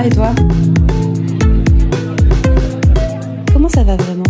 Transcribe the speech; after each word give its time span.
va 0.00 0.06
et 0.06 0.10
toi 0.10 0.34
Comment 3.52 3.68
ça 3.68 3.84
va 3.84 3.96
vraiment 3.96 4.24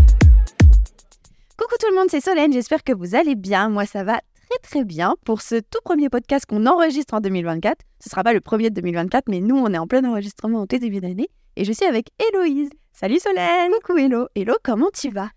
Coucou 1.56 1.74
tout 1.78 1.86
le 1.90 1.96
monde, 1.96 2.08
c'est 2.10 2.20
Solène, 2.20 2.52
j'espère 2.52 2.82
que 2.82 2.92
vous 2.92 3.14
allez 3.14 3.34
bien. 3.36 3.68
Moi 3.68 3.86
ça 3.86 4.02
va 4.02 4.20
très 4.48 4.58
très 4.62 4.84
bien 4.84 5.14
pour 5.24 5.42
ce 5.42 5.56
tout 5.56 5.78
premier 5.84 6.08
podcast 6.08 6.46
qu'on 6.46 6.66
enregistre 6.66 7.14
en 7.14 7.20
2024. 7.20 7.78
Ce 8.00 8.08
ne 8.08 8.10
sera 8.10 8.24
pas 8.24 8.32
le 8.32 8.40
premier 8.40 8.70
de 8.70 8.74
2024, 8.74 9.28
mais 9.28 9.40
nous 9.40 9.56
on 9.56 9.72
est 9.72 9.78
en 9.78 9.86
plein 9.86 10.04
enregistrement 10.04 10.62
au 10.62 10.66
début 10.66 11.00
d'année 11.00 11.28
et 11.56 11.64
je 11.64 11.72
suis 11.72 11.86
avec 11.86 12.08
Héloïse. 12.18 12.70
Salut 12.92 13.18
Solène 13.18 13.72
Coucou 13.84 13.98
Hello 13.98 14.26
Hello, 14.34 14.54
comment 14.62 14.90
tu 14.92 15.10
vas? 15.10 15.30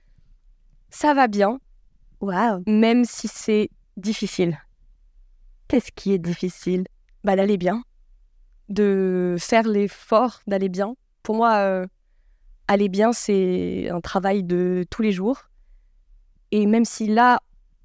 Ça 0.90 1.14
va 1.14 1.28
bien, 1.28 1.60
Waouh 2.22 2.64
même 2.68 3.06
si 3.06 3.28
c'est 3.28 3.70
difficile. 3.98 4.58
Qu'est-ce 5.68 5.92
qui 5.92 6.14
est 6.14 6.20
difficile? 6.20 6.86
Bah 7.24 7.36
d'aller 7.36 7.58
bien, 7.58 7.84
de 8.70 9.36
faire 9.40 9.68
l'effort 9.68 10.42
d'aller 10.48 10.70
bien. 10.70 10.96
Pour 11.22 11.36
moi, 11.36 11.56
euh, 11.58 11.86
aller 12.68 12.90
bien, 12.90 13.14
c'est 13.14 13.90
un 13.90 14.02
travail 14.02 14.44
de 14.44 14.86
tous 14.90 15.02
les 15.02 15.12
jours. 15.12 15.50
Et 16.52 16.66
même 16.66 16.86
si 16.86 17.08
là, 17.08 17.40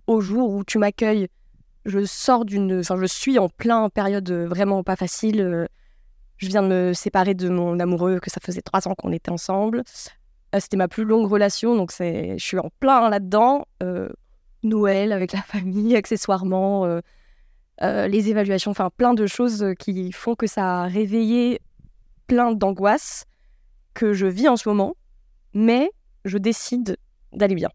au 0.06 0.20
jour 0.20 0.50
où 0.50 0.64
tu 0.64 0.78
m'accueilles, 0.78 1.28
je 1.84 2.04
sors 2.04 2.44
d'une... 2.44 2.80
Enfin, 2.80 2.96
je 3.00 3.06
suis 3.06 3.38
en 3.38 3.48
plein 3.48 3.88
période 3.88 4.30
vraiment 4.30 4.82
pas 4.82 4.96
facile. 4.96 5.40
euh, 5.40 5.66
Je 6.36 6.48
viens 6.48 6.62
de 6.62 6.68
me 6.68 6.92
séparer 6.92 7.34
de 7.34 7.48
mon 7.48 7.78
amoureux, 7.80 8.20
que 8.20 8.30
ça 8.30 8.40
faisait 8.42 8.62
trois 8.62 8.86
ans 8.88 8.94
qu'on 8.94 9.12
était 9.12 9.30
ensemble. 9.30 9.82
Euh, 10.54 10.60
C'était 10.60 10.76
ma 10.76 10.88
plus 10.88 11.04
longue 11.04 11.30
relation, 11.30 11.76
donc 11.76 11.92
je 11.98 12.36
suis 12.38 12.58
en 12.58 12.70
plein 12.80 13.08
là-dedans. 13.10 13.66
Noël 14.64 15.12
avec 15.12 15.32
la 15.32 15.42
famille, 15.42 15.96
accessoirement, 16.02 17.00
les 17.80 18.28
évaluations, 18.28 18.70
enfin 18.70 18.90
plein 18.96 19.14
de 19.14 19.26
choses 19.26 19.64
qui 19.78 20.12
font 20.12 20.34
que 20.34 20.46
ça 20.46 20.82
a 20.82 20.86
réveillé 20.86 21.60
plein 22.26 22.52
d'angoisses 22.52 23.24
que 23.94 24.12
je 24.12 24.26
vis 24.26 24.48
en 24.48 24.56
ce 24.56 24.68
moment, 24.68 24.96
mais 25.54 25.90
je 26.24 26.38
décide 26.38 26.96
d'aller 27.32 27.54
bien. 27.54 27.70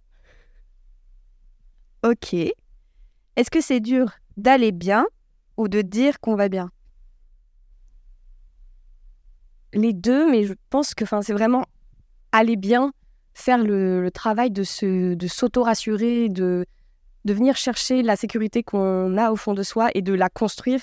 Ok. 2.03 2.33
Est-ce 2.33 3.49
que 3.49 3.61
c'est 3.61 3.79
dur 3.79 4.11
d'aller 4.37 4.71
bien 4.71 5.05
ou 5.57 5.67
de 5.67 5.81
dire 5.81 6.19
qu'on 6.19 6.35
va 6.35 6.49
bien? 6.49 6.69
Les 9.73 9.93
deux, 9.93 10.29
mais 10.29 10.43
je 10.43 10.53
pense 10.69 10.93
que 10.93 11.05
c'est 11.21 11.33
vraiment 11.33 11.65
aller 12.31 12.55
bien, 12.57 12.93
faire 13.33 13.57
le, 13.57 14.01
le 14.01 14.11
travail 14.11 14.51
de 14.51 14.63
s'auto-rassurer, 14.63 16.29
de, 16.29 16.65
de 17.25 17.33
venir 17.33 17.55
chercher 17.55 18.03
la 18.03 18.15
sécurité 18.15 18.63
qu'on 18.63 19.17
a 19.17 19.31
au 19.31 19.35
fond 19.35 19.53
de 19.53 19.63
soi 19.63 19.89
et 19.95 20.01
de 20.01 20.13
la 20.13 20.29
construire 20.29 20.81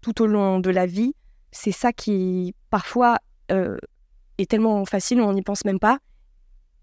tout 0.00 0.22
au 0.22 0.26
long 0.26 0.60
de 0.60 0.70
la 0.70 0.86
vie. 0.86 1.14
C'est 1.50 1.72
ça 1.72 1.92
qui, 1.92 2.54
parfois, 2.70 3.18
euh, 3.50 3.76
est 4.38 4.50
tellement 4.50 4.84
facile, 4.84 5.20
on 5.20 5.32
n'y 5.32 5.42
pense 5.42 5.64
même 5.64 5.78
pas. 5.78 5.98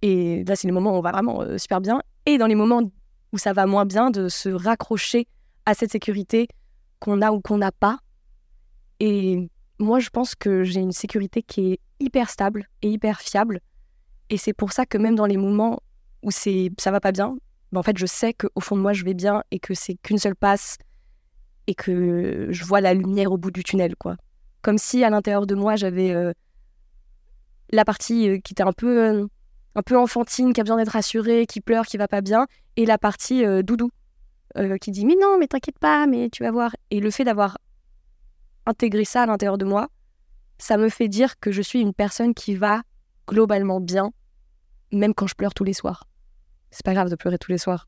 Et 0.02 0.44
là, 0.46 0.56
c'est 0.56 0.68
les 0.68 0.72
moments 0.72 0.94
où 0.94 0.98
on 0.98 1.02
va 1.02 1.12
vraiment 1.12 1.42
euh, 1.42 1.58
super 1.58 1.82
bien. 1.82 2.02
Et 2.26 2.38
dans 2.38 2.48
les 2.48 2.56
moments 2.56 2.82
où 3.34 3.38
ça 3.38 3.54
va 3.54 3.66
moins 3.66 3.86
bien, 3.86 4.12
de 4.12 4.30
se 4.30 4.50
raccrocher 4.50 5.28
à 5.66 5.74
cette 5.74 5.92
sécurité 5.92 6.48
qu'on 7.00 7.22
a 7.22 7.32
ou 7.32 7.42
qu'on 7.42 7.58
n'a 7.58 7.72
pas. 7.72 8.00
Et 9.00 9.50
moi, 9.80 10.00
je 10.00 10.10
pense 10.10 10.36
que 10.36 10.64
j'ai 10.64 10.80
une 10.80 10.92
sécurité 10.92 11.42
qui 11.44 11.74
est 11.74 11.80
hyper 12.00 12.30
stable 12.30 12.68
et 12.82 12.90
hyper 12.90 13.20
fiable. 13.20 13.60
Et 14.30 14.38
c'est 14.38 14.54
pour 14.54 14.72
ça 14.72 14.86
que 14.86 14.98
même 14.98 15.16
dans 15.16 15.26
les 15.26 15.38
moments 15.38 15.80
où 16.22 16.32
c'est 16.32 16.72
ça 16.78 16.92
va 16.92 17.00
pas 17.00 17.12
bien, 17.12 17.38
en 17.78 17.84
fait, 17.84 17.98
je 17.98 18.06
sais 18.06 18.34
qu'au 18.34 18.60
fond 18.60 18.76
de 18.76 18.82
moi, 18.82 18.94
je 18.94 19.04
vais 19.04 19.14
bien 19.14 19.44
et 19.52 19.60
que 19.60 19.74
c'est 19.74 19.96
qu'une 19.96 20.18
seule 20.18 20.36
passe 20.36 20.78
et 21.68 21.76
que 21.76 22.48
je 22.50 22.66
vois 22.66 22.82
la 22.82 22.94
lumière 22.94 23.32
au 23.32 23.38
bout 23.38 23.52
du 23.52 23.64
tunnel, 23.64 23.96
quoi. 23.96 24.18
Comme 24.62 24.78
si 24.78 25.04
à 25.04 25.10
l'intérieur 25.10 25.46
de 25.46 25.56
moi, 25.56 25.76
j'avais 25.76 26.12
euh, 26.12 26.34
la 27.72 27.86
partie 27.86 28.28
euh, 28.28 28.40
qui 28.40 28.54
était 28.54 28.64
un 28.64 28.74
peu, 28.74 29.06
euh, 29.06 29.28
un 29.76 29.82
peu 29.84 29.98
enfantine, 29.98 30.52
qui 30.52 30.60
a 30.60 30.64
besoin 30.64 30.78
d'être 30.78 30.90
rassurée, 30.90 31.46
qui 31.46 31.62
pleure, 31.62 31.86
qui 31.86 31.98
va 31.98 32.08
pas 32.08 32.22
bien, 32.22 32.48
et 32.76 32.86
la 32.86 32.98
partie 32.98 33.44
doudou, 33.64 33.92
qui 34.82 34.92
dit 34.92 35.06
mais 35.06 35.16
non, 35.22 35.38
mais 35.38 35.48
t'inquiète 35.48 35.78
pas, 35.80 36.08
mais 36.08 36.30
tu 36.30 36.44
vas 36.44 36.52
voir. 36.52 36.76
Et 36.90 37.00
le 37.00 37.12
fait 37.12 37.24
d'avoir 37.24 37.58
intégré 38.66 39.06
ça 39.06 39.24
à 39.24 39.26
l'intérieur 39.26 39.58
de 39.58 39.66
moi, 39.66 39.90
ça 40.58 40.78
me 40.78 40.90
fait 40.90 41.08
dire 41.08 41.40
que 41.40 41.52
je 41.52 41.62
suis 41.62 41.82
une 41.82 41.94
personne 41.94 42.34
qui 42.34 42.56
va 42.56 42.82
globalement 43.28 43.80
bien, 43.80 44.12
même 44.92 45.14
quand 45.14 45.28
je 45.28 45.36
pleure 45.36 45.54
tous 45.54 45.64
les 45.64 45.74
soirs. 45.74 46.09
C'est 46.72 46.86
pas 46.86 46.94
grave 46.94 47.10
de 47.10 47.16
pleurer 47.16 47.38
tous 47.38 47.52
les 47.52 47.58
soirs. 47.58 47.88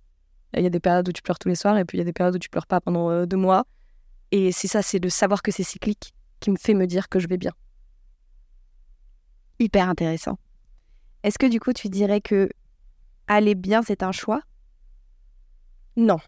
Il 0.56 0.64
y 0.64 0.66
a 0.66 0.70
des 0.70 0.80
périodes 0.80 1.08
où 1.08 1.12
tu 1.12 1.22
pleures 1.22 1.40
tous 1.40 1.48
les 1.48 1.56
soirs 1.56 1.78
et 1.78 1.86
puis 1.86 1.98
il 1.98 2.00
y 2.00 2.02
a 2.02 2.06
des 2.06 2.14
périodes 2.14 2.36
où 2.36 2.40
tu 2.40 2.50
pleures 2.50 2.68
pas 2.68 2.82
pendant 2.82 3.10
euh, 3.10 3.26
deux 3.26 3.38
mois. 3.38 3.66
Et 4.32 4.52
c'est 4.52 4.68
ça, 4.68 4.82
c'est 4.82 5.00
de 5.00 5.10
savoir 5.10 5.42
que 5.42 5.52
c'est 5.52 5.64
cyclique 5.64 6.14
qui 6.40 6.52
me 6.52 6.58
fait 6.58 6.74
me 6.74 6.88
dire 6.88 7.10
que 7.10 7.20
je 7.20 7.28
vais 7.28 7.38
bien. 7.38 7.52
Hyper 9.60 9.88
intéressant. 9.88 10.40
Est-ce 11.24 11.38
que 11.38 11.46
du 11.46 11.60
coup 11.60 11.72
tu 11.74 11.88
dirais 11.90 12.20
que 12.20 12.50
aller 13.28 13.56
bien 13.56 13.82
c'est 13.84 14.04
un 14.04 14.12
choix? 14.12 14.42
Non. 15.96 16.20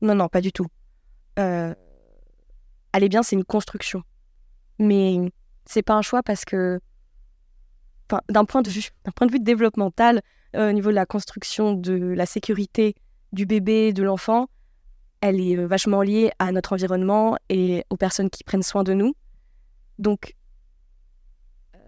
Non, 0.00 0.14
non, 0.14 0.28
pas 0.28 0.40
du 0.40 0.52
tout. 0.52 0.66
Euh, 1.38 1.74
aller 2.92 3.08
bien, 3.08 3.22
c'est 3.22 3.36
une 3.36 3.44
construction. 3.44 4.02
Mais 4.78 5.16
c'est 5.66 5.82
pas 5.82 5.94
un 5.94 6.02
choix 6.02 6.22
parce 6.22 6.44
que, 6.44 6.80
d'un 8.28 8.44
point 8.44 8.62
de 8.62 8.70
vue, 8.70 8.88
d'un 9.04 9.12
point 9.12 9.26
de 9.26 9.32
vue 9.32 9.40
développemental, 9.40 10.22
euh, 10.56 10.70
au 10.70 10.72
niveau 10.72 10.90
de 10.90 10.94
la 10.94 11.06
construction 11.06 11.74
de 11.74 11.94
la 11.94 12.26
sécurité 12.26 12.94
du 13.32 13.44
bébé, 13.44 13.92
de 13.92 14.02
l'enfant, 14.02 14.48
elle 15.20 15.40
est 15.40 15.58
euh, 15.58 15.66
vachement 15.66 16.00
liée 16.02 16.30
à 16.38 16.52
notre 16.52 16.72
environnement 16.72 17.36
et 17.50 17.84
aux 17.90 17.96
personnes 17.96 18.30
qui 18.30 18.44
prennent 18.44 18.62
soin 18.62 18.82
de 18.82 18.94
nous. 18.94 19.14
Donc, 19.98 20.34
euh, 21.74 21.78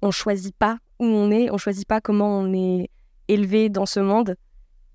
on 0.00 0.10
choisit 0.10 0.54
pas 0.54 0.78
où 1.00 1.06
on 1.06 1.30
est, 1.30 1.50
on 1.50 1.58
choisit 1.58 1.86
pas 1.86 2.00
comment 2.00 2.38
on 2.38 2.52
est 2.52 2.88
élevé 3.26 3.68
dans 3.68 3.86
ce 3.86 3.98
monde. 3.98 4.36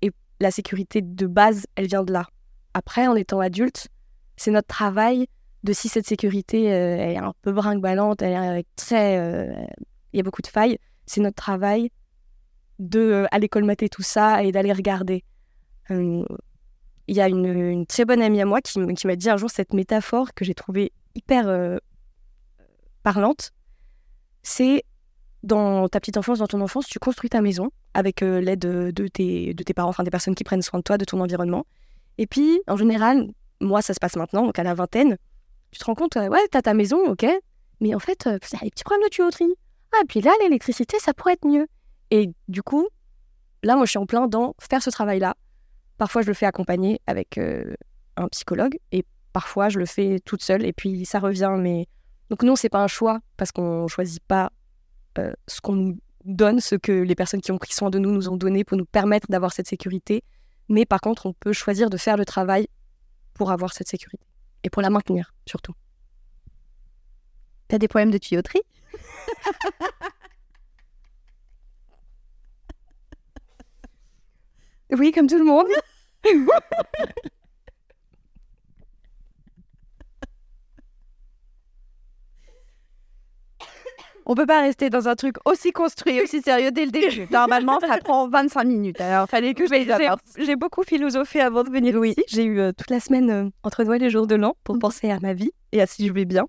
Et 0.00 0.10
la 0.40 0.50
sécurité 0.50 1.02
de 1.02 1.26
base, 1.26 1.66
elle 1.74 1.88
vient 1.88 2.04
de 2.04 2.12
là. 2.12 2.26
Après, 2.72 3.06
en 3.06 3.16
étant 3.16 3.40
adulte, 3.40 3.88
c'est 4.36 4.50
notre 4.50 4.68
travail 4.68 5.26
de 5.64 5.72
si 5.72 5.88
cette 5.88 6.06
sécurité 6.06 6.66
est 6.66 7.16
un 7.16 7.34
peu 7.42 7.50
brinque-ballante, 7.50 8.22
elle 8.22 8.58
est 8.58 8.66
très, 8.76 9.16
il 10.12 10.16
y 10.16 10.20
a 10.20 10.22
beaucoup 10.22 10.40
de 10.40 10.46
failles, 10.46 10.78
c'est 11.04 11.20
notre 11.20 11.34
travail 11.34 11.90
de 12.78 13.00
euh, 13.00 13.26
aller 13.30 13.48
colmater 13.48 13.88
tout 13.88 14.02
ça 14.02 14.42
et 14.42 14.52
d'aller 14.52 14.72
regarder. 14.72 15.24
Euh, 15.90 16.24
Il 17.06 17.16
y 17.16 17.20
a 17.20 17.28
une, 17.28 17.86
très 17.86 18.04
bonne 18.04 18.22
amie 18.22 18.40
à 18.40 18.44
moi 18.44 18.60
qui, 18.60 18.78
qui 18.94 19.06
m'a 19.06 19.16
dit 19.16 19.30
un 19.30 19.36
jour 19.36 19.50
cette 19.50 19.72
métaphore 19.72 20.34
que 20.34 20.44
j'ai 20.44 20.54
trouvée 20.54 20.92
hyper 21.14 21.48
euh, 21.48 21.78
parlante. 23.02 23.52
C'est 24.42 24.84
dans 25.42 25.88
ta 25.88 26.00
petite 26.00 26.16
enfance, 26.16 26.38
dans 26.40 26.46
ton 26.46 26.60
enfance, 26.60 26.86
tu 26.86 26.98
construis 26.98 27.30
ta 27.30 27.40
maison 27.40 27.70
avec 27.94 28.20
l'aide 28.20 28.58
de, 28.58 29.08
tes, 29.08 29.54
de 29.54 29.62
tes 29.62 29.74
parents, 29.74 29.90
enfin 29.90 30.04
des 30.04 30.10
personnes 30.10 30.34
qui 30.34 30.44
prennent 30.44 30.62
soin 30.62 30.80
de 30.80 30.84
toi, 30.84 30.98
de 30.98 31.04
ton 31.04 31.20
environnement. 31.20 31.64
Et 32.18 32.26
puis, 32.26 32.60
en 32.66 32.76
général, 32.76 33.28
moi, 33.60 33.82
ça 33.82 33.94
se 33.94 34.00
passe 34.00 34.16
maintenant, 34.16 34.44
donc 34.44 34.58
à 34.58 34.62
la 34.62 34.74
vingtaine, 34.74 35.16
tu 35.70 35.78
te 35.78 35.84
rends 35.84 35.94
compte, 35.94 36.16
ouais, 36.16 36.48
t'as 36.50 36.62
ta 36.62 36.74
maison, 36.74 36.98
ok, 37.08 37.26
mais 37.80 37.94
en 37.94 37.98
fait, 37.98 38.26
euh, 38.26 38.38
y 38.52 38.56
a 38.56 38.60
des 38.60 38.70
petits 38.70 38.84
problèmes 38.84 39.04
de 39.04 39.10
tuyauterie. 39.10 39.54
Ah, 39.92 40.02
puis 40.08 40.20
là, 40.20 40.32
l'électricité, 40.42 40.98
ça 40.98 41.14
pourrait 41.14 41.34
être 41.34 41.46
mieux. 41.46 41.66
Et 42.10 42.30
du 42.48 42.62
coup, 42.62 42.88
là, 43.62 43.76
moi, 43.76 43.84
je 43.84 43.90
suis 43.90 43.98
en 43.98 44.06
plein 44.06 44.26
dans 44.28 44.54
faire 44.60 44.82
ce 44.82 44.90
travail-là. 44.90 45.36
Parfois, 45.96 46.22
je 46.22 46.28
le 46.28 46.34
fais 46.34 46.46
accompagner 46.46 47.00
avec 47.06 47.38
euh, 47.38 47.74
un 48.16 48.28
psychologue, 48.28 48.78
et 48.92 49.04
parfois, 49.32 49.68
je 49.68 49.78
le 49.78 49.86
fais 49.86 50.20
toute 50.24 50.42
seule, 50.42 50.64
et 50.64 50.72
puis 50.72 51.04
ça 51.04 51.18
revient. 51.18 51.54
Mais 51.58 51.86
donc 52.30 52.42
non, 52.42 52.56
c'est 52.56 52.68
pas 52.68 52.82
un 52.82 52.88
choix 52.88 53.20
parce 53.36 53.52
qu'on 53.52 53.88
choisit 53.88 54.22
pas 54.22 54.50
euh, 55.18 55.32
ce 55.46 55.60
qu'on 55.60 55.74
nous 55.74 55.98
donne, 56.24 56.60
ce 56.60 56.74
que 56.74 56.92
les 56.92 57.14
personnes 57.14 57.40
qui 57.40 57.52
ont 57.52 57.58
pris 57.58 57.72
soin 57.72 57.90
de 57.90 57.98
nous 57.98 58.10
nous 58.12 58.28
ont 58.28 58.36
donné 58.36 58.64
pour 58.64 58.76
nous 58.76 58.84
permettre 58.84 59.26
d'avoir 59.30 59.52
cette 59.52 59.66
sécurité. 59.66 60.22
Mais 60.68 60.84
par 60.84 61.00
contre, 61.00 61.26
on 61.26 61.32
peut 61.32 61.52
choisir 61.52 61.88
de 61.88 61.96
faire 61.96 62.16
le 62.16 62.24
travail 62.24 62.68
pour 63.34 63.50
avoir 63.50 63.72
cette 63.72 63.88
sécurité 63.88 64.26
et 64.62 64.70
pour 64.70 64.82
la 64.82 64.90
maintenir 64.90 65.32
surtout. 65.46 65.72
T'as 67.68 67.78
des 67.78 67.88
problèmes 67.88 68.10
de 68.10 68.18
tuyauterie? 68.18 68.62
Oui, 74.92 75.12
comme 75.12 75.26
tout 75.26 75.38
le 75.38 75.44
monde. 75.44 75.66
On 84.30 84.34
peut 84.34 84.44
pas 84.44 84.60
rester 84.60 84.90
dans 84.90 85.08
un 85.08 85.14
truc 85.16 85.36
aussi 85.46 85.72
construit, 85.72 86.20
aussi 86.20 86.42
sérieux 86.42 86.70
dès 86.70 86.84
le 86.84 86.90
début. 86.90 87.26
Normalement, 87.30 87.80
ça 87.80 87.96
prend 87.96 88.28
25 88.28 88.64
minutes. 88.64 89.00
Alors, 89.00 89.26
fallait 89.26 89.54
que 89.54 89.66
je 89.66 89.72
les 89.72 89.86
J'ai- 90.44 90.56
beaucoup 90.56 90.82
philosophé 90.82 91.40
avant 91.40 91.64
de 91.64 91.70
venir 91.70 91.96
ici. 92.04 92.22
J'ai 92.28 92.44
eu 92.44 92.60
euh, 92.60 92.72
toute 92.72 92.90
la 92.90 93.00
semaine 93.00 93.30
euh, 93.30 93.48
entre 93.62 93.84
Noël 93.84 94.02
et 94.02 94.10
jour 94.10 94.26
de 94.26 94.34
l'an 94.34 94.54
pour 94.64 94.78
penser 94.78 95.10
à 95.10 95.18
ma 95.20 95.32
vie 95.32 95.50
et 95.72 95.80
à 95.80 95.86
si 95.86 96.06
je 96.06 96.12
vais 96.12 96.26
bien 96.26 96.44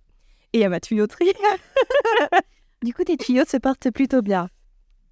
et 0.51 0.65
à 0.65 0.69
ma 0.69 0.79
tuyauterie. 0.79 1.31
Du 2.81 2.93
coup, 2.93 3.03
tes 3.03 3.17
tuyaux 3.17 3.43
se 3.45 3.57
portent 3.57 3.91
plutôt 3.91 4.21
bien. 4.21 4.47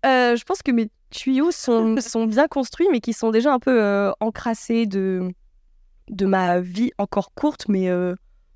Euh, 0.06 0.38
je 0.38 0.44
pense 0.46 0.62
que 0.62 0.72
mes 0.72 0.88
tuyaux 1.10 1.52
sont, 1.52 1.96
sont 2.02 2.26
bien 2.26 2.48
construits, 2.48 2.88
mais 2.92 3.00
qui 3.00 3.14
sont 3.14 3.32
déjà 3.32 3.54
un 3.54 3.60
peu 3.60 3.82
euh, 3.82 4.12
encrassés 4.20 4.86
de, 4.86 5.32
de 6.10 6.26
ma 6.26 6.60
vie 6.60 6.92
encore 6.98 7.34
courte, 7.34 7.68
mais 7.68 7.90
euh, 7.90 8.16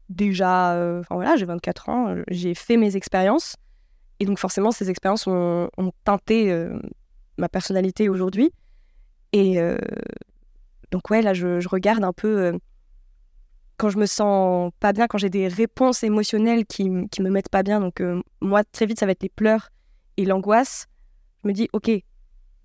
déjà, 0.09 0.73
euh, 0.73 1.01
enfin 1.01 1.15
voilà, 1.15 1.35
j'ai 1.35 1.45
24 1.45 1.89
ans, 1.89 2.15
j'ai 2.29 2.53
fait 2.53 2.77
mes 2.77 2.95
expériences. 2.95 3.55
Et 4.19 4.25
donc 4.25 4.37
forcément, 4.37 4.71
ces 4.71 4.89
expériences 4.89 5.25
ont, 5.25 5.69
ont 5.77 5.91
teinté 6.03 6.55
ma 7.39 7.49
personnalité 7.49 8.07
aujourd'hui. 8.07 8.51
Et 9.33 9.59
donc 10.91 11.09
ouais, 11.09 11.23
là, 11.23 11.33
je, 11.33 11.59
je 11.59 11.67
regarde 11.67 12.03
un 12.03 12.13
peu 12.13 12.53
quand 13.81 13.89
je 13.89 13.97
me 13.97 14.05
sens 14.05 14.71
pas 14.79 14.93
bien, 14.93 15.07
quand 15.07 15.17
j'ai 15.17 15.31
des 15.31 15.47
réponses 15.47 16.03
émotionnelles 16.03 16.67
qui, 16.67 16.87
qui 17.09 17.23
me 17.23 17.31
mettent 17.31 17.49
pas 17.49 17.63
bien. 17.63 17.79
Donc 17.79 17.99
euh, 17.99 18.21
moi, 18.39 18.63
très 18.63 18.85
vite, 18.85 18.99
ça 18.99 19.07
va 19.07 19.13
être 19.13 19.23
les 19.23 19.29
pleurs 19.29 19.69
et 20.17 20.25
l'angoisse. 20.25 20.85
Je 21.41 21.47
me 21.47 21.53
dis, 21.53 21.67
ok, 21.73 21.89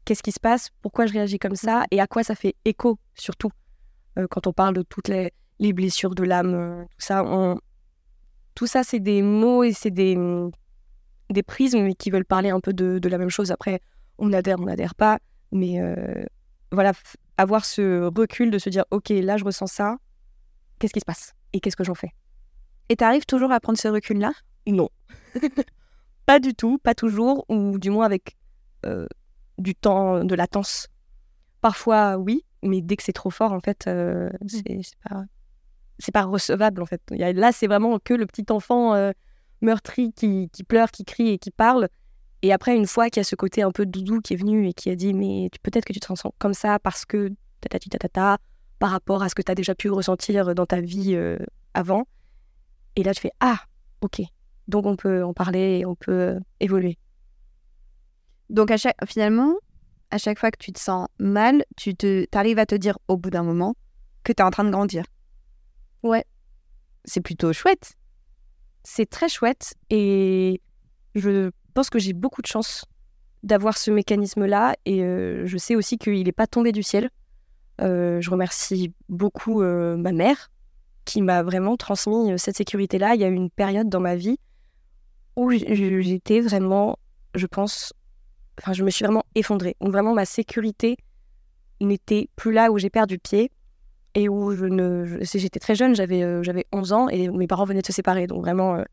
qu'est-ce 0.07 0.23
qui 0.23 0.33
se 0.33 0.41
passe 0.41 0.71
Pourquoi 0.81 1.05
je 1.05 1.13
réagis 1.13 1.39
comme 1.39 1.57
ça 1.57 1.85
Et 1.91 2.01
à 2.01 2.07
quoi 2.07 2.23
ça 2.23 2.35
fait 2.35 2.55
écho, 2.65 2.99
surtout 3.15 3.51
Euh, 4.19 4.27
quand 4.31 4.47
on 4.47 4.53
parle 4.55 4.75
de 4.75 4.83
toutes 4.83 5.09
les, 5.09 5.31
les 5.59 5.75
blessures 5.75 6.15
de 6.15 6.23
l'âme, 6.23 6.55
euh, 6.55 6.85
tout 6.85 7.05
ça. 7.07 7.23
On... 7.23 7.61
Tout 8.55 8.67
ça, 8.67 8.83
c'est 8.83 9.01
des 9.01 9.21
mots 9.21 9.63
et 9.63 9.75
c'est 9.75 9.91
des, 9.91 10.17
des 11.29 11.43
prismes 11.43 11.93
qui 11.93 12.09
veulent 12.11 12.25
parler 12.25 12.49
un 12.49 12.61
peu 12.61 12.73
de, 12.73 12.99
de 12.99 13.09
la 13.11 13.19
même 13.19 13.29
chose. 13.29 13.51
Après, 13.51 13.81
on 14.17 14.33
adhère, 14.33 14.59
on 14.59 14.65
n'adhère 14.65 14.95
pas. 14.95 15.19
Mais 15.53 15.79
euh, 15.83 16.25
voilà, 16.73 16.93
avoir 17.37 17.67
ce 17.67 18.07
recul 18.07 18.51
de 18.51 18.59
se 18.59 18.71
dire, 18.71 18.85
OK, 18.91 19.11
là, 19.11 19.37
je 19.37 19.45
ressens 19.45 19.67
ça. 19.67 19.99
Qu'est-ce 20.79 20.95
qui 20.95 21.01
se 21.01 21.05
passe 21.05 21.35
Et 21.53 21.61
qu'est-ce 21.61 21.77
que 21.77 21.85
j'en 21.85 21.95
fais? 21.95 22.13
Et 22.89 22.97
t'arrives 22.97 23.27
toujours 23.27 23.53
à 23.53 23.61
prendre 23.61 23.79
ce 23.79 23.89
recul-là? 23.89 24.33
Non. 24.67 24.89
pas 26.27 26.39
du 26.39 26.55
tout, 26.55 26.79
pas 26.79 26.95
toujours, 26.95 27.45
ou 27.51 27.79
du 27.79 27.91
moins 27.91 28.07
avec 28.07 28.37
du 29.59 29.75
temps 29.75 30.25
de 30.25 30.35
latence. 30.35 30.89
Parfois, 31.61 32.17
oui, 32.17 32.45
mais 32.63 32.81
dès 32.81 32.97
que 32.97 33.03
c'est 33.03 33.13
trop 33.13 33.31
fort, 33.31 33.53
en 33.53 33.61
fait, 33.61 33.87
euh, 33.87 34.31
c'est 34.47 34.81
c'est 34.83 34.99
pas, 35.09 35.25
c'est 35.99 36.13
pas 36.13 36.25
recevable, 36.25 36.83
en 36.83 36.87
fait. 36.87 37.01
Il 37.11 37.19
y 37.19 37.25
a- 37.25 37.33
là, 37.33 37.53
c'est 37.53 37.67
vraiment 37.67 37.99
que 37.99 38.15
le 38.15 38.27
petit 38.27 38.45
enfant 38.51 38.95
euh, 38.95 39.13
meurtri 39.63 40.13
qui, 40.13 40.49
qui 40.53 40.65
pleure, 40.65 40.91
qui 40.91 41.05
crie 41.05 41.31
et 41.31 41.39
qui 41.39 41.51
parle. 41.51 41.89
Et 42.43 42.53
après, 42.53 42.77
une 42.77 42.87
fois 42.87 43.09
qu'il 43.11 43.21
y 43.21 43.23
a 43.23 43.25
ce 43.25 43.35
côté 43.35 43.63
un 43.63 43.73
peu 43.73 43.87
doudou 43.87 44.21
qui 44.21 44.35
est 44.35 44.37
venu 44.37 44.69
et 44.69 44.73
qui 44.75 44.91
a 44.91 44.95
dit, 44.97 45.15
mais 45.15 45.49
tu- 45.51 45.59
peut-être 45.61 45.85
que 45.87 45.93
tu 45.93 46.01
te 46.01 46.07
sens 46.07 46.23
comme 46.39 46.55
ça 46.55 46.79
parce 46.79 47.05
que 47.05 47.33
tatati 47.63 47.89
tatata, 47.89 48.39
par 48.79 48.91
rapport 48.91 49.23
à 49.23 49.29
ce 49.31 49.35
que 49.35 49.43
tu 49.43 49.51
as 49.51 49.55
déjà 49.55 49.75
pu 49.75 49.91
ressentir 49.91 50.55
dans 50.55 50.67
ta 50.67 50.81
vie 50.81 51.15
euh, 51.15 51.39
avant. 51.75 52.07
Et 52.95 53.03
là, 53.03 53.15
tu 53.15 53.21
fais, 53.23 53.33
ah, 53.41 53.59
ok. 54.03 54.21
Donc, 54.69 54.85
on 54.87 54.97
peut 54.97 55.25
en 55.25 55.33
parler 55.33 55.79
et 55.81 55.87
on 55.87 55.95
peut 55.95 56.39
évoluer. 56.61 56.99
Donc 58.51 58.71
à 58.71 58.77
chaque, 58.77 58.97
finalement, 59.07 59.57
à 60.11 60.19
chaque 60.19 60.39
fois 60.39 60.51
que 60.51 60.59
tu 60.59 60.73
te 60.73 60.79
sens 60.79 61.09
mal, 61.19 61.65
tu 61.77 61.95
te, 61.95 62.27
arrives 62.33 62.59
à 62.59 62.67
te 62.67 62.75
dire 62.75 62.99
au 63.09 63.17
bout 63.17 63.31
d'un 63.31 63.43
moment 63.43 63.77
que 64.23 64.33
tu 64.33 64.43
es 64.43 64.45
en 64.45 64.51
train 64.51 64.65
de 64.65 64.71
grandir. 64.71 65.05
Ouais. 66.03 66.25
C'est 67.05 67.21
plutôt 67.21 67.53
chouette. 67.53 67.95
C'est 68.83 69.09
très 69.09 69.29
chouette 69.29 69.75
et 69.91 70.61
je 71.15 71.51
pense 71.75 71.91
que 71.91 71.99
j'ai 71.99 72.13
beaucoup 72.13 72.43
de 72.43 72.47
chance 72.47 72.85
d'avoir 73.43 73.77
ce 73.79 73.91
mécanisme-là 73.91 74.77
et 74.85 75.03
euh, 75.03 75.47
je 75.47 75.57
sais 75.57 75.77
aussi 75.77 75.99
qu'il 75.99 76.25
n'est 76.25 76.33
pas 76.33 76.47
tombé 76.47 76.73
du 76.73 76.83
ciel. 76.83 77.11
Euh, 77.81 78.21
je 78.21 78.31
remercie 78.31 78.93
beaucoup 79.09 79.63
euh, 79.63 79.97
ma 79.97 80.13
mère 80.13 80.51
qui 81.05 81.23
m'a 81.23 81.43
vraiment 81.43 81.77
transmis 81.77 82.39
cette 82.39 82.57
sécurité-là. 82.57 83.15
Il 83.15 83.21
y 83.21 83.25
a 83.25 83.29
eu 83.29 83.35
une 83.35 83.51
période 83.51 83.89
dans 83.89 84.01
ma 84.01 84.17
vie 84.17 84.39
où 85.37 85.51
j'étais 85.51 86.41
vraiment, 86.41 86.99
je 87.35 87.47
pense, 87.47 87.93
enfin, 88.59 88.73
je 88.73 88.83
me 88.83 88.91
suis 88.91 89.05
vraiment 89.05 89.25
effondrée. 89.35 89.77
Où 89.81 89.91
vraiment 89.91 90.15
ma 90.15 90.25
sécurité 90.25 90.97
n'était 91.81 92.29
plus 92.37 92.53
là 92.53 92.71
où 92.71 92.79
j'ai 92.79 92.91
perdu 92.91 93.19
pied 93.19 93.51
et 94.15 94.29
où 94.29 94.53
je 94.53 94.65
ne, 94.65 95.19
j'étais 95.21 95.61
très 95.61 95.75
jeune, 95.75 95.95
j'avais 95.95 96.23
euh, 96.23 96.43
j'avais 96.43 96.65
11 96.73 96.93
ans 96.93 97.09
et 97.09 97.29
mes 97.29 97.47
parents 97.47 97.65
venaient 97.65 97.83
de 97.83 97.87
se 97.87 97.93
séparer. 97.93 98.27
Donc 98.27 98.41
vraiment, 98.41 98.77
euh, 98.77 98.85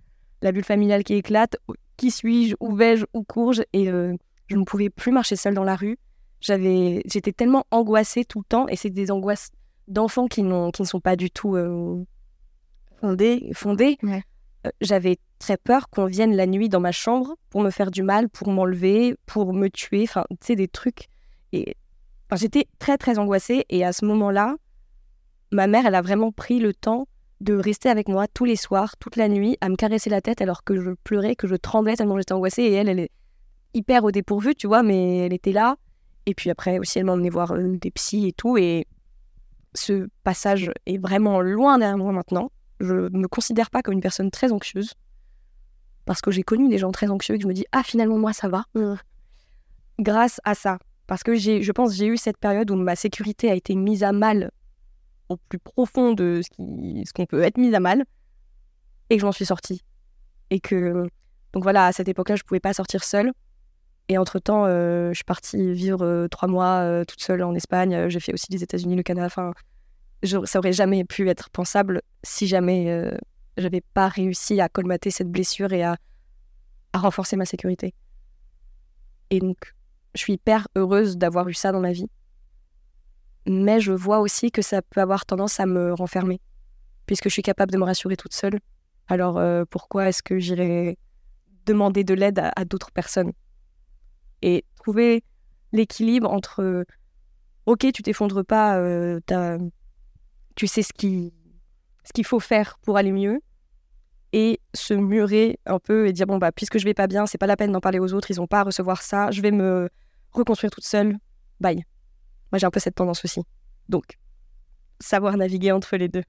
la 0.42 0.52
bulle 0.52 0.66
familiale 0.66 1.04
qui 1.04 1.14
éclate, 1.14 1.56
qui 1.96 2.12
suis-je, 2.12 2.56
où 2.60 2.76
vais-je, 2.76 3.06
où 3.14 3.24
cours-je 3.24 3.62
Et 3.72 3.90
euh, 3.90 4.16
je 4.48 4.58
ne 4.58 4.66
pouvais 4.66 4.90
plus 4.90 5.14
marcher 5.14 5.38
seule 5.38 5.54
dans 5.54 5.64
la 5.64 5.76
rue. 5.76 5.98
J'avais, 6.42 7.02
J'étais 7.06 7.32
tellement 7.32 7.66
angoissée 7.72 8.26
tout 8.26 8.40
le 8.40 8.46
temps 8.46 8.68
et 8.68 8.76
c'est 8.76 8.90
des 8.90 9.12
angoisses 9.12 9.52
d'enfants 9.88 10.28
qui, 10.28 10.42
qui 10.42 10.82
ne 10.82 10.88
sont 10.88 11.00
pas 11.00 11.16
du 11.16 11.32
tout 11.32 11.56
fondées. 13.00 13.50
fondées. 13.54 13.98
Euh, 14.66 14.70
J'avais 14.82 15.18
très 15.40 15.58
peur 15.58 15.90
qu'on 15.90 16.06
vienne 16.06 16.36
la 16.36 16.48
nuit 16.48 16.70
dans 16.70 16.80
ma 16.80 16.92
chambre 16.92 17.36
pour 17.50 17.62
me 17.62 17.70
faire 17.70 17.92
du 17.92 18.04
mal, 18.04 18.30
pour 18.30 18.50
m'enlever, 18.50 19.16
pour 19.26 19.54
me 19.54 19.70
tuer, 19.70 20.04
enfin, 20.04 20.26
tu 20.30 20.38
sais, 20.42 20.56
des 20.56 20.68
trucs. 20.68 21.10
Et 21.52 21.76
j'étais 22.36 22.68
très, 22.80 22.98
très 22.98 23.20
angoissée. 23.20 23.66
Et 23.70 23.84
à 23.84 23.94
ce 23.94 24.06
moment-là, 24.06 24.56
ma 25.52 25.68
mère, 25.68 25.86
elle 25.86 25.96
a 25.96 26.02
vraiment 26.02 26.32
pris 26.32 26.60
le 26.60 26.74
temps 26.74 27.08
de 27.42 27.56
rester 27.56 27.90
avec 27.90 28.08
moi 28.08 28.28
tous 28.28 28.46
les 28.46 28.56
soirs, 28.56 28.96
toute 28.98 29.18
la 29.18 29.28
nuit, 29.28 29.58
à 29.60 29.70
me 29.70 29.76
caresser 29.76 30.10
la 30.10 30.22
tête 30.22 30.42
alors 30.42 30.64
que 30.64 30.80
je 30.80 30.92
pleurais, 31.04 31.36
que 31.36 31.48
je 31.48 31.56
tremblais 31.56 31.96
tellement 31.96 32.18
j'étais 32.18 32.34
angoissée. 32.34 32.64
Et 32.64 32.74
elle, 32.74 32.90
elle 32.90 33.00
est 33.00 33.12
hyper 33.74 34.04
au 34.04 34.12
dépourvu, 34.12 34.56
tu 34.56 34.68
vois, 34.68 34.84
mais 34.84 35.26
elle 35.26 35.34
était 35.34 35.52
là. 35.52 35.76
Et 36.26 36.34
puis 36.34 36.50
après 36.50 36.80
aussi, 36.80 37.00
elle 37.00 37.06
m'a 37.06 37.14
emmené 37.14 37.30
voir 37.30 37.52
euh, 37.52 37.78
des 37.78 37.92
psys 37.92 38.28
et 38.28 38.32
tout. 38.32 38.58
Et 38.58 38.88
ce 39.74 40.08
passage 40.24 40.72
est 40.86 40.98
vraiment 40.98 41.42
loin 41.42 41.78
derrière 41.78 41.98
moi 41.98 42.14
maintenant. 42.14 42.50
Je 42.80 42.94
ne 42.94 43.18
me 43.18 43.28
considère 43.28 43.70
pas 43.70 43.82
comme 43.82 43.94
une 43.94 44.02
personne 44.02 44.32
très 44.32 44.52
anxieuse. 44.52 44.94
Parce 46.06 46.22
que 46.22 46.32
j'ai 46.32 46.44
connu 46.44 46.68
des 46.70 46.78
gens 46.78 46.92
très 46.92 47.10
anxieux 47.10 47.36
et 47.36 47.38
que 47.38 47.44
je 47.44 47.48
me 47.48 47.54
dis, 47.54 47.66
ah, 47.72 47.84
finalement, 47.84 48.18
moi, 48.18 48.34
ça 48.34 48.50
va. 48.50 48.66
Grâce 50.00 50.42
à 50.44 50.54
ça. 50.56 50.80
Parce 51.08 51.24
que 51.24 51.36
je 51.36 51.72
pense 51.72 51.94
j'ai 51.94 52.08
eu 52.08 52.18
cette 52.18 52.38
période 52.38 52.72
où 52.72 52.76
ma 52.76 52.96
sécurité 52.96 53.50
a 53.50 53.56
été 53.56 53.76
mise 53.76 54.04
à 54.04 54.12
mal 54.12 54.52
au 55.30 55.38
plus 55.38 55.60
profond 55.60 56.14
de 56.14 56.42
ce, 56.44 56.50
qui, 56.50 57.04
ce 57.06 57.14
qu'on 57.14 57.26
peut 57.26 57.42
être 57.42 57.58
mis 57.58 57.74
à 57.76 57.80
mal. 57.80 58.04
Et 59.10 59.16
que 59.16 59.22
je 59.22 59.26
m'en 59.26 59.32
suis 59.32 59.46
sortie. 59.46 59.82
Et 60.50 60.60
que. 60.60 61.06
Donc 61.54 61.64
voilà, 61.64 61.88
à 61.88 61.92
cette 61.92 62.08
époque-là, 62.08 62.36
je 62.36 62.44
pouvais 62.44 62.60
pas 62.60 62.74
sortir 62.74 63.04
seule. 63.04 63.32
Et 64.10 64.18
entre-temps, 64.18 64.66
euh, 64.66 65.10
je 65.10 65.16
suis 65.16 65.24
partie 65.24 65.74
vivre 65.74 66.04
euh, 66.04 66.28
trois 66.28 66.48
mois 66.48 66.82
euh, 66.82 67.06
toute 67.06 67.22
seule 67.22 67.44
en 67.44 67.54
Espagne. 67.56 67.96
Euh, 67.96 68.10
J'ai 68.10 68.20
fait 68.20 68.34
aussi 68.34 68.48
les 68.52 68.64
États-Unis, 68.64 68.96
le 68.96 69.04
Canada. 69.04 69.54
Ça 70.24 70.60
aurait 70.60 70.74
jamais 70.74 71.04
pu 71.04 71.30
être 71.30 71.50
pensable 71.50 72.02
si 72.24 72.48
jamais 72.48 72.90
euh, 72.90 73.18
j'avais 73.58 73.82
pas 73.82 74.08
réussi 74.08 74.62
à 74.62 74.70
colmater 74.70 75.12
cette 75.12 75.30
blessure 75.30 75.74
et 75.74 75.84
à, 75.84 75.98
renforcer 76.94 77.36
ma 77.36 77.46
sécurité. 77.46 77.94
Et 79.32 79.40
donc, 79.40 79.74
je 80.14 80.20
suis 80.20 80.34
hyper 80.34 80.68
heureuse 80.76 81.18
d'avoir 81.18 81.50
eu 81.50 81.54
ça 81.54 81.72
dans 81.72 81.80
ma 81.80 81.92
vie. 81.92 82.08
Mais 83.48 83.80
je 83.80 83.92
vois 83.92 84.20
aussi 84.20 84.52
que 84.52 84.62
ça 84.62 84.82
peut 84.84 85.02
avoir 85.02 85.26
tendance 85.26 85.60
à 85.60 85.66
me 85.66 85.92
renfermer, 85.94 86.40
puisque 87.08 87.26
je 87.26 87.34
suis 87.34 87.42
capable 87.42 87.72
de 87.72 87.78
me 87.78 87.84
rassurer 87.84 88.16
toute 88.16 88.34
seule. 88.34 88.60
Alors 89.08 89.38
euh, 89.38 89.66
pourquoi 89.70 90.08
est-ce 90.08 90.22
que 90.22 90.38
j'irais 90.38 90.98
demander 91.66 92.04
de 92.04 92.14
l'aide 92.14 92.40
à, 92.56 92.64
d'autres 92.64 92.92
personnes? 92.92 93.34
Et 94.44 94.66
trouver 94.76 95.24
l'équilibre 95.72 96.32
entre 96.32 96.86
ok, 97.66 97.92
tu 97.92 98.04
t'effondres 98.04 98.44
pas, 98.44 98.78
euh, 98.78 99.20
t'as- 99.26 99.58
tu 100.56 100.68
sais 100.68 100.84
ce 100.84 100.94
qui- 100.94 101.34
ce 102.04 102.14
qu'il 102.14 102.26
faut 102.26 102.40
faire 102.40 102.78
pour 102.84 102.98
aller 102.98 103.12
mieux, 103.12 103.42
et 104.34 104.60
se 104.74 104.94
murer 104.96 105.60
un 105.68 105.80
peu 105.80 106.08
et 106.08 106.14
dire 106.14 106.26
bon 106.26 106.40
bah 106.40 106.52
puisque 106.52 106.80
je 106.80 106.86
vais 106.86 106.96
pas 106.96 107.08
bien, 107.08 107.28
c'est 107.28 107.38
pas 107.38 107.46
la 107.48 107.56
peine 107.56 107.72
d'en 107.72 107.80
parler 107.80 108.00
aux 108.00 108.14
autres, 108.14 108.32
ils 108.32 108.42
ont 108.42 108.48
pas 108.48 108.62
à 108.62 108.64
recevoir 108.64 109.02
ça, 109.04 109.30
je 109.32 109.42
vais 109.42 109.52
me 109.52 109.90
reconstruire 110.32 110.72
toute 110.72 110.86
seule. 110.86 111.18
Bye. 111.60 111.84
Moi 112.52 112.58
j'ai 112.58 112.66
un 112.66 112.72
peu 112.72 112.80
cette 112.80 112.96
tendance 112.96 113.24
aussi. 113.24 113.42
Donc 113.90 114.18
savoir 115.00 115.38
naviguer 115.38 115.72
entre 115.72 115.98
les 115.98 116.10
deux. 116.10 116.24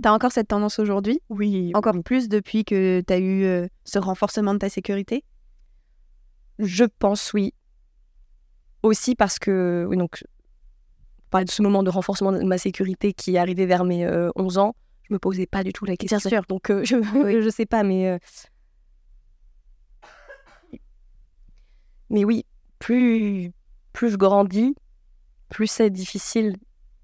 T'as 0.00 0.12
encore 0.12 0.32
cette 0.32 0.48
tendance 0.48 0.78
aujourd'hui? 0.78 1.20
Oui. 1.28 1.72
Encore 1.74 2.00
plus 2.04 2.28
depuis 2.28 2.64
que 2.64 3.02
t'as 3.04 3.18
eu 3.18 3.44
euh, 3.44 3.66
ce 3.84 3.98
renforcement 3.98 4.54
de 4.54 4.58
ta 4.58 4.68
sécurité? 4.68 5.24
Je 6.60 6.84
pense 6.84 7.32
oui. 7.32 7.52
Aussi 8.82 9.16
parce 9.16 9.40
que 9.40 9.86
oui 9.88 9.96
donc 9.96 10.22
de 11.42 11.50
ce 11.50 11.62
moment 11.62 11.82
de 11.82 11.90
renforcement 11.90 12.30
de 12.30 12.44
ma 12.44 12.58
sécurité 12.58 13.12
qui 13.12 13.34
est 13.34 13.38
arrivé 13.38 13.66
vers 13.66 13.84
mes 13.84 14.06
euh, 14.06 14.30
11 14.36 14.58
ans, 14.58 14.76
je 15.02 15.12
me 15.12 15.18
posais 15.18 15.46
pas 15.46 15.64
du 15.64 15.72
tout 15.72 15.84
la 15.84 15.96
question. 15.96 16.20
sûr. 16.20 16.42
Donc 16.48 16.70
euh, 16.70 16.84
je 16.84 16.96
je 17.42 17.48
sais 17.48 17.66
pas 17.66 17.82
mais 17.82 18.08
euh, 18.08 18.18
mais 22.10 22.24
oui, 22.24 22.44
plus 22.78 23.50
plus 23.92 24.10
je 24.10 24.16
grandis, 24.16 24.76
plus 25.48 25.66
c'est 25.66 25.90
difficile 25.90 26.56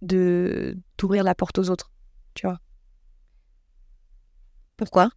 de 0.03 0.77
d'ouvrir 0.99 1.25
la 1.25 1.35
porte 1.35 1.59
aux 1.59 1.71
autres, 1.71 1.91
tu 2.35 2.47
vois. 2.47 2.59
Pourquoi? 4.77 5.11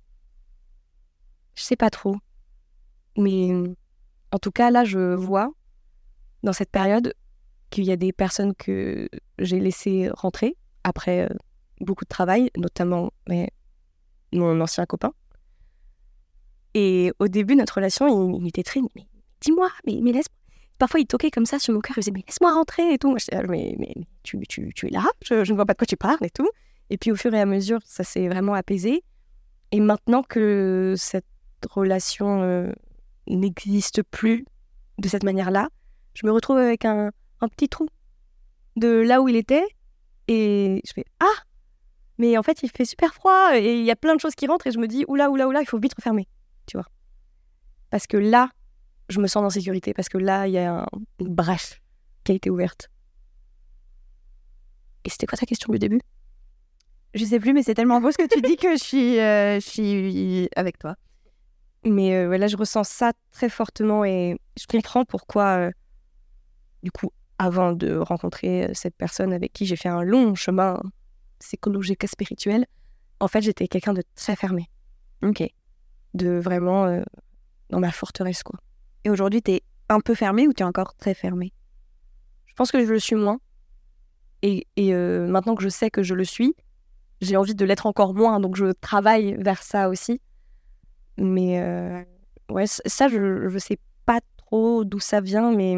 Je 1.55 1.63
sais 1.63 1.75
pas 1.75 1.89
trop. 1.89 2.17
Mais 3.17 3.51
en 4.31 4.39
tout 4.39 4.51
cas, 4.51 4.71
là, 4.71 4.83
je 4.83 5.13
vois 5.13 5.51
dans 6.41 6.53
cette 6.53 6.71
période 6.71 7.13
qu'il 7.73 7.85
y 7.85 7.91
a 7.91 7.95
des 7.95 8.13
personnes 8.13 8.53
que 8.53 9.09
j'ai 9.39 9.59
laissées 9.59 10.07
rentrer 10.13 10.55
après 10.83 11.23
euh, 11.23 11.35
beaucoup 11.81 12.03
de 12.03 12.09
travail, 12.09 12.51
notamment 12.55 13.11
mais, 13.27 13.49
mon 14.31 14.61
ancien 14.61 14.85
copain. 14.85 15.11
Et 16.75 17.11
au 17.17 17.27
début, 17.27 17.55
notre 17.55 17.75
relation, 17.75 18.37
il, 18.39 18.47
était 18.47 18.61
très. 18.61 18.79
Mais 18.95 19.07
dis-moi, 19.41 19.69
mais, 19.87 19.99
mais 20.01 20.11
laisse 20.11 20.27
Parfois, 20.79 20.99
il 20.99 21.07
toquait 21.07 21.31
comme 21.31 21.45
ça 21.45 21.59
sur 21.59 21.73
mon 21.73 21.79
cœur, 21.79 21.97
il 21.97 22.01
disait 22.01 22.11
Mais 22.11 22.23
laisse-moi 22.27 22.53
rentrer 22.53 22.93
et 22.93 22.97
tout. 22.99 23.09
Moi, 23.09 23.17
je 23.17 23.25
disais 23.25 23.43
Mais, 23.47 23.75
mais, 23.79 23.95
tu, 24.21 24.39
tu, 24.47 24.71
tu 24.75 24.87
es 24.87 24.89
là, 24.91 25.05
je, 25.23 25.43
je 25.43 25.51
ne 25.51 25.55
vois 25.55 25.65
pas 25.65 25.73
de 25.73 25.77
quoi 25.79 25.87
tu 25.87 25.97
parles 25.97 26.23
et 26.23 26.29
tout. 26.29 26.49
Et 26.91 26.97
puis, 26.97 27.11
au 27.11 27.15
fur 27.15 27.33
et 27.33 27.41
à 27.41 27.45
mesure, 27.47 27.79
ça 27.85 28.03
s'est 28.03 28.27
vraiment 28.27 28.53
apaisé. 28.53 29.03
Et 29.71 29.79
maintenant 29.79 30.21
que 30.21 30.93
cette 30.95 31.25
relation 31.71 32.43
euh, 32.43 32.71
n'existe 33.27 34.03
plus 34.03 34.45
de 34.99 35.07
cette 35.07 35.23
manière-là, 35.23 35.69
je 36.13 36.27
me 36.27 36.31
retrouve 36.31 36.57
avec 36.57 36.85
un, 36.85 37.11
un 37.41 37.47
petit 37.47 37.69
trou 37.69 37.87
de 38.75 38.87
là 38.87 39.21
où 39.21 39.27
il 39.27 39.35
était. 39.35 39.65
Et 40.27 40.81
je 40.85 40.93
fais 40.93 41.05
Ah 41.19 41.43
Mais 42.17 42.37
en 42.37 42.43
fait, 42.43 42.63
il 42.63 42.69
fait 42.69 42.85
super 42.85 43.13
froid 43.13 43.51
et 43.55 43.79
il 43.79 43.85
y 43.85 43.91
a 43.91 43.95
plein 43.95 44.15
de 44.15 44.19
choses 44.21 44.35
qui 44.35 44.47
rentrent. 44.47 44.67
Et 44.67 44.71
je 44.71 44.79
me 44.79 44.87
dis 44.87 45.05
Oula, 45.07 45.29
oula, 45.29 45.47
oula, 45.47 45.61
il 45.61 45.67
faut 45.67 45.79
vite 45.79 45.93
refermer. 45.95 46.27
Tu 46.65 46.77
vois 46.77 46.87
Parce 47.89 48.07
que 48.07 48.17
là, 48.17 48.49
je 49.09 49.19
me 49.19 49.27
sens 49.27 49.43
en 49.43 49.49
sécurité. 49.49 49.93
Parce 49.93 50.09
que 50.09 50.17
là, 50.17 50.47
il 50.47 50.53
y 50.53 50.57
a 50.59 50.81
un- 50.81 50.87
une 51.19 51.33
brèche 51.33 51.81
qui 52.23 52.31
a 52.31 52.35
été 52.35 52.49
ouverte. 52.49 52.89
Et 55.05 55.09
c'était 55.09 55.25
quoi 55.25 55.37
ta 55.37 55.45
question 55.45 55.71
du 55.73 55.79
début? 55.79 55.99
Je 57.13 57.25
sais 57.25 57.39
plus, 57.39 57.53
mais 57.53 57.61
c'est 57.61 57.75
tellement 57.75 58.01
beau 58.01 58.11
ce 58.11 58.17
que 58.17 58.27
tu 58.27 58.41
dis 58.41 58.55
que 58.55 58.75
je 58.75 58.83
suis, 58.83 59.19
euh, 59.19 59.59
je 59.59 59.67
suis 59.67 60.49
avec 60.55 60.79
toi. 60.79 60.95
Mais 61.85 62.15
euh, 62.15 62.37
là, 62.37 62.47
je 62.47 62.55
ressens 62.55 62.85
ça 62.85 63.11
très 63.31 63.49
fortement 63.49 64.05
et 64.05 64.37
je 64.57 64.65
comprends 64.65 65.03
pourquoi, 65.05 65.57
euh, 65.57 65.71
du 66.81 66.91
coup, 66.91 67.11
avant 67.37 67.73
de 67.73 67.95
rencontrer 67.95 68.65
euh, 68.65 68.71
cette 68.73 68.95
personne 68.95 69.33
avec 69.33 69.53
qui 69.53 69.65
j'ai 69.65 69.75
fait 69.75 69.89
un 69.89 70.03
long 70.03 70.35
chemin 70.35 70.79
psychologique 71.39 72.03
et 72.03 72.07
spirituel, 72.07 72.65
en 73.19 73.27
fait, 73.27 73.41
j'étais 73.41 73.67
quelqu'un 73.67 73.93
de 73.93 74.03
très 74.15 74.35
fermé. 74.35 74.69
Ok. 75.23 75.43
De 76.13 76.37
vraiment 76.37 76.85
euh, 76.85 77.01
dans 77.69 77.79
ma 77.79 77.91
forteresse, 77.91 78.43
quoi. 78.43 78.59
Et 79.03 79.09
aujourd'hui, 79.09 79.41
t'es 79.41 79.63
un 79.89 79.99
peu 79.99 80.15
fermé 80.15 80.47
ou 80.47 80.53
t'es 80.53 80.63
encore 80.63 80.95
très 80.95 81.13
fermé? 81.13 81.53
Je 82.45 82.53
pense 82.53 82.71
que 82.71 82.85
je 82.85 82.91
le 82.91 82.99
suis 82.99 83.15
moins. 83.15 83.39
Et, 84.41 84.67
et, 84.75 84.93
euh, 84.93 85.27
maintenant 85.27 85.55
que 85.55 85.63
je 85.63 85.69
sais 85.69 85.89
que 85.89 86.03
je 86.03 86.13
le 86.13 86.23
suis, 86.23 86.55
j'ai 87.21 87.37
envie 87.37 87.55
de 87.55 87.65
l'être 87.65 87.85
encore 87.85 88.13
moins. 88.13 88.39
Donc 88.39 88.55
je 88.55 88.71
travaille 88.73 89.35
vers 89.39 89.63
ça 89.63 89.89
aussi. 89.89 90.21
Mais 91.17 91.61
euh, 91.61 92.03
ouais, 92.49 92.65
ça, 92.67 93.07
je 93.07 93.17
ne 93.17 93.59
sais 93.59 93.79
pas 94.05 94.19
trop 94.37 94.83
d'où 94.83 94.99
ça 94.99 95.21
vient, 95.21 95.51
mais 95.51 95.77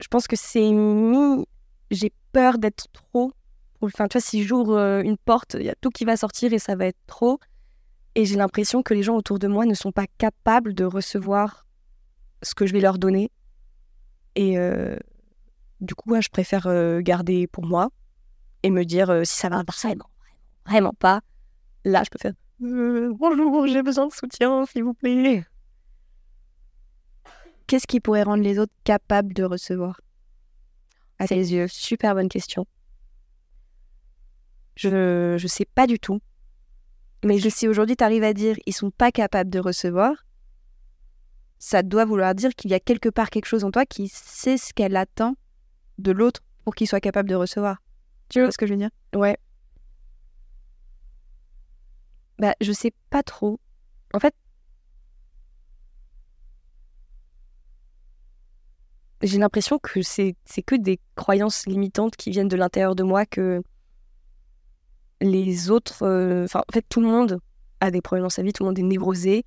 je 0.00 0.08
pense 0.08 0.26
que 0.26 0.36
c'est 0.36 0.70
mis. 0.70 1.46
J'ai 1.90 2.12
peur 2.32 2.58
d'être 2.58 2.88
trop. 2.92 3.32
Enfin, 3.80 4.08
tu 4.08 4.18
vois, 4.18 4.22
si 4.22 4.42
j'ouvre 4.42 4.76
euh, 4.76 5.02
une 5.02 5.16
porte, 5.16 5.56
il 5.58 5.66
y 5.66 5.70
a 5.70 5.74
tout 5.80 5.90
qui 5.90 6.04
va 6.04 6.16
sortir 6.16 6.52
et 6.52 6.58
ça 6.58 6.76
va 6.76 6.86
être 6.86 6.98
trop. 7.06 7.38
Et 8.14 8.24
j'ai 8.24 8.36
l'impression 8.36 8.82
que 8.82 8.94
les 8.94 9.02
gens 9.02 9.16
autour 9.16 9.38
de 9.38 9.46
moi 9.46 9.66
ne 9.66 9.74
sont 9.74 9.92
pas 9.92 10.06
capables 10.18 10.74
de 10.74 10.84
recevoir 10.84 11.66
ce 12.42 12.54
que 12.54 12.66
je 12.66 12.72
vais 12.72 12.80
leur 12.80 12.98
donner. 12.98 13.30
Et 14.34 14.58
euh, 14.58 14.96
du 15.80 15.94
coup, 15.94 16.20
je 16.20 16.28
préfère 16.28 16.66
euh, 16.66 17.00
garder 17.00 17.46
pour 17.46 17.64
moi 17.64 17.90
et 18.62 18.70
me 18.70 18.84
dire 18.84 19.22
si 19.24 19.36
ça 19.36 19.48
va 19.48 19.62
vraiment, 19.62 19.64
vraiment, 19.66 20.10
vraiment 20.66 20.94
pas. 20.98 21.20
Là, 21.84 22.02
je 22.04 22.10
peux 22.10 22.18
faire 22.18 22.32
bonjour, 22.58 23.66
j'ai 23.66 23.82
besoin 23.82 24.06
de 24.06 24.12
soutien, 24.12 24.64
s'il 24.66 24.84
vous 24.84 24.94
plaît. 24.94 25.44
Qu'est-ce 27.66 27.86
qui 27.86 28.00
pourrait 28.00 28.22
rendre 28.22 28.42
les 28.42 28.58
autres 28.58 28.72
capables 28.84 29.32
de 29.34 29.44
recevoir? 29.44 30.00
À 31.18 31.26
tes 31.26 31.34
yeux 31.36 31.66
Super 31.68 32.14
bonne 32.14 32.28
question. 32.28 32.66
Je 34.76 35.36
je 35.38 35.46
sais 35.46 35.64
pas 35.64 35.86
du 35.86 35.98
tout. 35.98 36.20
Mais 37.24 37.38
je- 37.38 37.48
si 37.48 37.66
aujourd'hui 37.66 37.96
tu 37.96 38.04
arrives 38.04 38.22
à 38.24 38.34
dire 38.34 38.56
ils 38.66 38.72
sont 38.74 38.90
pas 38.90 39.10
capables 39.10 39.50
de 39.50 39.58
recevoir, 39.58 40.12
ça 41.58 41.82
doit 41.82 42.04
vouloir 42.04 42.34
dire 42.34 42.54
qu'il 42.54 42.70
y 42.70 42.74
a 42.74 42.80
quelque 42.80 43.08
part 43.08 43.30
quelque 43.30 43.46
chose 43.46 43.64
en 43.64 43.70
toi 43.70 43.86
qui 43.86 44.08
sait 44.08 44.58
ce 44.58 44.72
qu'elle 44.74 44.96
attend 44.96 45.36
de 45.98 46.12
l'autre 46.12 46.42
pour 46.64 46.74
qu'il 46.74 46.86
soit 46.88 47.00
capable 47.00 47.28
de 47.28 47.34
recevoir. 47.34 47.82
Tu 48.28 48.40
vois 48.40 48.50
ce 48.52 48.58
que 48.58 48.66
je 48.66 48.72
veux 48.72 48.78
dire? 48.78 48.90
Ouais. 49.14 49.38
Bah, 52.38 52.54
je 52.60 52.72
sais 52.72 52.92
pas 53.10 53.22
trop. 53.22 53.58
En 54.12 54.20
fait, 54.20 54.34
j'ai 59.26 59.38
l'impression 59.38 59.78
que 59.78 60.02
c'est 60.02 60.34
que 60.64 60.74
des 60.74 60.98
croyances 61.14 61.66
limitantes 61.66 62.16
qui 62.16 62.30
viennent 62.30 62.48
de 62.48 62.56
l'intérieur 62.56 62.94
de 62.94 63.02
moi 63.02 63.26
que 63.26 63.62
les 65.20 65.70
autres. 65.70 66.02
euh, 66.02 66.44
Enfin, 66.44 66.62
en 66.68 66.72
fait, 66.72 66.84
tout 66.88 67.00
le 67.00 67.08
monde 67.08 67.38
a 67.80 67.90
des 67.90 68.00
problèmes 68.00 68.24
dans 68.24 68.30
sa 68.30 68.42
vie, 68.42 68.52
tout 68.52 68.62
le 68.62 68.68
monde 68.68 68.78
est 68.78 68.82
névrosé. 68.82 69.44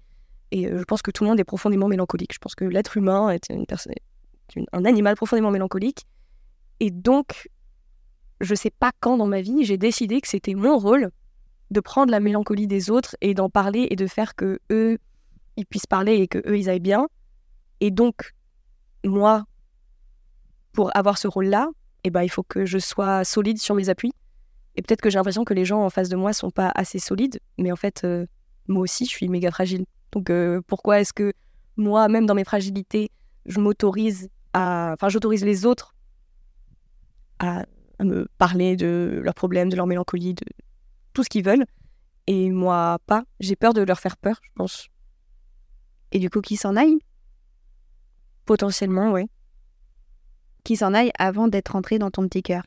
Et 0.51 0.67
euh, 0.67 0.79
je 0.79 0.83
pense 0.83 1.01
que 1.01 1.11
tout 1.11 1.23
le 1.23 1.29
monde 1.29 1.39
est 1.39 1.43
profondément 1.43 1.87
mélancolique. 1.87 2.33
Je 2.33 2.39
pense 2.39 2.55
que 2.55 2.65
l'être 2.65 2.97
humain 2.97 3.29
est 3.29 3.51
un 4.71 4.85
animal 4.85 5.15
profondément 5.15 5.51
mélancolique. 5.51 6.05
Et 6.79 6.91
donc, 6.91 7.49
je 8.41 8.55
sais 8.55 8.71
pas 8.71 8.91
quand 8.99 9.17
dans 9.17 9.27
ma 9.27 9.41
vie, 9.41 9.63
j'ai 9.65 9.77
décidé 9.77 10.21
que 10.21 10.27
c'était 10.27 10.55
mon 10.55 10.77
rôle 10.77 11.09
de 11.71 11.79
prendre 11.81 12.11
la 12.11 12.19
mélancolie 12.19 12.67
des 12.67 12.89
autres 12.89 13.15
et 13.21 13.33
d'en 13.33 13.49
parler 13.49 13.87
et 13.91 13.95
de 13.95 14.07
faire 14.07 14.35
que 14.35 14.59
eux, 14.71 14.97
ils 15.55 15.65
puissent 15.65 15.85
parler 15.85 16.15
et 16.15 16.27
que 16.27 16.39
eux, 16.47 16.57
ils 16.57 16.69
aillent 16.69 16.79
bien. 16.79 17.07
Et 17.79 17.91
donc, 17.91 18.33
moi, 19.03 19.45
pour 20.79 20.95
avoir 20.95 21.17
ce 21.17 21.27
rôle-là, 21.27 21.69
eh 22.05 22.09
ben, 22.09 22.23
il 22.23 22.29
faut 22.29 22.41
que 22.41 22.65
je 22.65 22.77
sois 22.77 23.25
solide 23.25 23.57
sur 23.57 23.75
mes 23.75 23.89
appuis. 23.89 24.13
Et 24.77 24.81
peut-être 24.81 25.01
que 25.01 25.09
j'ai 25.09 25.17
l'impression 25.17 25.43
que 25.43 25.53
les 25.53 25.65
gens 25.65 25.83
en 25.83 25.89
face 25.89 26.07
de 26.07 26.15
moi 26.15 26.31
sont 26.31 26.51
pas 26.51 26.71
assez 26.73 26.99
solides, 26.99 27.41
mais 27.57 27.69
en 27.69 27.75
fait, 27.75 28.05
euh, 28.05 28.25
moi 28.69 28.83
aussi, 28.83 29.03
je 29.03 29.09
suis 29.09 29.27
méga 29.27 29.51
fragile. 29.51 29.83
Donc, 30.13 30.29
euh, 30.29 30.61
pourquoi 30.67 31.01
est-ce 31.01 31.11
que 31.11 31.33
moi, 31.75 32.07
même 32.07 32.25
dans 32.25 32.33
mes 32.33 32.45
fragilités, 32.45 33.11
je 33.45 33.59
m'autorise 33.59 34.29
à. 34.53 34.91
Enfin, 34.93 35.09
j'autorise 35.09 35.43
les 35.43 35.65
autres 35.65 35.95
à, 37.39 37.65
me 38.01 38.29
parler 38.37 38.77
de 38.77 39.19
leurs 39.21 39.35
problèmes, 39.35 39.67
de 39.67 39.75
leur 39.75 39.85
mélancolie, 39.85 40.33
de 40.33 40.45
tout 41.11 41.25
ce 41.25 41.29
qu'ils 41.29 41.43
veulent. 41.43 41.65
Et 42.25 42.51
moi, 42.51 42.99
pas. 43.05 43.25
J'ai 43.41 43.57
peur 43.57 43.73
de 43.73 43.81
leur 43.81 43.99
faire 43.99 44.15
peur, 44.15 44.39
je 44.43 44.49
pense. 44.55 44.87
Et 46.13 46.19
du 46.19 46.29
coup, 46.29 46.39
qui 46.39 46.55
s'en 46.55 46.77
aille? 46.77 46.99
Potentiellement, 48.45 49.11
ouais. 49.11 49.27
Qui 50.69 50.75
s'en 50.75 50.93
aille 50.93 51.09
avant 51.17 51.47
d'être 51.47 51.75
entré 51.75 51.97
dans 51.97 52.11
ton 52.11 52.27
petit 52.27 52.43
cœur. 52.43 52.61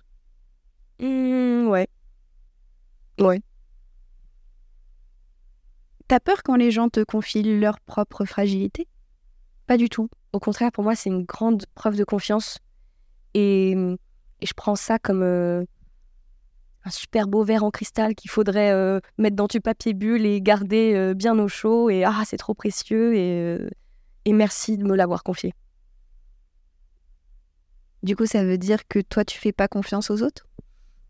Mmh, 0.99 1.69
ouais. 1.69 1.87
Ouais. 3.21 3.41
T'as 6.09 6.19
peur 6.19 6.43
quand 6.43 6.57
les 6.57 6.73
gens 6.73 6.89
te 6.89 7.05
confient 7.05 7.45
leur 7.61 7.79
propre 7.79 8.25
fragilité? 8.25 8.89
Pas 9.69 9.77
du 9.77 9.89
tout. 9.89 10.09
Au 10.33 10.41
contraire, 10.41 10.73
pour 10.73 10.83
moi, 10.83 10.97
c'est 10.97 11.11
une 11.11 11.23
grande 11.23 11.65
preuve 11.77 11.95
de 11.95 12.03
confiance. 12.03 12.59
Et, 13.35 13.71
et 13.71 14.47
je 14.47 14.55
prends 14.57 14.75
ça 14.75 14.99
comme 14.99 15.23
euh, 15.23 15.65
un 16.85 16.91
super 16.91 17.29
beau 17.29 17.45
verre 17.45 17.63
en 17.63 17.71
cristal 17.71 18.17
qu'il 18.17 18.33
faudrait 18.33 18.73
euh, 18.73 18.99
mettre 19.17 19.37
dans 19.37 19.47
du 19.47 19.61
papier 19.61 19.95
bulle 19.95 20.27
et 20.27 20.41
garder 20.41 20.95
euh, 20.97 21.15
bien 21.15 21.39
au 21.39 21.47
chaud. 21.47 21.89
Et 21.89 22.03
ah, 22.03 22.25
c'est 22.27 22.37
trop 22.37 22.55
précieux. 22.55 23.15
Et, 23.15 23.59
et 24.25 24.33
merci 24.33 24.77
de 24.77 24.83
me 24.83 24.97
l'avoir 24.97 25.23
confié. 25.23 25.55
Du 28.03 28.17
coup, 28.17 28.27
ça 28.27 28.45
veut 28.45 28.59
dire 28.59 28.87
que 28.89 28.99
toi, 28.99 29.25
tu 29.25 29.39
fais 29.39 29.53
pas 29.53 29.69
confiance 29.69 30.11
aux 30.11 30.23
autres? 30.23 30.47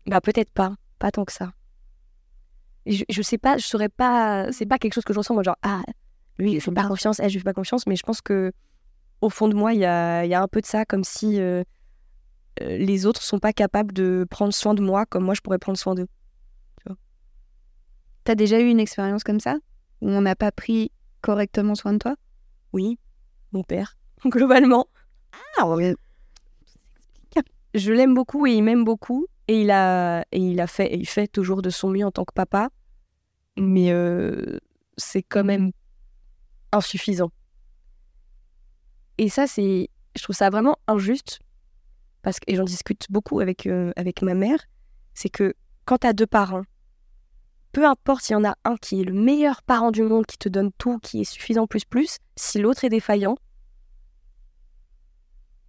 Bah, 0.05 0.21
peut-être 0.21 0.51
pas. 0.51 0.75
Pas 0.99 1.11
tant 1.11 1.25
que 1.25 1.31
ça. 1.31 1.53
Je, 2.85 3.03
je 3.09 3.21
sais 3.21 3.37
pas, 3.37 3.57
je 3.57 3.65
saurais 3.65 3.89
pas. 3.89 4.51
C'est 4.51 4.65
pas 4.65 4.77
quelque 4.77 4.93
chose 4.93 5.05
que 5.05 5.13
je 5.13 5.19
ressens, 5.19 5.33
moi, 5.33 5.43
genre, 5.43 5.57
ah, 5.63 5.81
lui, 6.37 6.55
je 6.55 6.59
fais 6.59 6.71
pas 6.71 6.87
confiance, 6.87 7.19
elle, 7.19 7.29
je 7.29 7.37
fais 7.37 7.43
pas 7.43 7.53
confiance. 7.53 7.87
Mais 7.87 7.95
je 7.95 8.03
pense 8.03 8.21
que 8.21 8.51
au 9.21 9.29
fond 9.29 9.47
de 9.47 9.55
moi, 9.55 9.73
il 9.73 9.79
y 9.79 9.85
a, 9.85 10.25
il 10.25 10.29
y 10.29 10.33
a 10.33 10.41
un 10.41 10.47
peu 10.47 10.61
de 10.61 10.65
ça, 10.65 10.85
comme 10.85 11.03
si 11.03 11.39
euh, 11.39 11.63
euh, 12.61 12.77
les 12.77 13.05
autres 13.05 13.21
sont 13.23 13.39
pas 13.39 13.53
capables 13.53 13.93
de 13.93 14.25
prendre 14.29 14.53
soin 14.53 14.73
de 14.73 14.81
moi 14.81 15.05
comme 15.05 15.23
moi 15.23 15.33
je 15.33 15.41
pourrais 15.41 15.57
prendre 15.57 15.77
soin 15.77 15.95
d'eux. 15.95 16.07
T'as 18.23 18.35
déjà 18.35 18.59
eu 18.59 18.69
une 18.69 18.79
expérience 18.79 19.23
comme 19.23 19.41
ça? 19.41 19.57
Où 20.01 20.09
on 20.09 20.21
n'a 20.21 20.35
pas 20.35 20.51
pris 20.51 20.91
correctement 21.21 21.75
soin 21.75 21.91
de 21.93 21.97
toi? 21.97 22.15
Oui, 22.71 22.97
mon 23.51 23.63
père, 23.63 23.97
globalement. 24.25 24.87
Ah. 25.57 25.65
Je 27.73 27.91
l'aime 27.91 28.13
beaucoup 28.13 28.45
et 28.45 28.53
il 28.53 28.63
m'aime 28.63 28.83
beaucoup. 28.83 29.27
Et 29.47 29.61
il 29.61 29.71
a, 29.71 30.23
fait, 30.67 30.87
et 30.87 30.97
il 30.97 31.07
fait 31.07 31.27
toujours 31.27 31.61
de 31.61 31.69
son 31.69 31.89
mieux 31.89 32.05
en 32.05 32.11
tant 32.11 32.23
que 32.23 32.33
papa. 32.33 32.69
Mais 33.57 33.91
euh, 33.91 34.59
c'est 34.97 35.23
quand 35.23 35.43
même 35.43 35.71
insuffisant. 36.71 37.31
Et 39.17 39.29
ça, 39.29 39.47
c'est, 39.47 39.89
je 40.15 40.23
trouve 40.23 40.35
ça 40.35 40.49
vraiment 40.49 40.77
injuste. 40.87 41.39
Parce 42.21 42.39
que, 42.39 42.55
j'en 42.55 42.63
discute 42.63 43.07
beaucoup 43.09 43.41
avec, 43.41 43.67
euh, 43.67 43.91
avec 43.95 44.21
ma 44.21 44.33
mère. 44.33 44.59
C'est 45.13 45.29
que 45.29 45.53
quand 45.85 45.99
tu 45.99 46.07
as 46.07 46.13
deux 46.13 46.25
parents, 46.25 46.63
peu 47.73 47.85
importe 47.85 48.23
s'il 48.23 48.33
y 48.33 48.37
en 48.37 48.45
a 48.45 48.55
un 48.63 48.77
qui 48.77 49.01
est 49.01 49.03
le 49.03 49.13
meilleur 49.13 49.61
parent 49.63 49.91
du 49.91 50.03
monde, 50.03 50.25
qui 50.25 50.37
te 50.37 50.47
donne 50.47 50.71
tout, 50.77 50.99
qui 50.99 51.21
est 51.21 51.25
suffisant 51.25 51.67
plus 51.67 51.85
plus, 51.85 52.17
si 52.35 52.59
l'autre 52.59 52.85
est 52.85 52.89
défaillant, 52.89 53.35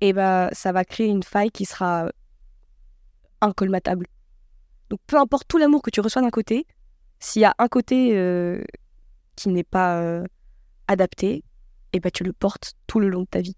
et 0.01 0.13
ben 0.13 0.49
ça 0.53 0.73
va 0.73 0.85
créer 0.85 1.09
une 1.09 1.23
faille 1.23 1.51
qui 1.51 1.65
sera 1.65 2.11
incolmatable. 3.41 4.07
Donc 4.91 5.01
peu 5.07 5.19
importe 5.19 5.47
tout 5.49 5.59
l'amour 5.59 5.83
que 5.83 5.91
tu 5.91 6.01
reçois 6.01 6.23
d'un 6.23 6.31
côté, 6.31 6.67
s'il 7.19 7.43
y 7.43 7.45
a 7.45 7.55
un 7.59 7.69
côté 7.69 8.17
euh, 8.17 8.63
qui 9.37 9.49
n'est 9.49 9.65
pas 9.65 10.01
euh, 10.01 10.25
adapté, 10.89 11.43
et 11.93 12.01
ben 12.01 12.11
tu 12.11 12.25
le 12.25 12.33
portes 12.33 12.75
tout 12.87 13.01
le 13.01 13.09
long 13.09 13.23
de 13.23 13.27
ta 13.27 13.41
vie. 13.41 13.57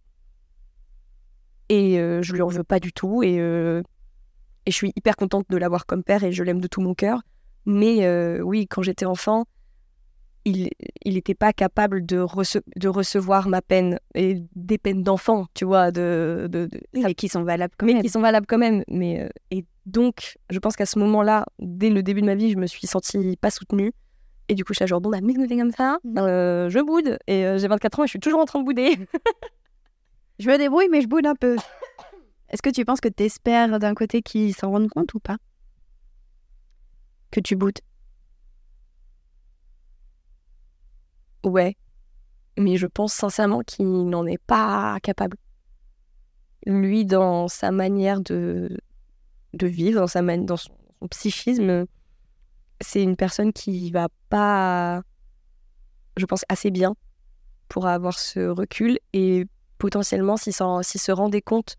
Et 1.68 1.98
euh, 1.98 2.22
je 2.22 2.32
lui 2.32 2.42
en 2.42 2.48
veux 2.48 2.64
pas 2.64 2.78
du 2.78 2.92
tout, 2.92 3.22
et, 3.22 3.34
et 3.36 4.70
je 4.70 4.72
suis 4.72 4.92
hyper 4.94 5.16
contente 5.16 5.46
de 5.48 5.56
l'avoir 5.56 5.86
comme 5.86 6.04
père, 6.04 6.22
et 6.22 6.32
je 6.32 6.42
l'aime 6.44 6.60
de 6.60 6.68
tout 6.68 6.80
mon 6.80 6.94
cœur. 6.94 7.22
Mais 7.64 8.08
oui, 8.40 8.68
quand 8.68 8.82
j'étais 8.82 9.06
enfant, 9.06 9.46
il 10.48 11.14
n'était 11.14 11.34
pas 11.34 11.52
capable 11.52 12.06
de, 12.06 12.18
rece- 12.20 12.62
de 12.76 12.88
recevoir 12.88 13.48
ma 13.48 13.60
peine 13.62 13.98
et 14.14 14.42
des 14.54 14.78
peines 14.78 15.02
d'enfant, 15.02 15.46
tu 15.54 15.64
vois, 15.64 15.90
de, 15.90 16.46
de, 16.50 16.66
de- 16.66 16.80
Mais 16.94 17.14
qui 17.14 17.28
sont 17.28 17.42
valables 17.42 17.74
quand 17.76 17.86
mais 17.86 17.94
même. 17.94 18.02
qui 18.02 18.08
sont 18.08 18.20
valables 18.20 18.46
quand 18.46 18.58
même. 18.58 18.84
Mais, 18.88 19.22
euh, 19.22 19.28
et 19.50 19.64
donc, 19.86 20.36
je 20.50 20.58
pense 20.60 20.76
qu'à 20.76 20.86
ce 20.86 20.98
moment-là, 21.00 21.46
dès 21.58 21.90
le 21.90 22.02
début 22.02 22.20
de 22.20 22.26
ma 22.26 22.34
vie, 22.36 22.52
je 22.52 22.56
me 22.58 22.66
suis 22.66 22.86
sentie 22.86 23.36
pas 23.40 23.50
soutenue. 23.50 23.92
Et 24.48 24.54
du 24.54 24.64
coup, 24.64 24.72
je 24.72 24.78
suis 24.78 24.86
genre, 24.86 25.00
bon, 25.00 25.10
bah, 25.10 25.18
mais 25.20 25.34
comme 25.34 25.72
ça, 25.72 25.98
euh, 26.18 26.70
je 26.70 26.78
boude. 26.78 27.18
Et 27.26 27.44
euh, 27.44 27.58
j'ai 27.58 27.66
24 27.66 27.98
ans 27.98 28.04
et 28.04 28.06
je 28.06 28.10
suis 28.10 28.20
toujours 28.20 28.40
en 28.40 28.44
train 28.44 28.60
de 28.60 28.64
bouder. 28.64 28.96
Je 30.38 30.50
me 30.50 30.58
débrouille, 30.58 30.88
mais 30.90 31.00
je 31.00 31.08
boude 31.08 31.26
un 31.26 31.34
peu. 31.34 31.56
Est-ce 32.50 32.60
que 32.60 32.68
tu 32.70 32.84
penses 32.84 33.00
que 33.00 33.08
tu 33.08 33.24
espères 33.24 33.78
d'un 33.78 33.94
côté 33.94 34.20
qu'ils 34.20 34.54
s'en 34.54 34.70
rendent 34.70 34.90
compte 34.90 35.14
ou 35.14 35.18
pas? 35.18 35.38
Que 37.30 37.40
tu 37.40 37.56
boudes? 37.56 37.78
Ouais. 41.46 41.76
Mais 42.58 42.76
je 42.76 42.86
pense 42.86 43.12
sincèrement 43.12 43.60
qu'il 43.60 44.08
n'en 44.08 44.26
est 44.26 44.42
pas 44.46 44.98
capable. 45.00 45.36
Lui, 46.66 47.04
dans 47.04 47.46
sa 47.46 47.70
manière 47.70 48.20
de, 48.20 48.76
de 49.52 49.66
vivre, 49.68 50.00
dans, 50.00 50.06
sa 50.08 50.22
man- 50.22 50.44
dans 50.44 50.56
son, 50.56 50.72
psychisme, 51.10 51.86
c'est 52.80 53.02
une 53.02 53.14
personne 53.14 53.52
qui 53.52 53.92
va 53.92 54.08
pas, 54.28 55.02
je 56.16 56.26
pense, 56.26 56.44
assez 56.48 56.72
bien 56.72 56.96
pour 57.68 57.86
avoir 57.86 58.18
ce 58.18 58.48
recul. 58.48 58.98
Et 59.12 59.46
potentiellement, 59.78 60.36
s'il 60.36 60.52
se 60.52 61.12
rendait 61.12 61.42
compte 61.42 61.76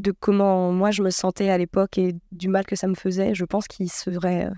de 0.00 0.12
comment 0.12 0.70
moi 0.70 0.90
je 0.90 1.02
me 1.02 1.10
sentais 1.10 1.48
à 1.48 1.56
l'époque 1.56 1.96
et 1.96 2.14
du 2.30 2.48
mal 2.48 2.66
que 2.66 2.76
ça 2.76 2.88
me 2.88 2.94
faisait, 2.94 3.34
je 3.34 3.44
pense 3.46 3.66
qu'il 3.68 3.90
serait 3.90 4.50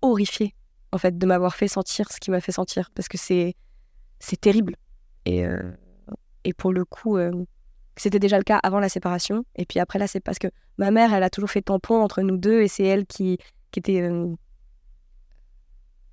horrifié, 0.00 0.54
en 0.92 0.98
fait, 0.98 1.18
de 1.18 1.26
m'avoir 1.26 1.56
fait 1.56 1.68
sentir 1.68 2.12
ce 2.12 2.20
qu'il 2.20 2.30
m'a 2.32 2.40
fait 2.40 2.52
sentir. 2.52 2.90
Parce 2.94 3.08
que 3.08 3.18
c'est 3.18 3.56
c'est 4.20 4.40
terrible. 4.40 4.76
Et, 5.24 5.44
euh, 5.44 5.72
et 6.44 6.52
pour 6.52 6.72
le 6.72 6.84
coup, 6.84 7.16
euh, 7.16 7.32
c'était 7.96 8.18
déjà 8.18 8.38
le 8.38 8.44
cas 8.44 8.58
avant 8.58 8.78
la 8.78 8.88
séparation. 8.88 9.44
Et 9.56 9.66
puis 9.66 9.80
après 9.80 9.98
là, 9.98 10.06
c'est 10.06 10.20
parce 10.20 10.38
que 10.38 10.48
ma 10.78 10.90
mère, 10.90 11.12
elle 11.12 11.22
a 11.22 11.30
toujours 11.30 11.50
fait 11.50 11.62
tampon 11.62 12.00
entre 12.02 12.22
nous 12.22 12.36
deux 12.36 12.60
et 12.60 12.68
c'est 12.68 12.84
elle 12.84 13.06
qui, 13.06 13.38
qui 13.72 13.80
était 13.80 14.02
euh, 14.02 14.32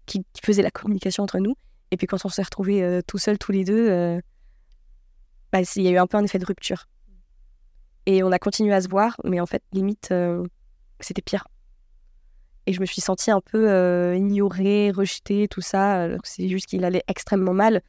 qui, 0.06 0.26
faisait 0.44 0.64
la 0.64 0.72
communication 0.72 1.24
entre 1.24 1.40
nous. 1.40 1.56
Et 1.92 1.98
puis 1.98 2.08
quand 2.08 2.26
on 2.26 2.30
s'est 2.30 2.44
retrouvés 2.44 3.02
tout 3.08 3.18
seuls 3.18 3.38
tous 3.38 3.54
les 3.54 3.64
deux, 3.64 4.20
bah, 5.54 5.60
il 5.76 5.82
y 5.82 5.88
a 5.88 5.92
eu 5.92 5.98
un 5.98 6.08
peu 6.08 6.18
un 6.18 6.24
effet 6.24 6.40
de 6.40 6.46
rupture. 6.46 6.86
Et 8.06 8.24
on 8.24 8.32
a 8.34 8.40
continué 8.40 8.74
à 8.74 8.82
se 8.82 8.90
voir, 8.90 9.16
mais 9.24 9.40
en 9.40 9.46
fait, 9.46 9.64
limite, 9.72 10.14
c'était 11.00 11.22
pire. 11.22 11.48
Et 12.66 12.74
je 12.74 12.82
me 12.82 12.86
suis 12.86 13.00
sentie 13.00 13.32
un 13.32 13.40
peu 13.40 14.18
ignorée, 14.18 14.92
rejetée, 14.92 15.48
tout 15.48 15.62
ça. 15.62 16.10
C'est 16.24 16.50
juste 16.50 16.66
qu'il 16.66 16.84
allait 16.84 17.04
extrêmement 17.08 17.54
mal. 17.54 17.82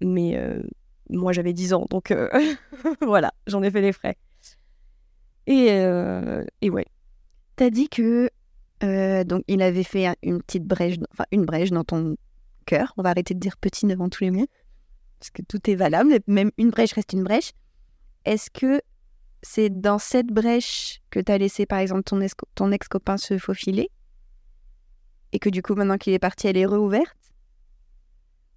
Mais 0.00 0.36
euh, 0.36 0.62
moi, 1.10 1.32
j'avais 1.32 1.52
10 1.52 1.72
ans, 1.74 1.86
donc 1.90 2.10
euh, 2.10 2.28
voilà, 3.00 3.32
j'en 3.46 3.62
ai 3.62 3.70
fait 3.70 3.80
les 3.80 3.92
frais. 3.92 4.16
Et, 5.46 5.70
euh, 5.70 6.44
et 6.60 6.70
ouais, 6.70 6.86
T'as 7.56 7.70
dit 7.70 7.88
que 7.88 8.28
donc 9.24 9.42
il 9.48 9.62
avait 9.62 9.82
fait 9.84 10.06
un- 10.06 10.16
une 10.22 10.42
petite 10.42 10.64
brèche, 10.64 10.96
enfin 11.12 11.24
une 11.32 11.46
brèche 11.46 11.70
dans 11.70 11.84
ton 11.84 12.16
cœur. 12.66 12.92
On 12.98 13.02
va 13.02 13.10
arrêter 13.10 13.32
de 13.32 13.38
dire 13.40 13.56
petit 13.56 13.86
devant 13.86 14.10
tous 14.10 14.24
les 14.24 14.30
mots, 14.30 14.46
parce 15.18 15.30
que 15.30 15.40
tout 15.42 15.70
est 15.70 15.74
valable. 15.74 16.18
Même 16.26 16.50
une 16.58 16.68
brèche 16.70 16.92
reste 16.92 17.14
une 17.14 17.24
brèche. 17.24 17.52
Est-ce 18.26 18.50
que 18.50 18.82
c'est 19.42 19.70
dans 19.70 19.98
cette 19.98 20.26
brèche 20.26 21.00
que 21.10 21.20
t'as 21.20 21.38
laissé 21.38 21.64
par 21.64 21.78
exemple 21.78 22.02
ton 22.54 22.70
ex-copain 22.72 23.16
se 23.16 23.38
faufiler 23.38 23.88
et 25.32 25.38
que 25.38 25.48
du 25.48 25.62
coup 25.62 25.74
maintenant 25.74 25.96
qu'il 25.96 26.12
est 26.12 26.18
parti, 26.18 26.46
elle 26.48 26.58
est 26.58 26.66
réouverte? 26.66 27.16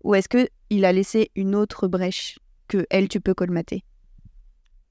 Ou 0.03 0.15
est-ce 0.15 0.27
que 0.27 0.49
il 0.69 0.85
a 0.85 0.91
laissé 0.91 1.31
une 1.35 1.55
autre 1.55 1.87
brèche 1.87 2.39
que 2.67 2.85
elle 2.89 3.07
tu 3.07 3.19
peux 3.19 3.33
colmater 3.33 3.83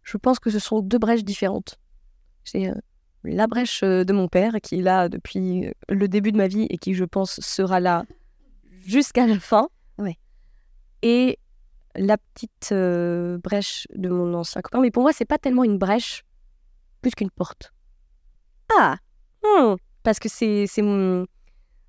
je 0.09 0.17
pense 0.17 0.39
que 0.39 0.49
ce 0.49 0.59
sont 0.59 0.81
deux 0.81 0.99
brèches 0.99 1.25
différentes. 1.25 1.79
C'est 2.45 2.71
euh, 2.71 2.75
la 3.25 3.47
brèche 3.47 3.83
euh, 3.83 4.05
de 4.05 4.15
mon 4.15 4.27
père, 4.27 4.55
qui 4.63 4.79
est 4.79 4.83
là 4.83 5.11
depuis 5.11 5.67
euh, 5.67 5.73
le 5.91 6.09
début 6.09 6.33
de 6.33 6.39
ma 6.39 6.49
vie 6.49 6.67
et 6.71 6.79
qui, 6.79 6.95
je 6.95 7.05
pense, 7.05 7.41
sera 7.41 7.79
là 7.79 8.07
jusqu'à 8.81 9.27
la 9.27 9.39
fin. 9.39 9.69
Ouais. 9.99 10.17
Et 11.03 11.39
la 11.95 12.17
petite 12.17 12.71
euh, 12.73 13.37
brèche 13.37 13.87
de 13.95 14.09
mon 14.09 14.33
ancien 14.33 14.63
copain. 14.63 14.81
Mais 14.81 14.91
pour 14.91 15.03
moi, 15.03 15.13
c'est 15.13 15.27
pas 15.27 15.37
tellement 15.37 15.65
une 15.65 15.77
brèche, 15.77 16.25
plus 17.03 17.11
qu'une 17.11 17.31
porte. 17.31 17.75
Ah 18.79 18.97
Hmm, 19.45 19.75
parce 20.03 20.19
que 20.19 20.29
c'est 20.31 20.67
c'est 20.67 20.83
mon... 20.83 21.27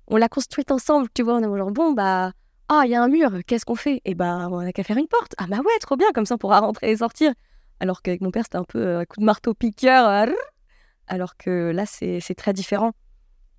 On 0.08 0.16
l'a 0.16 0.28
construite 0.28 0.70
ensemble, 0.70 1.08
tu 1.14 1.22
vois. 1.22 1.36
On 1.36 1.40
est 1.40 1.58
genre, 1.58 1.70
bon, 1.70 1.92
bah... 1.92 2.32
Ah, 2.72 2.82
il 2.84 2.92
y 2.92 2.94
a 2.94 3.02
un 3.02 3.08
mur, 3.08 3.32
qu'est-ce 3.48 3.64
qu'on 3.64 3.74
fait? 3.74 4.00
Eh 4.04 4.14
bah, 4.14 4.46
on 4.48 4.58
a 4.58 4.70
qu'à 4.70 4.84
faire 4.84 4.96
une 4.96 5.08
porte. 5.08 5.34
Ah 5.38 5.46
bah 5.48 5.56
ouais, 5.58 5.78
trop 5.80 5.96
bien, 5.96 6.06
comme 6.14 6.24
ça 6.24 6.36
on 6.36 6.38
pourra 6.38 6.60
rentrer 6.60 6.92
et 6.92 6.96
sortir. 6.98 7.32
Alors 7.80 8.00
qu'avec 8.00 8.20
mon 8.20 8.30
père, 8.30 8.44
c'était 8.44 8.58
un 8.58 8.64
peu 8.64 8.78
euh, 8.78 9.00
un 9.00 9.04
coup 9.06 9.18
de 9.18 9.24
marteau-piqueur. 9.24 10.06
euh, 10.06 10.24
rrr. 10.26 10.36
alors 11.08 11.36
que 11.36 11.72
là, 11.72 11.84
c'est 11.84 12.20
très 12.36 12.52
différent. 12.52 12.92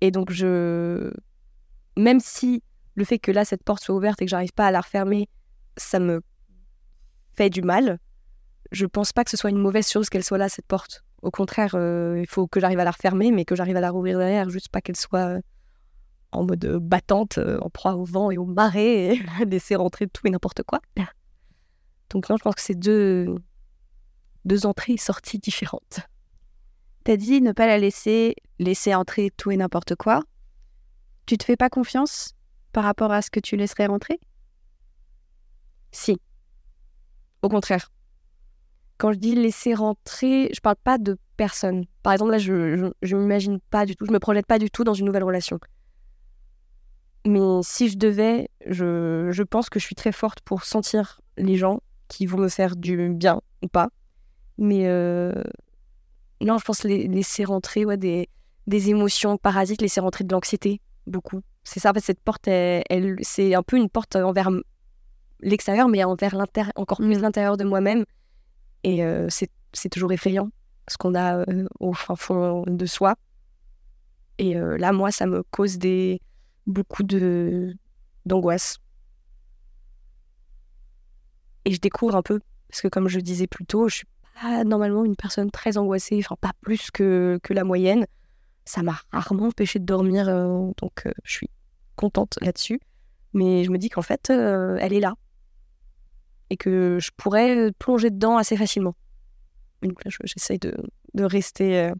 Et 0.00 0.10
donc, 0.10 0.32
je... 0.32 1.12
Même 1.98 2.20
si 2.20 2.62
le 2.94 3.04
fait 3.04 3.18
que 3.18 3.30
là, 3.30 3.44
cette 3.44 3.62
porte 3.64 3.82
soit 3.82 3.94
ouverte 3.94 4.22
et 4.22 4.24
que 4.24 4.30
j'arrive 4.30 4.54
pas 4.54 4.66
à 4.66 4.70
la 4.70 4.80
refermer, 4.80 5.28
ça 5.76 5.98
me 5.98 6.22
fait 7.34 7.50
du 7.50 7.60
mal, 7.60 7.98
je 8.70 8.86
pense 8.86 9.12
pas 9.12 9.24
que 9.24 9.30
ce 9.30 9.36
soit 9.36 9.50
une 9.50 9.58
mauvaise 9.58 9.90
chose 9.90 10.08
qu'elle 10.08 10.24
soit 10.24 10.38
là, 10.38 10.48
cette 10.48 10.66
porte. 10.66 11.04
Au 11.20 11.30
contraire, 11.30 11.74
euh, 11.74 12.16
il 12.18 12.26
faut 12.26 12.46
que 12.46 12.60
j'arrive 12.60 12.78
à 12.78 12.84
la 12.84 12.92
refermer, 12.92 13.30
mais 13.30 13.44
que 13.44 13.56
j'arrive 13.56 13.76
à 13.76 13.82
la 13.82 13.90
rouvrir 13.90 14.16
derrière, 14.16 14.48
juste 14.48 14.70
pas 14.70 14.80
qu'elle 14.80 14.96
soit 14.96 15.36
euh, 15.36 15.40
en 16.32 16.44
mode 16.44 16.64
euh, 16.64 16.78
battante, 16.80 17.38
euh, 17.38 17.58
en 17.60 17.70
proie 17.70 17.94
au 17.94 18.04
vent 18.04 18.30
et 18.30 18.38
au 18.38 18.44
marais, 18.44 19.14
et 19.14 19.22
laisser 19.46 19.76
rentrer 19.76 20.08
tout 20.08 20.26
et 20.26 20.30
n'importe 20.30 20.62
quoi. 20.62 20.80
Donc 22.10 22.28
non, 22.28 22.36
je 22.36 22.42
pense 22.42 22.54
que 22.54 22.60
c'est 22.60 22.78
deux, 22.78 23.34
deux 24.44 24.66
entrées 24.66 24.94
et 24.94 24.98
sorties 24.98 25.38
différentes. 25.38 26.00
T'as 27.04 27.16
dit 27.16 27.40
ne 27.40 27.52
pas 27.52 27.66
la 27.66 27.78
laisser 27.78 28.36
laisser 28.58 28.94
entrer 28.94 29.30
tout 29.36 29.50
et 29.50 29.56
n'importe 29.56 29.94
quoi. 29.94 30.22
Tu 31.26 31.38
te 31.38 31.44
fais 31.44 31.56
pas 31.56 31.68
confiance 31.68 32.34
par 32.72 32.84
rapport 32.84 33.12
à 33.12 33.22
ce 33.22 33.30
que 33.30 33.40
tu 33.40 33.56
laisserais 33.56 33.86
rentrer? 33.86 34.20
Si. 35.90 36.20
Au 37.42 37.48
contraire. 37.48 37.90
Quand 38.98 39.12
je 39.12 39.18
dis 39.18 39.34
laisser 39.34 39.74
rentrer, 39.74 40.48
je 40.54 40.60
parle 40.60 40.76
pas 40.76 40.96
de 40.96 41.18
personne. 41.36 41.86
Par 42.04 42.12
exemple, 42.12 42.30
là, 42.30 42.38
je, 42.38 42.76
je, 42.76 42.86
je 43.02 43.16
m'imagine 43.16 43.58
pas 43.70 43.84
du 43.84 43.96
tout, 43.96 44.06
je 44.06 44.12
me 44.12 44.20
projette 44.20 44.46
pas 44.46 44.60
du 44.60 44.70
tout 44.70 44.84
dans 44.84 44.94
une 44.94 45.06
nouvelle 45.06 45.24
relation. 45.24 45.58
Mais 47.26 47.40
si 47.62 47.88
je 47.88 47.96
devais, 47.98 48.48
je, 48.66 49.28
je 49.30 49.42
pense 49.42 49.68
que 49.70 49.78
je 49.78 49.84
suis 49.84 49.94
très 49.94 50.12
forte 50.12 50.40
pour 50.40 50.64
sentir 50.64 51.20
les 51.36 51.56
gens 51.56 51.80
qui 52.08 52.26
vont 52.26 52.38
me 52.38 52.48
faire 52.48 52.74
du 52.76 53.10
bien 53.10 53.40
ou 53.62 53.68
pas. 53.68 53.88
Mais 54.58 54.86
euh, 54.86 55.32
non, 56.40 56.58
je 56.58 56.64
pense 56.64 56.82
les, 56.84 57.06
laisser 57.06 57.44
rentrer 57.44 57.84
ouais, 57.84 57.96
des, 57.96 58.28
des 58.66 58.90
émotions 58.90 59.36
parasites, 59.38 59.80
laisser 59.80 60.00
rentrer 60.00 60.24
de 60.24 60.32
l'anxiété, 60.32 60.80
beaucoup. 61.06 61.40
C'est 61.64 61.78
ça, 61.80 61.90
en 61.90 61.94
fait, 61.94 62.00
cette 62.00 62.20
porte, 62.20 62.48
elle, 62.48 62.82
elle- 62.90 63.16
c'est 63.22 63.54
un 63.54 63.62
peu 63.62 63.76
une 63.76 63.88
porte 63.88 64.16
envers 64.16 64.50
l'extérieur, 65.40 65.88
mais 65.88 66.02
envers 66.04 66.34
l'intérieur, 66.34 66.72
encore 66.76 66.98
plus 66.98 67.20
l'intérieur 67.20 67.56
de 67.56 67.64
moi-même. 67.64 68.04
Et 68.84 69.04
euh, 69.04 69.26
c'est 69.30 69.50
c'est 69.74 69.88
toujours 69.88 70.12
effrayant, 70.12 70.50
ce 70.88 70.98
qu'on 70.98 71.14
a 71.14 71.38
euh, 71.48 71.66
au 71.80 71.94
fin 71.94 72.14
fond 72.16 72.64
de 72.66 72.84
soi. 72.84 73.14
Et 74.38 74.56
euh, 74.56 74.76
là, 74.76 74.92
moi, 74.92 75.10
ça 75.10 75.26
me 75.26 75.42
cause 75.44 75.78
des 75.78 76.20
beaucoup 76.66 77.02
de 77.02 77.74
d'angoisse. 78.26 78.78
Et 81.64 81.72
je 81.72 81.80
découvre 81.80 82.16
un 82.16 82.22
peu, 82.22 82.40
parce 82.68 82.82
que 82.82 82.88
comme 82.88 83.08
je 83.08 83.20
disais 83.20 83.46
plus 83.46 83.64
tôt, 83.64 83.88
je 83.88 83.96
suis 83.96 84.06
pas 84.40 84.64
normalement 84.64 85.04
une 85.04 85.16
personne 85.16 85.50
très 85.50 85.78
angoissée, 85.78 86.20
enfin 86.24 86.36
pas 86.40 86.52
plus 86.60 86.90
que, 86.90 87.38
que 87.42 87.52
la 87.52 87.64
moyenne. 87.64 88.06
Ça 88.64 88.82
m'a 88.82 89.00
rarement 89.10 89.46
empêché 89.46 89.78
de 89.78 89.84
dormir, 89.84 90.28
euh, 90.28 90.70
donc 90.80 91.06
euh, 91.06 91.12
je 91.24 91.32
suis 91.32 91.50
contente 91.96 92.38
là-dessus. 92.40 92.80
Mais 93.32 93.64
je 93.64 93.70
me 93.70 93.78
dis 93.78 93.88
qu'en 93.88 94.02
fait, 94.02 94.30
euh, 94.30 94.76
elle 94.80 94.92
est 94.92 95.00
là. 95.00 95.14
Et 96.50 96.56
que 96.56 96.98
je 97.00 97.10
pourrais 97.16 97.72
plonger 97.78 98.10
dedans 98.10 98.36
assez 98.36 98.56
facilement. 98.56 98.94
Donc 99.82 100.00
j'essaye 100.24 100.58
de, 100.58 100.76
de 101.14 101.24
rester 101.24 101.90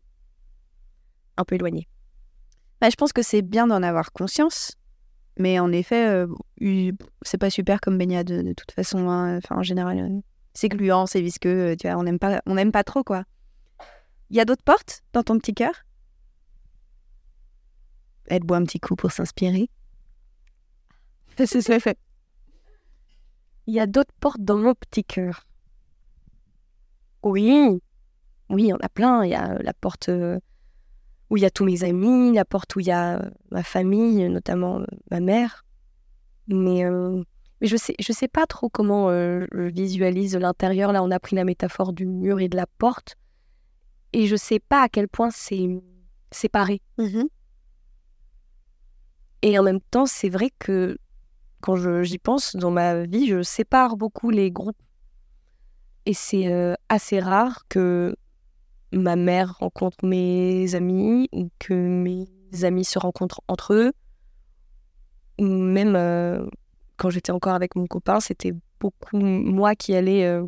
un 1.37 1.44
peu 1.44 1.55
éloignée. 1.55 1.88
Bah, 2.83 2.90
Je 2.90 2.97
pense 2.97 3.12
que 3.12 3.23
c'est 3.23 3.42
bien 3.42 3.68
d'en 3.68 3.81
avoir 3.85 4.11
conscience. 4.12 4.73
Mais 5.38 5.61
en 5.61 5.71
effet, 5.71 6.09
euh, 6.09 6.27
eu- 6.61 6.92
c'est 7.23 7.38
pas 7.38 7.49
super 7.49 7.81
comme 7.81 7.97
baignade 7.97 8.27
de, 8.27 8.53
toute 8.55 8.73
façon. 8.73 9.09
hein. 9.09 9.37
Enfin, 9.38 9.55
en 9.59 9.62
général, 9.62 10.01
euh, 10.01 10.21
c'est 10.53 10.68
gluant, 10.68 11.07
c'est 11.07 11.21
visqueux. 11.21 11.71
euh, 11.73 11.77
Tu 11.77 11.87
vois, 11.87 11.97
on 11.97 12.03
n'aime 12.03 12.18
pas, 12.18 12.42
on 12.45 12.71
pas 12.73 12.83
trop 12.83 13.05
quoi. 13.05 13.23
Il 14.31 14.37
y 14.37 14.40
a 14.40 14.45
d'autres 14.45 14.64
portes 14.64 15.03
dans 15.12 15.23
ton 15.23 15.38
petit 15.38 15.55
cœur? 15.55 15.85
Elle 18.27 18.42
boit 18.42 18.57
un 18.57 18.64
petit 18.64 18.81
coup 18.81 18.97
pour 18.97 19.12
s'inspirer. 19.12 19.71
C'est 21.37 21.62
c'est 21.62 21.79
fait. 21.81 21.99
Il 23.68 23.75
y 23.75 23.81
a 23.81 23.87
d'autres 23.87 24.12
portes 24.18 24.40
dans 24.40 24.59
mon 24.59 24.75
petit 24.75 25.05
cœur. 25.05 25.47
Oui, 27.23 27.81
oui, 28.51 28.73
en 28.73 28.79
a 28.83 28.88
plein. 28.88 29.25
Il 29.25 29.31
y 29.31 29.35
a 29.35 29.55
la 29.62 29.73
porte. 29.73 30.11
Euh, 31.33 31.35
où 31.35 31.37
il 31.37 31.42
y 31.42 31.47
a 31.47 31.51
tous 31.51 31.64
mes 31.64 31.85
amis, 31.85 32.33
la 32.33 32.45
porte 32.45 32.77
où 32.77 32.81
il 32.81 32.87
y 32.87 32.92
a 32.92 33.23
ma 33.51 33.62
famille, 33.62 34.29
notamment 34.29 34.81
euh, 34.81 34.85
ma 35.11 35.21
mère. 35.21 35.64
Mais, 36.49 36.85
euh, 36.85 37.23
mais 37.61 37.66
je 37.66 37.77
sais, 37.77 37.95
je 38.01 38.12
sais 38.12 38.29
pas 38.29 38.47
trop 38.47 38.68
comment 38.68 39.09
euh, 39.11 39.47
je 39.53 39.62
visualise 39.62 40.37
l'intérieur. 40.37 40.92
Là, 40.92 41.03
on 41.03 41.11
a 41.11 41.21
pris 41.21 41.37
la 41.37 41.45
métaphore 41.45 41.92
du 41.92 42.07
mur 42.07 42.40
et 42.40 42.49
de 42.49 42.57
la 42.57 42.66
porte. 42.66 43.16
Et 44.12 44.27
je 44.27 44.37
sais 44.37 44.61
pas 44.61 44.83
à 44.83 44.88
quel 44.88 45.09
point 45.09 45.31
c'est 45.31 45.68
séparé. 46.31 46.83
Mhm. 46.99 47.29
Et 49.42 49.59
en 49.59 49.62
même 49.62 49.81
temps, 49.81 50.07
c'est 50.07 50.29
vrai 50.29 50.51
que 50.59 50.97
quand 51.61 51.77
j'y 52.03 52.18
pense, 52.18 52.57
dans 52.57 52.71
ma 52.71 53.05
vie, 53.05 53.29
je 53.29 53.42
sépare 53.42 53.97
beaucoup 53.97 54.31
les 54.31 54.51
groupes. 54.51 54.77
Et 56.05 56.14
c'est 56.14 56.53
euh, 56.53 56.75
assez 56.88 57.21
rare 57.21 57.64
que 57.68 58.16
ma 58.93 59.17
mère 59.17 59.57
rencontre 59.59 60.05
mes 60.05 60.75
amis 60.75 61.29
ou 61.33 61.51
que 61.59 61.73
mes 61.75 62.29
amis 62.63 62.85
se 62.85 62.99
rencontrent 62.99 63.41
entre 63.49 63.75
eux. 63.75 63.93
Ou 65.39 65.45
même 65.45 65.97
euh, 65.97 66.47
quand 66.97 67.11
j'étais 67.11 67.33
encore 67.33 67.55
avec 67.55 67.75
mon 67.75 67.87
copain, 67.87 68.21
c'était 68.21 68.53
beaucoup 68.81 69.19
moi 69.19 69.75
qui 69.75 69.95
allais 69.95 70.25
euh, 70.27 70.47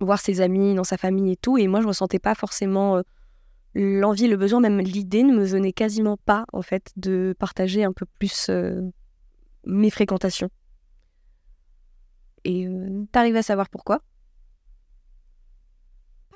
voir 0.00 0.20
ses 0.20 0.40
amis 0.40 0.74
dans 0.74 0.84
sa 0.84 0.98
famille 0.98 1.32
et 1.32 1.36
tout. 1.36 1.56
Et 1.56 1.66
moi, 1.66 1.80
je 1.80 1.86
ressentais 1.86 2.18
pas 2.18 2.34
forcément 2.34 2.98
euh, 2.98 3.02
l'envie, 3.74 4.28
le 4.28 4.36
besoin, 4.36 4.60
même 4.60 4.80
l'idée 4.80 5.22
ne 5.22 5.34
me 5.34 5.44
venait 5.44 5.72
quasiment 5.72 6.18
pas, 6.18 6.44
en 6.52 6.62
fait, 6.62 6.92
de 6.96 7.34
partager 7.38 7.82
un 7.82 7.92
peu 7.92 8.06
plus 8.18 8.50
mes 9.64 9.90
fréquentations. 9.90 10.50
Et 12.44 12.68
T'arrives 13.10 13.36
à 13.36 13.42
savoir 13.42 13.70
pourquoi? 13.70 14.00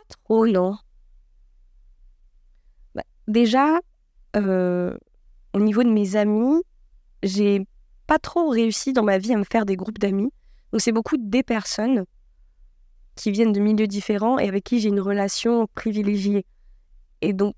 Trop, 0.08 0.46
non. 0.46 0.78
Déjà, 3.28 3.78
euh, 4.36 4.96
au 5.54 5.60
niveau 5.60 5.82
de 5.82 5.90
mes 5.90 6.16
amis, 6.16 6.62
j'ai 7.22 7.64
pas 8.06 8.18
trop 8.18 8.48
réussi 8.48 8.92
dans 8.92 9.04
ma 9.04 9.18
vie 9.18 9.34
à 9.34 9.36
me 9.36 9.44
faire 9.44 9.66
des 9.66 9.76
groupes 9.76 9.98
d'amis. 9.98 10.32
Donc, 10.72 10.80
c'est 10.80 10.92
beaucoup 10.92 11.16
des 11.18 11.42
personnes 11.42 12.04
qui 13.14 13.30
viennent 13.30 13.52
de 13.52 13.60
milieux 13.60 13.86
différents 13.86 14.38
et 14.38 14.48
avec 14.48 14.64
qui 14.64 14.80
j'ai 14.80 14.88
une 14.88 15.00
relation 15.00 15.66
privilégiée. 15.74 16.46
Et 17.20 17.32
donc, 17.34 17.54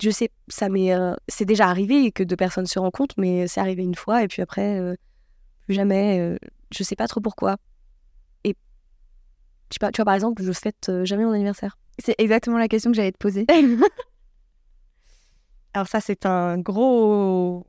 je 0.00 0.10
sais, 0.10 0.30
ça 0.48 0.68
m'est, 0.68 0.94
euh, 0.94 1.14
c'est 1.28 1.44
déjà 1.44 1.68
arrivé 1.68 2.10
que 2.12 2.22
deux 2.22 2.36
personnes 2.36 2.66
se 2.66 2.78
rencontrent, 2.78 3.16
mais 3.18 3.46
c'est 3.46 3.60
arrivé 3.60 3.82
une 3.82 3.96
fois 3.96 4.22
et 4.22 4.28
puis 4.28 4.40
après, 4.40 4.78
euh, 4.78 4.94
plus 5.66 5.74
jamais. 5.74 6.20
euh, 6.20 6.36
je 6.72 6.82
sais 6.82 6.96
pas 6.96 7.08
trop 7.08 7.20
pourquoi. 7.20 7.56
Et 8.44 8.54
je 9.70 9.74
sais 9.74 9.78
pas, 9.80 9.90
tu 9.90 9.96
vois, 9.96 10.04
par 10.04 10.14
exemple, 10.14 10.42
je 10.42 10.52
fête 10.52 10.90
jamais 11.04 11.24
mon 11.24 11.32
anniversaire. 11.32 11.76
C'est 11.98 12.14
exactement 12.18 12.58
la 12.58 12.68
question 12.68 12.90
que 12.90 12.96
j'allais 12.96 13.12
te 13.12 13.18
poser. 13.18 13.46
Alors 15.78 15.86
ça, 15.86 16.00
c'est 16.00 16.26
un 16.26 16.58
gros, 16.58 17.64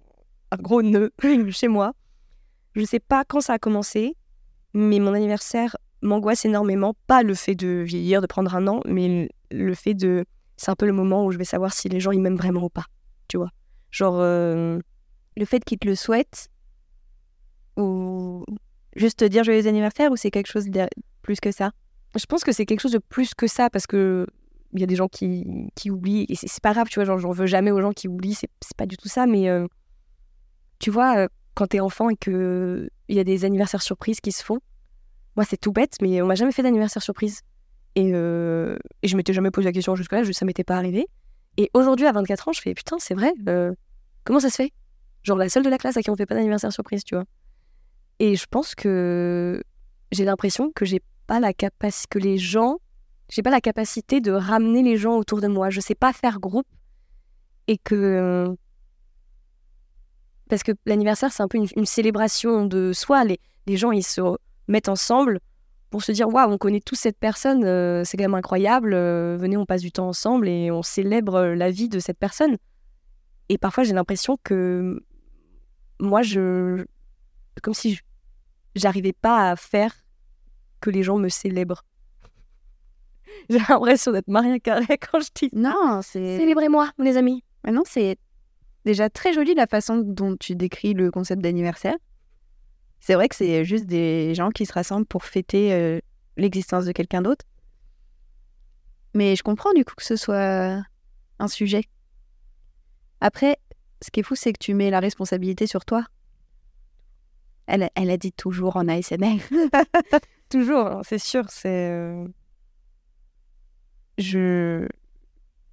un 0.50 0.58
gros 0.58 0.82
nœud 0.82 1.12
chez 1.52 1.67
moi. 1.67 1.93
Je 2.74 2.84
sais 2.84 3.00
pas 3.00 3.24
quand 3.24 3.39
ça 3.39 3.54
a 3.54 3.60
commencé, 3.60 4.17
mais 4.74 4.98
mon 4.98 5.13
anniversaire 5.13 5.78
m'angoisse 6.02 6.43
énormément. 6.43 6.95
Pas 7.06 7.22
le 7.22 7.36
fait 7.36 7.54
de 7.54 7.84
vieillir, 7.86 8.22
de 8.22 8.26
prendre 8.26 8.56
un 8.56 8.65
an, 8.67 8.80
mais 8.88 9.30
le 9.52 9.65
le 9.67 9.76
fait 9.76 9.93
de... 9.93 10.26
C'est 10.58 10.72
un 10.72 10.76
peu 10.76 10.88
le 10.88 10.91
moment 10.91 11.24
où 11.24 11.32
je 11.32 11.38
vais 11.38 11.45
savoir 11.45 11.72
si 11.72 11.88
les 11.88 12.00
gens, 12.00 12.10
ils 12.10 12.19
m'aiment 12.19 12.36
vraiment 12.36 12.63
ou 12.63 12.69
pas, 12.69 12.86
tu 13.28 13.38
vois. 13.38 13.52
Genre, 13.91 14.17
euh, 14.17 14.80
Le 15.38 15.45
fait 15.45 15.63
qu'ils 15.63 15.78
te 15.78 15.88
le 15.88 15.93
souhaitent 15.93 16.50
ou 17.78 18.43
juste 18.95 19.19
te 19.19 19.26
dire 19.26 19.43
joyeux 19.43 19.67
anniversaire 19.67 20.12
ou 20.12 20.15
c'est 20.15 20.32
quelque 20.32 20.52
chose 20.52 20.65
de 20.65 20.88
plus 21.22 21.39
que 21.39 21.52
ça? 21.52 21.74
Je 22.17 22.26
pense 22.26 22.43
que 22.43 22.54
c'est 22.54 22.65
quelque 22.65 22.80
chose 22.80 22.91
de 22.91 22.98
plus 22.98 23.36
que 23.36 23.45
ça, 23.45 23.69
parce 23.69 23.86
que 23.86 24.26
il 24.74 24.80
y 24.80 24.84
a 24.84 24.88
des 24.88 24.96
gens 24.96 25.08
qui, 25.08 25.46
qui 25.76 25.90
oublient, 25.92 26.26
et 26.30 26.36
c'est 26.36 26.62
pas 26.62 26.74
grave, 26.74 26.88
tu 26.90 26.96
vois, 27.00 27.06
genre, 27.06 27.18
j'en 27.20 27.32
veux 27.32 27.48
jamais 27.48 27.72
aux 27.72 27.82
gens 27.82 27.92
qui 27.92 28.08
oublient, 28.08 28.36
c'est 28.36 28.50
pas 28.78 28.86
du 28.86 28.98
tout 28.98 29.08
ça, 29.08 29.26
mais 29.26 29.50
euh, 29.50 29.68
tu 30.80 30.92
vois, 30.92 31.18
euh, 31.18 31.28
quand 31.56 31.68
t'es 31.68 31.80
enfant 31.80 32.10
et 32.10 32.16
que 32.16 32.90
il 33.08 33.16
y 33.16 33.20
a 33.20 33.24
des 33.24 33.46
anniversaires 33.46 33.82
surprises 33.82 34.22
qui 34.22 34.32
se 34.32 34.44
font, 34.44 34.60
moi 35.36 35.46
c'est 35.46 35.58
tout 35.58 35.72
bête, 35.72 35.96
mais 36.02 36.22
on 36.22 36.28
m'a 36.28 36.36
jamais 36.36 36.52
fait 36.52 36.64
d'anniversaire 36.64 37.02
surprise. 37.02 37.42
Et, 37.96 38.12
euh, 38.14 38.78
et 39.02 39.08
je 39.08 39.18
m'étais 39.18 39.34
jamais 39.34 39.52
posé 39.52 39.66
la 39.66 39.72
question 39.72 39.96
jusque-là, 39.96 40.24
je- 40.24 40.32
ça 40.32 40.46
m'était 40.46 40.64
pas 40.64 40.78
arrivé. 40.78 41.08
Et 41.58 41.70
aujourd'hui, 41.74 42.06
à 42.06 42.12
24 42.12 42.48
ans, 42.48 42.54
je 42.54 42.62
fais 42.62 42.74
putain, 42.74 42.98
c'est 43.00 43.16
vrai, 43.16 43.34
euh, 43.48 43.74
comment 44.24 44.40
ça 44.40 44.50
se 44.50 44.56
fait? 44.56 44.72
Genre 45.24 45.38
la 45.38 45.50
seule 45.50 45.64
de 45.64 45.70
la 45.70 45.78
classe 45.78 45.98
à 45.98 46.02
qui 46.02 46.10
on 46.10 46.16
fait 46.16 46.26
pas 46.28 46.36
d'anniversaire 46.36 46.72
surprise, 46.72 47.04
tu 47.04 47.16
vois. 47.16 47.26
Et 48.20 48.36
je 48.36 48.46
pense 48.50 48.76
que 48.76 49.62
j'ai 50.12 50.24
l'impression 50.26 50.72
que 50.74 50.86
j'ai 50.86 51.02
pas 51.28 51.40
la 51.40 51.52
capacité, 51.54 52.08
que 52.10 52.20
les 52.20 52.38
gens, 52.38 52.80
j'ai 53.30 53.44
pas 53.44 53.52
la 53.52 53.62
capacité 53.62 54.22
de 54.22 54.32
ramener 54.32 54.84
les 54.84 54.98
gens 54.98 55.15
autour 55.18 55.39
de 55.39 55.48
moi. 55.48 55.70
Je 55.70 55.80
sais 55.80 55.96
pas 55.96 56.12
faire 56.13 56.39
groupe 56.39 56.68
et 57.68 57.78
que 57.78 58.56
parce 60.50 60.63
que 60.63 60.72
l'anniversaire 60.88 61.32
c'est 61.32 61.44
un 61.44 61.48
peu 61.48 61.60
une, 61.76 61.86
célébration 61.86 62.65
de 62.65 62.92
soi. 62.92 63.24
Les, 63.24 63.39
les 63.68 63.78
gens 63.78 63.92
ils 63.92 64.04
se 64.04 64.22
mettent 64.68 64.89
ensemble 64.89 65.39
pour 65.92 66.04
se 66.04 66.12
dire 66.12 66.28
waouh 66.28 66.52
on 66.52 66.58
connaît 66.58 66.80
tous 66.80 66.96
cette 66.96 67.20
personne, 67.20 67.63
euh, 67.63 68.04
c'est 68.04 68.18
quand 68.18 68.24
même 68.24 68.34
incroyable. 68.34 68.94
euh, 68.96 69.38
venez 69.39 69.58
on 69.58 69.65
passe 69.65 69.82
du 69.82 69.92
temps 69.92 70.08
ensemble 70.08 70.48
et 70.48 70.72
on 70.72 70.82
célèbre 70.82 71.36
euh, 71.36 71.56
la 71.56 71.70
vie 71.70 71.88
de 71.88 72.00
cette 72.00 72.18
personne. 72.18 72.58
Et 73.48 73.60
parfois 73.60 73.84
j'ai 73.84 73.94
l'impression 73.94 74.38
que 74.44 75.04
moi 76.00 76.24
je 76.24 76.86
comme 77.62 77.76
si 77.76 78.00
j'arrivais 78.76 79.13
pas 79.13 79.52
à 79.52 79.56
faire 79.56 79.94
que 80.82 80.89
les 80.89 81.04
gens 81.04 81.18
me 81.18 81.30
célèbrent. 81.30 81.84
J'ai 83.49 83.60
l'impression 83.69 84.12
d'être 84.12 84.28
Maria 84.28 84.60
Carré 84.60 84.97
quand 85.12 85.19
je 85.19 85.30
dis 85.36 85.49
Non, 85.54 86.02
c'est. 86.04 86.38
Célébrez-moi, 86.38 86.91
les 86.99 87.17
amis. 87.17 87.43
Mais 87.63 87.71
non, 87.71 87.84
c'est 87.86 88.17
déjà 88.86 89.10
très 89.10 89.34
joli 89.34 89.54
la 89.54 89.67
façon 89.67 89.97
dont 89.97 90.36
tu 90.38 90.56
décris 90.56 90.93
le 90.93 91.12
concept 91.12 91.41
d'anniversaire. 91.41 91.95
C'est 92.99 93.13
vrai 93.15 93.30
que 93.30 93.36
c'est 93.36 93.63
juste 93.65 93.86
des 93.86 94.34
gens 94.36 94.49
qui 94.49 94.65
se 94.65 94.73
rassemblent 94.73 95.06
pour 95.06 95.23
fêter 95.25 95.73
euh, 95.73 95.99
l'existence 96.38 96.86
de 96.86 96.91
quelqu'un 96.91 97.21
d'autre. 97.21 97.45
Mais 99.13 99.36
je 99.36 99.43
comprends 99.43 99.73
du 99.73 99.84
coup 99.86 99.95
que 99.95 100.04
ce 100.04 100.15
soit 100.15 100.82
un 101.39 101.47
sujet. 101.47 101.84
Après, 103.21 103.58
ce 104.02 104.12
qui 104.12 104.19
est 104.19 104.23
fou, 104.23 104.36
c'est 104.36 104.54
que 104.54 104.60
tu 104.60 104.73
mets 104.73 104.89
la 104.89 104.99
responsabilité 104.99 105.65
sur 105.67 105.84
toi. 105.86 106.06
Elle, 107.67 107.84
a- 107.84 107.91
elle 107.95 108.10
a 108.12 108.17
dit 108.17 108.32
toujours 108.32 108.78
en 108.78 108.88
ASMR. 108.88 109.39
Toujours, 110.49 110.88
hein, 110.88 111.02
c'est 111.04 111.19
sûr. 111.19 111.45
C'est 111.49 111.91
euh, 111.91 112.25
je 114.20 114.88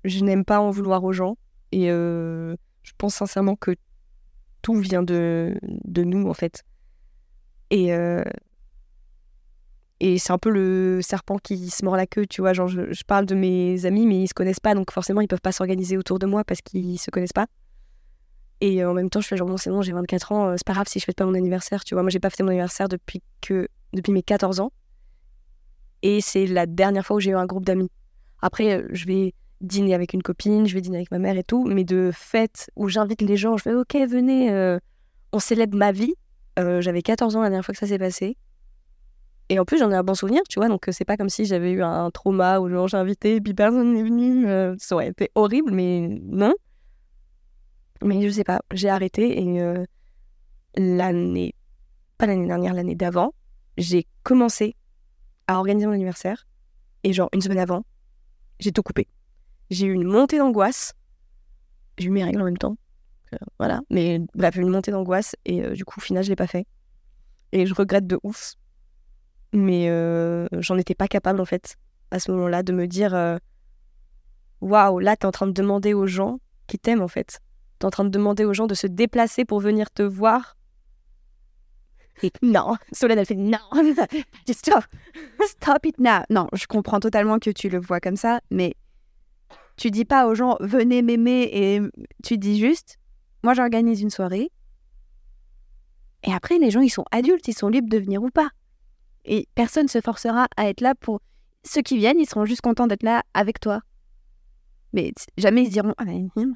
je 0.05 0.25
n'aime 0.25 0.45
pas 0.45 0.61
en 0.61 0.71
vouloir 0.71 1.03
aux 1.05 1.13
gens 1.13 1.37
et 1.73 1.91
euh, 1.91 2.57
je 2.83 2.93
pense 2.97 3.17
sincèrement 3.17 3.57
que 3.57 3.75
tout 4.63 4.77
vient 4.77 5.03
de 5.03 5.59
de 5.63 6.05
nous 6.05 6.29
en 6.29 6.35
fait. 6.35 6.65
Et 7.71 7.93
euh, 7.93 8.23
et 9.99 10.19
c'est 10.19 10.33
un 10.33 10.39
peu 10.39 10.51
le 10.51 11.01
serpent 11.03 11.39
qui 11.39 11.71
se 11.71 11.85
mord 11.85 11.97
la 11.97 12.07
queue, 12.07 12.27
tu 12.27 12.43
vois. 12.43 12.53
Genre, 12.53 12.69
je, 12.69 13.03
parle 13.07 13.25
de 13.25 13.35
mes 13.35 13.87
amis, 13.87 14.07
mais 14.07 14.21
ils 14.21 14.29
se 14.29 14.35
connaissent 14.35 14.61
pas, 14.61 14.75
donc 14.75 14.91
forcément, 14.91 15.23
ils 15.23 15.29
peuvent 15.29 15.41
pas 15.41 15.53
s'organiser 15.53 15.97
autour 15.97 16.19
de 16.19 16.27
moi 16.27 16.45
parce 16.45 16.61
qu'ils 16.61 16.99
se 16.99 17.11
connaissent 17.11 17.33
pas. 17.33 17.47
Et 18.61 18.83
euh, 18.83 18.91
en 18.91 18.95
même 18.95 19.09
temps, 19.09 19.23
je 19.23 19.27
fais 19.27 19.39
genre, 19.39 19.49
bon, 19.49 19.57
c'est 19.57 19.71
bon, 19.71 19.81
j'ai 19.81 19.93
24 19.93 20.33
ans, 20.33 20.55
c'est 20.57 20.67
pas 20.67 20.75
grave 20.75 20.87
si 20.87 20.99
je 20.99 21.05
fête 21.07 21.17
pas 21.17 21.25
mon 21.25 21.35
anniversaire, 21.35 21.83
tu 21.83 21.95
vois. 21.95 22.03
Moi, 22.03 22.11
j'ai 22.11 22.21
pas 22.21 22.29
fêté 22.29 22.43
mon 22.43 22.51
anniversaire 22.51 22.89
depuis 22.89 23.23
que 23.41 23.69
depuis 23.95 24.13
mes 24.13 24.23
14 24.23 24.61
ans. 24.61 24.71
Et 26.03 26.21
c'est 26.21 26.47
la 26.47 26.67
dernière 26.67 27.07
fois 27.07 27.17
où 27.17 27.21
j'ai 27.21 27.31
eu 27.31 27.37
un 27.37 27.47
groupe 27.47 27.65
d'amis. 27.65 27.91
Après, 28.43 28.79
euh, 28.79 28.89
je 28.91 29.07
vais 29.07 29.35
dîner 29.61 29.95
avec 29.95 30.13
une 30.13 30.23
copine, 30.23 30.67
je 30.67 30.75
vais 30.75 30.81
dîner 30.81 30.99
avec 30.99 31.11
ma 31.11 31.19
mère 31.19 31.37
et 31.37 31.45
tout, 31.45 31.65
mais 31.65 31.85
de 31.85 32.11
fêtes 32.13 32.71
où 32.77 32.89
j'invite 32.89 33.23
les 33.23 33.37
gens, 33.37 33.57
je 33.57 33.63
fais 33.63 33.75
OK, 33.75 33.95
venez, 33.95 34.51
euh, 34.53 34.79
on 35.33 35.39
célèbre 35.39 35.77
ma 35.77 35.93
vie. 35.93 36.15
Euh, 36.59 36.81
J'avais 36.81 37.03
14 37.03 37.37
ans 37.37 37.43
la 37.43 37.49
dernière 37.49 37.65
fois 37.65 37.73
que 37.73 37.79
ça 37.79 37.87
s'est 37.87 37.99
passé. 37.99 38.37
Et 39.49 39.59
en 39.59 39.65
plus, 39.65 39.79
j'en 39.79 39.91
ai 39.93 39.95
un 39.95 40.03
bon 40.03 40.15
souvenir, 40.15 40.43
tu 40.49 40.59
vois, 40.59 40.69
donc 40.69 40.87
c'est 40.91 41.05
pas 41.05 41.17
comme 41.17 41.29
si 41.29 41.45
j'avais 41.45 41.71
eu 41.71 41.83
un 41.83 42.11
trauma 42.11 42.59
où 42.59 42.69
genre 42.69 42.89
j'ai 42.89 42.97
invité 42.97 43.37
et 43.37 43.41
puis 43.41 43.55
personne 43.55 43.95
n'est 43.95 44.03
venu. 44.03 44.45
ça 44.79 44.97
aurait 44.97 45.09
été 45.09 45.31
horrible, 45.37 45.71
mais 45.73 46.21
non. 46.25 46.53
Mais 48.03 48.21
je 48.23 48.29
sais 48.29 48.43
pas, 48.43 48.61
j'ai 48.73 48.89
arrêté 48.89 49.41
et 49.41 49.85
l'année, 50.77 51.55
pas 52.19 52.27
l'année 52.27 52.49
dernière, 52.49 52.75
l'année 52.75 52.97
d'avant, 52.97 53.33
j'ai 53.79 54.07
commencé 54.25 54.75
à 55.47 55.59
organiser 55.59 55.87
mon 55.87 55.93
anniversaire 55.93 56.47
et 57.05 57.13
genre 57.13 57.29
une 57.33 57.41
semaine 57.41 57.59
avant, 57.59 57.85
j'ai 58.59 58.73
tout 58.73 58.83
coupé. 58.83 59.09
J'ai 59.71 59.87
eu 59.87 59.93
une 59.93 60.05
montée 60.05 60.39
d'angoisse. 60.39 60.95
J'ai 61.99 62.07
eu 62.07 62.11
mes 62.11 62.25
règles 62.25 62.41
en 62.41 62.45
même 62.45 62.59
temps. 62.59 62.77
Euh, 63.33 63.39
voilà. 63.59 63.81
Mais 63.91 64.21
bref, 64.35 64.57
une 64.57 64.69
montée 64.69 64.91
d'angoisse 64.91 65.35
et 65.45 65.63
euh, 65.63 65.75
du 65.75 65.85
coup, 65.85 65.99
au 65.99 66.03
final, 66.03 66.23
je 66.23 66.29
l'ai 66.29 66.37
pas 66.37 66.47
fait. 66.47 66.67
Et 67.53 67.67
je 67.67 67.75
regrette 67.75 68.07
de 68.07 68.19
ouf. 68.23 68.55
Mais 69.53 69.89
euh, 69.89 70.47
j'en 70.53 70.77
étais 70.77 70.95
pas 70.95 71.09
capable 71.09 71.41
en 71.41 71.45
fait 71.45 71.77
à 72.11 72.19
ce 72.19 72.31
moment-là 72.33 72.63
de 72.63 72.73
me 72.73 72.87
dire 72.87 73.39
waouh, 74.61 74.99
là, 74.99 75.17
t'es 75.17 75.27
en 75.27 75.33
train 75.33 75.47
de 75.47 75.53
demander 75.53 75.95
aux 75.95 76.07
gens 76.07 76.41
qui 76.67 76.79
t'aiment 76.79 77.03
en 77.03 77.09
fait. 77.09 77.41
T'es 77.79 77.87
en 77.87 77.91
train 77.91 78.05
de 78.05 78.11
demander 78.11 78.45
aux 78.45 78.55
gens 78.55 78.67
de 78.67 78.75
se 78.75 78.87
déplacer 78.87 79.45
pour 79.45 79.61
venir 79.61 79.91
te 79.91 80.03
voir. 80.03 80.57
Non, 82.43 82.77
Solène, 82.93 83.19
elle 83.19 83.27
fait 83.27 83.35
non, 83.35 83.59
Stop. 84.51 84.85
Stop 85.47 85.85
it 85.85 85.99
now. 85.99 86.23
Non, 86.31 86.49
je 86.53 86.67
comprends 86.67 87.01
totalement 87.01 87.39
que 87.39 87.51
tu 87.51 87.69
le 87.69 87.79
vois 87.79 88.01
comme 88.01 88.17
ça, 88.17 88.41
mais 88.51 88.75
Tu 89.77 89.91
dis 89.91 90.07
pas 90.07 90.27
aux 90.27 90.35
gens 90.35 90.57
venez 90.61 91.03
m'aimer 91.03 91.51
et 91.53 91.81
tu 92.25 92.39
dis 92.39 92.59
juste 92.59 92.99
moi 93.43 93.55
j'organise 93.55 94.01
une 94.01 94.11
soirée. 94.11 94.51
Et 96.25 96.33
après 96.33 96.59
les 96.59 96.71
gens 96.71 96.81
ils 96.81 96.91
sont 96.91 97.05
adultes, 97.11 97.47
ils 97.47 97.57
sont 97.57 97.69
libres 97.69 97.89
de 97.89 97.99
venir 97.99 98.23
ou 98.23 98.31
pas. 98.31 98.49
Et 99.25 99.47
personne 99.55 99.89
se 99.89 100.01
forcera 100.01 100.49
à 100.57 100.69
être 100.69 100.81
là 100.81 100.95
pour 100.95 101.21
ceux 101.63 101.83
qui 101.83 101.99
viennent, 101.99 102.19
ils 102.19 102.29
seront 102.29 102.45
juste 102.45 102.63
contents 102.63 102.87
d'être 102.87 103.03
là 103.03 103.23
avec 103.35 103.61
toi. 103.61 103.81
Mais 104.93 105.13
jamais 105.37 105.65
ils 105.65 105.71
diront 105.71 105.95
ah, 105.99 106.05
hum. 106.37 106.55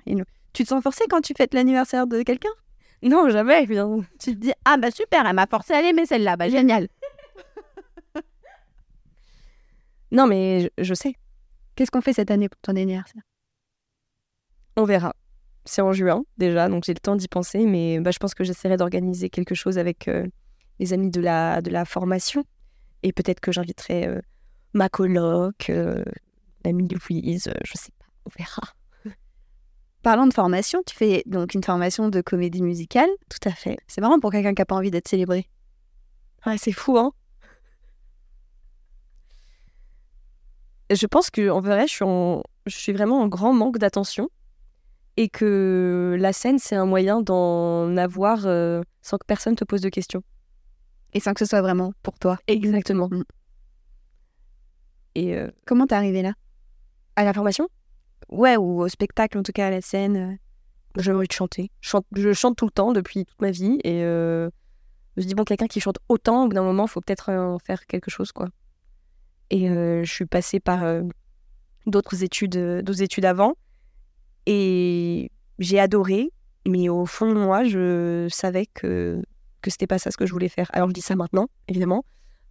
Tu 0.52 0.64
te 0.64 0.68
sens 0.68 0.82
forcé 0.82 1.04
quand 1.08 1.20
tu 1.20 1.34
fêtes 1.36 1.54
l'anniversaire 1.54 2.06
de 2.06 2.22
quelqu'un 2.22 2.48
Non, 3.02 3.28
jamais. 3.30 3.66
Tu 4.18 4.34
te 4.34 4.38
dis 4.38 4.52
ah 4.64 4.76
bah 4.76 4.90
super, 4.90 5.26
elle 5.26 5.34
m'a 5.34 5.46
forcé 5.46 5.72
à 5.72 5.82
l'aimer 5.82 6.06
celle-là, 6.06 6.36
bah 6.36 6.48
génial. 6.48 6.88
Non, 10.12 10.26
mais 10.26 10.62
je, 10.62 10.68
je 10.82 10.94
sais. 10.94 11.14
Qu'est-ce 11.76 11.92
qu'on 11.92 12.00
fait 12.00 12.12
cette 12.12 12.32
année 12.32 12.48
pour 12.48 12.60
ton 12.60 12.74
anniversaire? 12.74 13.22
On 14.76 14.84
verra. 14.84 15.14
C'est 15.64 15.82
en 15.82 15.92
juin 15.92 16.24
déjà, 16.36 16.68
donc 16.68 16.84
j'ai 16.84 16.94
le 16.94 16.98
temps 17.00 17.14
d'y 17.16 17.28
penser, 17.28 17.64
mais 17.64 18.00
bah, 18.00 18.10
je 18.10 18.18
pense 18.18 18.34
que 18.34 18.42
j'essaierai 18.42 18.76
d'organiser 18.76 19.30
quelque 19.30 19.54
chose 19.54 19.78
avec 19.78 20.08
euh, 20.08 20.26
les 20.80 20.92
amis 20.92 21.10
de 21.10 21.20
la, 21.20 21.62
de 21.62 21.70
la 21.70 21.84
formation. 21.84 22.44
Et 23.02 23.12
peut-être 23.12 23.40
que 23.40 23.52
j'inviterai 23.52 24.06
euh, 24.08 24.20
ma 24.72 24.88
coloc, 24.88 25.70
euh, 25.70 26.02
l'amie 26.64 26.88
Louise, 26.88 27.48
euh, 27.48 27.54
je 27.64 27.72
sais 27.74 27.92
pas, 27.98 28.06
on 28.26 28.30
verra. 28.36 28.62
Parlant 30.02 30.26
de 30.26 30.32
formation, 30.32 30.80
tu 30.86 30.94
fais 30.96 31.22
donc 31.26 31.54
une 31.54 31.62
formation 31.62 32.08
de 32.08 32.20
comédie 32.22 32.62
musicale. 32.62 33.08
Tout 33.28 33.48
à 33.48 33.52
fait. 33.52 33.78
C'est 33.86 34.00
marrant 34.00 34.18
pour 34.18 34.32
quelqu'un 34.32 34.54
qui 34.54 34.60
n'a 34.62 34.66
pas 34.66 34.74
envie 34.76 34.90
d'être 34.90 35.08
célébré. 35.08 35.46
Ouais, 36.46 36.56
c'est 36.56 36.72
fou, 36.72 36.96
hein 36.98 37.12
Je 40.90 41.06
pense 41.06 41.30
que 41.30 41.50
en 41.50 41.60
vrai, 41.60 41.86
je 41.86 41.92
suis, 41.92 42.04
en- 42.04 42.42
je 42.66 42.76
suis 42.76 42.92
vraiment 42.92 43.20
en 43.20 43.28
grand 43.28 43.52
manque 43.52 43.78
d'attention 43.78 44.28
et 45.16 45.28
que 45.28 46.16
la 46.18 46.32
scène, 46.32 46.58
c'est 46.58 46.76
un 46.76 46.86
moyen 46.86 47.20
d'en 47.20 47.96
avoir 47.96 48.46
euh, 48.46 48.82
sans 49.02 49.18
que 49.18 49.26
personne 49.26 49.54
te 49.54 49.64
pose 49.64 49.82
de 49.82 49.88
questions. 49.88 50.22
Et 51.12 51.20
sans 51.20 51.34
que 51.34 51.40
ce 51.40 51.44
soit 51.44 51.60
vraiment 51.62 51.92
pour 52.02 52.18
toi. 52.18 52.38
Exactement. 52.46 53.08
Mm. 53.10 53.24
Et 55.14 55.36
euh, 55.36 55.48
Comment 55.66 55.86
t'es 55.86 55.94
arrivée 55.94 56.22
là? 56.22 56.32
À 57.16 57.24
la 57.24 57.32
formation, 57.34 57.68
Ouais, 58.30 58.56
ou 58.56 58.80
au 58.82 58.88
spectacle, 58.88 59.38
en 59.38 59.42
tout 59.42 59.52
cas 59.52 59.66
à 59.66 59.70
la 59.70 59.80
scène. 59.80 60.16
euh. 60.16 61.00
j'ai 61.02 61.12
envie 61.12 61.26
de 61.28 61.32
chanter. 61.32 61.70
Je 61.80 62.32
chante, 62.32 62.56
tout 62.56 62.64
le 62.66 62.70
temps 62.70 62.92
depuis 62.92 63.24
toute 63.24 63.40
ma 63.42 63.50
vie 63.50 63.78
et 63.84 64.02
euh, 64.04 64.48
je 65.16 65.22
me 65.22 65.26
dis 65.26 65.34
bon, 65.34 65.44
quelqu'un 65.44 65.66
qui 65.66 65.80
chante 65.80 65.98
autant, 66.08 66.44
au 66.44 66.48
bout 66.48 66.54
d'un 66.54 66.62
moment, 66.62 66.86
faut 66.86 67.00
peut-être 67.00 67.30
en 67.32 67.58
faire 67.58 67.86
quelque 67.86 68.10
chose, 68.10 68.32
quoi. 68.32 68.48
Et 69.50 69.68
euh, 69.68 70.04
je 70.04 70.12
suis 70.12 70.26
passée 70.26 70.60
par 70.60 70.84
euh, 70.84 71.02
d'autres 71.86 72.22
études, 72.22 72.56
euh, 72.56 72.82
d'autres 72.82 73.02
études 73.02 73.24
avant 73.24 73.54
et 74.46 75.30
j'ai 75.58 75.78
adoré, 75.80 76.30
mais 76.66 76.88
au 76.88 77.06
fond 77.06 77.26
de 77.28 77.34
moi, 77.38 77.64
je 77.64 78.28
savais 78.30 78.66
que 78.66 79.20
que 79.62 79.70
c'était 79.70 79.86
pas 79.86 79.98
ça 79.98 80.10
ce 80.10 80.16
que 80.16 80.24
je 80.24 80.32
voulais 80.32 80.48
faire. 80.48 80.70
Alors 80.72 80.88
je 80.88 80.94
dis 80.94 81.02
ça 81.02 81.16
maintenant, 81.16 81.48
évidemment. 81.68 82.04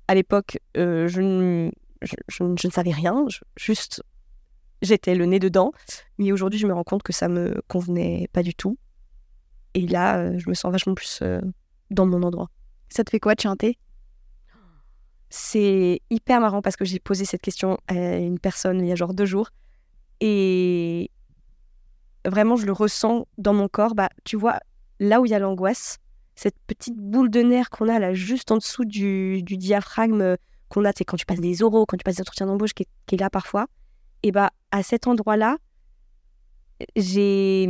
À 0.07 0.13
l'époque, 0.13 0.59
euh, 0.77 1.07
je, 1.07 1.71
je, 2.03 2.15
je 2.29 2.43
ne- 2.43 2.71
savais 2.71 2.91
rien, 2.91 3.25
juste 3.57 4.03
j'étais 4.81 5.15
le 5.15 5.25
nez 5.25 5.39
dedans. 5.39 5.71
Mais 6.17 6.31
aujourd'hui, 6.31 6.59
je 6.59 6.67
me 6.67 6.73
rends 6.73 6.83
compte 6.83 7.03
que 7.03 7.13
ça 7.13 7.27
me 7.27 7.61
convenait 7.67 8.29
pas 8.33 8.43
du 8.43 8.53
tout. 8.53 8.77
Et 9.73 9.87
là, 9.87 10.17
euh, 10.19 10.39
je 10.39 10.49
me 10.49 10.53
sens 10.53 10.71
vachement 10.71 10.95
plus 10.95 11.19
euh, 11.21 11.41
dans 11.91 12.05
mon 12.05 12.23
endroit. 12.23 12.49
Ça 12.89 13.03
te 13.03 13.09
fait 13.09 13.19
quoi 13.19 13.35
de 13.35 13.41
chanter? 13.41 13.77
C'est 15.29 16.01
hyper 16.09 16.41
marrant 16.41 16.61
parce 16.63 16.75
que 16.75 16.85
j'ai 16.85 16.99
posé 16.99 17.23
cette 17.23 17.41
question 17.41 17.77
à 17.87 18.17
une 18.17 18.39
personne 18.39 18.79
il 18.79 18.87
y 18.87 18.91
a 18.91 18.95
genre 18.95 19.13
deux 19.13 19.25
jours. 19.25 19.49
Et 20.21 21.11
vraiment, 22.25 22.55
je 22.55 22.65
le 22.65 22.71
ressens 22.71 23.27
dans 23.37 23.53
mon 23.53 23.67
corps. 23.67 23.93
Bah, 23.93 24.09
tu 24.23 24.37
vois, 24.37 24.59
là 24.99 25.21
où 25.21 25.25
il 25.25 25.31
y 25.31 25.35
a 25.35 25.39
l'angoisse, 25.39 25.99
cette 26.35 26.57
petite 26.65 26.97
boule 26.97 27.29
de 27.29 27.41
nerf 27.41 27.69
qu'on 27.69 27.89
a 27.89 27.99
là 27.99 28.13
juste 28.13 28.51
en 28.51 28.57
dessous 28.57 28.85
du, 28.85 29.43
du 29.43 29.57
diaphragme 29.57 30.21
euh, 30.21 30.35
qu'on 30.69 30.85
a, 30.85 30.91
c'est 30.95 31.03
quand 31.03 31.17
tu 31.17 31.25
passes 31.25 31.41
des 31.41 31.63
oraux, 31.63 31.85
quand 31.85 31.97
tu 31.97 32.03
passes 32.03 32.15
des 32.15 32.21
entretiens 32.21 32.45
d'embauche 32.45 32.73
qui, 32.73 32.87
qui 33.05 33.15
est 33.15 33.17
là 33.17 33.29
parfois. 33.29 33.67
Et 34.23 34.31
bah, 34.31 34.51
à 34.71 34.83
cet 34.83 35.07
endroit-là, 35.07 35.57
j'ai. 36.95 37.69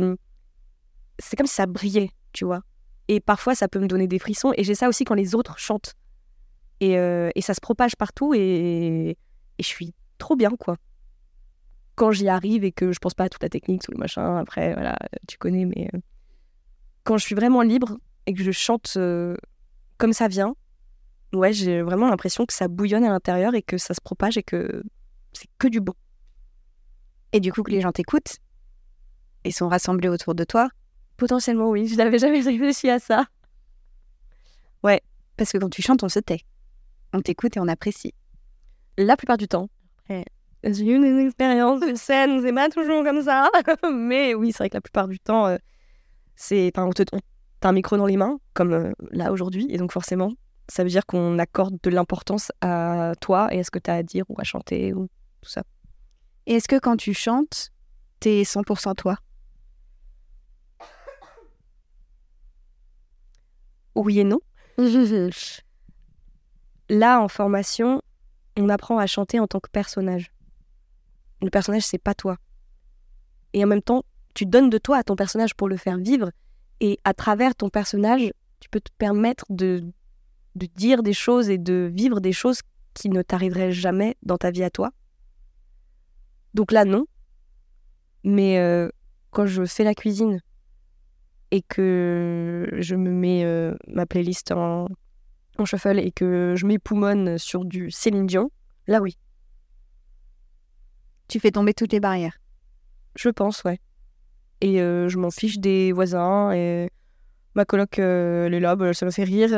C'est 1.18 1.36
comme 1.36 1.46
si 1.46 1.54
ça 1.54 1.66
brillait, 1.66 2.10
tu 2.32 2.44
vois. 2.44 2.62
Et 3.08 3.20
parfois, 3.20 3.54
ça 3.54 3.68
peut 3.68 3.80
me 3.80 3.86
donner 3.86 4.06
des 4.06 4.18
frissons. 4.18 4.52
Et 4.56 4.64
j'ai 4.64 4.74
ça 4.74 4.88
aussi 4.88 5.04
quand 5.04 5.14
les 5.14 5.34
autres 5.34 5.58
chantent. 5.58 5.94
Et, 6.80 6.96
euh, 6.96 7.30
et 7.34 7.42
ça 7.42 7.54
se 7.54 7.60
propage 7.60 7.96
partout 7.96 8.32
et, 8.34 9.10
et 9.10 9.62
je 9.62 9.66
suis 9.66 9.92
trop 10.16 10.36
bien, 10.36 10.50
quoi. 10.50 10.76
Quand 11.94 12.12
j'y 12.12 12.28
arrive 12.28 12.64
et 12.64 12.72
que 12.72 12.92
je 12.92 12.98
pense 12.98 13.14
pas 13.14 13.24
à 13.24 13.28
toute 13.28 13.42
la 13.42 13.50
technique, 13.50 13.82
tout 13.82 13.92
le 13.92 13.98
machin, 13.98 14.38
après, 14.38 14.72
voilà, 14.72 14.96
tu 15.28 15.36
connais, 15.36 15.66
mais 15.66 15.90
euh, 15.92 15.98
quand 17.04 17.18
je 17.18 17.24
suis 17.24 17.34
vraiment 17.34 17.62
libre 17.62 17.98
et 18.26 18.32
que 18.32 18.42
je 18.42 18.52
chante 18.52 18.94
euh, 18.96 19.36
comme 19.98 20.12
ça 20.12 20.28
vient, 20.28 20.54
ouais, 21.34 21.52
j'ai 21.52 21.82
vraiment 21.82 22.08
l'impression 22.08 22.46
que 22.46 22.54
ça 22.54 22.68
bouillonne 22.68 23.04
à 23.04 23.10
l'intérieur 23.10 23.54
et 23.54 23.62
que 23.62 23.76
ça 23.76 23.92
se 23.92 24.00
propage 24.00 24.38
et 24.38 24.42
que 24.42 24.82
c'est 25.32 25.48
que 25.58 25.68
du 25.68 25.80
bon. 25.80 25.94
Et 27.32 27.40
du 27.40 27.52
coup, 27.52 27.62
que 27.62 27.70
les 27.70 27.80
gens 27.80 27.92
t'écoutent 27.92 28.38
et 29.44 29.50
sont 29.50 29.68
rassemblés 29.68 30.08
autour 30.08 30.34
de 30.34 30.44
toi. 30.44 30.68
Potentiellement, 31.16 31.70
oui, 31.70 31.86
je 31.86 31.96
n'avais 31.96 32.18
jamais 32.18 32.40
réfléchi 32.40 32.88
à 32.90 32.98
ça. 32.98 33.26
Parce 35.36 35.52
que 35.52 35.58
quand 35.58 35.70
tu 35.70 35.80
chantes, 35.80 36.02
on 36.02 36.08
se 36.10 36.18
tait. 36.18 36.40
On 37.14 37.22
t'écoute 37.22 37.56
et 37.56 37.60
on 37.60 37.68
apprécie. 37.68 38.12
La 38.98 39.16
plupart 39.16 39.38
du 39.38 39.48
temps. 39.48 39.68
J'ai 40.62 40.84
eu 40.84 40.96
une 40.96 41.18
expérience 41.18 41.80
de 41.80 41.94
scène, 41.94 42.42
c'est 42.42 42.52
pas 42.52 42.68
toujours 42.68 43.02
comme 43.02 43.22
ça. 43.22 43.48
Mais 43.90 44.34
oui, 44.34 44.52
c'est 44.52 44.58
vrai 44.58 44.68
que 44.68 44.76
la 44.76 44.82
plupart 44.82 45.08
du 45.08 45.18
temps, 45.18 45.46
euh, 45.46 45.56
c'est. 46.36 46.70
Enfin, 46.74 46.86
on 46.86 46.92
te- 46.92 47.04
t'as 47.60 47.68
un 47.70 47.72
micro 47.72 47.96
dans 47.96 48.04
les 48.04 48.18
mains, 48.18 48.38
comme 48.52 48.74
euh, 48.74 48.92
là 49.12 49.32
aujourd'hui, 49.32 49.66
et 49.70 49.78
donc 49.78 49.92
forcément, 49.92 50.32
ça 50.68 50.82
veut 50.82 50.90
dire 50.90 51.06
qu'on 51.06 51.38
accorde 51.38 51.78
de 51.82 51.88
l'importance 51.88 52.52
à 52.60 53.14
toi 53.22 53.48
et 53.54 53.60
à 53.60 53.64
ce 53.64 53.70
que 53.70 53.78
tu 53.78 53.90
as 53.90 53.94
à 53.94 54.02
dire 54.02 54.26
ou 54.28 54.34
à 54.38 54.44
chanter 54.44 54.92
ou 54.92 55.06
tout 55.40 55.48
ça. 55.48 55.62
Et 56.50 56.54
est-ce 56.54 56.66
que 56.66 56.80
quand 56.80 56.96
tu 56.96 57.14
chantes, 57.14 57.70
t'es 58.18 58.42
100% 58.42 58.96
toi? 58.96 59.16
Oui 63.94 64.18
et 64.18 64.24
non. 64.24 64.40
Là, 66.88 67.20
en 67.20 67.28
formation, 67.28 68.02
on 68.56 68.68
apprend 68.68 68.98
à 68.98 69.06
chanter 69.06 69.38
en 69.38 69.46
tant 69.46 69.60
que 69.60 69.70
personnage. 69.70 70.32
Le 71.40 71.50
personnage, 71.50 71.84
c'est 71.84 71.98
pas 71.98 72.14
toi. 72.14 72.36
Et 73.52 73.62
en 73.62 73.68
même 73.68 73.80
temps, 73.80 74.02
tu 74.34 74.44
donnes 74.44 74.70
de 74.70 74.78
toi 74.78 74.96
à 74.96 75.04
ton 75.04 75.14
personnage 75.14 75.54
pour 75.54 75.68
le 75.68 75.76
faire 75.76 75.98
vivre. 75.98 76.32
Et 76.80 76.98
à 77.04 77.14
travers 77.14 77.54
ton 77.54 77.68
personnage, 77.68 78.32
tu 78.58 78.68
peux 78.70 78.80
te 78.80 78.90
permettre 78.98 79.44
de, 79.50 79.84
de 80.56 80.66
dire 80.66 81.04
des 81.04 81.12
choses 81.12 81.48
et 81.48 81.58
de 81.58 81.88
vivre 81.94 82.18
des 82.18 82.32
choses 82.32 82.58
qui 82.92 83.08
ne 83.08 83.22
t'arriveraient 83.22 83.70
jamais 83.70 84.16
dans 84.24 84.36
ta 84.36 84.50
vie 84.50 84.64
à 84.64 84.70
toi. 84.70 84.90
Donc 86.54 86.72
là, 86.72 86.84
non. 86.84 87.04
Mais 88.24 88.58
euh, 88.58 88.88
quand 89.30 89.46
je 89.46 89.64
fais 89.64 89.84
la 89.84 89.94
cuisine 89.94 90.40
et 91.50 91.62
que 91.62 92.68
je 92.78 92.94
me 92.94 93.10
mets 93.10 93.44
euh, 93.44 93.74
ma 93.88 94.06
playlist 94.06 94.52
en, 94.52 94.86
en 95.58 95.64
shuffle 95.64 95.98
et 95.98 96.12
que 96.12 96.54
je 96.56 96.66
m'époumonne 96.66 97.38
sur 97.38 97.64
du 97.64 97.90
Céline 97.90 98.26
Dion, 98.26 98.50
là 98.86 99.00
oui, 99.00 99.16
Tu 101.28 101.40
fais 101.40 101.50
tomber 101.50 101.74
toutes 101.74 101.92
les 101.92 102.00
barrières. 102.00 102.38
je 103.16 103.28
pense, 103.30 103.64
ouais. 103.64 103.78
Et 104.60 104.82
euh, 104.82 105.08
je 105.08 105.16
m'en 105.18 105.30
fiche 105.30 105.58
des 105.58 105.92
voisins 105.92 106.52
et 106.52 106.90
ma 107.54 107.64
coloc, 107.64 107.98
elle 107.98 108.52
est 108.52 108.60
là, 108.60 108.76
bah, 108.76 108.92
ça 108.92 109.06
me 109.06 109.10
fait 109.10 109.24
rire. 109.24 109.52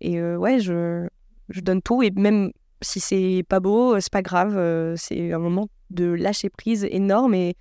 et 0.00 0.20
ouais, 0.36 0.60
je, 0.60 1.08
je 1.48 1.60
donne 1.60 1.80
tout 1.80 2.02
et 2.02 2.10
même 2.10 2.52
si 2.82 3.00
c'est 3.00 3.44
pas 3.48 3.60
beau, 3.60 3.98
c'est 4.00 4.12
pas 4.12 4.22
grave, 4.22 4.94
c'est 4.96 5.32
un 5.32 5.38
moment 5.38 5.68
de 5.94 6.04
lâcher 6.04 6.50
prise 6.50 6.84
énorme 6.84 7.34
et, 7.34 7.56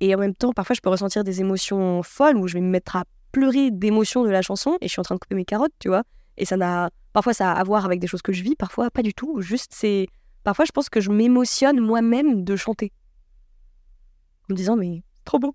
et 0.00 0.14
en 0.14 0.18
même 0.18 0.34
temps, 0.34 0.52
parfois, 0.52 0.74
je 0.74 0.80
peux 0.80 0.88
ressentir 0.88 1.24
des 1.24 1.40
émotions 1.40 2.02
folles 2.02 2.36
où 2.36 2.48
je 2.48 2.54
vais 2.54 2.60
me 2.60 2.70
mettre 2.70 2.96
à 2.96 3.04
pleurer 3.32 3.70
d'émotions 3.70 4.24
de 4.24 4.30
la 4.30 4.42
chanson 4.42 4.76
et 4.80 4.88
je 4.88 4.92
suis 4.92 5.00
en 5.00 5.04
train 5.04 5.14
de 5.14 5.20
couper 5.20 5.34
mes 5.34 5.44
carottes, 5.44 5.74
tu 5.78 5.88
vois. 5.88 6.02
Et 6.36 6.44
ça 6.44 6.56
n'a. 6.56 6.90
Parfois, 7.12 7.34
ça 7.34 7.52
a 7.52 7.54
à 7.54 7.64
voir 7.64 7.84
avec 7.84 8.00
des 8.00 8.06
choses 8.06 8.22
que 8.22 8.32
je 8.32 8.42
vis, 8.42 8.56
parfois, 8.56 8.90
pas 8.90 9.02
du 9.02 9.14
tout. 9.14 9.40
Juste, 9.40 9.72
c'est. 9.74 10.08
Parfois, 10.42 10.64
je 10.64 10.72
pense 10.72 10.88
que 10.88 11.00
je 11.00 11.10
m'émotionne 11.10 11.80
moi-même 11.80 12.44
de 12.44 12.56
chanter. 12.56 12.92
En 14.48 14.54
me 14.54 14.56
disant, 14.56 14.76
mais 14.76 15.02
trop 15.24 15.38
beau. 15.38 15.54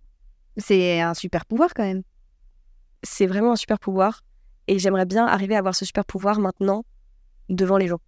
C'est 0.58 1.02
un 1.02 1.13
super 1.13 1.46
pouvoir 1.46 1.74
quand 1.74 1.84
même. 1.84 2.04
C'est 3.04 3.26
vraiment 3.26 3.54
un 3.54 3.56
super 3.56 3.80
pouvoir. 3.80 4.22
Et 4.68 4.80
j'aimerais 4.80 5.06
bien 5.06 5.26
arriver 5.26 5.56
à 5.56 5.60
avoir 5.60 5.76
ce 5.76 5.86
super 5.86 6.06
pouvoir 6.06 6.39
maintenant 6.39 6.86
devant 7.50 7.78
les 7.78 7.88
gens. 7.88 8.00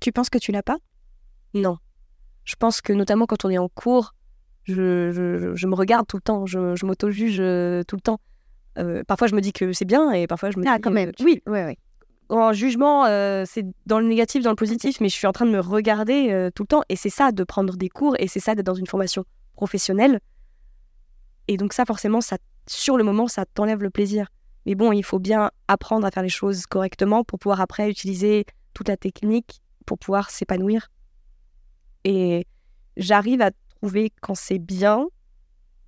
Tu 0.00 0.12
penses 0.12 0.30
que 0.30 0.38
tu 0.38 0.52
l'as 0.52 0.62
pas? 0.62 0.76
Non. 1.54 1.78
Je 2.46 2.54
pense 2.56 2.80
que 2.80 2.92
notamment 2.94 3.26
quand 3.26 3.44
on 3.44 3.50
est 3.50 3.58
en 3.58 3.68
cours, 3.68 4.14
je, 4.64 5.10
je, 5.12 5.54
je 5.54 5.66
me 5.66 5.74
regarde 5.74 6.06
tout 6.06 6.16
le 6.16 6.22
temps, 6.22 6.46
je, 6.46 6.74
je 6.74 6.86
m'auto-juge 6.86 7.36
euh, 7.40 7.82
tout 7.84 7.96
le 7.96 8.00
temps. 8.00 8.18
Euh, 8.78 9.02
parfois, 9.06 9.26
je 9.26 9.34
me 9.34 9.40
dis 9.40 9.52
que 9.52 9.72
c'est 9.72 9.84
bien 9.84 10.10
et 10.12 10.26
parfois, 10.26 10.50
je 10.50 10.58
me 10.58 10.64
Ah, 10.66 10.76
dis. 10.76 10.80
quand 10.82 10.90
même. 10.90 11.10
euh, 11.10 11.24
oui, 11.24 11.42
Ouais, 11.46 11.64
ouais. 11.64 11.78
en 12.28 12.52
jugement, 12.52 13.04
euh, 13.06 13.44
c'est 13.46 13.64
dans 13.86 14.00
le 14.00 14.06
négatif, 14.06 14.42
dans 14.42 14.50
le 14.50 14.56
positif, 14.56 15.00
mais 15.00 15.08
je 15.08 15.14
suis 15.14 15.26
en 15.26 15.32
train 15.32 15.44
de 15.46 15.50
me 15.50 15.60
regarder 15.60 16.30
euh, 16.30 16.50
tout 16.54 16.62
le 16.62 16.68
temps. 16.68 16.82
Et 16.88 16.96
c'est 16.96 17.10
ça 17.10 17.32
de 17.32 17.44
prendre 17.44 17.76
des 17.76 17.88
cours 17.88 18.16
et 18.18 18.26
c'est 18.28 18.40
ça 18.40 18.54
d'être 18.54 18.66
dans 18.66 18.74
une 18.74 18.86
formation 18.86 19.24
professionnel. 19.54 20.20
Et 21.48 21.56
donc 21.56 21.72
ça, 21.72 21.84
forcément, 21.84 22.20
ça, 22.20 22.36
sur 22.68 22.96
le 22.96 23.04
moment, 23.04 23.28
ça 23.28 23.44
t'enlève 23.44 23.82
le 23.82 23.90
plaisir. 23.90 24.28
Mais 24.66 24.74
bon, 24.74 24.92
il 24.92 25.04
faut 25.04 25.20
bien 25.20 25.50
apprendre 25.68 26.06
à 26.06 26.10
faire 26.10 26.22
les 26.24 26.28
choses 26.28 26.66
correctement 26.66 27.22
pour 27.24 27.38
pouvoir 27.38 27.60
après 27.60 27.88
utiliser 27.90 28.44
toute 28.74 28.88
la 28.88 28.96
technique 28.96 29.60
pour 29.86 29.96
pouvoir 29.98 30.30
s'épanouir. 30.30 30.88
Et 32.08 32.46
j'arrive 32.96 33.42
à 33.42 33.50
trouver 33.80 34.12
quand 34.20 34.36
c'est 34.36 34.60
bien, 34.60 35.08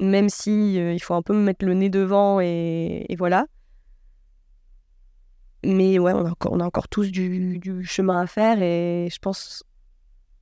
même 0.00 0.28
si 0.28 0.76
euh, 0.81 0.92
il 0.92 0.98
faut 0.98 1.14
un 1.14 1.22
peu 1.22 1.33
me 1.33 1.44
mettre 1.44 1.64
le 1.64 1.74
nez 1.74 1.90
devant 1.90 2.40
et, 2.40 3.07
voilà. 3.16 3.46
Mais 5.64 6.00
ouais, 6.00 6.12
on 6.12 6.26
a 6.26 6.31
encore, 6.31 6.52
on 6.52 6.59
a 6.59 6.64
encore 6.64 6.88
tous 6.88 7.12
du, 7.12 7.61
du, 7.61 7.85
chemin 7.85 8.20
à 8.22 8.26
faire 8.26 8.61
et 8.61 9.09
je 9.12 9.18
pense 9.20 9.62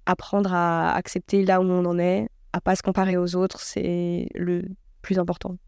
apprendre 0.06 0.54
à 0.54 0.94
accepter 0.94 1.44
là 1.44 1.60
où 1.60 1.64
on 1.64 1.84
en 1.84 1.98
est, 1.98 2.30
à 2.54 2.62
pas 2.62 2.74
se 2.74 2.82
comparer 2.82 3.18
aux 3.18 3.36
autres, 3.36 3.60
c'est 3.60 4.30
le 4.34 4.62
plus 5.02 5.18
important. 5.18 5.58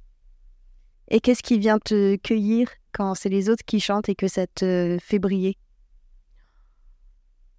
Et 1.08 1.20
qu'est-ce 1.20 1.42
qui 1.42 1.58
vient 1.58 1.78
te 1.78 2.16
cueillir 2.16 2.70
quand 2.92 3.14
c'est 3.14 3.28
les 3.28 3.50
autres 3.50 3.64
qui 3.66 3.78
chantent 3.78 4.08
et 4.08 4.14
que 4.14 4.28
ça 4.28 4.46
te 4.46 4.96
fait 5.02 5.18
briller? 5.18 5.58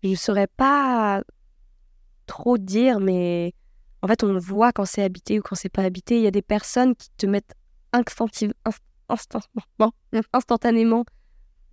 Je 0.01 0.09
ne 0.09 0.15
saurais 0.15 0.47
pas 0.47 1.21
trop 2.29 2.57
dire, 2.59 2.99
mais 2.99 3.53
en 4.03 4.07
fait, 4.07 4.23
on 4.23 4.37
voit 4.37 4.71
quand 4.71 4.85
c'est 4.85 5.03
habité 5.03 5.39
ou 5.39 5.41
quand 5.41 5.55
c'est 5.55 5.69
pas 5.69 5.81
habité. 5.83 6.17
Il 6.17 6.23
y 6.23 6.27
a 6.27 6.31
des 6.31 6.43
personnes 6.43 6.95
qui 6.95 7.09
te 7.17 7.25
mettent 7.25 7.55
instantanément, 10.31 11.05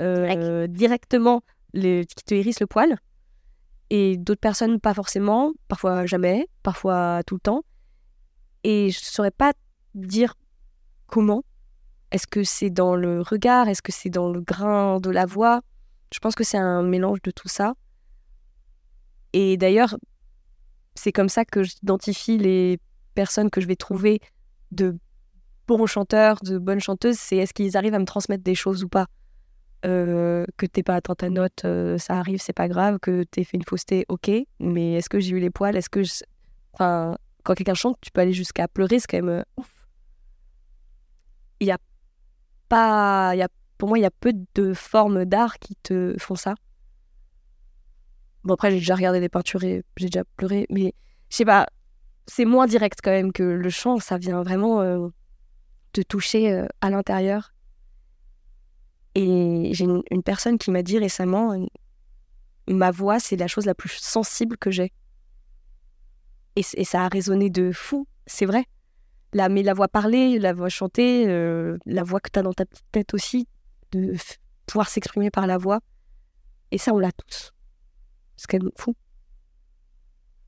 euh, 0.00 0.66
directement, 0.66 1.42
les, 1.74 2.06
qui 2.06 2.24
te 2.24 2.34
hérissent 2.34 2.60
le 2.60 2.66
poil. 2.66 2.96
Et 3.90 4.16
d'autres 4.16 4.40
personnes, 4.40 4.80
pas 4.80 4.94
forcément, 4.94 5.52
parfois 5.68 6.06
jamais, 6.06 6.48
parfois 6.62 7.22
tout 7.26 7.34
le 7.34 7.40
temps. 7.40 7.62
Et 8.64 8.90
je 8.90 8.98
ne 8.98 9.04
saurais 9.04 9.30
pas 9.30 9.52
dire 9.94 10.34
comment. 11.06 11.44
Est-ce 12.12 12.26
que 12.26 12.44
c'est 12.44 12.70
dans 12.70 12.96
le 12.96 13.20
regard? 13.20 13.68
Est-ce 13.68 13.82
que 13.82 13.92
c'est 13.92 14.10
dans 14.10 14.30
le 14.32 14.40
grain 14.40 15.00
de 15.00 15.10
la 15.10 15.26
voix? 15.26 15.60
Je 16.12 16.18
pense 16.18 16.34
que 16.34 16.44
c'est 16.44 16.56
un 16.56 16.82
mélange 16.82 17.20
de 17.22 17.30
tout 17.30 17.48
ça. 17.48 17.74
Et 19.32 19.58
d'ailleurs, 19.58 19.96
c'est 20.96 21.12
comme 21.12 21.28
ça 21.28 21.44
que 21.44 21.62
j'identifie 21.62 22.38
les 22.38 22.78
personnes 23.14 23.50
que 23.50 23.60
je 23.60 23.66
vais 23.66 23.76
trouver 23.76 24.20
de 24.72 24.96
bons 25.66 25.86
chanteurs, 25.86 26.38
de 26.42 26.58
bonnes 26.58 26.80
chanteuses. 26.80 27.18
C'est 27.18 27.36
est-ce 27.36 27.54
qu'ils 27.54 27.76
arrivent 27.76 27.94
à 27.94 27.98
me 27.98 28.04
transmettre 28.04 28.42
des 28.42 28.54
choses 28.54 28.84
ou 28.84 28.88
pas 28.88 29.06
euh, 29.84 30.44
que 30.56 30.66
t'es 30.66 30.82
pas 30.82 30.96
à 30.96 31.00
ta 31.00 31.30
note, 31.30 31.64
euh, 31.64 31.98
ça 31.98 32.18
arrive, 32.18 32.40
c'est 32.40 32.52
pas 32.52 32.66
grave. 32.66 32.98
Que 33.00 33.22
t'aies 33.22 33.44
fait 33.44 33.56
une 33.56 33.64
fausseté, 33.64 34.04
ok. 34.08 34.30
Mais 34.58 34.94
est-ce 34.94 35.08
que 35.08 35.20
j'ai 35.20 35.36
eu 35.36 35.38
les 35.38 35.50
poils 35.50 35.76
Est-ce 35.76 35.90
que 35.90 36.00
enfin, 36.72 37.16
quand 37.44 37.54
quelqu'un 37.54 37.74
chante, 37.74 37.96
tu 38.00 38.10
peux 38.10 38.20
aller 38.20 38.32
jusqu'à 38.32 38.66
pleurer, 38.68 38.98
c'est 38.98 39.06
quand 39.06 39.18
même 39.18 39.28
euh, 39.28 39.42
ouf. 39.56 39.86
Il 41.60 41.68
y 41.68 41.70
a 41.70 41.78
pas, 42.68 43.30
il 43.34 43.38
y 43.38 43.42
a, 43.42 43.48
pour 43.78 43.88
moi, 43.88 43.98
il 43.98 44.02
y 44.02 44.06
a 44.06 44.10
peu 44.10 44.32
de 44.54 44.72
formes 44.72 45.24
d'art 45.24 45.58
qui 45.58 45.76
te 45.76 46.16
font 46.18 46.34
ça. 46.34 46.54
Bon 48.46 48.54
après, 48.54 48.70
j'ai 48.70 48.78
déjà 48.78 48.94
regardé 48.94 49.20
des 49.20 49.28
peintures 49.28 49.62
et 49.64 49.84
j'ai 49.96 50.06
déjà 50.06 50.24
pleuré, 50.36 50.66
mais 50.70 50.94
je 51.28 51.36
sais 51.36 51.44
pas, 51.44 51.66
c'est 52.26 52.44
moins 52.46 52.66
direct 52.66 53.00
quand 53.02 53.10
même 53.10 53.32
que 53.32 53.42
le 53.42 53.70
chant. 53.70 53.98
Ça 53.98 54.16
vient 54.16 54.42
vraiment 54.42 55.10
te 55.92 56.00
toucher 56.00 56.64
à 56.80 56.90
l'intérieur 56.90 57.52
et 59.16 59.70
j'ai 59.72 59.86
une, 59.86 60.22
personne 60.22 60.58
qui 60.58 60.70
m'a 60.70 60.82
dit 60.82 60.98
récemment, 60.98 61.56
ma 62.68 62.90
voix, 62.90 63.18
c'est 63.18 63.36
la 63.36 63.46
chose 63.46 63.64
la 63.64 63.74
plus 63.74 63.88
sensible 63.88 64.58
que 64.58 64.70
j'ai. 64.70 64.92
Et, 66.54 66.62
ça 66.62 67.00
a 67.00 67.08
résonné 67.08 67.48
de 67.48 67.72
fou, 67.72 68.06
c'est 68.26 68.44
vrai. 68.44 68.66
La, 69.32 69.48
mais 69.48 69.62
la 69.62 69.72
voix 69.72 69.88
parlée, 69.88 70.38
la 70.38 70.52
voix 70.52 70.68
chantée, 70.68 71.26
euh, 71.28 71.78
la 71.86 72.02
voix 72.02 72.20
que 72.20 72.28
tu 72.30 72.38
as 72.38 72.42
dans 72.42 72.52
ta 72.52 72.66
petite 72.66 72.84
tête 72.92 73.14
aussi, 73.14 73.48
de 73.92 74.12
pouvoir 74.66 74.90
s'exprimer 74.90 75.30
par 75.30 75.46
la 75.46 75.56
voix. 75.56 75.80
Et 76.70 76.76
ça, 76.76 76.92
on 76.92 76.98
l'a 76.98 77.12
tous. 77.12 77.54
C'est 78.36 78.46
quand 78.50 78.62
même 78.62 78.72
fou. 78.76 78.94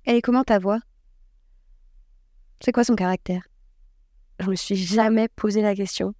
Et 0.05 0.23
comment 0.23 0.45
ta 0.45 0.59
voix? 0.59 0.81
C'est 2.61 2.73
quoi 2.73 2.85
son 2.85 2.95
caractère? 2.95 3.43
Je 4.41 4.51
me 4.51 4.55
suis 4.55 4.77
jamais 4.77 5.29
posé 5.29 5.63
la 5.63 5.75
question. 5.75 6.15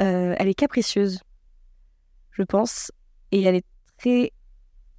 Euh, 0.00 0.34
elle 0.38 0.48
est 0.48 0.54
capricieuse, 0.54 1.20
je 2.30 2.42
pense, 2.42 2.92
et 3.32 3.42
elle 3.42 3.56
est 3.56 3.66
très 3.98 4.32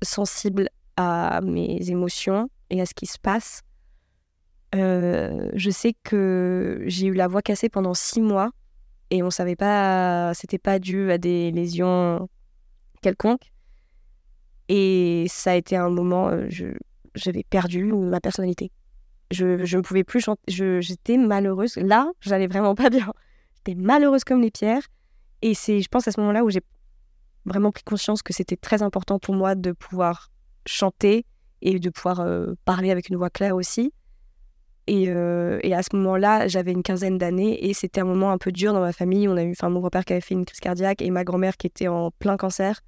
sensible 0.01 0.69
à 0.97 1.39
mes 1.41 1.89
émotions 1.89 2.49
et 2.69 2.81
à 2.81 2.85
ce 2.85 2.93
qui 2.93 3.05
se 3.05 3.17
passe. 3.17 3.61
Euh, 4.75 5.49
je 5.53 5.69
sais 5.69 5.95
que 6.03 6.83
j'ai 6.85 7.07
eu 7.07 7.13
la 7.13 7.27
voix 7.27 7.41
cassée 7.41 7.69
pendant 7.69 7.93
six 7.93 8.21
mois 8.21 8.51
et 9.09 9.23
on 9.23 9.31
savait 9.31 9.55
pas, 9.55 10.33
c'était 10.33 10.59
pas 10.59 10.79
dû 10.79 11.11
à 11.11 11.17
des 11.17 11.51
lésions 11.51 12.29
quelconques. 13.01 13.51
Et 14.69 15.25
ça 15.27 15.51
a 15.51 15.55
été 15.55 15.75
un 15.75 15.89
moment, 15.89 16.29
euh, 16.29 16.47
j'avais 17.15 17.43
perdu 17.43 17.91
ma 17.91 18.21
personnalité. 18.21 18.71
Je, 19.31 19.45
ne 19.45 19.81
pouvais 19.81 20.03
plus 20.03 20.21
chanter, 20.21 20.41
j'étais 20.47 21.17
malheureuse. 21.17 21.75
Là, 21.77 22.09
j'allais 22.21 22.47
vraiment 22.47 22.75
pas 22.75 22.89
bien. 22.89 23.11
J'étais 23.57 23.75
malheureuse 23.75 24.23
comme 24.23 24.41
les 24.41 24.51
pierres. 24.51 24.83
Et 25.41 25.55
c'est, 25.55 25.81
je 25.81 25.87
pense, 25.89 26.07
à 26.07 26.11
ce 26.11 26.19
moment-là 26.21 26.43
où 26.43 26.49
j'ai 26.49 26.61
vraiment 27.45 27.71
pris 27.71 27.83
conscience 27.83 28.21
que 28.21 28.33
c'était 28.33 28.57
très 28.57 28.83
important 28.83 29.17
pour 29.17 29.33
moi 29.33 29.55
de 29.55 29.71
pouvoir 29.71 30.29
chanter 30.65 31.25
et 31.61 31.79
de 31.79 31.89
pouvoir 31.89 32.19
euh, 32.19 32.53
parler 32.65 32.91
avec 32.91 33.09
une 33.09 33.15
voix 33.15 33.29
claire 33.29 33.55
aussi. 33.55 33.91
Et, 34.85 35.09
euh, 35.09 35.59
et 35.63 35.73
à 35.73 35.83
ce 35.83 35.95
moment-là, 35.95 36.47
j'avais 36.47 36.71
une 36.71 36.83
quinzaine 36.83 37.17
d'années 37.17 37.67
et 37.67 37.73
c'était 37.73 38.01
un 38.01 38.05
moment 38.05 38.31
un 38.31 38.37
peu 38.37 38.51
dur 38.51 38.73
dans 38.73 38.81
ma 38.81 38.93
famille. 38.93 39.27
On 39.27 39.37
a 39.37 39.43
eu, 39.43 39.51
enfin, 39.51 39.69
mon 39.69 39.79
grand-père 39.79 40.05
qui 40.05 40.13
avait 40.13 40.21
fait 40.21 40.35
une 40.35 40.45
crise 40.45 40.59
cardiaque 40.59 41.01
et 41.01 41.09
ma 41.09 41.23
grand-mère 41.23 41.57
qui 41.57 41.67
était 41.67 41.87
en 41.87 42.11
plein 42.11 42.37
cancer. 42.37 42.81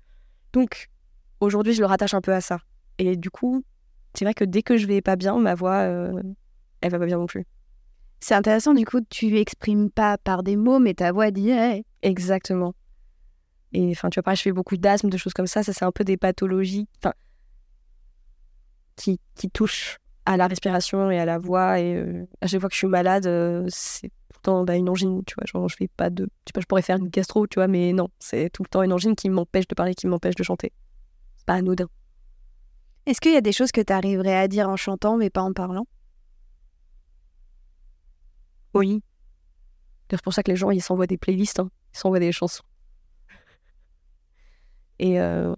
Donc, 0.53 0.89
aujourd'hui, 1.41 1.73
je 1.73 1.81
le 1.81 1.87
rattache 1.87 2.13
un 2.13 2.21
peu 2.21 2.33
à 2.33 2.39
ça. 2.39 2.59
Et 2.97 3.17
du 3.17 3.29
coup, 3.29 3.63
c'est 4.13 4.23
vrai 4.25 4.33
que 4.33 4.45
dès 4.45 4.61
que 4.61 4.77
je 4.77 4.87
vais 4.87 5.01
pas 5.01 5.17
bien, 5.17 5.37
ma 5.37 5.55
voix, 5.55 5.79
euh, 5.79 6.21
elle 6.79 6.91
va 6.91 6.99
pas 6.99 7.05
bien 7.05 7.17
non 7.17 7.25
plus. 7.25 7.45
C'est 8.19 8.35
intéressant, 8.35 8.73
du 8.73 8.85
coup, 8.85 9.01
tu 9.09 9.37
exprimes 9.37 9.89
pas 9.89 10.17
par 10.17 10.43
des 10.43 10.55
mots, 10.55 10.79
mais 10.79 10.93
ta 10.93 11.11
voix 11.11 11.31
dit 11.31 11.51
Exactement. 12.03 12.73
Et 13.73 13.89
enfin, 13.91 14.09
tu 14.09 14.17
vois, 14.17 14.23
pareil, 14.23 14.37
je 14.37 14.43
fais 14.43 14.51
beaucoup 14.51 14.77
d'asthme, 14.77 15.09
de 15.09 15.17
choses 15.17 15.33
comme 15.33 15.47
ça. 15.47 15.63
Ça, 15.63 15.73
c'est 15.73 15.85
un 15.85 15.91
peu 15.91 16.03
des 16.03 16.17
pathologies 16.17 16.87
qui, 18.95 19.19
qui 19.35 19.49
touchent 19.49 19.97
à 20.25 20.37
la 20.37 20.47
respiration 20.47 21.09
et 21.09 21.19
à 21.19 21.25
la 21.25 21.39
voix. 21.39 21.79
Et 21.79 21.95
euh, 21.95 22.27
à 22.41 22.47
chaque 22.47 22.59
fois 22.59 22.69
que 22.69 22.75
je 22.75 22.79
suis 22.79 22.87
malade, 22.87 23.25
euh, 23.25 23.65
c'est 23.69 24.09
tout 24.09 24.37
le 24.37 24.41
temps 24.41 24.63
bah, 24.65 24.75
une 24.75 24.89
angine, 24.89 25.23
tu 25.25 25.35
vois. 25.35 25.45
Genre, 25.45 25.67
je 25.69 25.75
fais 25.77 25.87
pas 25.87 26.09
de. 26.09 26.25
Tu 26.45 26.51
vois, 26.53 26.61
je 26.61 26.67
pourrais 26.67 26.81
faire 26.81 26.97
une 26.97 27.07
gastro, 27.07 27.47
tu 27.47 27.55
vois, 27.55 27.67
mais 27.67 27.93
non, 27.93 28.09
c'est 28.19 28.49
tout 28.49 28.61
le 28.61 28.67
temps 28.67 28.83
une 28.83 28.93
angine 28.93 29.15
qui 29.15 29.29
m'empêche 29.29 29.67
de 29.67 29.75
parler, 29.75 29.95
qui 29.95 30.07
m'empêche 30.07 30.35
de 30.35 30.43
chanter. 30.43 30.71
Pas 31.51 31.57
anodin. 31.57 31.89
Est-ce 33.05 33.19
qu'il 33.19 33.33
y 33.33 33.35
a 33.35 33.41
des 33.41 33.51
choses 33.51 33.73
que 33.73 33.81
tu 33.81 33.91
arriverais 33.91 34.37
à 34.37 34.47
dire 34.47 34.69
en 34.69 34.77
chantant, 34.77 35.17
mais 35.17 35.29
pas 35.29 35.41
en 35.41 35.51
parlant? 35.51 35.85
Oui. 38.73 39.03
C'est 40.09 40.21
pour 40.21 40.33
ça 40.33 40.43
que 40.43 40.51
les 40.51 40.55
gens, 40.55 40.71
ils 40.71 40.81
s'envoient 40.81 41.07
des 41.07 41.17
playlists, 41.17 41.59
hein. 41.59 41.69
ils 41.93 41.97
s'envoient 41.97 42.21
des 42.21 42.31
chansons. 42.31 42.63
Et, 44.99 45.19
euh, 45.19 45.53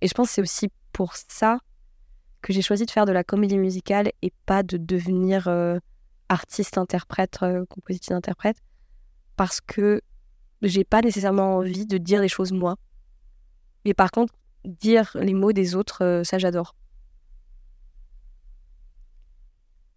et 0.00 0.08
je 0.08 0.12
pense 0.12 0.26
que 0.26 0.34
c'est 0.34 0.40
aussi 0.40 0.70
pour 0.92 1.14
ça 1.14 1.60
que 2.42 2.52
j'ai 2.52 2.62
choisi 2.62 2.84
de 2.84 2.90
faire 2.90 3.06
de 3.06 3.12
la 3.12 3.22
comédie 3.22 3.58
musicale 3.58 4.10
et 4.22 4.32
pas 4.44 4.64
de 4.64 4.76
devenir 4.76 5.46
euh, 5.46 5.78
artiste, 6.28 6.78
interprète, 6.78 7.38
euh, 7.44 7.64
compositrice, 7.66 8.10
interprète, 8.10 8.56
parce 9.36 9.60
que 9.60 10.02
j'ai 10.62 10.82
pas 10.82 11.00
nécessairement 11.00 11.58
envie 11.58 11.86
de 11.86 11.96
dire 11.96 12.20
les 12.20 12.28
choses 12.28 12.50
moi. 12.50 12.74
Mais 13.84 13.94
par 13.94 14.10
contre, 14.10 14.34
dire 14.64 15.16
les 15.20 15.34
mots 15.34 15.52
des 15.52 15.74
autres, 15.74 16.22
ça 16.24 16.38
j'adore. 16.38 16.74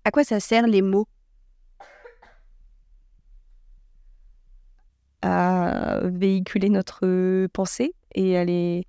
À 0.04 0.12
quoi 0.12 0.24
ça 0.24 0.40
sert 0.40 0.66
les 0.68 0.82
mots? 0.82 1.08
À 5.22 6.00
véhiculer 6.04 6.70
notre 6.70 7.48
pensée 7.48 7.94
et 8.16 8.38
à 8.38 8.44
les... 8.44 8.88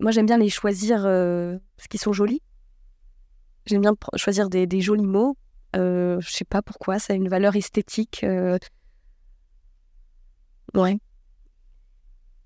Moi, 0.00 0.10
j'aime 0.10 0.26
bien 0.26 0.38
les 0.38 0.48
choisir 0.48 1.04
euh, 1.04 1.58
parce 1.76 1.88
qu'ils 1.88 2.00
sont 2.00 2.12
jolis. 2.12 2.42
J'aime 3.66 3.82
bien 3.82 3.94
choisir 4.16 4.48
des, 4.48 4.66
des, 4.66 4.80
jolis 4.80 5.06
mots. 5.06 5.36
Euh, 5.76 6.20
je 6.20 6.30
sais 6.30 6.44
pas 6.44 6.62
pourquoi, 6.62 6.98
ça 6.98 7.12
a 7.12 7.16
une 7.16 7.28
valeur 7.28 7.54
esthétique. 7.56 8.22
Euh. 8.24 8.58
Ouais. 10.74 10.98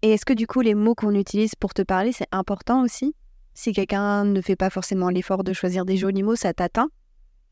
Et 0.03 0.13
est-ce 0.13 0.25
que 0.25 0.33
du 0.33 0.47
coup, 0.47 0.61
les 0.61 0.75
mots 0.75 0.95
qu'on 0.95 1.15
utilise 1.15 1.55
pour 1.55 1.75
te 1.75 1.83
parler, 1.83 2.13
c'est 2.13 2.29
important 2.33 2.83
aussi? 2.83 3.15
Si 3.55 3.73
quelqu'un 3.73 4.25
ne 4.25 4.41
fait 4.41 4.55
pas 4.57 4.71
forcément 4.71 5.09
l'effort 5.09 5.43
de 5.43 5.53
choisir 5.53 5.85
des 5.85 5.97
jolis 5.97 6.23
mots, 6.23 6.37
ça 6.37 6.55
t'atteint? 6.55 6.89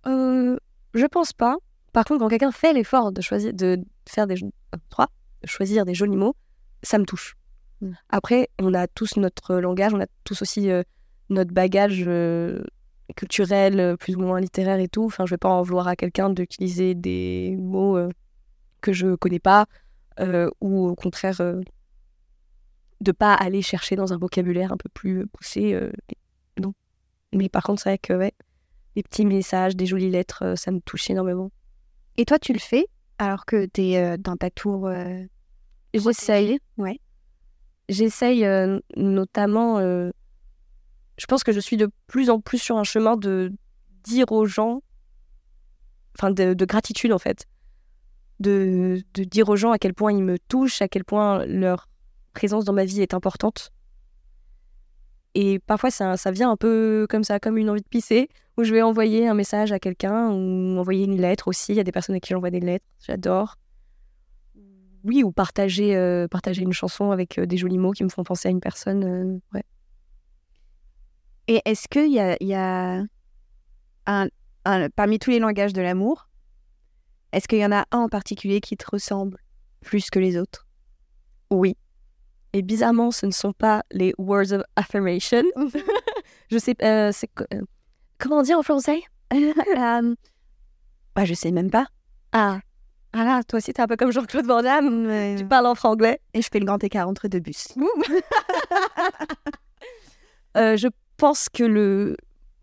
Euh, 0.06 0.56
Je 0.94 1.06
pense 1.06 1.32
pas. 1.32 1.56
Par 1.92 2.04
contre, 2.04 2.20
quand 2.20 2.28
quelqu'un 2.28 2.52
fait 2.52 2.72
l'effort 2.72 3.10
de 3.10 3.20
choisir 3.20 3.52
de 3.52 3.82
faire 4.08 4.26
des 4.26 4.36
trois, 4.90 5.08
choisir 5.44 5.84
des 5.84 5.94
jolis 5.94 6.16
mots, 6.16 6.36
ça 6.82 6.98
me 6.98 7.04
touche. 7.04 7.36
Mm. 7.80 7.92
Après, 8.10 8.48
on 8.60 8.74
a 8.74 8.86
tous 8.86 9.16
notre 9.16 9.56
langage, 9.56 9.94
on 9.94 10.00
a 10.00 10.06
tous 10.24 10.42
aussi 10.42 10.70
euh, 10.70 10.82
notre 11.30 11.52
bagage 11.52 12.04
euh, 12.06 12.62
culturel, 13.16 13.80
euh, 13.80 13.96
plus 13.96 14.14
ou 14.14 14.20
moins 14.20 14.40
littéraire 14.40 14.78
et 14.78 14.88
tout. 14.88 15.04
Enfin, 15.04 15.26
je 15.26 15.30
vais 15.30 15.38
pas 15.38 15.48
en 15.48 15.62
vouloir 15.62 15.88
à 15.88 15.96
quelqu'un 15.96 16.30
d'utiliser 16.30 16.94
des 16.94 17.56
mots 17.58 17.96
euh, 17.96 18.08
que 18.80 18.92
je 18.92 19.16
connais 19.16 19.40
pas 19.40 19.66
euh, 20.20 20.48
ou 20.60 20.86
au 20.88 20.94
contraire 20.94 21.40
euh, 21.40 21.60
de 23.00 23.12
pas 23.12 23.34
aller 23.34 23.62
chercher 23.62 23.96
dans 23.96 24.12
un 24.12 24.18
vocabulaire 24.18 24.72
un 24.72 24.76
peu 24.76 24.88
plus 24.88 25.26
poussé. 25.26 25.74
euh, 25.74 25.90
non. 26.60 26.72
Mais 27.32 27.48
par 27.48 27.62
contre, 27.62 27.82
c'est 27.82 27.90
vrai 27.90 27.98
que 27.98 28.12
ouais, 28.14 28.32
des 28.94 29.02
petits 29.02 29.26
messages, 29.26 29.76
des 29.76 29.86
jolies 29.86 30.10
lettres, 30.10 30.42
euh, 30.44 30.56
ça 30.56 30.70
me 30.70 30.80
touche 30.80 31.10
énormément. 31.10 31.50
Et 32.16 32.24
toi, 32.24 32.38
tu 32.38 32.52
le 32.52 32.58
fais 32.58 32.86
alors 33.18 33.44
que 33.46 33.66
tu 33.66 33.82
es 33.82 34.18
dans 34.18 34.36
ta 34.36 34.50
tour 34.50 34.86
euh, 34.86 35.24
J'essaye. 35.94 36.58
Ouais. 36.76 37.00
J'essaye 37.88 38.44
euh, 38.44 38.78
notamment. 38.96 39.78
euh, 39.78 40.10
je 41.18 41.26
pense 41.26 41.44
que 41.44 41.52
je 41.52 41.60
suis 41.60 41.76
de 41.76 41.88
plus 42.06 42.28
en 42.30 42.40
plus 42.40 42.58
sur 42.58 42.76
un 42.76 42.84
chemin 42.84 43.16
de 43.16 43.52
dire 44.04 44.30
aux 44.32 44.44
gens, 44.46 44.82
enfin 46.16 46.30
de, 46.30 46.52
de 46.54 46.64
gratitude 46.64 47.12
en 47.12 47.18
fait, 47.18 47.46
de, 48.40 49.02
de 49.14 49.24
dire 49.24 49.48
aux 49.48 49.56
gens 49.56 49.72
à 49.72 49.78
quel 49.78 49.94
point 49.94 50.12
ils 50.12 50.22
me 50.22 50.38
touchent, 50.38 50.82
à 50.82 50.88
quel 50.88 51.04
point 51.04 51.44
leur 51.46 51.88
présence 52.36 52.64
dans 52.64 52.72
ma 52.72 52.84
vie 52.84 53.02
est 53.02 53.14
importante. 53.14 53.72
Et 55.34 55.58
parfois 55.58 55.90
ça, 55.90 56.16
ça 56.16 56.30
vient 56.30 56.50
un 56.50 56.56
peu 56.56 57.06
comme 57.10 57.24
ça, 57.24 57.40
comme 57.40 57.58
une 57.58 57.68
envie 57.68 57.82
de 57.82 57.88
pisser, 57.88 58.28
où 58.56 58.64
je 58.64 58.72
vais 58.72 58.82
envoyer 58.82 59.28
un 59.28 59.34
message 59.34 59.72
à 59.72 59.78
quelqu'un 59.78 60.30
ou 60.30 60.78
envoyer 60.78 61.04
une 61.04 61.20
lettre 61.20 61.48
aussi. 61.48 61.72
Il 61.72 61.76
y 61.76 61.80
a 61.80 61.84
des 61.84 61.92
personnes 61.92 62.14
à 62.16 62.20
qui 62.20 62.32
j'envoie 62.32 62.50
des 62.50 62.60
lettres, 62.60 62.86
j'adore. 63.06 63.56
Oui, 65.04 65.22
ou 65.22 65.30
partager, 65.30 65.94
euh, 65.94 66.26
partager 66.26 66.62
une 66.62 66.72
chanson 66.72 67.10
avec 67.10 67.38
euh, 67.38 67.46
des 67.46 67.56
jolis 67.56 67.78
mots 67.78 67.92
qui 67.92 68.02
me 68.02 68.08
font 68.08 68.24
penser 68.24 68.48
à 68.48 68.50
une 68.50 68.60
personne. 68.60 69.04
euh, 69.04 69.38
ouais. 69.54 69.64
Et 71.48 71.60
est-ce 71.64 71.86
qu'il 71.86 72.12
y 72.12 72.18
a, 72.18 72.36
y 72.40 72.54
a 72.54 73.04
un- 74.06 74.28
parmi 74.96 75.18
tous 75.18 75.30
les 75.30 75.38
langages 75.38 75.72
de 75.72 75.82
l'amour, 75.82 76.28
est-ce 77.32 77.46
qu'il 77.46 77.58
y 77.58 77.66
en 77.66 77.72
a 77.72 77.84
un 77.92 77.98
en 77.98 78.08
particulier 78.08 78.60
qui 78.60 78.76
te 78.76 78.86
ressemble 78.90 79.38
plus 79.80 80.10
que 80.10 80.18
les 80.18 80.36
autres? 80.38 80.66
Oui. 81.50 81.76
Et 82.56 82.62
bizarrement, 82.62 83.10
ce 83.10 83.26
ne 83.26 83.32
sont 83.32 83.52
pas 83.52 83.82
les 83.92 84.14
words 84.16 84.52
of 84.52 84.62
affirmation. 84.76 85.42
je 86.50 86.56
sais, 86.56 86.74
euh, 86.82 87.12
euh, 87.52 87.60
comment 88.16 88.40
dire 88.42 88.58
en 88.58 88.62
français? 88.62 89.02
Euh, 89.34 90.14
bah, 91.14 91.24
Je 91.26 91.34
sais 91.34 91.50
même 91.50 91.70
pas. 91.70 91.86
Ah, 92.32 92.60
ah 93.12 93.24
là, 93.24 93.42
toi 93.44 93.58
aussi, 93.58 93.74
t'es 93.74 93.82
un 93.82 93.86
peu 93.86 93.96
comme 93.96 94.10
Jean-Claude 94.10 94.46
Van 94.46 94.62
Damme. 94.62 95.06
Mais- 95.06 95.36
Tu 95.36 95.44
parles 95.44 95.66
en 95.66 95.74
franglais. 95.74 96.18
Et 96.32 96.40
je 96.40 96.48
fais 96.50 96.58
le 96.58 96.64
grand 96.64 96.82
écart 96.82 97.06
entre 97.08 97.28
deux 97.28 97.40
bus. 97.40 97.74
Euh, 100.56 100.78
je 100.78 100.88
pense 101.18 101.50
que 101.50 101.62
le, 101.64 102.16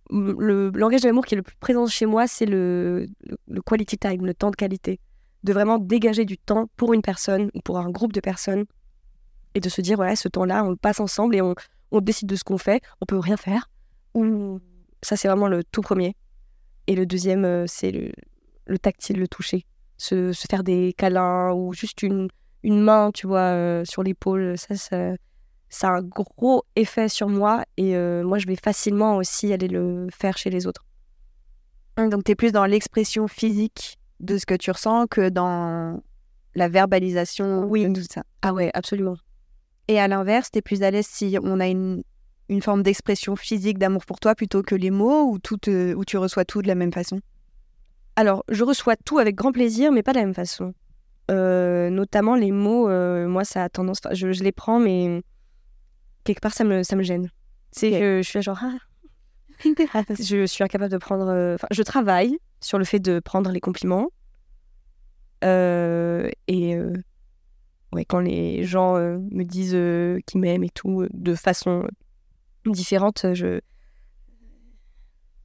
le 0.10 0.72
langage 0.74 1.02
de 1.02 1.08
l'amour 1.08 1.26
qui 1.26 1.36
est 1.36 1.38
le 1.38 1.44
plus 1.44 1.56
présent 1.58 1.86
chez 1.86 2.08
moi, 2.08 2.26
c'est 2.26 2.48
le, 2.48 3.06
le, 3.28 3.38
le 3.48 3.62
quality 3.62 4.00
time, 4.00 4.26
le 4.26 4.34
temps 4.34 4.50
de 4.50 4.56
qualité. 4.56 5.00
De 5.44 5.54
vraiment 5.54 5.78
dégager 5.78 6.26
du 6.26 6.40
temps 6.40 6.66
pour 6.76 6.94
une 6.94 7.04
personne 7.04 7.52
ou 7.54 7.60
pour 7.62 7.78
un 7.78 7.92
groupe 7.92 8.12
de 8.12 8.20
personnes 8.20 8.66
et 9.56 9.60
de 9.60 9.70
se 9.70 9.82
dire, 9.82 9.98
voilà, 9.98 10.16
ce 10.16 10.28
temps-là, 10.28 10.64
on 10.64 10.70
le 10.70 10.76
passe 10.76 11.00
ensemble 11.00 11.36
et 11.36 11.42
on, 11.42 11.56
on 11.92 12.02
décide 12.02 12.28
de 12.28 12.36
ce 12.36 12.44
qu'on 12.44 12.58
fait. 12.58 12.82
On 13.02 13.06
peut 13.06 13.20
rien 13.20 13.38
faire. 13.38 13.70
Ou 14.14 14.60
ça, 15.02 15.16
c'est 15.16 15.28
vraiment 15.28 15.48
le 15.48 15.64
tout 15.64 15.82
premier. 15.82 16.16
Et 16.88 16.96
le 16.96 17.06
deuxième, 17.06 17.46
euh, 17.46 17.66
c'est 17.68 17.92
le, 17.92 18.12
le 18.66 18.78
tactile, 18.80 19.20
le 19.20 19.28
toucher. 19.28 19.66
Se, 19.98 20.34
se 20.34 20.48
faire 20.50 20.64
des 20.64 20.94
câlins 20.98 21.52
ou 21.54 21.72
juste 21.74 22.02
une, 22.04 22.28
une 22.64 22.82
main, 22.82 23.12
tu 23.14 23.28
vois, 23.28 23.40
euh, 23.54 23.86
sur 23.86 24.04
l'épaule. 24.04 24.58
Ça, 24.58 24.76
ça, 24.76 25.14
ça 25.70 25.90
a 25.90 25.92
un 25.98 26.02
gros 26.02 26.64
effet 26.76 27.08
sur 27.10 27.30
moi 27.30 27.64
et 27.78 27.96
euh, 27.96 28.24
moi 28.24 28.38
je 28.38 28.46
vais 28.48 28.56
facilement 28.56 29.18
aussi 29.18 29.54
aller 29.54 29.68
le 29.68 30.08
faire 30.12 30.38
chez 30.38 30.50
les 30.50 30.68
autres. 30.68 30.84
Donc, 31.98 32.24
tu 32.24 32.32
es 32.32 32.36
plus 32.36 32.52
dans 32.52 32.66
l'expression 32.66 33.28
physique 33.28 33.98
de 34.20 34.38
ce 34.38 34.46
que 34.46 34.56
tu 34.56 34.72
ressens 34.72 35.06
que 35.08 35.30
dans 35.30 36.02
la 36.56 36.68
verbalisation 36.68 37.66
Oui. 37.66 37.88
de 37.88 38.02
tout 38.02 38.08
ça. 38.12 38.24
Ah 38.42 38.54
ouais, 38.54 38.72
absolument. 38.74 39.16
Et 39.88 40.00
à 40.00 40.08
l'inverse, 40.08 40.50
tu 40.52 40.60
es 40.60 40.62
plus 40.62 40.84
à 40.84 40.92
l'aise 40.92 41.08
si 41.08 41.38
on 41.44 41.60
a 41.60 41.68
une, 41.68 42.04
une 42.50 42.62
forme 42.62 42.84
d'expression 42.84 43.36
physique 43.36 43.78
d'amour 43.78 44.06
pour 44.06 44.20
toi 44.20 44.36
plutôt 44.36 44.62
que 44.64 44.76
les 44.76 44.92
mots 44.92 45.30
ou, 45.30 45.40
tout 45.40 45.58
te- 45.58 45.94
ou 45.94 46.06
tu 46.06 46.18
reçois 46.18 46.46
tout 46.46 46.62
de 46.62 46.68
la 46.68 46.76
même 46.76 46.94
façon? 46.94 47.20
Alors, 48.16 48.44
je 48.50 48.64
reçois 48.64 48.96
tout 48.96 49.18
avec 49.20 49.36
grand 49.36 49.52
plaisir, 49.52 49.92
mais 49.92 50.04
pas 50.04 50.14
de 50.14 50.20
la 50.20 50.26
même 50.26 50.34
façon. 50.36 50.74
Euh, 51.32 51.90
notamment 51.90 52.36
les 52.36 52.52
mots, 52.52 52.90
euh, 52.90 53.28
moi 53.28 53.44
ça 53.46 53.64
a 53.64 53.70
tendance, 53.70 54.00
je, 54.12 54.34
je 54.34 54.44
les 54.44 54.52
prends, 54.52 54.80
mais 54.80 55.22
quelque 56.26 56.42
part 56.42 56.54
ça 56.54 56.64
me, 56.64 56.84
ça 56.84 56.96
me 56.96 57.04
gêne. 57.04 57.30
C'est 57.72 57.92
que 57.92 58.22
je 58.22 58.28
suis 58.28 58.38
là 58.38 58.42
genre, 58.42 58.60
ah. 58.62 58.78
je 60.20 60.46
suis 60.46 60.64
incapable 60.64 60.92
de 60.92 60.98
prendre. 60.98 61.28
euh, 61.30 61.56
Enfin, 61.56 61.68
je 61.72 61.82
travaille 61.82 62.38
sur 62.62 62.78
le 62.78 62.86
fait 62.86 63.00
de 63.00 63.20
prendre 63.20 63.52
les 63.52 63.60
compliments. 63.62 64.10
Euh, 65.44 66.30
et 66.48 66.76
ouais, 67.94 68.06
quand 68.06 68.20
les 68.20 68.64
gens 68.64 68.96
euh, 68.98 69.18
me 69.32 69.44
disent 69.44 69.76
euh, 69.76 70.20
qu'ils 70.26 70.42
m'aiment 70.42 70.64
et 70.64 70.70
tout, 70.70 71.02
euh, 71.02 71.10
de 71.14 71.36
façon 71.36 71.88
différente, 72.66 73.26
euh, 73.26 73.34
je. 73.34 73.60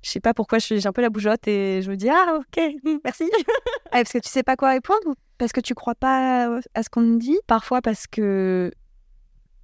Je 0.01 0.11
sais 0.11 0.20
pas 0.20 0.32
pourquoi 0.32 0.59
j'ai 0.61 0.86
un 0.86 0.92
peu 0.92 1.03
la 1.03 1.11
bougeotte 1.11 1.49
et 1.49 1.82
je 1.82 1.90
me 1.90 1.96
dis 1.96 2.09
ah 2.09 2.38
ok 2.38 2.62
merci 3.05 3.24
Ah, 3.86 3.99
Parce 3.99 4.12
que 4.12 4.18
tu 4.18 4.28
sais 4.28 4.44
pas 4.44 4.55
quoi 4.55 4.70
répondre 4.70 5.01
ou 5.07 5.14
parce 5.38 5.51
que 5.51 5.61
tu 5.61 5.74
crois 5.74 5.96
pas 5.96 6.61
à 6.74 6.82
ce 6.84 6.88
qu'on 6.88 7.03
te 7.03 7.18
dit? 7.18 7.36
Parfois 7.49 7.82
parce 7.82 8.07
que 8.07 8.70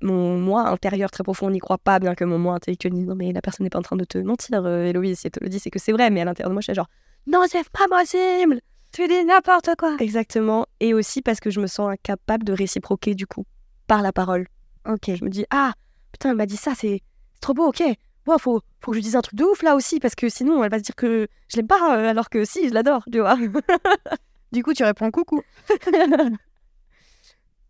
mon 0.02 0.36
moi 0.38 0.68
intérieur 0.68 1.10
très 1.12 1.22
profond 1.22 1.50
n'y 1.50 1.60
croit 1.60 1.78
pas 1.78 2.00
bien 2.00 2.16
que 2.16 2.24
mon 2.24 2.38
moi 2.38 2.54
intellectuel 2.54 2.92
dise 2.92 3.06
non 3.06 3.14
mais 3.14 3.32
la 3.32 3.40
personne 3.40 3.62
n'est 3.64 3.70
pas 3.70 3.78
en 3.78 3.82
train 3.82 3.96
de 3.96 4.04
te 4.04 4.18
mentir 4.18 4.64
euh, 4.66 4.84
Héloïse 4.86 5.20
si 5.20 5.28
elle 5.28 5.30
te 5.30 5.42
le 5.42 5.48
dit 5.48 5.60
c'est 5.60 5.70
que 5.70 5.78
c'est 5.78 5.92
vrai 5.92 6.10
mais 6.10 6.20
à 6.20 6.24
l'intérieur 6.24 6.50
de 6.50 6.54
moi 6.54 6.60
je 6.60 6.64
suis 6.64 6.74
genre 6.74 6.90
non 7.28 7.44
c'est 7.48 7.66
pas 7.70 7.86
possible 7.88 8.60
Tu 8.94 9.08
dis 9.08 9.24
n'importe 9.24 9.70
quoi. 9.76 9.96
exactement 9.98 10.66
et 10.78 10.94
aussi 10.94 11.20
parce 11.20 11.40
que 11.40 11.50
je 11.50 11.60
me 11.60 11.66
sens 11.66 11.90
incapable 11.90 12.44
de 12.44 12.52
réciproquer 12.52 13.14
du 13.16 13.26
coup 13.26 13.44
par 13.88 14.02
la 14.02 14.12
parole 14.12 14.46
Ok. 14.88 15.10
je 15.14 15.24
me 15.24 15.30
dis 15.30 15.44
ah 15.50 15.72
putain 16.12 16.30
elle 16.30 16.36
m'a 16.36 16.46
dit 16.46 16.56
ça 16.56 16.74
c'est 16.76 17.00
trop 17.40 17.54
beau 17.54 17.66
ok 17.68 17.82
Wow, 18.26 18.38
faut, 18.38 18.62
faut 18.80 18.92
que 18.92 18.96
je 18.96 19.02
dise 19.02 19.16
un 19.16 19.20
truc 19.20 19.34
de 19.34 19.44
ouf 19.44 19.62
là 19.62 19.74
aussi 19.74 20.00
parce 20.00 20.14
que 20.14 20.30
sinon 20.30 20.64
elle 20.64 20.70
va 20.70 20.78
se 20.78 20.84
dire 20.84 20.94
que 20.94 21.26
je 21.48 21.56
l'aime 21.56 21.66
pas 21.66 21.98
euh, 21.98 22.08
alors 22.08 22.30
que 22.30 22.44
si 22.46 22.68
je 22.68 22.72
l'adore 22.72 23.04
tu 23.12 23.18
vois 23.18 23.36
Du 24.52 24.62
coup, 24.62 24.72
tu 24.72 24.84
réponds 24.84 25.10
coucou. 25.10 25.42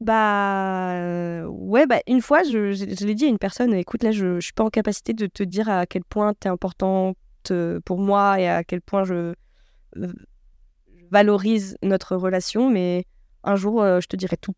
Bah 0.01 0.97
euh, 0.97 1.45
ouais, 1.47 1.87
bah 1.87 2.01
une 2.07 2.21
fois, 2.21 2.43
je, 2.43 2.73
je, 2.73 2.85
je 2.85 3.07
l'ai 3.07 3.15
dit 3.15 3.25
à 3.25 3.29
une 3.29 3.39
personne, 3.39 3.73
écoute, 3.73 4.03
là, 4.03 4.11
je, 4.11 4.35
je 4.39 4.45
suis 4.45 4.53
pas 4.53 4.65
en 4.65 4.69
capacité 4.69 5.15
de 5.15 5.27
te 5.27 5.43
dire 5.43 5.71
à 5.71 5.87
quel 5.87 6.05
point 6.05 6.35
tu 6.39 6.47
es 6.47 6.51
importante 6.51 7.17
euh, 7.51 7.81
pour 7.87 7.99
moi 7.99 8.39
et 8.39 8.47
à 8.47 8.65
quel 8.65 8.83
point 8.83 9.05
je 9.05 9.33
valorise 11.15 11.77
notre 11.83 12.17
relation, 12.17 12.69
mais 12.71 13.05
un 13.45 13.55
jour, 13.55 13.81
euh, 13.83 14.01
je 14.01 14.09
te 14.09 14.17
dirai 14.17 14.37
tout. 14.37 14.55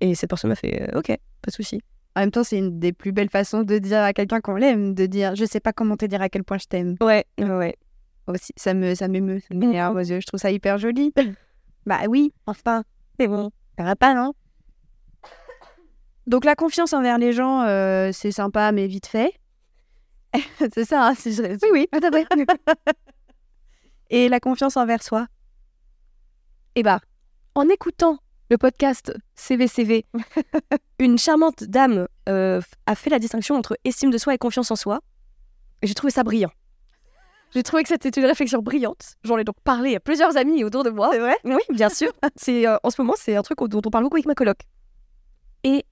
Et 0.00 0.14
cette 0.14 0.30
personne 0.30 0.50
m'a 0.50 0.54
fait, 0.54 0.80
euh, 0.80 0.98
ok, 0.98 1.08
pas 1.08 1.48
de 1.48 1.52
souci. 1.52 1.82
En 2.14 2.20
même 2.20 2.30
temps, 2.30 2.44
c'est 2.44 2.58
une 2.58 2.78
des 2.78 2.92
plus 2.92 3.10
belles 3.10 3.28
façons 3.30 3.62
de 3.62 3.78
dire 3.78 4.00
à 4.00 4.12
quelqu'un 4.12 4.40
qu'on 4.40 4.54
l'aime, 4.54 4.94
de 4.94 5.06
dire 5.06 5.34
je 5.34 5.44
sais 5.44 5.58
pas 5.58 5.72
comment 5.72 5.96
te 5.96 6.06
dire 6.06 6.22
à 6.22 6.28
quel 6.28 6.44
point 6.44 6.58
je 6.58 6.66
t'aime. 6.66 6.94
Ouais, 7.00 7.24
ouais. 7.38 7.76
Aussi, 8.28 8.52
ça 8.56 8.74
me 8.74 8.94
ça 8.94 9.08
m'émeut, 9.08 9.40
ça 9.40 9.54
m'énerve 9.54 9.96
aux 9.96 10.06
yeux. 10.10 10.20
Je 10.20 10.26
trouve 10.26 10.40
ça 10.40 10.50
hyper 10.52 10.78
joli. 10.78 11.12
bah 11.86 12.00
oui, 12.08 12.32
enfin, 12.46 12.84
C'est 13.18 13.26
bon. 13.28 13.50
ça 13.76 13.84
va 13.84 13.96
pas, 13.96 14.14
non? 14.14 14.32
Donc 16.26 16.44
la 16.44 16.54
confiance 16.54 16.92
envers 16.92 17.18
les 17.18 17.32
gens, 17.32 17.62
euh, 17.62 18.10
c'est 18.12 18.32
sympa, 18.32 18.72
mais 18.72 18.86
vite 18.86 19.06
fait. 19.06 19.32
c'est 20.74 20.84
ça, 20.84 21.08
hein, 21.08 21.14
si 21.14 21.32
je. 21.32 21.42
Oui, 21.42 21.68
oui. 21.72 21.88
Et 24.10 24.28
la 24.28 24.40
confiance 24.40 24.76
envers 24.76 25.02
soi. 25.02 25.26
Et 26.76 26.82
bah, 26.82 27.00
en 27.54 27.70
écoutant 27.70 28.18
le 28.50 28.58
podcast 28.58 29.10
CVCV, 29.34 30.04
une 30.98 31.16
charmante 31.16 31.64
dame 31.64 32.06
euh, 32.28 32.60
a 32.84 32.94
fait 32.94 33.08
la 33.08 33.18
distinction 33.18 33.56
entre 33.56 33.78
estime 33.84 34.10
de 34.10 34.18
soi 34.18 34.34
et 34.34 34.38
confiance 34.38 34.70
en 34.70 34.76
soi. 34.76 35.00
Et 35.80 35.86
j'ai 35.86 35.94
trouvé 35.94 36.10
ça 36.10 36.22
brillant. 36.22 36.50
J'ai 37.54 37.62
trouvé 37.62 37.82
que 37.82 37.88
c'était 37.88 38.10
une 38.10 38.26
réflexion 38.26 38.60
brillante. 38.60 39.16
J'en 39.24 39.38
ai 39.38 39.44
donc 39.44 39.56
parlé 39.64 39.96
à 39.96 40.00
plusieurs 40.00 40.36
amis 40.36 40.64
autour 40.64 40.84
de 40.84 40.90
moi. 40.90 41.08
C'est 41.12 41.18
vrai? 41.18 41.36
Oui, 41.44 41.62
bien 41.70 41.88
sûr. 41.88 42.12
c'est 42.36 42.66
euh, 42.66 42.76
en 42.82 42.90
ce 42.90 43.00
moment, 43.00 43.14
c'est 43.16 43.36
un 43.36 43.42
truc 43.42 43.58
dont 43.58 43.80
on 43.82 43.90
parle 43.90 44.04
beaucoup 44.04 44.16
avec 44.16 44.26
ma 44.26 44.34
coloc. 44.34 44.58
Et 45.64 45.86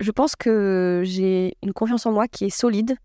je 0.00 0.10
pense 0.12 0.34
que 0.34 1.02
j'ai 1.04 1.58
une 1.62 1.74
confiance 1.74 2.06
en 2.06 2.12
moi 2.12 2.26
qui 2.26 2.46
est 2.46 2.50
solide. 2.50 2.96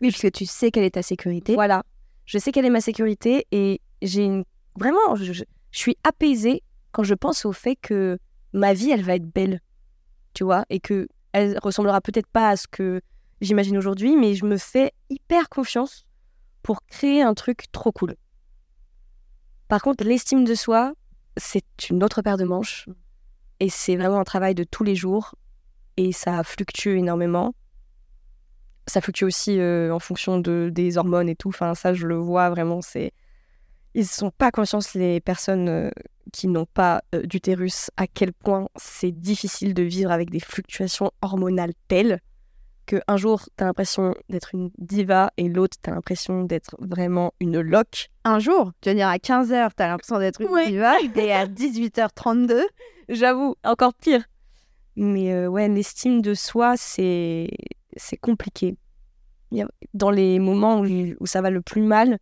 Oui, 0.00 0.10
parce 0.12 0.22
que 0.22 0.28
tu 0.28 0.46
sais 0.46 0.70
quelle 0.70 0.84
est 0.84 0.94
ta 0.94 1.02
sécurité. 1.02 1.54
Voilà. 1.54 1.82
Je 2.26 2.38
sais 2.38 2.52
quelle 2.52 2.64
est 2.64 2.70
ma 2.70 2.80
sécurité 2.80 3.46
et 3.50 3.80
j'ai 4.02 4.24
une... 4.24 4.44
vraiment, 4.78 5.14
je, 5.16 5.44
suis 5.72 5.96
apaisée 6.04 6.62
quand 6.92 7.02
je 7.02 7.14
pense 7.14 7.44
au 7.44 7.52
fait 7.52 7.76
que 7.76 8.18
ma 8.52 8.72
vie, 8.72 8.90
elle 8.90 9.02
va 9.02 9.16
être 9.16 9.30
belle, 9.30 9.60
tu 10.32 10.44
vois, 10.44 10.64
et 10.70 10.80
que 10.80 11.08
elle 11.32 11.58
ressemblera 11.58 12.00
peut-être 12.00 12.28
pas 12.28 12.48
à 12.48 12.56
ce 12.56 12.66
que 12.66 13.02
j'imagine 13.42 13.76
aujourd'hui, 13.76 14.16
mais 14.16 14.34
je 14.34 14.46
me 14.46 14.56
fais 14.56 14.92
hyper 15.10 15.50
confiance 15.50 16.06
pour 16.62 16.82
créer 16.86 17.20
un 17.20 17.34
truc 17.34 17.70
trop 17.72 17.92
cool. 17.92 18.16
Par 19.68 19.82
contre, 19.82 20.04
l'estime 20.04 20.44
de 20.44 20.54
soi, 20.54 20.94
c'est 21.36 21.90
une 21.90 22.02
autre 22.02 22.22
paire 22.22 22.38
de 22.38 22.44
manches 22.44 22.88
et 23.60 23.68
c'est 23.68 23.96
vraiment 23.96 24.20
un 24.20 24.24
travail 24.24 24.54
de 24.54 24.64
tous 24.64 24.84
les 24.84 24.94
jours 24.94 25.34
et 25.96 26.12
ça 26.12 26.42
fluctue 26.42 26.96
énormément. 26.96 27.54
ça 28.86 29.00
fluctue 29.00 29.24
aussi 29.24 29.58
euh, 29.58 29.92
en 29.92 29.98
fonction 29.98 30.38
de, 30.38 30.70
des 30.72 30.98
hormones 30.98 31.28
et 31.28 31.36
tout. 31.36 31.48
Enfin, 31.48 31.74
ça, 31.74 31.94
je 31.94 32.06
le 32.06 32.16
vois 32.16 32.50
vraiment. 32.50 32.80
C'est 32.80 33.12
Ils 33.96 34.02
ne 34.02 34.04
sont 34.04 34.30
pas 34.30 34.50
conscients, 34.50 34.80
les 34.94 35.20
personnes 35.22 35.68
euh, 35.70 35.90
qui 36.30 36.48
n'ont 36.48 36.66
pas 36.66 37.02
euh, 37.14 37.22
d'utérus, 37.22 37.90
à 37.96 38.06
quel 38.06 38.34
point 38.34 38.68
c'est 38.76 39.10
difficile 39.10 39.72
de 39.72 39.82
vivre 39.82 40.10
avec 40.10 40.28
des 40.28 40.38
fluctuations 40.38 41.10
hormonales 41.22 41.72
telles 41.88 42.20
que 42.84 43.00
un 43.08 43.16
jour, 43.16 43.48
tu 43.56 43.64
as 43.64 43.66
l'impression 43.66 44.14
d'être 44.28 44.54
une 44.54 44.70
diva 44.76 45.30
et 45.38 45.48
l'autre, 45.48 45.78
tu 45.82 45.88
as 45.88 45.94
l'impression 45.94 46.44
d'être 46.44 46.76
vraiment 46.78 47.32
une 47.40 47.58
loque. 47.60 48.10
Un 48.24 48.38
jour, 48.38 48.70
tu 48.82 48.90
veux 48.90 48.94
dire 48.94 49.08
à 49.08 49.16
15h, 49.16 49.70
tu 49.74 49.82
as 49.82 49.88
l'impression 49.88 50.18
d'être 50.18 50.42
une 50.42 50.48
Ouais. 50.50 50.66
diva, 50.68 50.94
et 51.16 51.32
à 51.32 51.46
18h32, 51.46 52.60
J'avoue, 53.08 53.56
encore 53.64 53.94
pire. 53.94 54.24
Mais 54.94 55.32
euh, 55.32 55.46
ouais, 55.48 55.68
l'estime 55.68 56.20
de 56.20 56.34
soi, 56.34 56.74
c'est 56.76 57.48
compliqué. 58.20 58.76
Dans 59.94 60.10
les 60.10 60.38
moments 60.38 60.80
où, 60.80 60.86
où 61.18 61.26
ça 61.26 61.40
va 61.40 61.50
le 61.50 61.62
plus 61.62 61.82
mal, 61.82 62.18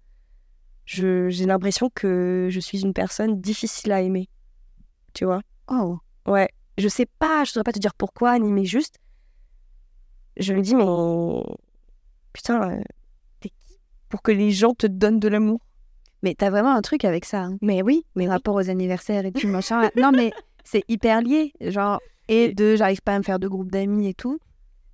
j'ai 0.87 1.47
l'impression 1.47 1.91
que 1.95 2.49
je 2.51 2.61
suis 2.61 2.83
une 2.83 2.93
personne 2.93 3.41
difficile 3.41 3.93
à 3.93 4.01
aimer. 4.03 4.29
Tu 5.13 5.25
vois 5.25 5.41
oh, 5.69 5.99
Ouais. 6.27 6.49
Je 6.77 6.89
sais 6.89 7.07
pas, 7.07 7.45
je 7.45 7.53
saurais 7.53 7.65
pas 7.65 7.73
te 7.73 7.79
dire 7.79 7.95
pourquoi, 7.95 8.39
ni 8.39 8.51
mais 8.53 8.65
juste. 8.65 8.97
Je 10.37 10.53
me 10.53 10.61
dis, 10.61 10.75
mais. 10.75 10.85
Putain, 12.33 12.71
euh, 12.79 12.83
t'es 13.41 13.51
qui 13.51 13.79
pour 14.09 14.23
que 14.23 14.33
les 14.33 14.51
gens 14.51 14.75
te 14.75 14.87
donnent 14.87 15.21
de 15.21 15.29
l'amour? 15.29 15.61
Mais 16.23 16.35
t'as 16.35 16.51
vraiment 16.51 16.75
un 16.75 16.83
truc 16.83 17.05
avec 17.05 17.25
ça. 17.25 17.43
hein. 17.43 17.59
Mais 17.63 17.83
oui, 17.83 18.05
mais 18.17 18.25
Mes 18.25 18.31
rapports 18.31 18.57
aux 18.57 18.71
anniversaires 18.71 19.25
et 19.25 19.33
tout, 19.33 19.47
machin. 19.47 19.91
non, 19.97 20.11
mais 20.11 20.33
c'est 20.65 20.83
hyper 20.89 21.21
lié. 21.21 21.53
Genre, 21.61 22.01
et 22.29 22.53
de 22.55 22.75
j'arrive 22.77 23.03
pas 23.03 23.15
à 23.15 23.19
me 23.19 23.23
faire 23.23 23.39
de 23.39 23.47
groupe 23.47 23.71
d'amis 23.71 24.09
et 24.09 24.15
tout. 24.15 24.39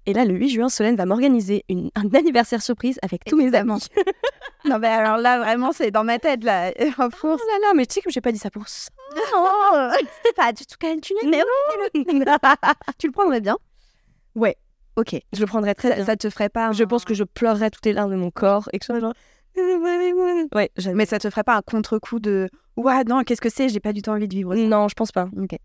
Et 0.07 0.13
là, 0.15 0.25
le 0.25 0.35
8 0.35 0.49
juin, 0.49 0.69
Solène 0.69 0.97
va 0.97 1.05
m'organiser 1.07 1.65
une- 1.69 1.91
un 1.95 2.03
anniversaire 2.15 2.63
surprise 2.63 2.99
avec 3.03 3.25
tous 3.25 3.37
mes 3.37 3.55
amis. 3.55 3.87
Non, 4.67 4.79
mais 4.79 4.89
alors 4.89 5.17
là, 5.17 5.39
vraiment, 5.39 5.73
c'est 5.73 5.91
dans 5.91 6.05
ma 6.05 6.19
tête, 6.19 6.45
là. 6.45 6.71
En 6.99 7.09
Oh 7.23 7.29
là 7.29 7.59
là, 7.63 7.73
mais 7.75 7.87
tu 7.87 7.95
sais 7.95 8.01
que 8.03 8.11
j'ai 8.11 8.21
pas 8.21 8.31
dit 8.31 8.39
ça 8.39 8.51
pour 8.51 8.69
ça. 8.69 8.91
Oh, 9.35 9.89
c'est 10.23 10.35
pas 10.37 10.53
du 10.53 10.67
tout 10.67 10.77
calculé. 10.79 11.19
Mais 11.25 11.41
tu 12.99 13.07
le 13.07 13.13
prendrais 13.13 13.41
bien 13.41 13.57
Ouais. 14.35 14.57
Ok. 14.97 15.17
Je 15.33 15.41
le 15.41 15.47
prendrais 15.47 15.75
très 15.75 15.89
Ça, 15.89 15.95
bien. 15.97 16.05
ça 16.05 16.17
te 16.17 16.29
ferait 16.29 16.51
pas. 16.51 16.73
Je 16.73 16.85
pense 16.85 17.07
que 17.07 17.15
je 17.15 17.25
pleurerais 17.25 17.71
toutes 17.71 17.87
les 17.87 17.95
larmes 17.95 18.11
de 18.11 18.17
mon 18.17 18.31
corps 18.31 18.69
et 18.75 18.79
que 18.79 18.85
je 18.85 18.89
serais 18.89 19.01
genre. 19.01 19.15
Ouais. 20.55 20.71
Mais 20.95 21.07
ça 21.07 21.19
te 21.19 21.31
ferait 21.31 21.43
pas 21.43 21.57
un 21.57 21.63
contre-coup 21.63 22.21
de. 22.21 22.51
Ouah, 22.77 23.05
non, 23.05 23.23
qu'est-ce 23.25 23.41
que 23.41 23.49
c'est 23.51 23.71
J'ai 23.71 23.81
pas 23.81 23.95
du 23.95 24.03
tout 24.03 24.11
envie 24.11 24.29
de 24.29 24.35
vivre 24.35 24.55
ça. 24.55 24.61
Non, 24.61 24.89
je 24.89 24.95
pense 24.95 25.11
pas. 25.11 25.29
Ok. 25.39 25.57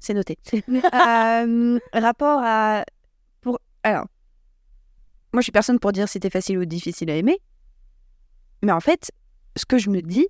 C'est 0.00 0.14
noté. 0.14 0.36
Euh, 0.68 1.78
rapport 1.92 2.40
à. 2.42 2.84
Alors. 3.82 4.06
Moi, 5.32 5.40
je 5.40 5.44
suis 5.44 5.52
personne 5.52 5.78
pour 5.78 5.92
dire 5.92 6.08
si 6.08 6.14
c'était 6.14 6.30
facile 6.30 6.58
ou 6.58 6.64
difficile 6.64 7.10
à 7.10 7.16
aimer. 7.16 7.38
Mais 8.62 8.72
en 8.72 8.80
fait, 8.80 9.10
ce 9.56 9.64
que 9.64 9.78
je 9.78 9.88
me 9.90 10.00
dis 10.02 10.26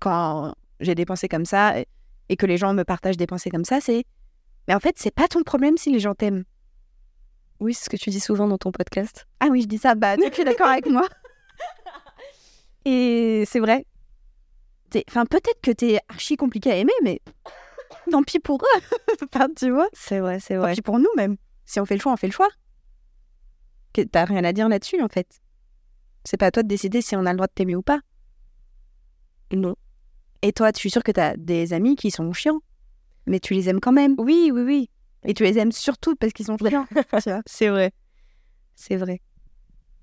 quand 0.00 0.54
j'ai 0.80 0.94
des 0.94 1.04
pensées 1.06 1.28
comme 1.28 1.44
ça 1.44 1.78
et- 2.28 2.36
que 2.36 2.46
les 2.46 2.56
gens 2.56 2.72
me 2.74 2.84
partagent 2.84 3.16
des 3.16 3.26
pensées 3.26 3.50
comme 3.50 3.64
ça, 3.64 3.80
c'est. 3.80 4.04
Mais 4.68 4.74
en 4.74 4.80
fait, 4.80 4.96
c'est 4.98 5.14
pas 5.14 5.28
ton 5.28 5.42
problème 5.42 5.76
si 5.76 5.90
les 5.92 5.98
gens 6.00 6.14
t'aiment. 6.14 6.44
Oui, 7.60 7.74
c'est 7.74 7.84
ce 7.84 7.90
que 7.90 7.96
tu 7.96 8.10
dis 8.10 8.20
souvent 8.20 8.48
dans 8.48 8.58
ton 8.58 8.72
podcast. 8.72 9.26
Ah 9.40 9.48
oui, 9.50 9.62
je 9.62 9.66
dis 9.66 9.78
ça, 9.78 9.94
bah, 9.94 10.16
tu 10.16 10.40
es 10.40 10.44
d'accord 10.44 10.68
avec 10.68 10.86
moi. 10.86 11.06
Et 12.84 13.44
c'est 13.46 13.60
vrai. 13.60 13.84
Enfin, 15.08 15.26
peut-être 15.26 15.60
que 15.62 15.70
t'es 15.70 16.00
archi 16.08 16.36
compliqué 16.36 16.70
à 16.72 16.76
aimer, 16.76 16.92
mais 17.02 17.20
tant 18.10 18.22
pis 18.22 18.40
pour 18.40 18.62
eux. 18.62 18.80
enfin, 19.32 19.48
tu 19.54 19.70
vois, 19.70 19.88
C'est 19.92 20.18
vrai, 20.20 20.40
c'est 20.40 20.54
tant 20.54 20.60
vrai. 20.62 20.74
pis 20.74 20.82
pour 20.82 20.98
nous 20.98 21.10
même. 21.16 21.36
Si 21.66 21.78
on 21.80 21.84
fait 21.86 21.94
le 21.94 22.00
choix, 22.00 22.12
on 22.12 22.16
fait 22.16 22.26
le 22.26 22.32
choix. 22.32 22.48
Que- 23.92 24.02
T'as 24.02 24.24
rien 24.24 24.44
à 24.44 24.52
dire 24.52 24.68
là-dessus, 24.68 25.00
en 25.02 25.08
fait. 25.08 25.40
C'est 26.24 26.36
pas 26.36 26.46
à 26.46 26.50
toi 26.50 26.62
de 26.62 26.68
décider 26.68 27.00
si 27.02 27.16
on 27.16 27.26
a 27.26 27.32
le 27.32 27.36
droit 27.36 27.46
de 27.46 27.52
t'aimer 27.54 27.76
ou 27.76 27.82
pas. 27.82 28.00
Non. 29.52 29.74
Et 30.42 30.52
toi, 30.52 30.72
tu 30.72 30.80
suis 30.80 30.90
sûre 30.90 31.02
que 31.02 31.12
t'as 31.12 31.36
des 31.36 31.72
amis 31.72 31.96
qui 31.96 32.10
sont 32.10 32.32
chiants, 32.32 32.60
mais 33.26 33.40
tu 33.40 33.54
les 33.54 33.68
aimes 33.68 33.80
quand 33.80 33.92
même. 33.92 34.14
Oui, 34.18 34.50
oui, 34.52 34.62
oui. 34.62 34.90
Et 35.24 35.34
tu 35.34 35.42
les 35.42 35.58
aimes 35.58 35.72
surtout 35.72 36.14
parce 36.16 36.32
qu'ils 36.32 36.46
sont 36.46 36.56
chiants. 36.56 36.86
C'est 37.46 37.68
vrai. 37.68 37.92
C'est 38.74 38.96
vrai. 38.96 39.20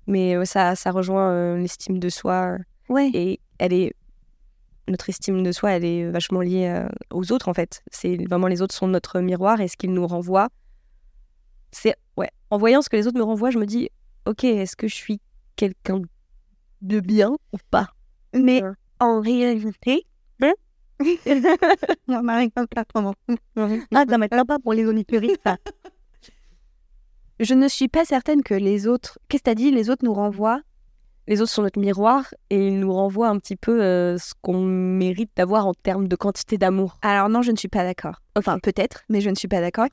Mais 0.06 0.36
euh, 0.36 0.44
ça, 0.44 0.76
ça 0.76 0.90
rejoint 0.90 1.30
euh, 1.32 1.56
l'estime 1.58 1.98
de 1.98 2.08
soi. 2.08 2.56
Ouais. 2.88 3.10
Et 3.14 3.40
elle 3.58 3.72
est. 3.72 3.94
Notre 4.86 5.10
estime 5.10 5.42
de 5.42 5.52
soi, 5.52 5.72
elle 5.72 5.84
est 5.84 6.10
vachement 6.10 6.40
liée 6.40 6.66
euh, 6.66 6.88
aux 7.10 7.30
autres, 7.32 7.48
en 7.48 7.54
fait. 7.54 7.82
C'est 7.90 8.16
vraiment 8.28 8.46
les 8.46 8.62
autres 8.62 8.74
sont 8.74 8.88
notre 8.88 9.20
miroir 9.20 9.60
et 9.60 9.68
ce 9.68 9.76
qu'ils 9.76 9.92
nous 9.92 10.06
renvoient. 10.06 10.48
C'est. 11.72 11.96
Ouais. 12.16 12.30
En 12.50 12.58
voyant 12.58 12.82
ce 12.82 12.88
que 12.88 12.96
les 12.96 13.06
autres 13.06 13.18
me 13.18 13.22
renvoient, 13.24 13.50
je 13.50 13.58
me 13.58 13.66
dis, 13.66 13.90
ok, 14.26 14.44
est-ce 14.44 14.76
que 14.76 14.88
je 14.88 14.94
suis 14.94 15.20
quelqu'un 15.56 16.00
de 16.82 17.00
bien 17.00 17.30
ou 17.52 17.56
pas? 17.70 17.88
Mais 18.34 18.62
Ouais. 18.62 18.70
en 19.00 19.20
réalité. 19.20 20.06
Hein? 20.42 20.52
Non, 22.08 22.22
Marie, 22.22 22.50
pas. 22.50 22.64
Ah, 23.94 24.04
ça 24.08 24.18
m'aide 24.18 24.30
pas 24.46 24.58
pour 24.58 24.72
les 24.72 24.86
onipéristes. 24.86 25.40
Je 27.40 27.54
ne 27.54 27.68
suis 27.68 27.86
pas 27.86 28.04
certaine 28.04 28.42
que 28.42 28.54
les 28.54 28.88
autres. 28.88 29.18
Qu'est-ce 29.28 29.42
que 29.44 29.50
t'as 29.50 29.54
dit? 29.54 29.70
Les 29.70 29.90
autres 29.90 30.04
nous 30.04 30.12
renvoient. 30.14 30.60
Les 31.28 31.40
autres 31.40 31.52
sont 31.52 31.62
notre 31.62 31.78
miroir 31.78 32.34
et 32.50 32.66
ils 32.68 32.80
nous 32.80 32.92
renvoient 32.92 33.28
un 33.28 33.38
petit 33.38 33.54
peu 33.54 33.80
euh, 33.82 34.18
ce 34.18 34.32
qu'on 34.42 34.60
mérite 34.64 35.30
d'avoir 35.36 35.66
en 35.68 35.74
termes 35.74 36.08
de 36.08 36.16
quantité 36.16 36.58
d'amour. 36.58 36.98
Alors 37.02 37.28
non, 37.28 37.42
je 37.42 37.52
ne 37.52 37.56
suis 37.56 37.68
pas 37.68 37.84
d'accord. 37.84 38.22
Enfin, 38.34 38.58
peut-être, 38.58 39.04
mais 39.08 39.20
je 39.20 39.30
ne 39.30 39.34
suis 39.36 39.46
pas 39.46 39.60
d'accord. 39.60 39.86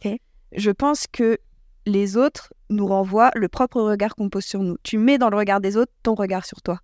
Je 0.55 0.71
pense 0.71 1.05
que 1.11 1.37
les 1.85 2.17
autres 2.17 2.53
nous 2.69 2.87
renvoient 2.87 3.31
le 3.35 3.47
propre 3.47 3.81
regard 3.81 4.15
qu'on 4.15 4.29
pose 4.29 4.45
sur 4.45 4.61
nous. 4.61 4.77
Tu 4.83 4.97
mets 4.97 5.17
dans 5.17 5.29
le 5.29 5.37
regard 5.37 5.61
des 5.61 5.77
autres 5.77 5.91
ton 6.03 6.15
regard 6.15 6.45
sur 6.45 6.61
toi. 6.61 6.79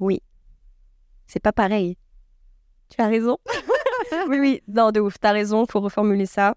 Oui. 0.00 0.22
C'est 1.26 1.40
pas 1.40 1.52
pareil. 1.52 1.96
Tu 2.88 3.00
as 3.00 3.08
raison. 3.08 3.38
oui, 4.28 4.38
oui, 4.38 4.62
non, 4.68 4.90
de 4.90 5.00
ouf, 5.00 5.18
t'as 5.18 5.32
raison, 5.32 5.66
faut 5.66 5.80
reformuler 5.80 6.26
ça. 6.26 6.54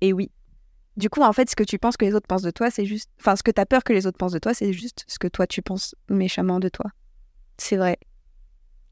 Et 0.00 0.12
oui, 0.12 0.30
Du 0.96 1.08
coup, 1.08 1.22
en 1.22 1.32
fait, 1.32 1.48
ce 1.48 1.56
que 1.56 1.64
tu 1.64 1.78
penses 1.78 1.96
que 1.96 2.04
les 2.04 2.14
autres 2.14 2.26
pensent 2.26 2.42
de 2.42 2.50
toi, 2.50 2.70
c'est 2.70 2.84
juste. 2.84 3.10
Enfin, 3.18 3.34
ce 3.36 3.42
que 3.42 3.50
t'as 3.50 3.64
peur 3.64 3.82
que 3.82 3.92
les 3.92 4.06
autres 4.06 4.18
pensent 4.18 4.32
de 4.32 4.38
toi, 4.38 4.52
c'est 4.52 4.72
juste 4.72 5.04
ce 5.08 5.18
que 5.18 5.28
toi 5.28 5.46
tu 5.46 5.62
penses 5.62 5.94
méchamment 6.08 6.60
de 6.60 6.68
toi. 6.68 6.90
c'est 7.56 7.76
vrai. 7.76 7.98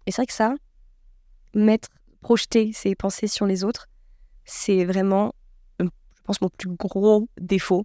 Et 0.07 0.13
c'est 0.13 0.23
vrai 0.23 0.27
que 0.27 0.33
ça, 0.33 0.55
mettre, 1.55 1.89
projeter 2.21 2.73
ses 2.73 2.95
pensées 2.95 3.27
sur 3.27 3.47
les 3.47 3.65
autres, 3.65 3.89
c'est 4.45 4.85
vraiment, 4.85 5.35
mon 6.41 6.49
plus 6.49 6.71
gros 6.71 7.29
défaut. 7.41 7.85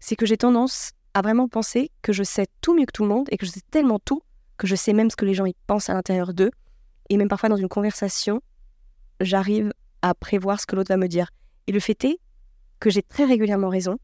C'est 0.00 0.16
que 0.16 0.26
j'ai 0.26 0.36
tendance 0.36 0.92
à 1.14 1.22
vraiment 1.22 1.48
penser 1.48 1.90
que 2.02 2.12
je 2.12 2.22
sais 2.22 2.46
tout 2.60 2.74
mieux 2.74 2.86
que 2.86 2.92
tout 2.92 3.02
le 3.02 3.08
monde 3.08 3.28
et 3.30 3.36
que 3.36 3.46
je 3.46 3.50
sais 3.50 3.62
tellement 3.70 3.98
tout 3.98 4.22
que 4.58 4.66
je 4.66 4.76
sais 4.76 4.92
même 4.92 5.10
ce 5.10 5.16
que 5.16 5.24
les 5.24 5.34
gens 5.34 5.46
y 5.46 5.54
pensent 5.66 5.90
à 5.90 5.94
l'intérieur 5.94 6.34
d'eux. 6.34 6.50
Et 7.08 7.16
même 7.16 7.28
parfois 7.28 7.48
dans 7.48 7.56
une 7.56 7.68
conversation, 7.68 8.40
j'arrive 9.20 9.72
à 10.02 10.14
prévoir 10.14 10.60
ce 10.60 10.66
que 10.66 10.76
l'autre 10.76 10.88
va 10.88 10.96
me 10.96 11.08
dire. 11.08 11.30
Et 11.66 11.72
le 11.72 11.80
fait 11.80 12.04
est 12.04 12.18
que 12.80 12.90
j'ai 12.90 13.02
très 13.02 13.24
régulièrement 13.24 13.68
raison, 13.68 13.98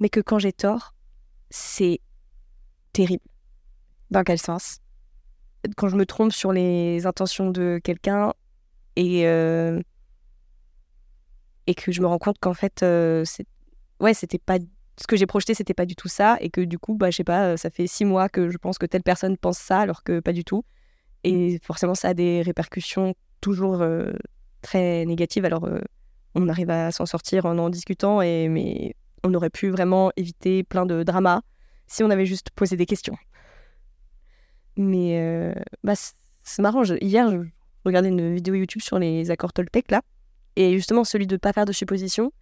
mais 0.00 0.08
que 0.08 0.20
quand 0.20 0.38
j'ai 0.38 0.52
tort, 0.52 0.94
c'est 1.50 2.00
terrible. 2.92 3.24
Dans 4.10 4.24
quel 4.24 4.38
sens? 4.38 4.78
Quand 5.76 5.88
je 5.88 5.96
me 5.96 6.06
trompe 6.06 6.32
sur 6.32 6.52
les 6.52 7.06
intentions 7.06 7.50
de 7.50 7.80
quelqu'un 7.82 8.32
et, 8.96 9.26
euh, 9.26 9.80
et 11.70 11.74
que 11.74 11.92
je 11.92 12.00
me 12.02 12.08
rends 12.08 12.18
compte 12.18 12.38
qu'en 12.40 12.52
fait, 12.52 12.82
euh, 12.82 13.24
ouais, 14.00 14.12
c'était 14.12 14.40
pas 14.40 14.58
ce 14.96 15.06
que 15.06 15.14
j'ai 15.14 15.26
projeté, 15.26 15.54
c'était 15.54 15.72
pas 15.72 15.86
du 15.86 15.94
tout 15.94 16.08
ça, 16.08 16.36
et 16.40 16.50
que 16.50 16.60
du 16.60 16.80
coup, 16.80 16.96
bah, 16.96 17.12
je 17.12 17.16
sais 17.18 17.24
pas, 17.24 17.50
euh, 17.52 17.56
ça 17.56 17.70
fait 17.70 17.86
six 17.86 18.04
mois 18.04 18.28
que 18.28 18.50
je 18.50 18.58
pense 18.58 18.76
que 18.76 18.86
telle 18.86 19.04
personne 19.04 19.36
pense 19.36 19.58
ça, 19.58 19.78
alors 19.78 20.02
que 20.02 20.18
pas 20.18 20.32
du 20.32 20.44
tout. 20.44 20.64
Et 21.22 21.60
forcément, 21.62 21.94
ça 21.94 22.08
a 22.08 22.14
des 22.14 22.42
répercussions 22.42 23.14
toujours 23.40 23.82
euh, 23.82 24.10
très 24.62 25.06
négatives. 25.06 25.44
Alors, 25.44 25.68
on 26.34 26.48
arrive 26.48 26.70
à 26.70 26.90
s'en 26.90 27.06
sortir 27.06 27.46
en 27.46 27.56
en 27.56 27.70
discutant, 27.70 28.20
et, 28.20 28.48
mais 28.48 28.96
on 29.22 29.32
aurait 29.34 29.50
pu 29.50 29.70
vraiment 29.70 30.10
éviter 30.16 30.64
plein 30.64 30.86
de 30.86 31.04
dramas 31.04 31.40
si 31.86 32.02
on 32.02 32.10
avait 32.10 32.26
juste 32.26 32.50
posé 32.50 32.76
des 32.76 32.86
questions. 32.86 33.16
Mais 34.76 35.54
bah, 35.84 35.94
c'est 36.42 36.62
marrant. 36.62 36.82
hier, 37.00 37.30
je 37.30 37.38
regardais 37.84 38.08
une 38.08 38.34
vidéo 38.34 38.54
YouTube 38.54 38.82
sur 38.82 38.98
les 38.98 39.30
accords 39.30 39.52
Toltec, 39.52 39.92
là. 39.92 40.02
Et 40.60 40.74
justement, 40.74 41.04
celui 41.04 41.26
de 41.26 41.38
pas 41.38 41.54
faire 41.54 41.64
de 41.64 41.72
suppositions, 41.72 42.32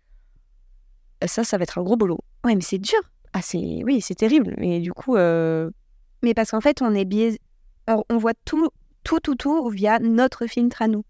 ça, 1.24 1.44
ça 1.44 1.56
va 1.56 1.62
être 1.62 1.78
un 1.78 1.84
gros 1.84 1.96
boulot. 1.96 2.18
Ouais, 2.42 2.56
mais 2.56 2.62
c'est 2.62 2.78
dur. 2.78 2.98
Ah, 3.32 3.42
c'est... 3.42 3.84
Oui, 3.84 4.00
c'est 4.00 4.16
terrible. 4.16 4.56
Mais 4.58 4.80
du 4.80 4.92
coup, 4.92 5.14
euh, 5.14 5.70
Mais 6.22 6.34
parce 6.34 6.50
qu'en 6.50 6.60
fait, 6.60 6.82
on 6.82 6.94
est 6.94 7.04
biaisé. 7.04 7.38
On, 7.86 8.02
on 8.10 8.18
voit 8.18 8.34
tout, 8.44 8.70
tout, 9.04 9.20
tout, 9.20 9.36
tout 9.36 9.68
via 9.68 10.00
notre 10.00 10.46
filtre 10.46 10.82
à 10.82 10.88
nous. 10.88 11.04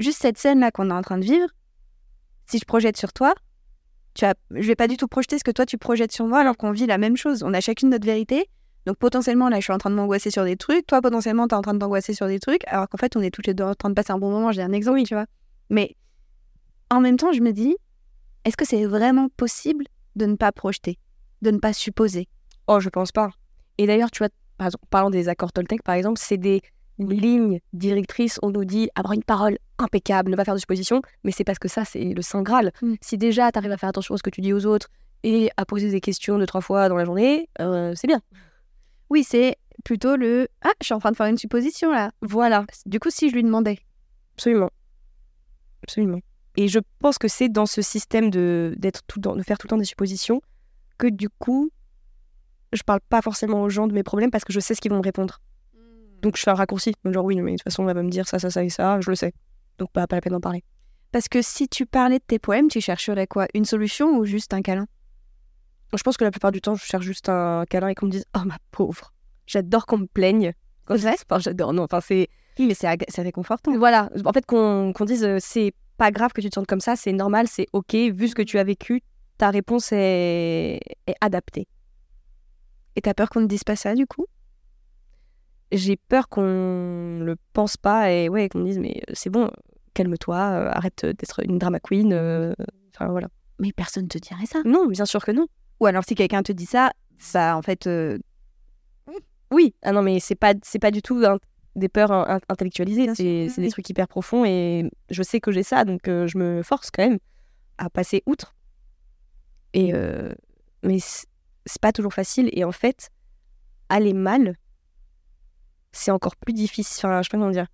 Juste 0.00 0.20
cette 0.20 0.38
scène-là 0.38 0.72
qu'on 0.72 0.90
est 0.90 0.94
en 0.94 1.02
train 1.02 1.18
de 1.18 1.24
vivre, 1.24 1.48
si 2.46 2.58
je 2.58 2.64
projette 2.64 2.96
sur 2.96 3.12
toi, 3.12 3.32
tu 4.14 4.24
as... 4.24 4.34
je 4.50 4.66
vais 4.66 4.74
pas 4.74 4.88
du 4.88 4.96
tout 4.96 5.06
projeter 5.06 5.38
ce 5.38 5.44
que 5.44 5.52
toi 5.52 5.66
tu 5.66 5.78
projettes 5.78 6.10
sur 6.10 6.26
moi 6.26 6.40
alors 6.40 6.56
qu'on 6.56 6.72
vit 6.72 6.86
la 6.86 6.98
même 6.98 7.16
chose. 7.16 7.44
On 7.44 7.54
a 7.54 7.60
chacune 7.60 7.90
notre 7.90 8.06
vérité. 8.06 8.48
Donc 8.86 8.96
potentiellement, 8.96 9.48
là, 9.48 9.58
je 9.58 9.64
suis 9.64 9.72
en 9.72 9.78
train 9.78 9.90
de 9.90 9.94
m'angoisser 9.94 10.30
sur 10.30 10.44
des 10.44 10.56
trucs. 10.56 10.86
Toi, 10.86 11.00
potentiellement, 11.00 11.46
tu 11.46 11.54
es 11.54 11.58
en 11.58 11.62
train 11.62 11.74
de 11.74 11.78
t'angoisser 11.78 12.14
sur 12.14 12.26
des 12.26 12.40
trucs. 12.40 12.66
Alors 12.66 12.88
qu'en 12.88 12.98
fait, 12.98 13.16
on 13.16 13.20
est 13.20 13.30
toutes 13.30 13.46
les 13.46 13.54
deux 13.54 13.64
en 13.64 13.74
train 13.74 13.90
de 13.90 13.94
passer 13.94 14.12
un 14.12 14.18
bon 14.18 14.30
moment. 14.30 14.50
J'ai 14.50 14.62
un 14.62 14.72
exemple, 14.72 15.02
tu 15.02 15.14
vois. 15.14 15.26
Mais 15.68 15.94
en 16.90 17.00
même 17.00 17.16
temps, 17.16 17.32
je 17.32 17.40
me 17.40 17.52
dis, 17.52 17.76
est-ce 18.44 18.56
que 18.56 18.64
c'est 18.64 18.84
vraiment 18.86 19.28
possible 19.36 19.84
de 20.16 20.26
ne 20.26 20.36
pas 20.36 20.52
projeter, 20.52 20.98
de 21.42 21.50
ne 21.50 21.58
pas 21.58 21.72
supposer? 21.72 22.28
Oh, 22.66 22.80
je 22.80 22.88
pense 22.88 23.12
pas. 23.12 23.30
Et 23.78 23.86
d'ailleurs, 23.86 24.10
tu 24.10 24.18
vois, 24.18 24.28
par 24.56 24.66
exemple, 24.68 24.84
parlant 24.90 25.10
des 25.10 25.28
accords 25.28 25.52
Toltec, 25.52 25.82
par 25.82 25.94
exemple, 25.94 26.18
c'est 26.22 26.36
des 26.36 26.62
lignes 26.98 27.60
directrices. 27.72 28.38
On 28.42 28.50
nous 28.50 28.64
dit 28.64 28.88
avoir 28.96 29.12
une 29.12 29.22
parole 29.22 29.58
impeccable, 29.78 30.30
ne 30.30 30.36
pas 30.36 30.44
faire 30.44 30.54
de 30.54 30.58
suppositions, 30.60 31.00
mais 31.22 31.30
c'est 31.30 31.44
parce 31.44 31.58
que 31.60 31.68
ça, 31.68 31.84
c'est 31.84 32.02
le 32.02 32.22
Saint 32.22 32.42
Graal. 32.42 32.72
Mm. 32.82 32.94
Si 33.00 33.16
déjà, 33.18 33.52
tu 33.52 33.58
arrives 33.58 33.70
à 33.70 33.76
faire 33.76 33.88
attention 33.88 34.14
à 34.14 34.18
ce 34.18 34.22
que 34.22 34.30
tu 34.30 34.40
dis 34.40 34.52
aux 34.52 34.66
autres 34.66 34.88
et 35.22 35.50
à 35.56 35.64
poser 35.64 35.90
des 35.90 36.00
questions 36.00 36.38
deux, 36.38 36.46
trois 36.46 36.60
fois 36.60 36.88
dans 36.88 36.96
la 36.96 37.04
journée, 37.04 37.48
euh, 37.60 37.92
c'est 37.94 38.08
bien. 38.08 38.20
Oui, 39.10 39.24
c'est 39.24 39.56
plutôt 39.84 40.16
le 40.16 40.48
Ah, 40.62 40.72
je 40.80 40.86
suis 40.86 40.94
en 40.94 40.98
train 40.98 41.12
de 41.12 41.16
faire 41.16 41.26
une 41.26 41.38
supposition 41.38 41.92
là. 41.92 42.10
Voilà, 42.20 42.64
Du 42.86 42.98
coup, 42.98 43.10
si 43.10 43.30
je 43.30 43.34
lui 43.34 43.44
demandais. 43.44 43.78
absolument. 44.36 44.70
Absolument. 45.84 46.20
Et 46.60 46.66
je 46.66 46.80
pense 46.98 47.18
que 47.18 47.28
c'est 47.28 47.48
dans 47.48 47.66
ce 47.66 47.82
système 47.82 48.30
de, 48.30 48.74
d'être 48.78 49.02
tout 49.06 49.20
temps- 49.20 49.36
de 49.36 49.42
faire 49.44 49.58
tout 49.58 49.68
le 49.68 49.70
temps 49.70 49.76
des 49.78 49.84
suppositions 49.84 50.42
que 50.98 51.06
du 51.06 51.28
coup, 51.28 51.70
je 52.72 52.82
parle 52.82 52.98
pas 53.08 53.22
forcément 53.22 53.62
aux 53.62 53.68
gens 53.68 53.86
de 53.86 53.92
mes 53.94 54.02
problèmes 54.02 54.32
parce 54.32 54.42
que 54.44 54.52
je 54.52 54.58
sais 54.58 54.74
ce 54.74 54.80
qu'ils 54.80 54.90
vont 54.90 54.98
me 54.98 55.02
répondre. 55.04 55.40
Donc 56.20 56.36
je 56.36 56.42
fais 56.42 56.50
un 56.50 56.54
raccourci. 56.54 56.94
Genre 57.04 57.24
oui, 57.24 57.40
mais 57.40 57.52
de 57.52 57.56
toute 57.58 57.62
façon, 57.62 57.88
elle 57.88 57.94
va 57.94 58.02
me 58.02 58.10
dire 58.10 58.26
ça, 58.26 58.40
ça, 58.40 58.50
ça 58.50 58.64
et 58.64 58.70
ça, 58.70 59.00
je 59.00 59.08
le 59.08 59.14
sais. 59.14 59.32
Donc 59.78 59.92
pas, 59.92 60.08
pas 60.08 60.16
la 60.16 60.20
peine 60.20 60.32
d'en 60.32 60.40
parler. 60.40 60.64
Parce 61.12 61.28
que 61.28 61.42
si 61.42 61.68
tu 61.68 61.86
parlais 61.86 62.18
de 62.18 62.24
tes 62.26 62.40
poèmes, 62.40 62.66
tu 62.66 62.80
chercherais 62.80 63.28
quoi? 63.28 63.46
Une 63.54 63.64
solution 63.64 64.18
ou 64.18 64.24
juste 64.24 64.52
un 64.52 64.60
câlin? 64.60 64.88
Je 65.96 66.02
pense 66.02 66.16
que 66.16 66.24
la 66.24 66.32
plupart 66.32 66.50
du 66.50 66.60
temps, 66.60 66.74
je 66.74 66.84
cherche 66.84 67.04
juste 67.04 67.28
un 67.28 67.64
câlin 67.70 67.86
et 67.88 67.94
qu'on 67.94 68.06
me 68.06 68.10
dise 68.10 68.24
Oh 68.36 68.42
ma 68.44 68.56
pauvre. 68.72 69.12
J'adore 69.46 69.86
qu'on 69.86 69.98
me 69.98 70.06
plaigne. 70.06 70.52
Quand 70.86 70.96
Enfin, 71.06 71.38
j'adore. 71.38 71.72
Non, 71.72 71.84
enfin, 71.84 72.00
c'est. 72.00 72.28
Oui, 72.58 72.66
mais 72.66 72.74
c'est 72.74 72.88
ag- 72.88 73.04
c'est 73.08 73.22
réconfortant. 73.22 73.78
Voilà. 73.78 74.10
En 74.24 74.32
fait, 74.32 74.44
qu'on 74.44 74.92
qu'on 74.92 75.04
dise 75.04 75.22
euh, 75.24 75.38
C'est 75.40 75.72
pas 75.98 76.10
grave 76.10 76.32
que 76.32 76.40
tu 76.40 76.48
te 76.48 76.54
sentes 76.54 76.66
comme 76.66 76.80
ça, 76.80 76.96
c'est 76.96 77.12
normal, 77.12 77.46
c'est 77.48 77.66
OK. 77.74 77.94
Vu 77.94 78.28
ce 78.28 78.34
que 78.34 78.42
tu 78.42 78.58
as 78.58 78.64
vécu, 78.64 79.02
ta 79.36 79.50
réponse 79.50 79.92
est, 79.92 80.80
est 81.06 81.14
adaptée. 81.20 81.66
Et 82.96 83.00
t'as 83.02 83.14
peur 83.14 83.28
qu'on 83.28 83.40
ne 83.42 83.46
dise 83.46 83.64
pas 83.64 83.76
ça 83.76 83.94
du 83.94 84.06
coup? 84.06 84.26
J'ai 85.70 85.96
peur 85.96 86.28
qu'on 86.28 86.40
le 87.20 87.36
pense 87.52 87.76
pas 87.76 88.10
et 88.10 88.28
ouais, 88.30 88.48
qu'on 88.48 88.60
me 88.60 88.64
dise 88.64 88.78
Mais 88.78 89.02
euh, 89.08 89.12
c'est 89.14 89.28
bon, 89.30 89.50
calme-toi, 89.94 90.36
euh, 90.36 90.70
arrête 90.72 91.04
d'être 91.04 91.44
une 91.44 91.58
drama 91.58 91.78
queen. 91.80 92.12
euh, 92.12 92.54
Enfin, 92.94 93.10
voilà. 93.10 93.28
Mais 93.58 93.72
personne 93.72 94.08
te 94.08 94.18
dirait 94.18 94.46
ça. 94.46 94.60
Non, 94.64 94.86
bien 94.86 95.04
sûr 95.04 95.22
que 95.24 95.30
non. 95.32 95.46
Ou 95.80 95.86
alors 95.86 96.04
si 96.06 96.14
quelqu'un 96.14 96.42
te 96.42 96.52
dit 96.52 96.66
ça, 96.66 96.90
ça 97.18 97.56
en 97.56 97.62
fait. 97.62 97.86
euh, 97.86 98.18
Oui, 99.50 99.74
ah 99.82 99.92
non, 99.92 100.02
mais 100.02 100.20
c'est 100.20 100.34
pas, 100.34 100.54
c'est 100.62 100.78
pas 100.78 100.90
du 100.90 101.02
tout 101.02 101.22
un- 101.24 101.38
des 101.78 101.88
peurs 101.88 102.12
in- 102.12 102.36
in- 102.36 102.40
intellectualisées, 102.48 103.14
c'est 103.14 103.48
oui. 103.56 103.64
des 103.64 103.70
trucs 103.70 103.88
hyper 103.88 104.08
profonds 104.08 104.44
et 104.44 104.90
je 105.10 105.22
sais 105.22 105.40
que 105.40 105.52
j'ai 105.52 105.62
ça, 105.62 105.84
donc 105.84 106.08
euh, 106.08 106.26
je 106.26 106.38
me 106.38 106.62
force 106.62 106.90
quand 106.90 107.06
même 107.08 107.18
à 107.78 107.88
passer 107.90 108.22
outre. 108.26 108.54
Et 109.74 109.92
euh, 109.94 110.32
mais 110.82 110.98
c'est 111.00 111.80
pas 111.80 111.92
toujours 111.92 112.12
facile 112.14 112.48
et 112.52 112.64
en 112.64 112.72
fait, 112.72 113.10
aller 113.88 114.12
mal, 114.14 114.56
c'est 115.92 116.10
encore 116.10 116.36
plus 116.36 116.52
difficile. 116.52 117.06
Enfin, 117.06 117.22
je 117.22 117.28
sais 117.28 117.30
pas 117.30 117.38
comment 117.38 117.50
dire. 117.50 117.66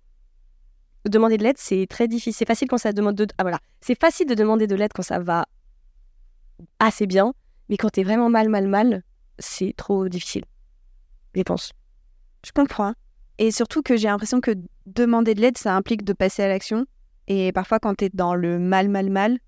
Demander 1.07 1.37
de 1.37 1.43
l'aide, 1.43 1.57
c'est 1.57 1.85
très 1.87 2.07
difficile. 2.07 2.33
C'est 2.33 2.47
facile 2.47 2.67
quand 2.67 2.79
ça 2.79 2.91
demande 2.91 3.15
de. 3.15 3.27
Ah 3.37 3.43
voilà, 3.43 3.59
c'est 3.79 3.99
facile 3.99 4.27
de 4.27 4.33
demander 4.33 4.65
de 4.67 4.75
l'aide 4.75 4.91
quand 4.93 5.03
ça 5.03 5.19
va 5.19 5.45
assez 6.79 7.05
bien, 7.05 7.33
mais 7.69 7.77
quand 7.77 7.89
t'es 7.89 8.03
vraiment 8.03 8.29
mal, 8.29 8.49
mal, 8.49 8.67
mal, 8.67 9.03
c'est 9.37 9.73
trop 9.77 10.07
difficile. 10.09 10.45
Je 11.35 11.41
pense. 11.43 11.73
Je 12.45 12.51
comprends. 12.51 12.93
Et 13.37 13.51
surtout 13.51 13.81
que 13.81 13.97
j'ai 13.97 14.07
l'impression 14.07 14.39
que 14.41 14.51
demander 14.85 15.33
de 15.33 15.41
l'aide, 15.41 15.57
ça 15.57 15.75
implique 15.75 16.03
de 16.03 16.13
passer 16.13 16.43
à 16.43 16.47
l'action. 16.47 16.85
Et 17.27 17.51
parfois, 17.51 17.79
quand 17.79 17.95
t'es 17.95 18.09
dans 18.13 18.35
le 18.35 18.59
mal, 18.59 18.87
mal, 18.87 19.09
mal, 19.09 19.39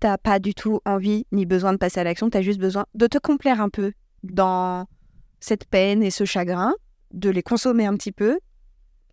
t'as 0.00 0.18
pas 0.18 0.38
du 0.38 0.54
tout 0.54 0.80
envie 0.84 1.26
ni 1.32 1.46
besoin 1.46 1.72
de 1.72 1.78
passer 1.78 2.00
à 2.00 2.04
l'action. 2.04 2.28
T'as 2.30 2.42
juste 2.42 2.60
besoin 2.60 2.86
de 2.94 3.06
te 3.06 3.18
complaire 3.18 3.60
un 3.60 3.68
peu 3.68 3.92
dans 4.22 4.86
cette 5.40 5.66
peine 5.66 6.02
et 6.02 6.10
ce 6.10 6.24
chagrin, 6.24 6.74
de 7.12 7.30
les 7.30 7.42
consommer 7.42 7.86
un 7.86 7.94
petit 7.96 8.12
peu. 8.12 8.38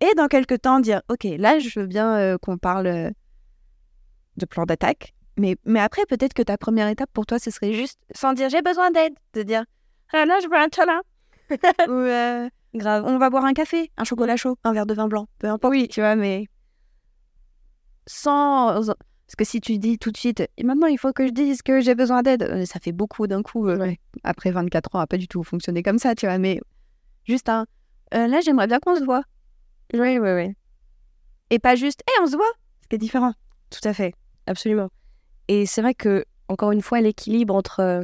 Et 0.01 0.13
dans 0.15 0.27
quelques 0.27 0.61
temps, 0.61 0.79
dire 0.79 1.01
Ok, 1.09 1.23
là, 1.23 1.59
je 1.59 1.79
veux 1.79 1.87
bien 1.87 2.17
euh, 2.17 2.37
qu'on 2.37 2.57
parle 2.57 2.87
euh, 2.87 3.11
de 4.37 4.45
plan 4.45 4.65
d'attaque. 4.65 5.13
Mais, 5.37 5.57
mais 5.65 5.79
après, 5.79 6.05
peut-être 6.07 6.33
que 6.33 6.41
ta 6.41 6.57
première 6.57 6.87
étape 6.87 7.09
pour 7.13 7.25
toi, 7.25 7.39
ce 7.39 7.51
serait 7.51 7.73
juste, 7.73 7.99
sans 8.13 8.33
dire 8.33 8.49
j'ai 8.49 8.61
besoin 8.61 8.91
d'aide, 8.91 9.13
de 9.33 9.43
dire 9.43 9.63
Ah 10.13 10.25
là, 10.25 10.39
je 10.41 10.47
veux 10.47 10.57
un 10.57 10.69
câlin. 10.69 11.01
Ou, 11.87 11.91
euh, 11.91 12.49
Grave. 12.75 13.03
on 13.05 13.17
va 13.17 13.29
boire 13.29 13.45
un 13.45 13.53
café, 13.53 13.91
un 13.97 14.03
chocolat 14.03 14.35
chaud, 14.35 14.57
un 14.63 14.73
verre 14.73 14.85
de 14.85 14.93
vin 14.93 15.07
blanc, 15.07 15.27
peu 15.39 15.47
importe, 15.47 15.71
oui. 15.71 15.87
tu 15.87 16.01
vois, 16.01 16.15
mais 16.15 16.45
sans... 18.05 18.85
Parce 19.27 19.35
que 19.37 19.43
si 19.45 19.59
tu 19.59 19.79
dis 19.79 19.97
tout 19.97 20.11
de 20.11 20.17
suite, 20.17 20.43
et 20.57 20.63
maintenant 20.63 20.85
il 20.87 20.99
faut 20.99 21.11
que 21.11 21.25
je 21.25 21.31
dise 21.31 21.63
que 21.63 21.81
j'ai 21.81 21.95
besoin 21.95 22.21
d'aide, 22.21 22.43
euh, 22.43 22.65
ça 22.65 22.79
fait 22.79 22.91
beaucoup 22.91 23.25
d'un 23.25 23.41
coup. 23.41 23.67
euh, 23.67 23.91
Après 24.23 24.51
24 24.51 24.95
ans, 24.95 24.99
a 24.99 25.07
pas 25.07 25.17
du 25.17 25.27
tout 25.27 25.43
fonctionné 25.43 25.81
comme 25.81 25.97
ça, 25.97 26.13
tu 26.13 26.27
vois, 26.27 26.37
mais 26.37 26.59
juste 27.23 27.49
un... 27.49 27.65
euh, 28.13 28.27
là, 28.27 28.41
j'aimerais 28.41 28.67
bien 28.67 28.79
qu'on 28.79 28.95
se 28.95 29.03
voit. 29.03 29.23
Oui, 29.93 30.19
oui, 30.19 30.31
oui. 30.31 30.53
Et 31.49 31.57
pas 31.57 31.75
juste, 31.75 32.01
hé, 32.07 32.11
on 32.21 32.27
se 32.27 32.35
voit 32.35 32.45
Ce 32.83 32.87
qui 32.87 32.95
est 32.95 32.99
différent. 32.99 33.33
Tout 33.71 33.87
à 33.87 33.93
fait. 33.93 34.13
Absolument. 34.45 34.89
Et 35.47 35.65
c'est 35.65 35.81
vrai 35.81 35.95
que, 35.95 36.25
encore 36.47 36.71
une 36.71 36.81
fois, 36.83 37.01
l'équilibre 37.01 37.55
entre 37.55 37.79
euh, 37.79 38.03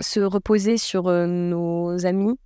se 0.00 0.20
reposer 0.20 0.78
sur 0.78 1.04
nos 1.04 2.06
amis 2.06 2.38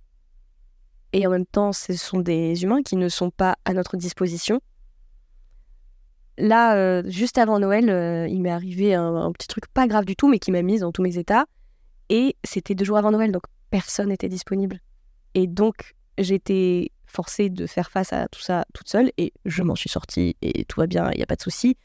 et 1.13 1.25
en 1.25 1.29
même 1.29 1.45
temps, 1.45 1.73
ce 1.73 1.93
sont 1.93 2.19
des 2.19 2.63
humains 2.63 2.83
qui 2.83 2.95
ne 2.95 3.09
sont 3.09 3.29
pas 3.29 3.57
à 3.65 3.73
notre 3.73 3.97
disposition. 3.97 4.59
Là, 6.37 6.75
euh, 6.75 7.03
juste 7.07 7.37
avant 7.37 7.59
Noël, 7.59 7.89
euh, 7.89 8.27
il 8.27 8.41
m'est 8.41 8.51
arrivé 8.51 8.93
un, 8.93 9.31
petit 9.31 9.47
truc 9.47 9.67
pas 9.67 9.87
grave 9.87 10.05
du 10.05 10.15
tout, 10.15 10.27
mais 10.27 10.37
qui 10.37 10.51
m'a 10.51 10.61
mise 10.61 10.81
dans 10.81 10.91
tous 10.91 11.01
mes 11.01 11.17
états. 11.17 11.45
Et 12.09 12.35
c'était 12.43 12.75
deux 12.75 12.85
jours 12.85 12.97
avant 12.97 13.11
Noël, 13.11 13.31
donc 13.31 13.43
personne 13.69 14.09
n'était 14.09 14.29
disponible. 14.29 14.79
Et 15.33 15.47
donc, 15.47 15.95
j'étais 16.17 16.91
forcée 17.05 17.49
de 17.49 17.65
faire 17.65 17.89
face 17.89 18.13
à 18.13 18.27
tout 18.27 18.41
ça 18.41 18.65
toute 18.73 18.87
seule, 18.87 19.11
et 19.17 19.33
je 19.45 19.63
m'en 19.63 19.75
suis 19.75 19.89
sortie, 19.89 20.35
et 20.41 20.65
tout 20.65 20.79
va 20.79 20.87
bien, 20.87 21.09
il 21.11 21.17
n'y 21.17 21.23
a 21.23 21.25
pas 21.25 21.35
de 21.35 21.41
souci. 21.41 21.75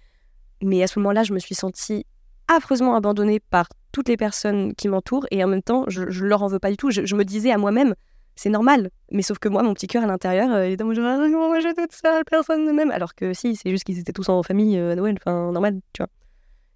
Mais 0.62 0.82
à 0.82 0.86
ce 0.86 0.98
moment-là, 0.98 1.22
je 1.22 1.32
me 1.32 1.38
suis 1.38 1.54
sentie 1.54 2.04
affreusement 2.48 2.94
abandonnée 2.94 3.40
par 3.40 3.68
toutes 3.92 4.08
les 4.08 4.16
personnes 4.16 4.74
qui 4.74 4.88
m'entourent, 4.88 5.26
et 5.30 5.42
en 5.42 5.48
même 5.48 5.62
temps, 5.62 5.84
je, 5.88 6.10
je 6.10 6.24
leur 6.24 6.42
en 6.42 6.48
veux 6.48 6.58
pas 6.58 6.70
du 6.70 6.76
tout. 6.76 6.90
Je 6.90 7.14
me 7.14 7.24
disais 7.24 7.52
à 7.52 7.58
moi-même, 7.58 7.94
c'est 8.36 8.50
normal. 8.50 8.90
Mais 9.10 9.22
sauf 9.22 9.38
que 9.38 9.48
moi, 9.48 9.62
mon 9.62 9.74
petit 9.74 9.86
cœur 9.86 10.04
à 10.04 10.06
l'intérieur, 10.06 10.52
euh, 10.52 10.68
il 10.68 10.72
était 10.72 10.82
en 10.82 10.86
mode, 10.86 10.98
Ah, 10.98 11.18
moi, 11.28 11.60
j'ai 11.60 11.74
toute 11.74 11.92
seule, 11.92 12.24
personne 12.24 12.64
ne 12.64 12.72
m'aime. 12.72 12.90
Alors 12.90 13.14
que 13.14 13.34
si, 13.34 13.56
c'est 13.56 13.70
juste 13.70 13.84
qu'ils 13.84 13.98
étaient 13.98 14.12
tous 14.12 14.28
en 14.28 14.42
famille 14.42 14.78
euh, 14.78 14.92
à 14.92 14.94
Noël, 14.94 15.16
enfin, 15.20 15.52
normal, 15.52 15.80
tu 15.92 16.02
vois. 16.02 16.08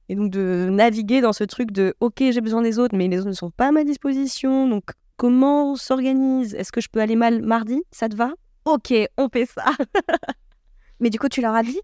Et 0.09 0.15
donc 0.15 0.31
de 0.31 0.69
naviguer 0.71 1.21
dans 1.21 1.33
ce 1.33 1.43
truc 1.43 1.73
de, 1.73 1.95
ok, 1.99 2.19
j'ai 2.19 2.41
besoin 2.41 2.63
des 2.63 2.79
autres, 2.79 2.97
mais 2.97 3.09
les 3.09 3.19
autres 3.19 3.29
ne 3.29 3.35
sont 3.35 3.51
pas 3.51 3.69
à 3.69 3.73
ma 3.73 3.83
disposition, 3.83 4.69
donc 4.69 4.85
comment 5.17 5.73
on 5.73 5.77
s'organise? 5.77 6.55
Est-ce 6.55 6.71
que 6.71 6.81
je 6.81 6.89
peux 6.89 7.01
aller 7.01 7.17
mal 7.17 7.43
mardi? 7.43 7.83
Ça 7.91 8.09
te 8.09 8.15
va? 8.15 8.33
Ok, 8.65 8.95
on 9.17 9.29
fait 9.29 9.47
ça. 9.47 9.65
Mais 11.01 11.11
du 11.11 11.19
coup, 11.19 11.29
tu 11.29 11.41
leur 11.41 11.55
as 11.55 11.63
dit? 11.63 11.81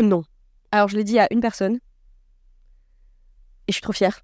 Non. 0.00 0.22
Alors 0.72 0.88
je 0.88 0.96
l'ai 0.96 1.04
dit 1.04 1.18
à 1.18 1.28
une 1.30 1.40
personne. 1.40 1.76
Et 3.66 3.72
je 3.72 3.74
suis 3.74 3.82
trop 3.82 3.92
fière 3.92 4.20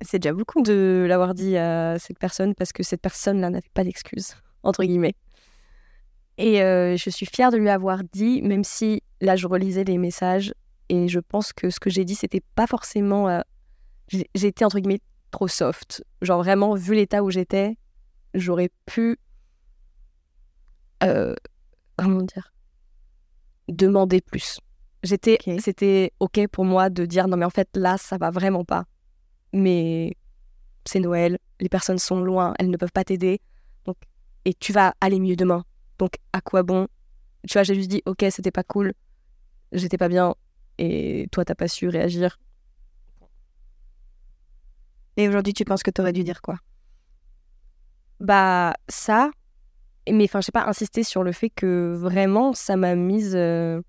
C'est 0.00 0.18
déjà 0.20 0.32
beaucoup. 0.32 0.62
de 0.62 1.06
l'avoir 1.08 1.34
dit 1.34 1.56
à 1.56 1.98
cette 1.98 2.18
personne 2.18 2.54
parce 2.54 2.72
que 2.72 2.82
cette 2.82 3.00
personne-là 3.00 3.50
n'avait 3.50 3.68
pas 3.74 3.84
d'excuses, 3.84 4.34
entre 4.62 4.84
guillemets. 4.84 5.14
Et 6.36 6.62
euh, 6.62 6.96
je 6.96 7.10
suis 7.10 7.26
fière 7.26 7.50
de 7.50 7.56
lui 7.56 7.68
avoir 7.68 8.02
dit, 8.12 8.42
même 8.42 8.62
si 8.64 9.02
là 9.20 9.34
je 9.34 9.46
relisais 9.48 9.82
les 9.84 9.98
messages 9.98 10.54
et 10.88 11.08
je 11.08 11.18
pense 11.18 11.52
que 11.52 11.68
ce 11.70 11.80
que 11.80 11.90
j'ai 11.90 12.04
dit, 12.04 12.14
c'était 12.14 12.42
pas 12.54 12.66
forcément. 12.66 13.28
euh, 13.28 13.40
j'ai- 14.08 14.30
J'étais 14.34 14.64
entre 14.64 14.78
guillemets 14.78 15.00
trop 15.32 15.48
soft. 15.48 16.04
Genre 16.22 16.38
vraiment, 16.42 16.74
vu 16.74 16.94
l'état 16.94 17.22
où 17.24 17.30
j'étais, 17.30 17.76
j'aurais 18.34 18.70
pu. 18.86 19.18
euh, 21.02 21.34
comment 21.96 22.22
dire 22.22 22.52
Demander 23.68 24.20
plus. 24.20 24.60
J'étais, 25.02 25.38
c'était 25.60 26.12
ok 26.20 26.48
pour 26.50 26.64
moi 26.64 26.88
de 26.90 27.04
dire 27.04 27.28
non 27.28 27.36
mais 27.36 27.44
en 27.44 27.50
fait 27.50 27.68
là 27.74 27.96
ça 27.98 28.16
va 28.16 28.30
vraiment 28.30 28.64
pas. 28.64 28.84
Mais 29.52 30.16
c'est 30.84 31.00
Noël, 31.00 31.38
les 31.60 31.68
personnes 31.68 31.98
sont 31.98 32.20
loin, 32.20 32.54
elles 32.58 32.70
ne 32.70 32.76
peuvent 32.76 32.92
pas 32.92 33.04
t'aider. 33.04 33.40
Donc 33.84 33.96
et 34.44 34.54
tu 34.54 34.72
vas 34.72 34.94
aller 35.00 35.20
mieux 35.20 35.36
demain. 35.36 35.64
Donc 35.98 36.12
à 36.32 36.40
quoi 36.40 36.62
bon? 36.62 36.88
Tu 37.46 37.54
vois, 37.54 37.62
j'ai 37.62 37.74
juste 37.74 37.90
dit 37.90 38.02
ok 38.06 38.24
c'était 38.30 38.50
pas 38.50 38.64
cool, 38.64 38.94
j'étais 39.72 39.98
pas 39.98 40.08
bien 40.08 40.34
et 40.78 41.28
toi 41.32 41.44
t'as 41.44 41.54
pas 41.54 41.68
su 41.68 41.88
réagir. 41.88 42.38
Et 45.16 45.28
aujourd'hui, 45.28 45.52
tu 45.52 45.64
penses 45.64 45.82
que 45.82 45.90
tu 45.90 46.00
aurais 46.00 46.12
dû 46.12 46.22
dire 46.22 46.40
quoi? 46.40 46.58
Bah 48.20 48.74
ça, 48.88 49.30
mais 50.10 50.24
enfin 50.24 50.40
je 50.40 50.46
sais 50.46 50.52
pas 50.52 50.66
insister 50.66 51.02
sur 51.02 51.22
le 51.22 51.32
fait 51.32 51.50
que 51.50 51.94
vraiment 51.96 52.52
ça 52.52 52.76
m'a 52.76 52.94
mise, 52.94 53.34
euh, 53.34 53.80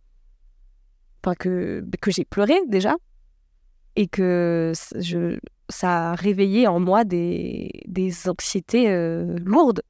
enfin 1.23 1.35
que 1.35 1.83
que 2.01 2.11
j'ai 2.11 2.25
pleuré 2.25 2.55
déjà 2.67 2.95
et 3.99 4.07
que 4.07 4.71
je 4.95 5.37
ça 5.67 6.11
a 6.11 6.15
réveillé 6.15 6.67
en 6.67 6.79
moi 6.79 7.03
des 7.03 7.69
anxiétés 8.27 8.89
euh, 8.89 9.37
lourdes 9.43 9.81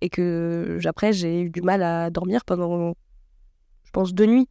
et 0.00 0.08
que 0.08 0.78
après 0.84 1.12
j'ai 1.12 1.42
eu 1.42 1.50
du 1.50 1.62
mal 1.62 1.82
à 1.82 2.08
dormir 2.10 2.44
pendant 2.44 2.94
je 3.82 3.90
pense 3.90 4.14
deux 4.14 4.26
nuits. 4.26 4.48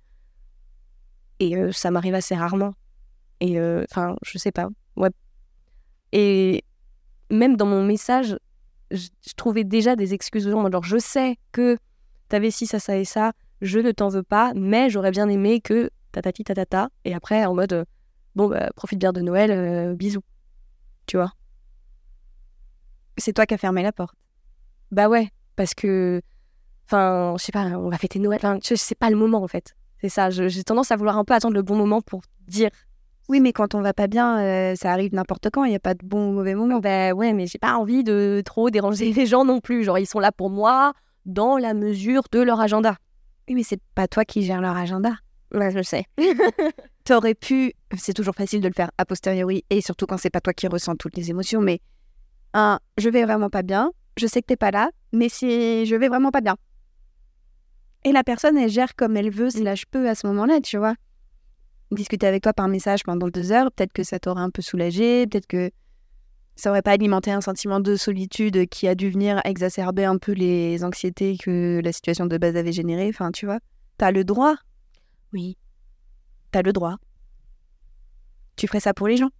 Et 1.39 1.55
euh, 1.55 1.72
ça 1.72 1.91
m'arrive 1.91 2.13
assez 2.13 2.36
rarement. 2.36 2.74
Et 3.39 3.57
euh, 3.57 3.86
enfin 3.89 4.18
je 4.22 4.38
sais 4.38 4.51
pas. 4.51 4.68
Ouais. 4.97 5.11
Et 6.11 6.66
même 7.32 7.55
dans 7.55 7.66
mon 7.66 7.86
message 7.86 8.38
je, 8.91 9.07
trouvais 9.38 9.63
déjà 9.63 9.95
des 9.95 10.13
excuses 10.13 10.45
aux. 10.45 10.72
Genre, 10.72 10.84
je 10.84 10.97
sais 10.97 11.38
que 11.53 11.78
t'avais 12.28 12.51
ci, 12.51 12.68
ça, 12.68 12.80
ça 12.80 12.97
et 12.97 13.05
ça, 13.05 13.32
je 13.61 13.80
ne 13.80 13.91
t'en 13.91 14.09
veux 14.09 14.24
pas, 14.24 14.51
mais 14.55 14.89
j'aurais 14.89 15.11
bien 15.11 15.30
aimé 15.30 15.61
que 15.61 15.89
tatati. 16.11 16.43
Et 17.05 17.13
après, 17.13 17.45
en 17.45 17.55
mode, 17.55 17.74
euh, 17.74 17.86
bon, 18.36 18.47
bah, 18.47 18.69
profite 18.75 18.99
bien 18.99 19.13
de 19.13 19.21
Noël, 19.21 19.51
euh, 19.51 19.95
bisous. 19.95 20.23
Tu 21.05 21.17
vois 21.17 21.31
C'est 23.17 23.33
toi 23.33 23.45
qui 23.45 23.53
as 23.53 23.57
fermé 23.57 23.83
la 23.83 23.91
porte. 23.91 24.15
Bah 24.91 25.09
ouais, 25.09 25.29
parce 25.55 25.73
que, 25.73 26.21
enfin, 26.88 27.36
je 27.38 27.43
sais 27.43 27.51
pas, 27.51 27.65
on 27.65 27.89
va 27.89 27.97
fêter 27.97 28.19
Noël. 28.19 28.39
Enfin, 28.41 28.59
c'est 28.61 28.97
pas 28.97 29.09
le 29.09 29.15
moment 29.15 29.43
en 29.43 29.47
fait. 29.47 29.75
C'est 30.01 30.09
ça. 30.09 30.29
J'ai 30.29 30.63
tendance 30.63 30.91
à 30.91 30.95
vouloir 30.95 31.17
un 31.17 31.23
peu 31.23 31.33
attendre 31.33 31.55
le 31.55 31.61
bon 31.61 31.75
moment 31.75 32.01
pour 32.01 32.21
dire. 32.47 32.69
Oui, 33.27 33.39
mais 33.39 33.53
quand 33.53 33.73
on 33.73 33.81
va 33.81 33.93
pas 33.93 34.05
bien, 34.05 34.39
euh, 34.39 34.75
ça 34.75 34.91
arrive 34.91 35.13
n'importe 35.13 35.49
quand. 35.51 35.63
Il 35.63 35.69
n'y 35.69 35.75
a 35.75 35.79
pas 35.79 35.95
de 35.95 36.05
bon 36.05 36.29
ou 36.29 36.31
mauvais 36.33 36.53
moment. 36.53 36.79
Bah 36.79 37.13
ouais, 37.13 37.33
mais 37.33 37.47
j'ai 37.47 37.57
pas 37.57 37.75
envie 37.75 38.03
de 38.03 38.43
trop 38.45 38.69
déranger 38.69 39.11
les 39.13 39.25
gens 39.25 39.45
non 39.45 39.59
plus. 39.59 39.83
Genre, 39.83 39.97
ils 39.97 40.05
sont 40.05 40.19
là 40.19 40.31
pour 40.31 40.49
moi 40.49 40.93
dans 41.25 41.57
la 41.57 41.73
mesure 41.73 42.23
de 42.31 42.39
leur 42.39 42.59
agenda. 42.59 42.97
Oui, 43.47 43.55
mais 43.55 43.63
c'est 43.63 43.81
pas 43.95 44.07
toi 44.07 44.25
qui 44.25 44.43
gères 44.43 44.61
leur 44.61 44.77
agenda. 44.77 45.13
Ouais, 45.53 45.71
je 45.71 45.81
sais. 45.81 46.05
T'aurais 47.06 47.36
pu, 47.36 47.74
c'est 47.95 48.14
toujours 48.14 48.34
facile 48.34 48.62
de 48.62 48.68
le 48.68 48.74
faire 48.74 48.89
a 48.97 49.06
posteriori, 49.06 49.64
et 49.70 49.80
surtout 49.82 50.08
quand 50.08 50.18
c'est 50.18 50.32
pas 50.32 50.41
toi 50.41 50.53
qui 50.53 50.68
ressens 50.68 50.95
toutes 50.95 51.16
les 51.16 51.30
émotions, 51.30 51.62
mais 51.62 51.80
un, 52.56 52.80
je 52.97 53.10
vais 53.10 53.24
vraiment 53.24 53.51
pas 53.51 53.62
bien, 53.62 53.91
je 54.18 54.26
sais 54.26 54.41
que 54.41 54.47
t'es 54.47 54.56
pas 54.56 54.72
là, 54.72 54.89
mais 55.14 55.30
si 55.30 55.86
je 55.86 55.95
vais 55.95 56.08
vraiment 56.08 56.32
pas 56.32 56.41
bien. 56.41 56.56
Et 58.06 58.12
la 58.12 58.24
personne, 58.24 58.58
elle 58.58 58.72
gère 58.72 58.95
comme 58.95 59.18
elle 59.18 59.30
veut, 59.30 59.51
slash 59.51 59.86
peut 59.86 60.10
à 60.10 60.16
ce 60.16 60.26
moment-là, 60.28 60.62
tu 60.62 60.78
vois. 60.78 60.95
Discuter 61.91 62.26
avec 62.26 62.41
toi 62.41 62.53
par 62.53 62.68
message 62.68 63.03
pendant 63.03 63.28
deux 63.28 63.51
heures, 63.51 63.72
peut-être 63.72 63.93
que 63.93 64.03
ça 64.03 64.18
t'aurait 64.18 64.41
un 64.41 64.49
peu 64.49 64.64
soulagé, 64.64 65.28
peut-être 65.28 65.47
que 65.47 65.70
ça 66.56 66.72
aurait 66.72 66.82
pas 66.82 66.91
alimenté 66.91 67.32
un 67.32 67.41
sentiment 67.41 67.80
de 67.82 67.95
solitude 67.97 68.68
qui 68.68 68.88
a 68.88 68.95
dû 68.95 69.12
venir 69.12 69.41
exacerber 69.45 70.06
un 70.06 70.18
peu 70.18 70.32
les 70.32 70.84
anxiétés 70.84 71.38
que 71.38 71.82
la 71.84 71.91
situation 71.91 72.26
de 72.26 72.38
base 72.39 72.56
avait 72.56 72.72
générées. 72.72 73.10
Enfin, 73.10 73.32
tu 73.32 73.45
vois, 73.45 73.60
t'as 73.97 74.10
le 74.10 74.24
droit 74.24 74.56
Oui. 75.34 75.56
T'as 76.56 76.62
le 76.62 76.72
droit. 76.72 76.95
Tu 78.56 78.66
ferais 78.68 78.80
ça 78.80 78.93
pour 78.93 79.10
les 79.10 79.18
gens? 79.18 79.32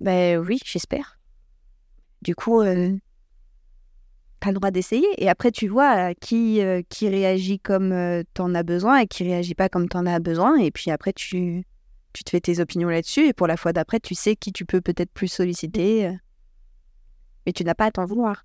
Bah 0.00 0.38
oui, 0.38 0.58
j'espère. 0.64 1.20
Du 2.20 2.34
coup, 2.34 2.62
euh, 2.62 2.96
t'as 4.40 4.48
le 4.48 4.54
droit 4.54 4.72
d'essayer. 4.72 5.06
Et 5.18 5.28
après, 5.28 5.52
tu 5.52 5.68
vois 5.68 6.10
euh, 6.10 6.14
qui, 6.20 6.60
euh, 6.62 6.82
qui 6.88 7.08
réagit 7.08 7.60
comme 7.60 8.24
t'en 8.34 8.56
as 8.56 8.64
besoin 8.64 8.98
et 9.02 9.06
qui 9.06 9.22
réagit 9.22 9.54
pas 9.54 9.68
comme 9.68 9.88
t'en 9.88 10.04
as 10.04 10.18
besoin. 10.18 10.56
Et 10.56 10.72
puis 10.72 10.90
après, 10.90 11.12
tu, 11.12 11.64
tu 12.12 12.24
te 12.24 12.30
fais 12.30 12.40
tes 12.40 12.58
opinions 12.58 12.88
là-dessus. 12.88 13.28
Et 13.28 13.32
pour 13.32 13.46
la 13.46 13.56
fois 13.56 13.72
d'après, 13.72 14.00
tu 14.00 14.16
sais 14.16 14.34
qui 14.34 14.50
tu 14.52 14.64
peux 14.64 14.80
peut-être 14.80 15.12
plus 15.12 15.28
solliciter. 15.28 16.10
Mais 17.46 17.52
tu 17.52 17.62
n'as 17.62 17.76
pas 17.76 17.84
à 17.84 17.90
t'en 17.92 18.04
vouloir. 18.04 18.44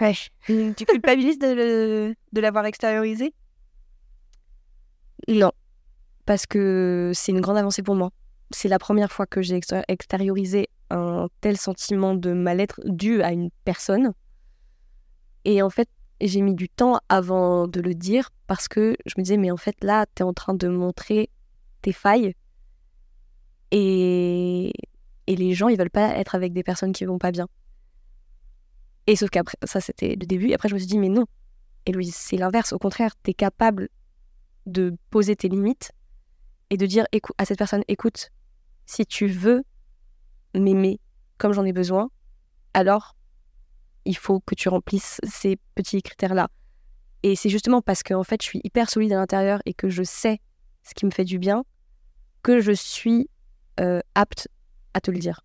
Ouais. 0.00 0.14
tu 0.46 0.86
culpabilises 0.86 1.38
de, 1.38 1.52
le- 1.52 2.14
de 2.32 2.40
l'avoir 2.40 2.64
extériorisé? 2.64 3.34
Non. 5.28 5.52
Parce 6.26 6.46
que 6.46 7.10
c'est 7.14 7.32
une 7.32 7.40
grande 7.40 7.56
avancée 7.56 7.82
pour 7.82 7.94
moi. 7.94 8.10
C'est 8.50 8.68
la 8.68 8.78
première 8.78 9.10
fois 9.10 9.26
que 9.26 9.42
j'ai 9.42 9.58
exté- 9.58 9.82
extériorisé 9.88 10.68
un 10.90 11.28
tel 11.40 11.56
sentiment 11.56 12.14
de 12.14 12.32
mal-être 12.32 12.80
dû 12.84 13.22
à 13.22 13.32
une 13.32 13.50
personne. 13.64 14.12
Et 15.44 15.62
en 15.62 15.70
fait, 15.70 15.88
j'ai 16.20 16.40
mis 16.40 16.54
du 16.54 16.68
temps 16.68 17.00
avant 17.08 17.66
de 17.66 17.80
le 17.80 17.94
dire 17.94 18.30
parce 18.46 18.68
que 18.68 18.96
je 19.06 19.14
me 19.16 19.22
disais, 19.22 19.36
mais 19.36 19.50
en 19.50 19.56
fait, 19.56 19.82
là, 19.82 20.06
tu 20.14 20.22
es 20.22 20.24
en 20.24 20.32
train 20.32 20.54
de 20.54 20.68
montrer 20.68 21.30
tes 21.80 21.92
failles. 21.92 22.34
Et, 23.70 24.72
et 25.26 25.36
les 25.36 25.54
gens, 25.54 25.68
ils 25.68 25.78
veulent 25.78 25.90
pas 25.90 26.16
être 26.16 26.34
avec 26.34 26.52
des 26.52 26.62
personnes 26.62 26.92
qui 26.92 27.04
vont 27.04 27.18
pas 27.18 27.32
bien. 27.32 27.48
Et 29.06 29.16
sauf 29.16 29.30
qu'après, 29.30 29.56
ça, 29.64 29.80
c'était 29.80 30.10
le 30.10 30.26
début. 30.26 30.50
Et 30.50 30.54
après, 30.54 30.68
je 30.68 30.74
me 30.74 30.78
suis 30.78 30.86
dit, 30.86 30.98
mais 30.98 31.08
non. 31.08 31.24
Et 31.86 31.92
Louise, 31.92 32.14
c'est 32.14 32.36
l'inverse. 32.36 32.72
Au 32.72 32.78
contraire, 32.78 33.14
tu 33.24 33.30
es 33.30 33.34
capable 33.34 33.88
de 34.66 34.94
poser 35.10 35.34
tes 35.34 35.48
limites 35.48 35.90
et 36.72 36.78
de 36.78 36.86
dire 36.86 37.04
à 37.36 37.44
cette 37.44 37.58
personne 37.58 37.82
écoute, 37.86 38.30
si 38.86 39.04
tu 39.04 39.26
veux 39.26 39.62
m'aimer 40.54 41.00
comme 41.36 41.52
j'en 41.52 41.66
ai 41.66 41.72
besoin, 41.74 42.08
alors 42.72 43.14
il 44.06 44.16
faut 44.16 44.40
que 44.40 44.54
tu 44.54 44.70
remplisses 44.70 45.20
ces 45.22 45.58
petits 45.74 46.00
critères-là. 46.00 46.48
Et 47.22 47.36
c'est 47.36 47.50
justement 47.50 47.82
parce 47.82 48.02
que 48.02 48.14
en 48.14 48.24
fait, 48.24 48.40
je 48.40 48.46
suis 48.46 48.60
hyper 48.64 48.88
solide 48.88 49.12
à 49.12 49.16
l'intérieur 49.16 49.60
et 49.66 49.74
que 49.74 49.90
je 49.90 50.02
sais 50.02 50.40
ce 50.82 50.94
qui 50.94 51.04
me 51.04 51.10
fait 51.10 51.24
du 51.24 51.38
bien 51.38 51.62
que 52.42 52.60
je 52.60 52.72
suis 52.72 53.28
euh, 53.78 54.00
apte 54.14 54.48
à 54.94 55.02
te 55.02 55.10
le 55.10 55.18
dire. 55.18 55.44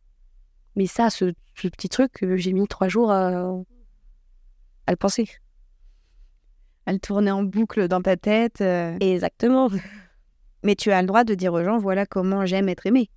Mais 0.78 0.86
ça, 0.86 1.10
ce, 1.10 1.34
ce 1.56 1.68
petit 1.68 1.90
truc, 1.90 2.24
j'ai 2.38 2.54
mis 2.54 2.66
trois 2.70 2.88
jours 2.88 3.12
à, 3.12 3.28
à 4.88 4.92
le 4.92 4.98
penser. 4.98 5.28
Elle 6.86 7.02
tournait 7.02 7.32
en 7.32 7.44
boucle 7.44 7.90
dans 7.90 8.02
ta 8.02 8.16
tête. 8.16 8.62
euh. 8.62 8.98
Exactement. 9.02 9.70
Mais 10.64 10.76
tu 10.76 10.92
as 10.92 11.02
le 11.02 11.08
droit 11.08 11.24
de 11.24 11.36
dire 11.36 11.54
aux 11.54 11.64
gens 11.64 11.78
voilà 11.78 12.06
comment 12.06 12.46
j'aime 12.46 12.70
être 12.70 12.86
aimé. 12.86 13.10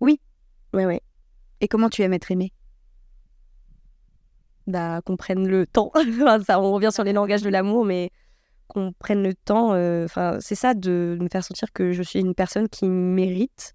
Ouais, 0.00 0.86
ouais. 0.86 1.00
Et 1.60 1.68
comment 1.68 1.88
tu 1.88 2.02
aimes 2.02 2.14
être 2.14 2.32
aimé? 2.32 2.52
Bah, 4.66 5.00
qu'on 5.04 5.16
prenne 5.16 5.46
le 5.46 5.66
temps. 5.66 5.92
Ça, 6.46 6.60
on 6.60 6.72
revient 6.72 6.90
sur 6.92 7.04
les 7.04 7.12
langages 7.12 7.42
de 7.42 7.48
l'amour, 7.50 7.84
mais 7.84 8.10
qu'on 8.66 8.92
prenne 8.92 9.22
le 9.22 9.34
temps. 9.34 9.74
euh, 9.74 10.04
Enfin, 10.06 10.38
c'est 10.40 10.54
ça 10.54 10.74
de 10.74 11.16
me 11.20 11.28
faire 11.28 11.44
sentir 11.44 11.72
que 11.72 11.92
je 11.92 12.02
suis 12.02 12.18
une 12.18 12.34
personne 12.34 12.68
qui 12.68 12.88
mérite 12.88 13.74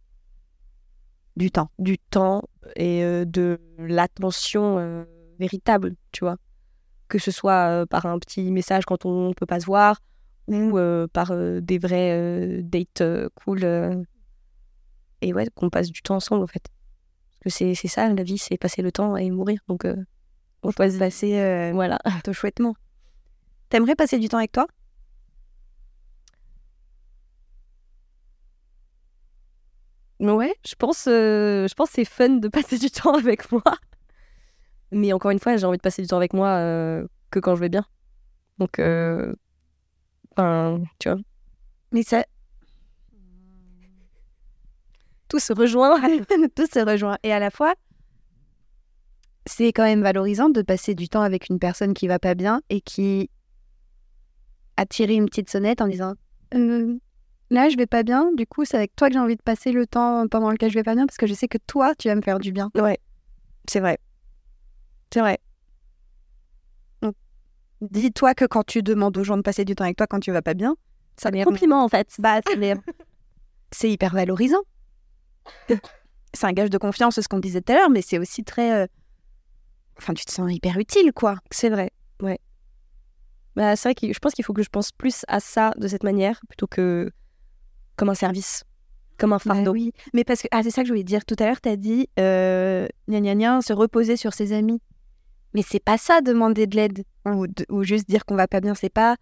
Du 1.37 1.51
temps. 1.51 1.69
du 1.77 1.97
temps 1.99 2.41
et 2.75 3.03
euh, 3.03 3.23
de 3.23 3.59
l'attention 3.77 4.77
euh, 4.79 5.05
véritable, 5.39 5.95
tu 6.11 6.25
vois. 6.25 6.37
Que 7.07 7.17
ce 7.19 7.31
soit 7.31 7.85
par 7.89 8.05
un 8.07 8.19
petit 8.19 8.51
message 8.51 8.85
quand 8.85 9.05
on 9.05 9.29
ne 9.29 9.33
peut 9.33 9.45
pas 9.45 9.59
se 9.59 9.65
voir 9.65 9.99
ou 10.49 10.79
euh, 10.79 11.07
par 11.07 11.31
euh, 11.31 11.61
des 11.61 11.77
vrais 11.77 12.11
euh, 12.11 12.61
dates 12.63 13.03
cool. 13.35 13.63
et 15.21 15.33
ouais, 15.33 15.47
qu'on 15.53 15.69
passe 15.69 15.91
du 15.91 16.01
temps 16.01 16.15
ensemble, 16.15 16.43
en 16.43 16.47
fait. 16.47 16.63
Parce 17.43 17.57
que 17.57 17.73
c'est 17.73 17.87
ça, 17.87 18.11
la 18.11 18.23
vie, 18.23 18.37
c'est 18.37 18.57
passer 18.57 18.81
le 18.81 18.91
temps 18.91 19.15
et 19.15 19.29
mourir. 19.29 19.59
Donc, 19.67 19.85
on 20.63 20.71
choisit. 20.71 20.99
Passer 20.99 21.39
euh, 21.39 21.71
Voilà. 21.73 21.99
plutôt 22.13 22.33
chouettement. 22.33 22.75
T'aimerais 23.69 23.95
passer 23.95 24.17
du 24.17 24.27
temps 24.27 24.39
avec 24.39 24.51
toi? 24.51 24.67
Ouais, 30.19 30.53
je 30.67 30.75
pense, 30.75 31.05
je 31.05 31.73
pense 31.75 31.89
que 31.89 31.95
c'est 31.95 32.05
fun 32.05 32.29
de 32.29 32.47
passer 32.49 32.77
du 32.77 32.89
temps 32.89 33.13
avec 33.13 33.51
moi. 33.51 33.63
Mais 34.91 35.13
encore 35.13 35.31
une 35.31 35.39
fois, 35.39 35.55
j'ai 35.55 35.65
envie 35.65 35.77
de 35.77 35.81
passer 35.83 36.01
du 36.01 36.07
temps 36.07 36.17
avec 36.17 36.33
moi 36.33 36.57
que 37.29 37.39
quand 37.39 37.55
je 37.55 37.61
vais 37.61 37.69
bien. 37.69 37.85
Donc, 38.57 38.79
Mais 41.91 42.03
ça, 42.03 42.23
tout 45.27 45.39
se 45.39 45.53
rejoint. 45.53 45.99
tout 46.55 46.65
se 46.65 46.85
rejoint. 46.85 47.17
Et 47.23 47.31
à 47.31 47.39
la 47.39 47.51
fois, 47.51 47.75
c'est 49.45 49.71
quand 49.71 49.83
même 49.83 50.01
valorisant 50.01 50.49
de 50.49 50.61
passer 50.61 50.95
du 50.95 51.07
temps 51.09 51.21
avec 51.21 51.49
une 51.49 51.59
personne 51.59 51.93
qui 51.93 52.07
va 52.07 52.19
pas 52.19 52.35
bien 52.35 52.61
et 52.69 52.81
qui 52.81 53.29
a 54.77 54.85
tiré 54.85 55.15
une 55.15 55.25
petite 55.25 55.49
sonnette 55.49 55.81
en 55.81 55.87
disant 55.87 56.15
Euh, 56.53 56.97
Là, 57.51 57.67
je 57.67 57.77
vais 57.77 57.87
pas 57.87 58.03
bien, 58.03 58.31
du 58.33 58.45
coup, 58.45 58.63
c'est 58.63 58.77
avec 58.77 58.95
toi 58.95 59.07
que 59.07 59.13
j'ai 59.13 59.19
envie 59.19 59.35
de 59.35 59.41
passer 59.41 59.71
le 59.71 59.87
temps 59.87 60.27
pendant 60.27 60.51
lequel 60.51 60.69
je 60.69 60.75
vais 60.75 60.83
pas 60.83 60.93
bien 60.93 61.07
parce 61.07 61.17
que 61.17 61.25
je 61.25 61.33
sais 61.33 61.47
que 61.47 61.57
toi, 61.65 61.95
tu 61.95 62.07
vas 62.07 62.15
me 62.15 62.21
faire 62.21 62.37
du 62.37 62.51
bien. 62.51 62.69
Ouais, 62.75 62.99
c'est 63.67 63.79
vrai. 63.79 63.97
C'est 65.11 65.21
vrai. 65.21 65.39
Dis-toi 67.81 68.33
que 68.33 68.45
quand 68.45 68.63
tu 68.65 68.83
demandes 68.83 69.17
aux 69.17 69.23
gens 69.23 69.37
de 69.37 69.41
passer 69.41 69.63
du 69.65 69.75
temps 69.75 69.85
avec 69.85 69.97
toi 69.97 70.07
quand 70.07 70.19
tu 70.19 70.31
vas 70.31 70.41
pas 70.41 70.53
bien, 70.53 70.75
Ça 71.17 71.31
m'est 71.31 71.43
compliment 71.43 71.83
en 71.83 71.89
fait. 71.89 72.07
bah, 72.19 72.39
c'est 72.45 72.55
les- 72.55 72.73
c'est 73.71 73.89
hyper 73.91 74.13
valorisant. 74.13 74.61
C'est 76.33 76.45
un 76.45 76.51
gage 76.53 76.69
de 76.69 76.77
confiance, 76.77 77.19
ce 77.19 77.27
qu'on 77.27 77.39
disait 77.39 77.59
tout 77.61 77.71
à 77.71 77.75
l'heure, 77.75 77.89
mais 77.89 78.03
c'est 78.03 78.19
aussi 78.19 78.43
très. 78.43 78.71
euh, 78.83 78.87
Enfin, 79.97 80.13
tu 80.13 80.23
te 80.25 80.31
sens 80.31 80.51
hyper 80.53 80.77
utile, 80.77 81.11
quoi. 81.11 81.37
C'est 81.49 81.69
vrai, 81.69 81.89
ouais. 82.21 82.37
Bah, 83.55 83.75
c'est 83.75 83.89
vrai 83.89 83.95
que 83.95 84.13
je 84.13 84.19
pense 84.19 84.33
qu'il 84.33 84.45
faut 84.45 84.53
que 84.53 84.61
je 84.61 84.69
pense 84.69 84.91
plus 84.91 85.25
à 85.27 85.39
ça 85.39 85.71
de 85.77 85.87
cette 85.87 86.03
manière 86.03 86.39
plutôt 86.47 86.67
que 86.67 87.09
comme 87.95 88.09
un 88.09 88.13
service, 88.13 88.63
comme 89.17 89.33
un 89.33 89.37
Bah 89.37 89.55
fardeau. 89.55 89.71
oui, 89.71 89.91
mais 90.13 90.23
parce 90.23 90.43
que 90.43 90.47
ah, 90.51 90.61
c'est 90.61 90.69
ça 90.69 90.83
que 90.83 90.87
je 90.87 90.93
voulais 90.93 91.03
dire 91.03 91.25
tout 91.25 91.35
à 91.39 91.45
l'heure. 91.47 91.59
T'as 91.61 91.75
dit 91.75 92.07
euh, 92.19 92.87
gna 93.09 93.21
gna 93.21 93.33
gna, 93.35 93.61
se 93.63 93.73
reposer 93.73 94.15
sur 94.15 94.33
ses 94.33 94.53
amis. 94.53 94.79
Mais 95.53 95.61
c'est 95.61 95.83
pas 95.83 95.97
ça 95.97 96.21
demander 96.21 96.67
de 96.67 96.75
l'aide 96.75 97.03
ou, 97.25 97.47
de- 97.47 97.65
ou 97.69 97.83
juste 97.83 98.07
dire 98.07 98.25
qu'on 98.25 98.35
va 98.35 98.47
pas 98.47 98.61
bien. 98.61 98.75
C'est 98.75 98.89
pas 98.93 99.15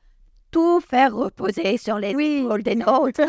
tout 0.52 0.80
faire 0.82 1.16
reposer 1.16 1.78
sur 1.78 2.00
les 2.00 2.12
épaules 2.12 2.64
des 2.64 2.76
nôtres. 2.76 3.22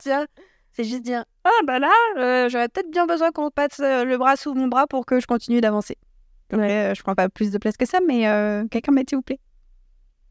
C'est 0.72 0.84
juste 0.84 1.02
dire 1.02 1.24
ah 1.44 1.50
bah 1.66 1.78
là 1.78 1.90
euh, 2.18 2.48
j'aurais 2.50 2.68
peut-être 2.68 2.90
bien 2.90 3.06
besoin 3.06 3.32
qu'on 3.32 3.50
passe 3.50 3.80
euh, 3.80 4.04
le 4.04 4.18
bras 4.18 4.36
sous 4.36 4.52
mon 4.52 4.68
bras 4.68 4.86
pour 4.86 5.06
que 5.06 5.20
je 5.20 5.26
continue 5.26 5.62
d'avancer. 5.62 5.96
Ouais, 6.52 6.92
je 6.94 7.02
prends 7.02 7.14
pas 7.14 7.30
plus 7.30 7.50
de 7.50 7.56
place 7.58 7.78
que 7.78 7.86
ça, 7.86 7.98
mais 8.06 8.28
euh, 8.28 8.66
quelqu'un 8.68 8.92
m'aide 8.92 9.08
s'il 9.08 9.16
vous 9.16 9.22
plaît. 9.22 9.40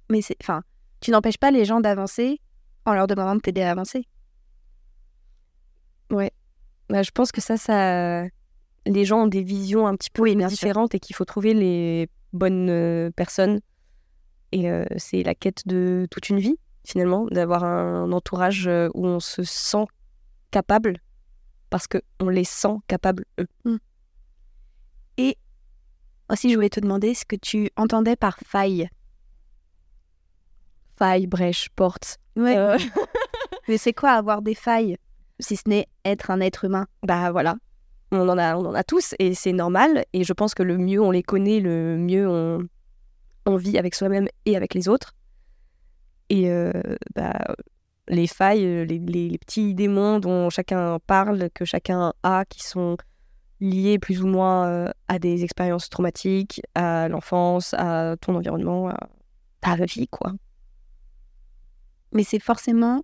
Mais 0.09 0.21
c'est 0.21 0.37
enfin 0.43 0.61
tu 1.01 1.11
n'empêches 1.11 1.37
pas 1.39 1.49
les 1.51 1.65
gens 1.65 1.81
d'avancer 1.81 2.39
en 2.85 2.93
leur 2.93 3.07
demandant 3.07 3.35
de 3.35 3.39
t'aider 3.41 3.61
à 3.63 3.71
avancer. 3.71 4.07
Bah, 6.89 7.01
je 7.01 7.11
pense 7.11 7.31
que 7.31 7.41
ça, 7.41 7.57
ça, 7.57 8.25
les 8.85 9.05
gens 9.05 9.23
ont 9.23 9.27
des 9.27 9.43
visions 9.43 9.87
un 9.87 9.95
petit 9.95 10.09
peu 10.09 10.21
Oui, 10.23 10.35
différentes 10.35 10.95
et 10.95 10.99
qu'il 10.99 11.15
faut 11.15 11.25
trouver 11.25 11.53
les 11.53 12.09
bonne 12.33 12.69
euh, 12.69 13.09
personne. 13.15 13.61
Et 14.51 14.69
euh, 14.69 14.85
c'est 14.97 15.23
la 15.23 15.35
quête 15.35 15.67
de 15.67 16.07
toute 16.11 16.29
une 16.29 16.39
vie, 16.39 16.57
finalement, 16.85 17.25
d'avoir 17.31 17.63
un 17.63 18.11
entourage 18.11 18.67
euh, 18.67 18.89
où 18.93 19.05
on 19.05 19.19
se 19.19 19.43
sent 19.43 19.85
capable 20.51 20.99
parce 21.69 21.87
qu'on 21.87 22.29
les 22.29 22.43
sent 22.43 22.77
capables, 22.87 23.25
eux. 23.65 23.79
Et 25.17 25.37
aussi, 26.29 26.49
je 26.49 26.55
voulais 26.55 26.69
te 26.69 26.79
demander 26.79 27.13
ce 27.13 27.25
que 27.25 27.35
tu 27.35 27.69
entendais 27.75 28.15
par 28.15 28.37
faille. 28.39 28.87
Faille, 30.97 31.27
brèche, 31.27 31.69
porte. 31.75 32.17
Ouais. 32.35 32.57
Euh, 32.57 32.77
Mais 33.67 33.77
c'est 33.77 33.93
quoi 33.93 34.11
avoir 34.11 34.41
des 34.41 34.55
failles 34.55 34.97
si 35.39 35.57
ce 35.57 35.67
n'est 35.67 35.87
être 36.05 36.31
un 36.31 36.39
être 36.39 36.65
humain? 36.65 36.87
Bah 37.03 37.31
voilà, 37.31 37.55
on 38.15 38.29
en, 38.29 38.37
a, 38.73 38.83
tous 38.83 39.15
et 39.19 39.33
c'est 39.33 39.53
normal. 39.53 40.05
Et 40.13 40.23
je 40.23 40.33
pense 40.33 40.53
que 40.53 40.63
le 40.63 40.77
mieux 40.77 41.01
on 41.01 41.11
les 41.11 41.23
connaît, 41.23 41.59
le 41.59 41.97
mieux 41.97 42.27
on, 42.27 43.55
vit 43.57 43.77
avec 43.77 43.95
soi-même 43.95 44.27
et 44.45 44.55
avec 44.55 44.73
les 44.73 44.87
autres. 44.89 45.13
Et 46.29 46.49
euh, 46.49 46.71
bah, 47.15 47.55
les 48.07 48.27
failles, 48.27 48.85
les, 48.85 48.99
les- 48.99 49.29
les 49.29 49.37
petits 49.37 49.73
démons 49.75 50.19
dont 50.19 50.49
chacun 50.49 50.99
parle, 51.05 51.49
que 51.53 51.65
chacun 51.65 52.13
a, 52.23 52.45
qui 52.45 52.63
sont 52.63 52.97
liés 53.59 53.99
plus 53.99 54.21
ou 54.21 54.27
moins 54.27 54.67
euh, 54.67 54.91
à 55.07 55.19
des 55.19 55.43
expériences 55.43 55.89
traumatiques, 55.89 56.61
à 56.75 57.07
l'enfance, 57.07 57.73
à 57.77 58.15
ton 58.19 58.35
environnement, 58.35 58.89
à 58.89 58.97
ta 59.61 59.75
vie, 59.85 60.07
quoi. 60.07 60.33
Mais 62.11 62.23
c'est 62.23 62.39
forcément 62.39 63.03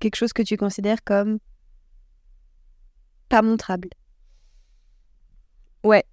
quelque 0.00 0.16
chose 0.16 0.32
que 0.32 0.42
tu 0.42 0.56
considères 0.56 1.02
comme 1.04 1.38
pas 3.28 3.42
montrable. 3.42 3.88
Ouais, 5.84 6.04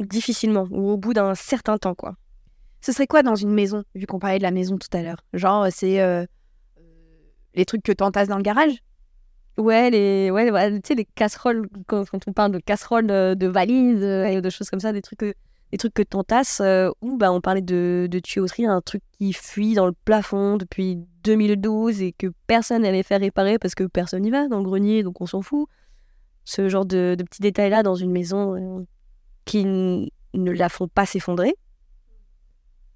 difficilement, 0.00 0.66
ou 0.70 0.90
au 0.90 0.96
bout 0.96 1.14
d'un 1.14 1.34
certain 1.34 1.78
temps, 1.78 1.94
quoi. 1.94 2.16
Ce 2.80 2.92
serait 2.92 3.06
quoi 3.06 3.22
dans 3.22 3.34
une 3.34 3.52
maison, 3.52 3.82
vu 3.94 4.06
qu'on 4.06 4.18
parlait 4.18 4.38
de 4.38 4.44
la 4.44 4.50
maison 4.50 4.78
tout 4.78 4.94
à 4.96 5.02
l'heure? 5.02 5.24
Genre, 5.32 5.66
c'est 5.70 6.00
euh, 6.00 6.24
les 7.54 7.64
trucs 7.64 7.82
que 7.82 7.92
t'entasses 7.92 8.28
dans 8.28 8.36
le 8.36 8.42
garage? 8.42 8.82
Ouais, 9.58 9.90
les, 9.90 10.30
ouais, 10.30 10.50
ouais, 10.50 10.72
tu 10.74 10.88
sais, 10.88 10.94
les 10.94 11.06
casseroles, 11.06 11.66
quand, 11.86 12.04
on 12.26 12.32
parle 12.32 12.52
de 12.52 12.58
casseroles, 12.58 13.10
euh, 13.10 13.34
de 13.34 13.46
valises, 13.46 14.02
euh, 14.02 14.26
et 14.26 14.40
de 14.42 14.50
choses 14.50 14.68
comme 14.68 14.80
ça, 14.80 14.92
des 14.92 15.00
trucs 15.00 15.18
que, 15.18 15.34
des 15.72 15.78
trucs 15.78 15.94
que 15.94 16.02
t'entasses, 16.02 16.60
euh, 16.60 16.90
ou 17.00 17.16
bah, 17.16 17.32
on 17.32 17.40
parlait 17.40 17.62
de, 17.62 18.06
de 18.10 18.18
tuyauterie, 18.18 18.66
un 18.66 18.82
truc 18.82 19.02
qui 19.18 19.32
fuit 19.32 19.74
dans 19.74 19.86
le 19.86 19.94
plafond 20.04 20.58
depuis 20.58 20.98
2012 21.24 22.02
et 22.02 22.12
que 22.12 22.26
personne 22.46 22.82
n'allait 22.82 23.02
faire 23.02 23.20
réparer 23.20 23.58
parce 23.58 23.74
que 23.74 23.84
personne 23.84 24.22
n'y 24.22 24.30
va 24.30 24.46
dans 24.46 24.58
le 24.58 24.64
grenier, 24.64 25.02
donc 25.02 25.22
on 25.22 25.26
s'en 25.26 25.40
fout. 25.40 25.68
Ce 26.46 26.68
genre 26.68 26.86
de, 26.86 27.16
de 27.18 27.24
petits 27.24 27.42
détails-là 27.42 27.82
dans 27.82 27.96
une 27.96 28.12
maison 28.12 28.54
euh, 28.54 28.84
qui 29.44 29.64
ne 29.64 30.50
la 30.52 30.68
font 30.68 30.86
pas 30.86 31.04
s'effondrer, 31.04 31.56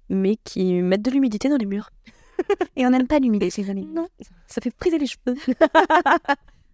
mais 0.09 0.37
qui 0.37 0.81
mettent 0.81 1.01
de 1.03 1.11
l'humidité 1.11 1.49
dans 1.49 1.57
les 1.57 1.65
murs. 1.65 1.89
Et 2.75 2.87
on 2.87 2.89
n'aime 2.89 3.07
pas 3.07 3.19
l'humidité, 3.19 3.69
amis. 3.69 3.85
Non, 3.85 4.07
ça 4.47 4.61
fait 4.61 4.73
friser 4.75 4.97
les 4.97 5.05
cheveux. 5.05 5.35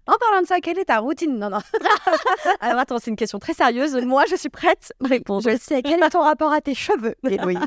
En 0.10 0.18
parlant 0.18 0.42
de 0.42 0.48
ça, 0.48 0.62
quelle 0.62 0.80
est 0.80 0.86
ta 0.86 1.00
routine? 1.00 1.38
Non, 1.38 1.50
non. 1.50 1.60
Alors 2.62 2.80
attends, 2.80 2.98
c'est 2.98 3.12
une 3.12 3.18
question 3.18 3.40
très 3.40 3.54
sérieuse. 3.54 3.94
Moi, 4.06 4.24
je 4.30 4.38
suis 4.38 4.48
prête. 4.48 4.94
Réponse. 5.02 5.44
Je 5.44 5.58
sais. 5.58 5.82
Quel 5.82 6.02
est 6.02 6.10
ton 6.10 6.22
rapport 6.22 6.54
à 6.54 6.62
tes 6.62 6.74
cheveux, 6.74 7.16
Héloïse? 7.30 7.60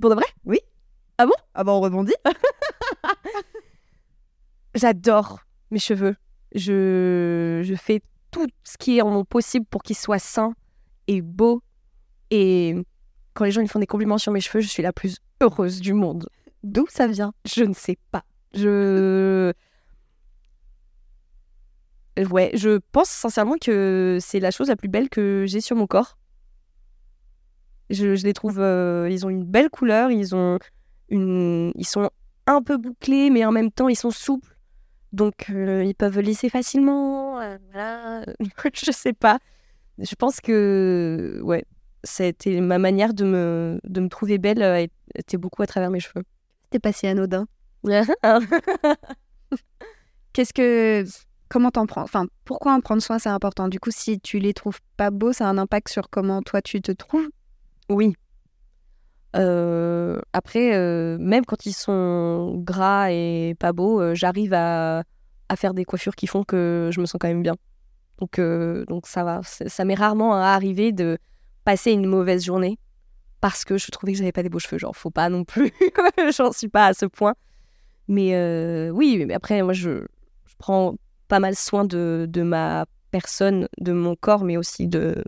Pour 0.00 0.10
de 0.10 0.14
vrai? 0.14 0.26
Oui. 0.44 0.60
Ah 1.18 1.26
bon? 1.26 1.32
Ah 1.54 1.64
bah 1.64 1.72
on 1.72 1.80
rebondit. 1.80 2.14
J'adore 4.76 5.40
mes 5.72 5.80
cheveux. 5.80 6.14
Je, 6.54 7.62
je 7.64 7.74
fais 7.74 8.02
tout 8.30 8.46
ce 8.64 8.76
qui 8.78 8.98
est 8.98 9.02
en 9.02 9.10
mon 9.10 9.24
possible 9.24 9.66
pour 9.66 9.82
qu'ils 9.82 9.96
soient 9.96 10.18
sains 10.18 10.54
et 11.06 11.22
beaux. 11.22 11.62
Et 12.30 12.74
quand 13.34 13.44
les 13.44 13.50
gens 13.50 13.60
ils 13.62 13.68
font 13.68 13.78
des 13.78 13.86
compliments 13.86 14.18
sur 14.18 14.32
mes 14.32 14.40
cheveux, 14.40 14.60
je 14.60 14.68
suis 14.68 14.82
la 14.82 14.92
plus 14.92 15.18
heureuse 15.40 15.80
du 15.80 15.92
monde. 15.94 16.28
D'où 16.62 16.86
ça 16.88 17.06
vient 17.06 17.32
Je 17.44 17.64
ne 17.64 17.74
sais 17.74 17.98
pas. 18.10 18.24
Je. 18.54 19.52
Ouais, 22.30 22.50
je 22.54 22.80
pense 22.90 23.08
sincèrement 23.08 23.54
que 23.60 24.18
c'est 24.20 24.40
la 24.40 24.50
chose 24.50 24.68
la 24.68 24.76
plus 24.76 24.88
belle 24.88 25.08
que 25.08 25.44
j'ai 25.46 25.60
sur 25.60 25.76
mon 25.76 25.86
corps. 25.86 26.18
Je, 27.90 28.16
je 28.16 28.24
les 28.24 28.32
trouve. 28.32 28.58
euh, 28.58 29.08
ils 29.10 29.24
ont 29.24 29.30
une 29.30 29.44
belle 29.44 29.70
couleur, 29.70 30.10
ils 30.10 30.34
ont 30.34 30.58
une. 31.08 31.72
Ils 31.76 31.86
sont 31.86 32.10
un 32.46 32.62
peu 32.62 32.76
bouclés, 32.76 33.30
mais 33.30 33.44
en 33.44 33.52
même 33.52 33.70
temps, 33.70 33.88
ils 33.88 33.96
sont 33.96 34.10
souples. 34.10 34.56
Donc, 35.12 35.48
euh, 35.50 35.84
ils 35.84 35.94
peuvent 35.94 36.18
lisser 36.20 36.48
facilement. 36.48 37.27
Euh, 37.40 37.58
voilà. 37.72 38.24
je 38.74 38.90
sais 38.90 39.12
pas. 39.12 39.38
Je 39.98 40.14
pense 40.14 40.40
que. 40.40 41.40
Ouais. 41.42 41.64
C'était 42.04 42.60
ma 42.60 42.78
manière 42.78 43.12
de 43.12 43.24
me, 43.24 43.80
de 43.82 44.00
me 44.00 44.08
trouver 44.08 44.38
belle 44.38 44.62
euh, 44.62 44.86
était 45.16 45.36
beaucoup 45.36 45.62
à 45.62 45.66
travers 45.66 45.90
mes 45.90 45.98
cheveux. 45.98 46.22
C'était 46.64 46.78
pas 46.78 46.92
si 46.92 47.08
anodin. 47.08 47.46
Qu'est-ce 50.32 50.52
que. 50.52 51.04
Comment 51.48 51.70
t'en 51.70 51.86
prends 51.86 52.02
Enfin, 52.02 52.26
pourquoi 52.44 52.74
en 52.74 52.80
prendre 52.80 53.02
soin, 53.02 53.18
c'est 53.18 53.30
important. 53.30 53.68
Du 53.68 53.80
coup, 53.80 53.90
si 53.90 54.20
tu 54.20 54.38
les 54.38 54.52
trouves 54.52 54.80
pas 54.98 55.10
beaux, 55.10 55.32
ça 55.32 55.46
a 55.46 55.48
un 55.48 55.56
impact 55.56 55.88
sur 55.88 56.10
comment 56.10 56.42
toi 56.42 56.60
tu 56.60 56.82
te 56.82 56.92
trouves? 56.92 57.28
Oui. 57.88 58.14
Euh, 59.36 60.20
après, 60.32 60.74
euh, 60.74 61.18
même 61.18 61.44
quand 61.44 61.66
ils 61.66 61.72
sont 61.72 62.54
gras 62.56 63.10
et 63.10 63.54
pas 63.58 63.72
beaux, 63.72 64.00
euh, 64.00 64.14
j'arrive 64.14 64.54
à, 64.54 65.02
à 65.48 65.56
faire 65.56 65.74
des 65.74 65.84
coiffures 65.84 66.14
qui 66.14 66.26
font 66.26 66.44
que 66.44 66.90
je 66.92 67.00
me 67.00 67.06
sens 67.06 67.18
quand 67.20 67.28
même 67.28 67.42
bien. 67.42 67.56
Donc, 68.18 68.38
euh, 68.38 68.84
donc 68.86 69.06
ça 69.06 69.24
va. 69.24 69.40
Ça 69.42 69.84
m'est 69.84 69.94
rarement 69.94 70.34
arrivé 70.34 70.92
de 70.92 71.18
passer 71.64 71.92
une 71.92 72.06
mauvaise 72.06 72.44
journée 72.44 72.78
parce 73.40 73.64
que 73.64 73.78
je 73.78 73.90
trouvais 73.90 74.12
que 74.12 74.18
j'avais 74.18 74.32
pas 74.32 74.42
des 74.42 74.48
beaux 74.48 74.58
cheveux. 74.58 74.78
Genre, 74.78 74.96
faut 74.96 75.10
pas 75.10 75.28
non 75.28 75.44
plus. 75.44 75.72
J'en 76.36 76.52
suis 76.52 76.68
pas 76.68 76.86
à 76.86 76.94
ce 76.94 77.06
point. 77.06 77.34
Mais 78.08 78.34
euh, 78.34 78.90
oui, 78.90 79.24
mais 79.26 79.34
après, 79.34 79.62
moi, 79.62 79.72
je, 79.72 80.06
je 80.46 80.54
prends 80.58 80.96
pas 81.28 81.40
mal 81.40 81.54
soin 81.54 81.84
de, 81.84 82.26
de 82.28 82.42
ma 82.42 82.86
personne, 83.10 83.68
de 83.78 83.92
mon 83.92 84.16
corps, 84.16 84.44
mais 84.44 84.56
aussi 84.56 84.88
de, 84.88 85.22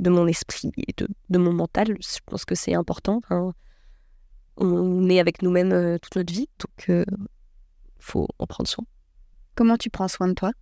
de 0.00 0.10
mon 0.10 0.26
esprit 0.26 0.72
et 0.76 0.92
de, 0.96 1.08
de 1.30 1.38
mon 1.38 1.52
mental. 1.52 1.96
Je 2.00 2.18
pense 2.26 2.44
que 2.44 2.54
c'est 2.54 2.74
important. 2.74 3.20
Enfin, 3.24 3.54
on 4.56 5.08
est 5.08 5.20
avec 5.20 5.40
nous-mêmes 5.42 5.72
euh, 5.72 5.98
toute 5.98 6.16
notre 6.16 6.32
vie, 6.32 6.48
donc 6.58 6.86
il 6.88 7.04
faut 8.00 8.28
en 8.38 8.46
prendre 8.46 8.68
soin. 8.68 8.84
Comment 9.54 9.76
tu 9.76 9.90
prends 9.90 10.08
soin 10.08 10.28
de 10.28 10.34
toi? 10.34 10.52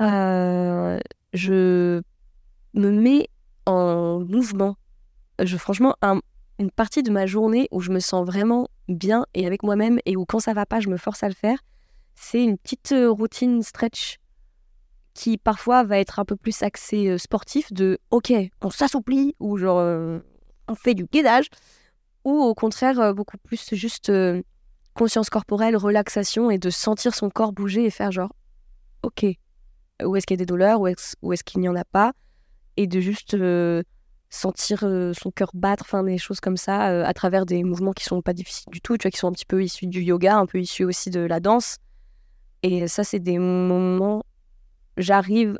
Euh, 0.00 0.98
je 1.32 2.00
me 2.74 2.90
mets 2.90 3.28
en 3.66 4.20
mouvement. 4.20 4.76
Je, 5.42 5.56
franchement, 5.56 5.94
un- 6.02 6.20
une 6.58 6.70
partie 6.70 7.02
de 7.02 7.10
ma 7.10 7.26
journée 7.26 7.68
où 7.70 7.80
je 7.80 7.90
me 7.90 8.00
sens 8.00 8.26
vraiment 8.26 8.68
bien 8.88 9.26
et 9.34 9.46
avec 9.46 9.62
moi-même 9.62 9.98
et 10.06 10.16
où 10.16 10.24
quand 10.24 10.40
ça 10.40 10.52
va 10.54 10.66
pas, 10.66 10.80
je 10.80 10.88
me 10.88 10.96
force 10.96 11.22
à 11.22 11.28
le 11.28 11.34
faire, 11.34 11.58
c'est 12.14 12.42
une 12.42 12.58
petite 12.58 12.92
euh, 12.92 13.10
routine 13.10 13.62
stretch 13.62 14.18
qui 15.14 15.38
parfois 15.38 15.82
va 15.82 15.98
être 15.98 16.18
un 16.18 16.24
peu 16.24 16.36
plus 16.36 16.62
axée 16.62 17.08
euh, 17.08 17.18
sportif 17.18 17.72
de 17.72 17.98
ok, 18.10 18.32
on 18.62 18.70
s'assouplit 18.70 19.34
ou 19.40 19.56
genre 19.58 19.80
on 20.68 20.74
fait 20.74 20.94
du 20.94 21.04
guidage 21.04 21.48
ou 22.24 22.32
au 22.32 22.54
contraire 22.54 23.14
beaucoup 23.14 23.36
plus 23.38 23.74
juste 23.74 24.10
conscience 25.00 25.30
corporelle, 25.30 25.78
relaxation 25.78 26.50
et 26.50 26.58
de 26.58 26.68
sentir 26.68 27.14
son 27.14 27.30
corps 27.30 27.54
bouger 27.54 27.86
et 27.86 27.90
faire 27.90 28.12
genre 28.12 28.34
ok, 29.02 29.24
où 30.04 30.14
est-ce 30.14 30.26
qu'il 30.26 30.34
y 30.34 30.38
a 30.38 30.44
des 30.44 30.44
douleurs, 30.44 30.78
où 30.78 30.88
est-ce, 30.88 31.16
est-ce 31.32 31.42
qu'il 31.42 31.62
n'y 31.62 31.70
en 31.70 31.74
a 31.74 31.86
pas, 31.86 32.12
et 32.76 32.86
de 32.86 33.00
juste 33.00 33.32
euh, 33.32 33.82
sentir 34.28 34.80
euh, 34.84 35.14
son 35.14 35.30
cœur 35.30 35.52
battre, 35.54 35.84
enfin 35.86 36.02
des 36.04 36.18
choses 36.18 36.40
comme 36.40 36.58
ça, 36.58 36.90
euh, 36.90 37.02
à 37.06 37.14
travers 37.14 37.46
des 37.46 37.64
mouvements 37.64 37.94
qui 37.94 38.04
sont 38.04 38.20
pas 38.20 38.34
difficiles 38.34 38.70
du 38.70 38.82
tout, 38.82 38.98
tu 38.98 39.04
vois, 39.04 39.10
qui 39.10 39.16
sont 39.16 39.28
un 39.28 39.32
petit 39.32 39.46
peu 39.46 39.64
issus 39.64 39.86
du 39.86 40.02
yoga, 40.02 40.36
un 40.36 40.44
peu 40.44 40.60
issus 40.60 40.84
aussi 40.84 41.08
de 41.08 41.20
la 41.20 41.40
danse. 41.40 41.78
Et 42.62 42.86
ça, 42.86 43.02
c'est 43.02 43.20
des 43.20 43.38
moments, 43.38 44.22
j'arrive 44.98 45.56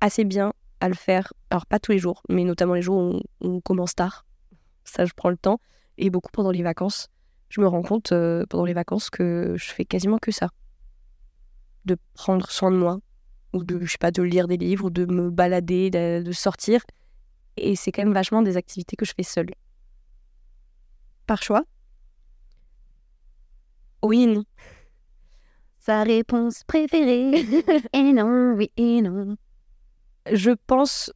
assez 0.00 0.24
bien 0.24 0.54
à 0.80 0.88
le 0.88 0.94
faire, 0.94 1.34
alors 1.50 1.66
pas 1.66 1.78
tous 1.78 1.92
les 1.92 1.98
jours, 1.98 2.22
mais 2.30 2.44
notamment 2.44 2.72
les 2.72 2.80
jours 2.80 2.96
où 2.96 3.20
on 3.42 3.60
commence 3.60 3.94
tard. 3.94 4.24
Ça, 4.84 5.04
je 5.04 5.12
prends 5.14 5.28
le 5.28 5.36
temps, 5.36 5.60
et 5.98 6.08
beaucoup 6.08 6.30
pendant 6.32 6.52
les 6.52 6.62
vacances. 6.62 7.10
Je 7.50 7.60
me 7.60 7.66
rends 7.66 7.82
compte 7.82 8.12
euh, 8.12 8.44
pendant 8.48 8.64
les 8.64 8.72
vacances 8.72 9.10
que 9.10 9.54
je 9.56 9.70
fais 9.72 9.84
quasiment 9.84 10.18
que 10.18 10.30
ça. 10.30 10.48
De 11.84 11.96
prendre 12.14 12.48
soin 12.50 12.70
de 12.70 12.76
moi, 12.76 13.00
ou 13.52 13.64
de, 13.64 13.84
je 13.84 13.90
sais 13.90 13.98
pas, 13.98 14.12
de 14.12 14.22
lire 14.22 14.48
des 14.48 14.56
livres, 14.56 14.86
ou 14.86 14.90
de 14.90 15.04
me 15.04 15.30
balader, 15.30 15.90
de, 15.90 16.22
de 16.22 16.32
sortir. 16.32 16.80
Et 17.56 17.76
c'est 17.76 17.92
quand 17.92 18.02
même 18.02 18.14
vachement 18.14 18.42
des 18.42 18.56
activités 18.56 18.96
que 18.96 19.04
je 19.04 19.12
fais 19.14 19.24
seule. 19.24 19.50
Par 21.26 21.42
choix? 21.42 21.64
Oui, 24.02 24.26
non. 24.26 24.44
Sa 25.78 26.04
réponse 26.04 26.62
préférée? 26.64 27.44
et 27.92 28.12
non, 28.12 28.54
oui 28.56 28.70
et 28.76 29.02
non. 29.02 29.36
Je 30.30 30.52
pense 30.66 31.12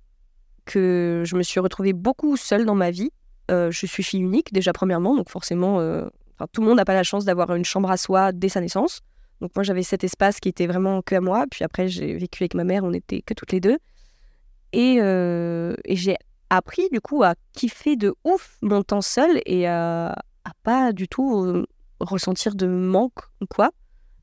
que 0.65 1.23
je 1.25 1.37
me 1.37 1.43
suis 1.43 1.61
retrouvée 1.61 1.93
beaucoup 1.93 2.37
seule 2.37 2.65
dans 2.65 2.75
ma 2.75 2.91
vie. 2.91 3.11
Euh, 3.51 3.71
je 3.71 3.87
suis 3.87 4.03
fille 4.03 4.21
unique, 4.21 4.53
déjà 4.53 4.73
premièrement, 4.73 5.15
donc 5.15 5.29
forcément, 5.29 5.81
euh, 5.81 6.09
tout 6.53 6.61
le 6.61 6.69
monde 6.69 6.77
n'a 6.77 6.85
pas 6.85 6.95
la 6.95 7.03
chance 7.03 7.25
d'avoir 7.25 7.55
une 7.55 7.65
chambre 7.65 7.91
à 7.91 7.97
soi 7.97 8.33
dès 8.33 8.49
sa 8.49 8.61
naissance. 8.61 9.01
Donc 9.41 9.53
moi, 9.57 9.63
j'avais 9.63 9.83
cet 9.83 10.05
espace 10.05 10.41
qui 10.41 10.49
était 10.49 10.67
vraiment 10.67 11.03
que 11.03 11.15
à 11.15 11.21
moi. 11.21 11.45
Puis 11.51 11.65
après, 11.65 11.89
j'ai 11.89 12.15
vécu 12.15 12.43
avec 12.43 12.55
ma 12.55 12.65
mère, 12.65 12.85
on 12.85 12.91
n'était 12.91 13.23
que 13.23 13.35
toutes 13.35 13.53
les 13.53 13.61
deux. 13.61 13.79
Et, 14.73 14.99
euh, 15.01 15.75
et 15.85 15.97
j'ai 15.97 16.17
appris 16.51 16.89
du 16.91 17.01
coup 17.01 17.23
à 17.23 17.35
kiffer 17.53 17.97
de 17.97 18.15
ouf 18.25 18.59
mon 18.63 18.83
temps 18.83 19.03
seul 19.03 19.41
et 19.47 19.67
à, 19.67 20.13
à 20.45 20.53
pas 20.63 20.93
du 20.93 21.09
tout 21.09 21.45
euh, 21.45 21.67
ressentir 22.01 22.55
de 22.55 22.67
manque 22.67 23.21
ou 23.41 23.47
quoi. 23.47 23.71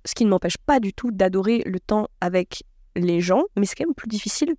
Ce 0.06 0.16
qui 0.16 0.26
ne 0.26 0.30
m'empêche 0.30 0.58
pas 0.58 0.80
du 0.80 0.94
tout 0.94 1.12
d'adorer 1.12 1.60
le 1.66 1.80
temps 1.80 2.08
avec 2.22 2.64
les 2.96 3.22
gens, 3.22 3.44
mais 3.56 3.66
c'est 3.66 3.76
quand 3.76 3.86
même 3.86 3.96
plus 3.96 4.08
difficile 4.08 4.56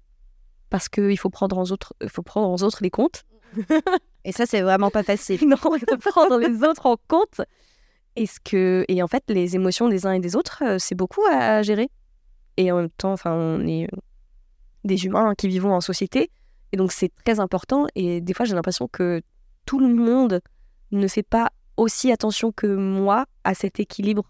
parce 0.70 0.88
qu'il 0.88 1.18
faut 1.18 1.30
prendre 1.30 1.59
en 1.59 1.64
faut 2.09 2.22
prendre 2.22 2.48
en 2.48 2.66
autres 2.66 2.78
les 2.82 2.90
comptes. 2.90 3.24
Et 4.24 4.32
ça, 4.32 4.46
c'est 4.46 4.62
vraiment 4.62 4.90
pas 4.90 5.03
facile. 5.03 5.40
non, 5.48 5.57
faut 5.57 5.76
prendre 5.98 6.38
les 6.38 6.62
autres 6.68 6.86
en 6.86 6.96
compte. 7.09 7.40
Et, 8.16 8.26
ce 8.26 8.38
que, 8.40 8.84
et 8.88 9.03
en 9.03 9.09
fait, 9.09 9.24
les 9.28 9.57
émotions 9.57 9.88
des 9.88 10.07
uns 10.07 10.12
et 10.12 10.20
des 10.20 10.36
autres, 10.36 10.62
euh, 10.64 10.76
c'est 10.78 10.94
beaucoup 10.94 11.22
à 11.30 11.62
gérer. 11.62 11.90
Et 12.57 12.70
en 12.70 12.76
même 12.76 12.90
temps, 12.90 13.12
enfin, 13.12 13.32
on 13.32 13.66
est 13.66 13.84
euh, 13.84 13.96
des 14.84 15.07
humains 15.07 15.30
hein, 15.30 15.34
qui 15.34 15.48
vivons 15.48 15.72
en 15.72 15.80
société. 15.80 16.30
Et 16.72 16.76
donc, 16.76 16.92
c'est 16.92 17.11
très 17.24 17.40
important. 17.40 17.86
Et 17.94 18.20
des 18.20 18.34
fois, 18.34 18.44
j'ai 18.44 18.55
l'impression 18.55 18.88
que 18.88 19.22
tout 19.66 19.78
le 19.78 19.88
monde 19.88 20.40
ne 20.90 21.09
fait 21.09 21.22
pas 21.22 21.50
aussi 21.76 22.12
attention 22.12 22.53
que 22.53 22.66
moi 22.66 23.26
à 23.44 23.55
cet 23.55 23.80
équilibre 23.80 24.24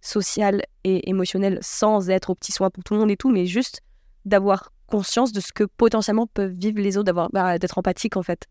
social 0.00 0.62
et 0.84 1.10
émotionnel 1.10 1.58
sans 1.60 2.08
être 2.08 2.30
au 2.30 2.34
petit 2.34 2.52
soin 2.52 2.70
pour 2.70 2.84
tout 2.84 2.94
le 2.94 3.00
monde 3.00 3.10
et 3.10 3.16
tout, 3.16 3.30
mais 3.30 3.46
juste 3.46 3.80
d'avoir 4.24 4.72
conscience 4.88 5.32
de 5.32 5.40
ce 5.40 5.52
que 5.52 5.64
potentiellement 5.64 6.26
peuvent 6.26 6.52
vivre 6.52 6.80
les 6.80 6.96
autres, 6.96 7.04
d'avoir 7.04 7.30
bah, 7.30 7.58
d'être 7.58 7.78
empathique 7.78 8.16
en 8.16 8.22
fait. 8.22 8.46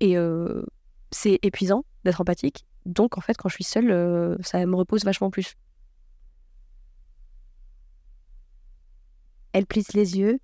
Et 0.00 0.18
euh, 0.18 0.62
c'est 1.10 1.38
épuisant 1.42 1.84
d'être 2.04 2.20
empathique. 2.20 2.64
Donc 2.84 3.16
en 3.16 3.20
fait, 3.20 3.36
quand 3.36 3.48
je 3.48 3.54
suis 3.54 3.64
seule, 3.64 3.90
euh, 3.90 4.36
ça 4.42 4.64
me 4.66 4.76
repose 4.76 5.04
vachement 5.04 5.30
plus. 5.30 5.54
Elle 9.52 9.66
plisse 9.66 9.94
les 9.94 10.18
yeux, 10.18 10.38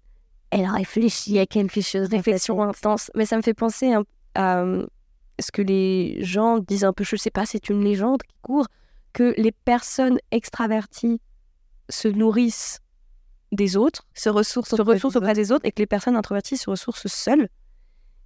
elle 0.50 0.66
réfléchit 0.66 1.38
à 1.38 1.46
quelque 1.46 1.80
chose. 1.80 2.08
Réflexion 2.08 2.62
intense. 2.62 3.10
Mais 3.14 3.26
ça 3.26 3.36
me 3.36 3.42
fait 3.42 3.54
penser 3.54 3.94
à 4.34 4.64
ce 5.38 5.50
que 5.52 5.62
les 5.62 6.22
gens 6.22 6.58
disent 6.58 6.84
un 6.84 6.92
peu, 6.92 7.04
je 7.04 7.16
sais 7.16 7.30
pas, 7.30 7.46
c'est 7.46 7.68
une 7.68 7.82
légende 7.82 8.22
qui 8.22 8.36
court, 8.42 8.66
que 9.12 9.34
les 9.36 9.52
personnes 9.52 10.18
extraverties 10.30 11.20
se 11.88 12.08
nourrissent 12.08 12.81
des 13.52 13.76
autres, 13.76 14.06
Se 14.14 14.30
ressource, 14.30 14.70
se 14.70 14.82
ressourcent 14.82 15.16
auprès 15.16 15.34
des 15.34 15.52
autres, 15.52 15.66
et 15.66 15.72
que 15.72 15.78
les 15.80 15.86
personnes 15.86 16.16
introverties 16.16 16.56
se 16.56 16.68
ressourcent 16.68 17.06
seules. 17.06 17.48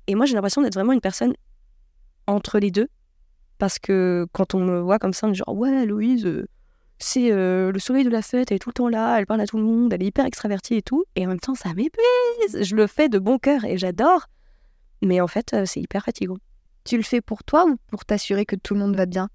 Et 0.06 0.14
moi, 0.14 0.24
j'ai 0.24 0.34
l'impression 0.34 0.62
d'être 0.62 0.74
vraiment 0.74 0.92
une 0.92 1.00
personne 1.00 1.34
entre 2.26 2.58
les 2.58 2.70
deux. 2.70 2.88
Parce 3.58 3.78
que 3.78 4.26
quand 4.32 4.54
on 4.54 4.60
me 4.60 4.80
voit 4.80 4.98
comme 4.98 5.12
ça, 5.12 5.26
on 5.26 5.30
me 5.30 5.34
dit 5.34 5.38
genre, 5.38 5.56
ouais, 5.56 5.84
Louise, 5.84 6.26
euh, 6.26 6.46
c'est 6.98 7.32
euh, 7.32 7.72
le 7.72 7.78
soleil 7.78 8.04
de 8.04 8.10
la 8.10 8.22
fête, 8.22 8.50
elle 8.50 8.56
est 8.56 8.58
tout 8.58 8.70
le 8.70 8.74
temps 8.74 8.88
là, 8.88 9.18
elle 9.18 9.26
parle 9.26 9.40
à 9.40 9.46
tout 9.46 9.56
le 9.56 9.64
monde, 9.64 9.92
elle 9.92 10.02
est 10.02 10.06
hyper 10.06 10.24
extravertie 10.24 10.74
et 10.74 10.82
tout. 10.82 11.04
Et 11.16 11.26
en 11.26 11.28
même 11.28 11.40
temps, 11.40 11.54
ça 11.54 11.70
m'épuise. 11.70 12.62
Je 12.62 12.76
le 12.76 12.86
fais 12.86 13.08
de 13.08 13.18
bon 13.18 13.38
cœur 13.38 13.64
et 13.64 13.78
j'adore. 13.78 14.26
Mais 15.02 15.20
en 15.20 15.26
fait, 15.26 15.52
euh, 15.54 15.64
c'est 15.66 15.80
hyper 15.80 16.04
fatigant. 16.04 16.38
Tu 16.84 16.96
le 16.96 17.02
fais 17.02 17.20
pour 17.20 17.42
toi 17.42 17.66
ou 17.66 17.76
pour 17.88 18.04
t'assurer 18.04 18.46
que 18.46 18.56
tout 18.56 18.74
le 18.74 18.80
monde 18.80 18.96
va 18.96 19.06
bien? 19.06 19.28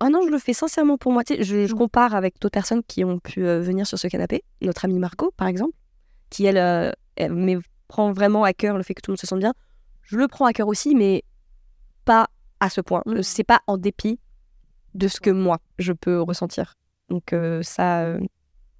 Ah 0.00 0.10
non, 0.10 0.22
je 0.24 0.30
le 0.30 0.38
fais 0.38 0.52
sincèrement 0.52 0.96
pour 0.96 1.12
moi. 1.12 1.24
Tu 1.24 1.34
sais, 1.34 1.42
je, 1.42 1.66
je 1.66 1.74
compare 1.74 2.14
avec 2.14 2.38
d'autres 2.40 2.52
personnes 2.52 2.82
qui 2.84 3.04
ont 3.04 3.18
pu 3.18 3.44
euh, 3.44 3.60
venir 3.60 3.86
sur 3.86 3.98
ce 3.98 4.06
canapé. 4.06 4.44
Notre 4.62 4.84
amie 4.84 4.98
Marco, 4.98 5.32
par 5.36 5.48
exemple, 5.48 5.74
qui, 6.30 6.44
elle, 6.44 6.58
euh, 6.58 6.92
elle 7.16 7.32
mais 7.32 7.58
prend 7.88 8.12
vraiment 8.12 8.44
à 8.44 8.52
cœur 8.52 8.76
le 8.76 8.82
fait 8.82 8.94
que 8.94 9.02
tout 9.02 9.10
le 9.10 9.14
monde 9.14 9.20
se 9.20 9.26
sente 9.26 9.40
bien. 9.40 9.54
Je 10.02 10.16
le 10.16 10.28
prends 10.28 10.46
à 10.46 10.52
cœur 10.52 10.68
aussi, 10.68 10.94
mais 10.94 11.24
pas 12.04 12.28
à 12.60 12.70
ce 12.70 12.80
point. 12.80 13.02
Euh, 13.08 13.22
C'est 13.22 13.44
pas 13.44 13.60
en 13.66 13.76
dépit 13.76 14.20
de 14.94 15.08
ce 15.08 15.20
que 15.20 15.30
moi, 15.30 15.58
je 15.78 15.92
peux 15.92 16.20
ressentir. 16.20 16.74
Donc 17.08 17.32
euh, 17.32 17.62
ça, 17.62 18.16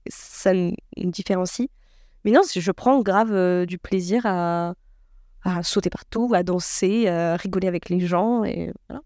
ça 0.08 0.54
me 0.54 0.72
différencie. 0.96 1.68
Mais 2.24 2.30
non, 2.30 2.42
je 2.54 2.70
prends 2.72 3.00
grave 3.02 3.64
du 3.66 3.78
plaisir 3.78 4.22
à, 4.24 4.74
à 5.42 5.62
sauter 5.62 5.90
partout, 5.90 6.30
à 6.34 6.42
danser, 6.42 7.08
à 7.08 7.36
rigoler 7.36 7.68
avec 7.68 7.88
les 7.88 8.00
gens. 8.00 8.44
Et 8.44 8.72
voilà 8.88 9.02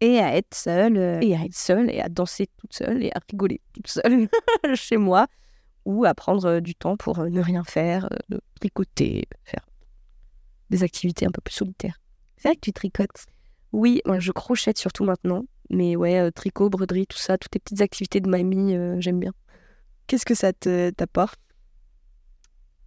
Et 0.00 0.18
à 0.18 0.36
être 0.36 0.54
seule. 0.54 0.96
euh, 0.96 1.20
et 1.20 1.34
à 1.34 1.44
être 1.44 1.56
seule 1.56 1.90
et 1.90 2.00
à 2.00 2.08
danser 2.08 2.48
toute 2.56 2.72
seule 2.72 3.02
et 3.02 3.10
à 3.12 3.20
rigoler 3.30 3.60
toute 3.72 3.88
seule 3.88 4.28
chez 4.74 4.96
moi 4.96 5.26
ou 5.84 6.04
à 6.04 6.14
prendre 6.14 6.44
euh, 6.46 6.60
du 6.60 6.74
temps 6.74 6.96
pour 6.96 7.18
euh, 7.18 7.28
ne 7.28 7.40
rien 7.40 7.64
faire, 7.64 8.08
de 8.28 8.40
tricoter, 8.60 9.24
faire 9.44 9.66
des 10.70 10.82
activités 10.82 11.26
un 11.26 11.30
peu 11.30 11.40
plus 11.40 11.54
solitaires. 11.54 12.00
C'est 12.36 12.48
vrai 12.48 12.56
que 12.56 12.60
tu 12.60 12.72
tricotes. 12.72 13.24
Oui, 13.72 14.00
moi 14.06 14.18
je 14.18 14.32
crochette 14.32 14.78
surtout 14.78 15.04
maintenant, 15.04 15.44
mais 15.70 15.96
ouais, 15.96 16.30
tricot, 16.32 16.70
broderie, 16.70 17.06
tout 17.06 17.18
ça, 17.18 17.36
toutes 17.38 17.54
les 17.54 17.60
petites 17.60 17.80
activités 17.80 18.20
de 18.20 18.28
mamie, 18.28 18.76
euh, 18.76 18.96
j'aime 19.00 19.18
bien. 19.18 19.32
Qu'est-ce 20.06 20.24
que 20.24 20.34
ça 20.34 20.52
te 20.52 20.90
t'apporte? 20.90 21.38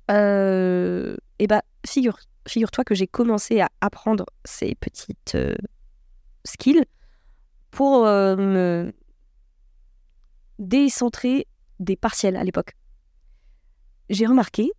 Euh, 0.09 1.15
et 1.39 1.47
bah, 1.47 1.61
figure, 1.87 2.17
figure-toi 2.47 2.83
que 2.83 2.95
j'ai 2.95 3.07
commencé 3.07 3.61
à 3.61 3.69
apprendre 3.81 4.25
ces 4.45 4.75
petites 4.75 5.35
euh, 5.35 5.55
skills 6.45 6.83
pour 7.71 8.05
euh, 8.05 8.35
me 8.35 8.93
décentrer 10.59 11.47
des 11.79 11.95
partiels 11.95 12.35
à 12.35 12.43
l'époque. 12.43 12.75
J'ai 14.09 14.25
remarqué 14.25 14.71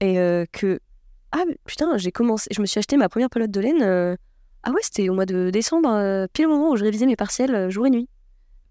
et, 0.00 0.18
euh, 0.18 0.44
que 0.52 0.80
ah 1.32 1.44
putain, 1.64 1.96
j'ai 1.96 2.10
commencé, 2.10 2.48
je 2.52 2.60
me 2.60 2.66
suis 2.66 2.78
acheté 2.78 2.96
ma 2.96 3.08
première 3.08 3.30
pelote 3.30 3.50
de 3.50 3.60
laine. 3.60 3.82
euh, 3.82 4.16
ah 4.64 4.72
ouais, 4.72 4.80
c'était 4.82 5.08
au 5.08 5.14
mois 5.14 5.26
de 5.26 5.50
décembre, 5.50 6.26
pile 6.32 6.46
au 6.46 6.50
moment 6.50 6.70
où 6.70 6.76
je 6.76 6.84
révisais 6.84 7.06
mes 7.06 7.16
partiels 7.16 7.70
jour 7.70 7.86
et 7.86 7.90
nuit, 7.90 8.08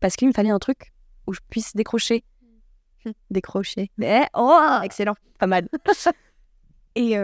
parce 0.02 0.16
qu'il 0.16 0.28
me 0.28 0.34
fallait 0.34 0.52
un 0.52 0.60
truc 0.60 0.92
où 1.26 1.34
je 1.34 1.40
puisse 1.50 1.76
décrocher, 1.76 2.24
décrocher. 3.32 3.90
Mais 3.98 4.28
oh, 4.36 4.80
Excellent. 4.84 5.16
pas 5.40 5.48
mal. 5.48 5.68
et, 6.96 7.16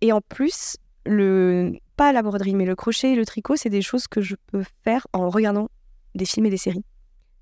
et 0.00 0.12
en 0.12 0.20
plus, 0.22 0.76
le, 1.04 1.72
pas 1.96 2.12
la 2.12 2.22
broderie, 2.22 2.54
mais 2.54 2.64
le 2.64 2.76
crochet 2.76 3.12
et 3.12 3.16
le 3.16 3.26
tricot, 3.26 3.56
c'est 3.56 3.68
des 3.68 3.82
choses 3.82 4.06
que 4.06 4.20
je 4.20 4.36
peux 4.46 4.62
faire 4.84 5.06
en 5.12 5.28
regardant 5.28 5.68
des 6.14 6.24
films 6.24 6.46
et 6.46 6.50
des 6.50 6.56
séries. 6.56 6.84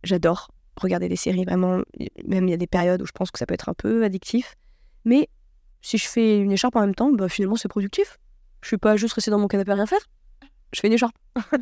J'adore 0.05 0.51
regarder 0.81 1.09
des 1.09 1.17
séries, 1.17 1.45
vraiment. 1.45 1.81
Même 2.27 2.47
il 2.49 2.51
y 2.51 2.55
a 2.55 2.59
des 2.59 2.67
périodes 2.67 3.01
où 3.03 3.07
je 3.07 3.13
pense 3.13 3.31
que 3.31 3.39
ça 3.39 3.47
peut 3.47 3.55
être 3.55 3.69
un 3.69 3.75
peu 3.75 4.05
addictif. 4.05 4.55
Mais 5.05 5.29
si 5.81 5.99
je 5.99 6.07
fais 6.07 6.39
une 6.39 6.53
écharpe 6.53 6.77
en 6.77 6.81
même 6.81 6.95
temps, 6.95 7.11
bah, 7.13 7.29
finalement, 7.29 7.57
c'est 7.57 7.69
productif. 7.69 8.19
Je 8.63 8.69
suis 8.69 8.79
pas 8.79 8.97
juste 8.97 9.15
restée 9.15 9.31
dans 9.31 9.39
mon 9.39 9.49
canapé 9.49 9.71
à 9.71 9.75
rien 9.75 9.87
faire. 9.87 10.01
Je 10.73 10.81
fais 10.81 10.89
une 10.89 10.95
écharpe. 10.95 11.17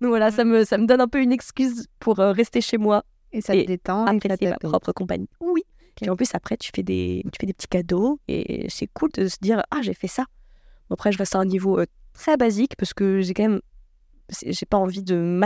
Donc 0.00 0.08
voilà, 0.10 0.30
ça 0.30 0.44
me, 0.44 0.64
ça 0.64 0.76
me 0.78 0.86
donne 0.86 1.00
un 1.00 1.08
peu 1.08 1.20
une 1.22 1.32
excuse 1.32 1.86
pour 2.00 2.18
euh, 2.20 2.32
rester 2.32 2.60
chez 2.60 2.76
moi 2.76 3.04
Et 3.32 3.40
ça 3.40 3.54
Et 3.54 3.62
te 3.62 3.68
détend. 3.68 4.04
apprécier 4.04 4.50
ma 4.50 4.56
propre 4.58 4.92
compagnie. 4.92 5.28
Oui. 5.40 5.62
Et 6.00 6.10
en 6.10 6.16
plus, 6.16 6.34
après, 6.34 6.56
tu 6.56 6.70
fais 6.74 6.82
des, 6.82 7.22
tu 7.32 7.38
fais 7.40 7.46
des 7.46 7.52
petits 7.52 7.68
cadeaux 7.68 8.18
et 8.26 8.66
c'est 8.68 8.88
cool 8.88 9.10
de 9.12 9.28
se 9.28 9.36
dire 9.40 9.62
Ah, 9.70 9.80
j'ai 9.82 9.94
fait 9.94 10.08
ça. 10.08 10.24
Bon, 10.88 10.94
après, 10.94 11.12
je 11.12 11.18
reste 11.18 11.36
à 11.36 11.38
un 11.38 11.44
niveau 11.44 11.78
euh, 11.78 11.86
très 12.12 12.36
basique 12.36 12.74
parce 12.76 12.92
que 12.92 13.20
j'ai 13.20 13.34
quand 13.34 13.44
même. 13.44 13.60
J'ai 14.44 14.66
pas 14.66 14.76
envie 14.76 15.02
de 15.02 15.40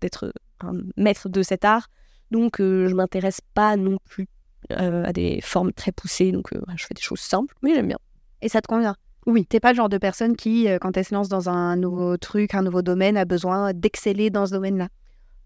d'être 0.00 0.32
un 0.60 0.72
maître 0.96 1.28
de 1.28 1.42
cet 1.42 1.64
art. 1.64 1.88
Donc, 2.30 2.60
euh, 2.60 2.88
je 2.88 2.94
m'intéresse 2.94 3.40
pas 3.54 3.76
non 3.76 3.98
plus 4.04 4.28
euh, 4.72 5.04
à 5.04 5.12
des 5.12 5.40
formes 5.40 5.72
très 5.72 5.92
poussées. 5.92 6.32
Donc, 6.32 6.52
euh, 6.52 6.60
je 6.76 6.86
fais 6.86 6.94
des 6.94 7.02
choses 7.02 7.20
simples, 7.20 7.54
mais 7.62 7.74
j'aime 7.74 7.88
bien. 7.88 7.98
Et 8.42 8.48
ça 8.48 8.60
te 8.60 8.66
convient? 8.66 8.96
Oui. 9.26 9.46
T'es 9.46 9.60
pas 9.60 9.72
le 9.72 9.76
genre 9.76 9.88
de 9.88 9.98
personne 9.98 10.36
qui, 10.36 10.68
quand 10.80 10.96
elle 10.96 11.04
se 11.04 11.14
lance 11.14 11.28
dans 11.28 11.48
un 11.48 11.76
nouveau 11.76 12.16
truc, 12.16 12.54
un 12.54 12.62
nouveau 12.62 12.82
domaine, 12.82 13.16
a 13.16 13.24
besoin 13.24 13.72
d'exceller 13.72 14.30
dans 14.30 14.46
ce 14.46 14.52
domaine-là? 14.52 14.88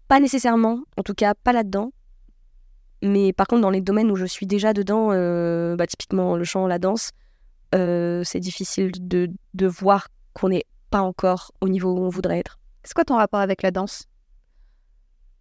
Pas 0.09 0.19
nécessairement, 0.19 0.83
en 0.97 1.03
tout 1.03 1.13
cas, 1.13 1.33
pas 1.33 1.53
là-dedans. 1.53 1.91
Mais 3.01 3.31
par 3.31 3.47
contre, 3.47 3.61
dans 3.61 3.69
les 3.69 3.79
domaines 3.79 4.11
où 4.11 4.17
je 4.17 4.25
suis 4.25 4.47
déjà 4.47 4.73
dedans, 4.73 5.07
bah, 5.77 5.87
typiquement 5.87 6.35
le 6.35 6.43
chant, 6.43 6.67
la 6.67 6.77
danse, 6.77 7.11
euh, 7.75 8.23
c'est 8.23 8.39
difficile 8.39 8.91
de, 9.07 9.29
de 9.53 9.67
voir 9.67 10.07
qu'on 10.33 10.49
n'est 10.49 10.65
pas 10.89 11.01
encore 11.01 11.51
au 11.61 11.69
niveau 11.69 11.93
où 11.93 11.99
on 11.99 12.09
voudrait 12.09 12.39
être. 12.39 12.58
C'est 12.89 12.95
quoi 12.95 13.05
ton 13.05 13.17
rapport 13.17 13.39
avec 13.39 13.61
la 13.61 13.69
danse? 13.69 14.07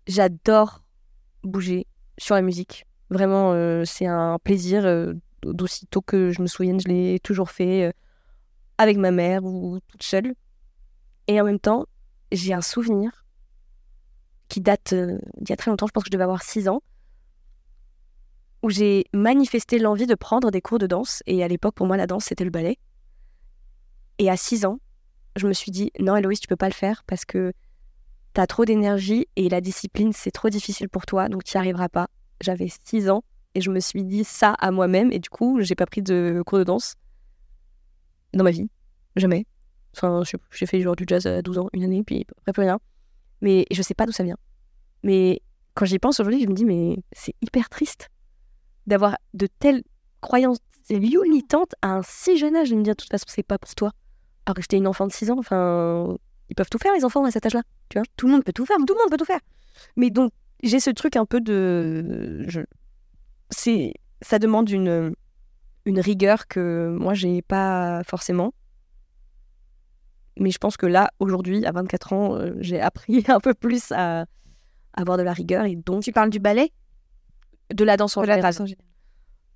J'adore 0.06 0.84
bouger 1.42 1.86
sur 2.18 2.34
la 2.34 2.42
musique. 2.42 2.84
Vraiment, 3.08 3.54
euh, 3.54 3.86
c'est 3.86 4.04
un 4.04 4.38
plaisir. 4.38 4.84
euh, 4.84 5.14
D'aussitôt 5.40 6.02
que 6.02 6.30
je 6.30 6.42
me 6.42 6.46
souvienne, 6.46 6.78
je 6.78 6.88
l'ai 6.88 7.18
toujours 7.20 7.50
fait 7.50 7.84
euh, 7.84 7.92
avec 8.76 8.98
ma 8.98 9.12
mère 9.12 9.46
ou 9.46 9.78
toute 9.88 10.02
seule. 10.02 10.34
Et 11.26 11.40
en 11.40 11.44
même 11.44 11.58
temps, 11.58 11.86
j'ai 12.32 12.52
un 12.52 12.60
souvenir 12.60 13.24
qui 14.48 14.60
date 14.60 14.92
euh, 14.92 15.18
d'il 15.38 15.48
y 15.48 15.52
a 15.54 15.56
très 15.56 15.70
longtemps, 15.70 15.86
je 15.86 15.92
pense 15.92 16.02
que 16.02 16.08
je 16.08 16.12
devais 16.12 16.24
avoir 16.24 16.42
6 16.42 16.68
ans, 16.68 16.82
où 18.62 18.68
j'ai 18.68 19.06
manifesté 19.14 19.78
l'envie 19.78 20.06
de 20.06 20.14
prendre 20.14 20.50
des 20.50 20.60
cours 20.60 20.78
de 20.78 20.86
danse. 20.86 21.22
Et 21.24 21.42
à 21.42 21.48
l'époque, 21.48 21.76
pour 21.76 21.86
moi, 21.86 21.96
la 21.96 22.06
danse, 22.06 22.26
c'était 22.26 22.44
le 22.44 22.50
ballet. 22.50 22.76
Et 24.18 24.28
à 24.28 24.36
6 24.36 24.66
ans, 24.66 24.80
je 25.38 25.46
me 25.46 25.52
suis 25.52 25.70
dit, 25.70 25.90
non, 25.98 26.16
Héloïse, 26.16 26.40
tu 26.40 26.48
peux 26.48 26.56
pas 26.56 26.68
le 26.68 26.74
faire 26.74 27.02
parce 27.06 27.24
que 27.24 27.52
t'as 28.32 28.46
trop 28.46 28.64
d'énergie 28.64 29.26
et 29.36 29.48
la 29.48 29.60
discipline, 29.60 30.12
c'est 30.12 30.30
trop 30.30 30.48
difficile 30.48 30.88
pour 30.88 31.06
toi, 31.06 31.28
donc 31.28 31.44
tu 31.44 31.56
n'y 31.56 31.60
arriveras 31.60 31.88
pas. 31.88 32.08
J'avais 32.40 32.68
6 32.68 33.10
ans 33.10 33.24
et 33.54 33.60
je 33.60 33.70
me 33.70 33.80
suis 33.80 34.04
dit 34.04 34.24
ça 34.24 34.52
à 34.52 34.70
moi-même 34.70 35.10
et 35.12 35.18
du 35.18 35.28
coup, 35.28 35.60
j'ai 35.60 35.74
pas 35.74 35.86
pris 35.86 36.02
de 36.02 36.42
cours 36.46 36.58
de 36.58 36.64
danse 36.64 36.94
dans 38.34 38.44
ma 38.44 38.50
vie. 38.50 38.68
Jamais. 39.16 39.46
Enfin, 39.96 40.22
j'ai 40.52 40.66
fait 40.66 40.78
du 40.78 41.04
jazz 41.06 41.26
à 41.26 41.42
12 41.42 41.58
ans, 41.58 41.68
une 41.72 41.82
année, 41.82 42.04
puis 42.04 42.26
après 42.38 42.52
plus 42.52 42.62
rien. 42.62 42.78
Mais 43.40 43.66
je 43.70 43.82
sais 43.82 43.94
pas 43.94 44.06
d'où 44.06 44.12
ça 44.12 44.22
vient. 44.22 44.36
Mais 45.02 45.40
quand 45.74 45.86
j'y 45.86 45.98
pense 45.98 46.20
aujourd'hui, 46.20 46.42
je 46.42 46.48
me 46.48 46.54
dis, 46.54 46.64
mais 46.64 46.98
c'est 47.12 47.34
hyper 47.40 47.68
triste 47.68 48.08
d'avoir 48.86 49.16
de 49.34 49.46
telles 49.46 49.82
croyances 50.20 50.58
limitantes 50.90 51.74
à 51.82 51.94
un 51.94 52.02
si 52.02 52.36
jeune 52.36 52.56
âge, 52.56 52.70
de 52.70 52.76
me 52.76 52.82
dire, 52.82 52.94
de 52.94 53.02
toute 53.02 53.10
façon, 53.10 53.26
c'est 53.28 53.42
pas 53.42 53.58
pour 53.58 53.74
toi. 53.74 53.92
Alors 54.48 54.54
que 54.54 54.62
j'étais 54.62 54.78
une 54.78 54.86
enfant 54.86 55.06
de 55.06 55.12
6 55.12 55.30
ans, 55.30 55.38
enfin, 55.38 56.16
ils 56.48 56.54
peuvent 56.54 56.70
tout 56.70 56.78
faire, 56.78 56.94
les 56.94 57.04
enfants, 57.04 57.22
à 57.26 57.30
cet 57.30 57.44
âge-là. 57.44 57.60
Tu 57.90 57.98
vois 57.98 58.06
Tout 58.16 58.28
le 58.28 58.32
monde 58.32 58.44
peut 58.44 58.54
tout 58.54 58.64
faire. 58.64 58.78
Tout 58.78 58.94
le 58.94 58.98
monde 58.98 59.10
peut 59.10 59.18
tout 59.18 59.26
faire. 59.26 59.40
Mais 59.94 60.08
donc, 60.08 60.32
j'ai 60.62 60.80
ce 60.80 60.88
truc 60.88 61.16
un 61.16 61.26
peu 61.26 61.42
de. 61.42 62.46
Je... 62.48 62.62
C'est... 63.50 63.92
Ça 64.22 64.38
demande 64.38 64.70
une, 64.70 65.12
une 65.84 66.00
rigueur 66.00 66.46
que 66.48 66.96
moi, 66.98 67.12
j'ai 67.12 67.42
pas 67.42 68.02
forcément. 68.04 68.54
Mais 70.38 70.50
je 70.50 70.56
pense 70.56 70.78
que 70.78 70.86
là, 70.86 71.10
aujourd'hui, 71.18 71.66
à 71.66 71.72
24 71.72 72.12
ans, 72.14 72.34
euh, 72.36 72.54
j'ai 72.60 72.80
appris 72.80 73.24
un 73.28 73.40
peu 73.40 73.52
plus 73.52 73.92
à 73.92 74.24
avoir 74.94 75.18
de 75.18 75.24
la 75.24 75.34
rigueur 75.34 75.66
et 75.66 75.76
donc 75.76 76.04
Tu 76.04 76.12
parles 76.12 76.30
du 76.30 76.38
ballet? 76.38 76.72
De 77.74 77.84
la 77.84 77.98
danse 77.98 78.16
en 78.16 78.22
De 78.22 78.26
la 78.26 78.36
général. 78.36 78.54
danse 78.54 78.60
en 78.62 78.66
général. 78.66 78.86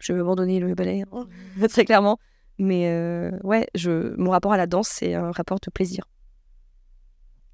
Je 0.00 0.12
vais 0.12 0.20
abandonner 0.20 0.60
le 0.60 0.74
ballet, 0.74 1.02
hein, 1.10 1.26
très 1.70 1.86
clairement. 1.86 2.18
Mais 2.58 2.88
euh, 2.88 3.30
ouais, 3.42 3.66
je, 3.74 4.14
mon 4.16 4.30
rapport 4.30 4.52
à 4.52 4.56
la 4.56 4.66
danse, 4.66 4.88
c'est 4.88 5.14
un 5.14 5.30
rapport 5.32 5.58
de 5.60 5.70
plaisir. 5.70 6.04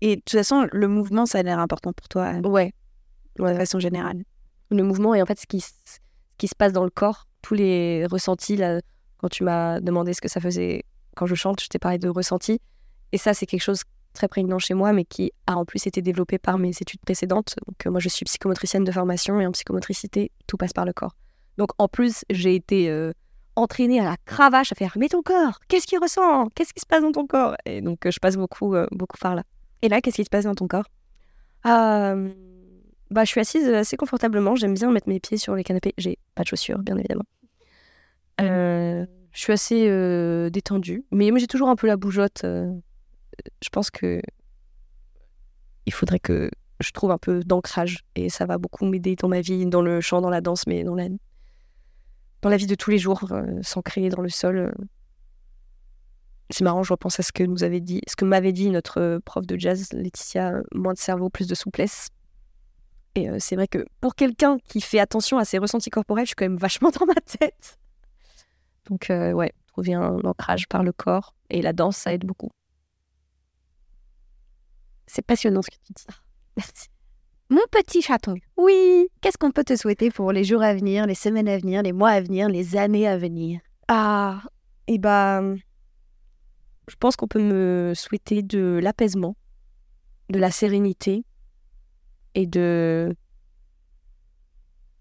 Et 0.01 0.17
de 0.17 0.21
toute 0.21 0.31
façon, 0.39 0.67
le 0.73 0.89
mouvement, 0.89 1.27
ça 1.27 1.39
a 1.39 1.43
l'air 1.43 1.59
important 1.59 1.93
pour 1.93 2.09
toi 2.09 2.35
euh, 2.35 2.49
Ouais. 2.49 2.73
de 3.39 3.55
façon 3.55 3.79
générale. 3.79 4.23
Le 4.71 4.83
mouvement 4.83 5.15
et 5.15 5.23
en 5.23 5.27
fait 5.27 5.39
ce 5.41 5.47
qui, 5.47 5.61
ce 5.61 5.99
qui 6.37 6.47
se 6.49 6.55
passe 6.55 6.73
dans 6.73 6.85
le 6.85 6.91
corps, 6.91 7.27
tous 7.43 7.55
les 7.55 8.07
ressentis, 8.07 8.57
là, 8.57 8.81
quand 9.19 9.29
tu 9.29 9.45
m'as 9.45 9.81
demandé 9.81 10.13
ce 10.13 10.21
que 10.21 10.29
ça 10.29 10.41
faisait 10.41 10.85
quand 11.17 11.27
je 11.27 11.35
chante, 11.35 11.61
je 11.61 11.69
t'ai 11.69 11.79
parlé 11.79 11.99
de 11.99 12.09
ressentis. 12.09 12.61
Et 13.11 13.19
ça, 13.19 13.35
c'est 13.35 13.47
quelque 13.47 13.63
chose 13.63 13.83
très 14.13 14.29
prégnant 14.29 14.59
chez 14.59 14.75
moi, 14.75 14.93
mais 14.93 15.05
qui 15.05 15.33
a 15.47 15.57
en 15.57 15.65
plus 15.65 15.87
été 15.87 16.03
développé 16.03 16.39
par 16.39 16.59
mes 16.59 16.71
études 16.71 17.01
précédentes. 17.01 17.57
Donc 17.67 17.87
euh, 17.87 17.91
moi, 17.91 18.01
je 18.01 18.09
suis 18.09 18.25
psychomotricienne 18.25 18.85
de 18.85 18.93
formation 18.93 19.41
et 19.41 19.47
en 19.47 19.53
psychomotricité, 19.53 20.31
tout 20.47 20.57
passe 20.57 20.73
par 20.73 20.85
le 20.85 20.93
corps. 20.93 21.15
Donc 21.57 21.71
en 21.79 21.89
plus, 21.89 22.25
j'ai 22.31 22.55
été 22.55 22.89
euh, 22.91 23.13
entraînée 23.59 24.01
à 24.01 24.05
la 24.05 24.17
cravache 24.25 24.73
à 24.73 24.75
faire 24.75 24.93
mais 24.97 25.09
ton 25.09 25.23
corps, 25.23 25.61
qu'est-ce 25.69 25.87
qu'il 25.87 25.99
ressent? 25.99 26.49
Qu'est-ce 26.55 26.73
qui 26.73 26.81
se 26.81 26.87
passe 26.87 27.03
dans 27.03 27.13
ton 27.13 27.27
corps? 27.27 27.57
Et 27.65 27.81
donc 27.81 28.07
euh, 28.07 28.11
je 28.11 28.19
passe 28.19 28.37
beaucoup, 28.37 28.75
euh, 28.75 28.87
beaucoup 28.91 29.19
par 29.19 29.35
là. 29.35 29.43
Et 29.83 29.89
là, 29.89 30.01
qu'est-ce 30.01 30.17
qui 30.17 30.25
se 30.25 30.31
passe 30.31 30.45
dans 30.45 30.55
ton 30.55 30.67
corps? 30.67 30.87
Euh, 31.67 32.33
bah, 33.11 33.25
je 33.25 33.31
suis 33.31 33.41
assise 33.41 33.69
assez 33.69 33.97
confortablement. 33.97 34.57
J'aime 34.57 34.75
bien 34.75 34.91
mettre 34.91 35.09
mes 35.09 35.21
pieds 35.21 35.37
sur 35.37 35.55
les 35.55 35.65
canapés. 35.65 35.95
J'ai 35.99 36.19
pas 36.35 36.43
de 36.43 36.49
chaussures, 36.49 36.79
bien 36.79 36.97
évidemment. 36.97 37.25
Euh, 38.41 39.07
je 39.33 39.41
suis 39.41 39.53
assez 39.53 40.51
détendue, 40.51 41.05
mais 41.13 41.31
j'ai 41.39 41.47
toujours 41.47 41.69
un 41.69 41.77
peu 41.77 41.87
la 41.87 41.97
bougeotte. 41.97 42.43
je 42.45 43.69
pense 43.71 43.91
que 43.91 44.21
il 45.87 45.93
faudrait 45.93 46.19
que 46.19 46.51
je 46.81 46.91
trouve 46.91 47.11
un 47.11 47.19
peu 47.19 47.41
d'ancrage 47.45 48.05
et 48.15 48.29
ça 48.29 48.47
va 48.47 48.59
beaucoup 48.59 48.85
m'aider 48.85 49.17
dans 49.17 49.29
ma 49.29 49.41
vie, 49.41 49.67
dans 49.67 49.83
le 49.83 50.01
chant, 50.01 50.21
dans 50.21 50.31
la 50.31 50.41
danse, 50.41 50.67
mais 50.67 50.85
dans 50.85 50.95
la 50.95 51.09
dans 52.43 52.49
la 52.49 52.57
vie 52.57 52.67
de 52.67 52.75
tous 52.75 52.91
les 52.91 52.99
jours, 52.99 53.33
euh, 53.33 53.63
s'ancrer 53.63 54.09
dans 54.09 54.23
le 54.23 54.29
sol. 54.29 54.59
euh. 54.59 54.73
C'est 56.51 56.65
marrant, 56.65 56.83
je 56.83 56.93
repense 56.93 57.21
à 57.21 57.23
ce 57.23 57.33
que 57.33 57.43
nous 57.43 57.63
avait 57.63 57.81
dit, 57.81 58.01
ce 58.09 58.17
que 58.17 58.25
m'avait 58.25 58.53
dit 58.53 58.71
notre 58.71 59.01
euh, 59.01 59.21
prof 59.21 59.47
de 59.47 59.59
jazz, 59.59 59.93
Laetitia, 59.93 60.55
moins 60.75 60.95
de 60.95 60.99
cerveau, 60.99 61.29
plus 61.29 61.47
de 61.47 61.55
souplesse. 61.55 62.09
Et 63.15 63.29
c'est 63.41 63.57
vrai 63.57 63.67
que 63.67 63.85
pour 64.01 64.15
quelqu'un 64.15 64.59
qui 64.69 64.81
fait 64.81 65.01
attention 65.01 65.39
à 65.39 65.45
ses 65.45 65.59
ressentis 65.59 65.91
corporels, 65.91 66.25
je 66.25 66.29
suis 66.29 66.35
quand 66.37 66.45
même 66.45 66.57
vachement 66.57 66.91
dans 66.99 67.07
ma 67.07 67.15
tête. 67.15 67.79
Donc 68.89 69.11
euh, 69.11 69.33
ouais, 69.33 69.53
trouver 69.67 69.95
un 69.95 70.19
ancrage 70.25 70.67
par 70.67 70.83
le 70.83 70.93
corps 70.93 71.35
et 71.51 71.63
la 71.63 71.73
danse, 71.73 71.97
ça 71.97 72.13
aide 72.13 72.25
beaucoup. 72.25 72.51
C'est 75.07 75.23
passionnant 75.23 75.63
ce 75.63 75.71
que 75.71 75.77
tu 75.85 75.93
dis. 75.93 76.07
Merci. 76.57 76.89
Mon 77.51 77.63
petit 77.71 78.03
chaton, 78.03 78.35
oui, 78.59 79.09
qu'est-ce 79.23 79.39
qu'on 79.39 79.51
peut 79.53 79.65
te 79.65 79.75
souhaiter 79.75 80.11
pour 80.11 80.33
les 80.33 80.45
jours 80.45 80.63
à 80.63 80.75
venir, 80.75 81.07
les 81.07 81.15
semaines 81.15 81.49
à 81.49 81.57
venir, 81.57 81.83
les 81.83 81.93
mois 81.93 82.11
à 82.11 82.21
venir, 82.21 82.49
les 82.49 82.77
années 82.77 83.09
à 83.09 83.17
venir? 83.17 83.61
Ah, 83.89 84.43
et 84.87 84.99
bah, 84.99 85.41
je 86.89 86.97
pense 86.97 87.17
qu'on 87.17 87.27
peut 87.27 87.43
me 87.43 87.95
souhaiter 87.95 88.43
de 88.43 88.79
l'apaisement, 88.83 89.35
de 90.29 90.39
la 90.39 90.51
sérénité 90.51 91.25
et 92.35 92.47
de 92.47 93.17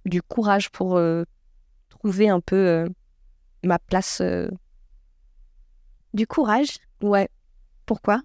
du 0.05 0.21
courage 0.21 0.69
pour 0.69 0.95
euh, 0.95 1.23
trouver 1.89 2.29
un 2.29 2.39
peu 2.39 2.55
euh, 2.55 2.87
ma 3.65 3.77
place. 3.77 4.21
euh, 4.21 4.47
Du 6.13 6.25
courage? 6.25 6.77
Ouais, 7.01 7.27
Pourquoi? 7.85 8.21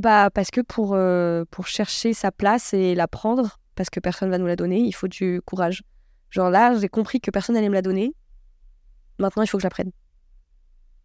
Bah 0.00 0.28
parce 0.30 0.50
que 0.50 0.60
pour 0.60 0.94
euh, 0.94 1.44
pour 1.50 1.66
chercher 1.66 2.14
sa 2.14 2.32
place 2.32 2.74
et 2.74 2.94
la 2.94 3.06
prendre, 3.06 3.58
parce 3.76 3.90
que 3.90 4.00
personne 4.00 4.30
va 4.30 4.38
nous 4.38 4.46
la 4.46 4.56
donner, 4.56 4.80
il 4.80 4.92
faut 4.92 5.08
du 5.08 5.40
courage. 5.44 5.82
Genre 6.30 6.50
là, 6.50 6.74
j'ai 6.74 6.88
compris 6.88 7.20
que 7.20 7.30
personne 7.30 7.54
n'allait 7.54 7.68
me 7.68 7.74
la 7.74 7.82
donner. 7.82 8.14
Maintenant, 9.18 9.44
il 9.44 9.46
faut 9.46 9.58
que 9.58 9.62
je 9.62 9.68
la. 9.68 9.90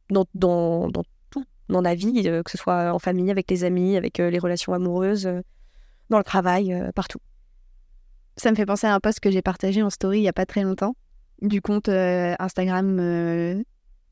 Dans, 0.10 0.26
dans, 0.34 0.88
dans 0.90 1.04
tout, 1.30 1.46
dans 1.68 1.82
la 1.82 1.94
vie, 1.94 2.24
euh, 2.26 2.42
que 2.42 2.50
ce 2.50 2.58
soit 2.58 2.92
en 2.92 2.98
famille, 2.98 3.30
avec 3.30 3.50
les 3.52 3.64
amis, 3.64 3.96
avec 3.96 4.20
euh, 4.20 4.32
les 4.32 4.40
relations 4.40 4.74
amoureuses, 4.74 5.30
dans 6.10 6.18
le 6.18 6.24
travail, 6.24 6.76
partout. 6.96 7.20
Ça 8.38 8.50
me 8.50 8.56
fait 8.56 8.66
penser 8.66 8.88
à 8.88 8.96
un 8.96 9.00
post 9.00 9.20
que 9.20 9.30
j'ai 9.30 9.44
partagé 9.44 9.84
en 9.84 9.92
story 9.92 10.20
il 10.20 10.24
y 10.24 10.28
a 10.28 10.34
pas 10.34 10.48
très 10.48 10.64
longtemps, 10.64 10.96
du 11.44 11.62
compte 11.62 11.90
Instagram 11.90 13.64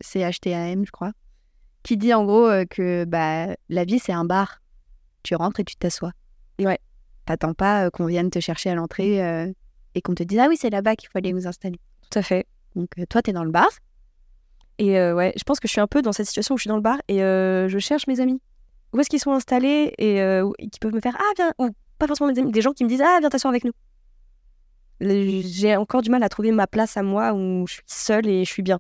CHTAM, 0.04 0.86
je 0.86 0.92
crois, 0.92 1.14
qui 1.82 1.98
dit 1.98 2.14
en 2.14 2.26
gros 2.26 2.48
que 2.70 3.06
bah, 3.06 3.56
la 3.70 3.86
vie 3.86 3.98
c'est 3.98 4.14
un 4.14 4.26
bar. 4.26 4.60
Tu 5.24 5.36
rentres 5.36 5.60
et 5.60 5.64
tu 5.64 5.76
t'assois. 5.76 6.12
Ouais. 6.60 6.80
T'attends 7.26 7.54
pas 7.54 7.86
euh, 7.86 7.90
qu'on 7.90 8.06
vienne 8.06 8.30
te 8.30 8.40
chercher 8.40 8.70
à 8.70 8.76
l'entrée 8.76 9.24
euh, 9.24 9.52
et 9.96 10.02
qu'on 10.02 10.16
te 10.16 10.24
dise 10.24 10.40
ah 10.40 10.48
oui 10.48 10.58
c'est 10.58 10.70
là-bas 10.70 10.96
qu'il 10.96 11.10
faut 11.10 11.18
aller 11.18 11.34
vous 11.34 11.48
installer. 11.48 11.80
Tout 12.10 12.20
à 12.20 12.22
fait. 12.22 12.48
Donc 12.76 12.90
euh, 12.98 13.06
toi 13.10 13.22
t'es 13.22 13.34
dans 13.34 13.44
le 13.44 13.52
bar. 13.52 13.70
Et 14.78 14.98
euh, 15.00 15.16
ouais, 15.16 15.34
je 15.36 15.44
pense 15.44 15.60
que 15.60 15.68
je 15.68 15.74
suis 15.74 15.82
un 15.82 15.88
peu 15.88 16.02
dans 16.02 16.12
cette 16.12 16.28
situation 16.28 16.56
où 16.56 16.58
je 16.58 16.62
suis 16.62 16.70
dans 16.70 16.76
le 16.76 16.82
bar 16.82 17.00
et 17.08 17.24
euh, 17.24 17.68
je 17.68 17.80
cherche 17.80 18.08
mes 18.08 18.20
amis. 18.20 18.40
Où 18.94 19.00
est-ce 19.00 19.10
qu'ils 19.10 19.20
sont 19.20 19.34
installés 19.34 19.94
et, 19.98 20.22
qui 20.72 20.80
peuvent 20.80 20.94
me 20.94 21.02
faire 21.02 21.18
Ah, 21.20 21.34
viens, 21.36 21.54
ou 21.60 21.72
pas 21.98 22.08
forcément 22.08 22.32
mes 22.32 22.40
amis, 22.40 22.52
des 22.52 22.62
gens 22.62 22.72
qui 22.72 22.84
me 22.84 22.90
disent 22.90 23.02
Ah, 23.02 23.18
viens 23.20 23.30
t'asseoir 23.30 23.52
avec 23.52 23.66
nous. 23.66 23.74
J'ai 25.00 25.76
encore 25.76 26.02
du 26.02 26.10
mal 26.10 26.24
à 26.24 26.30
trouver 26.30 26.52
ma 26.52 26.68
place 26.68 26.98
à 26.98 27.04
moi 27.04 27.34
où 27.34 27.68
je 27.68 27.74
suis 27.74 27.84
seule 27.86 28.28
et 28.28 28.46
je 28.46 28.50
suis 28.52 28.64
bien. 28.64 28.80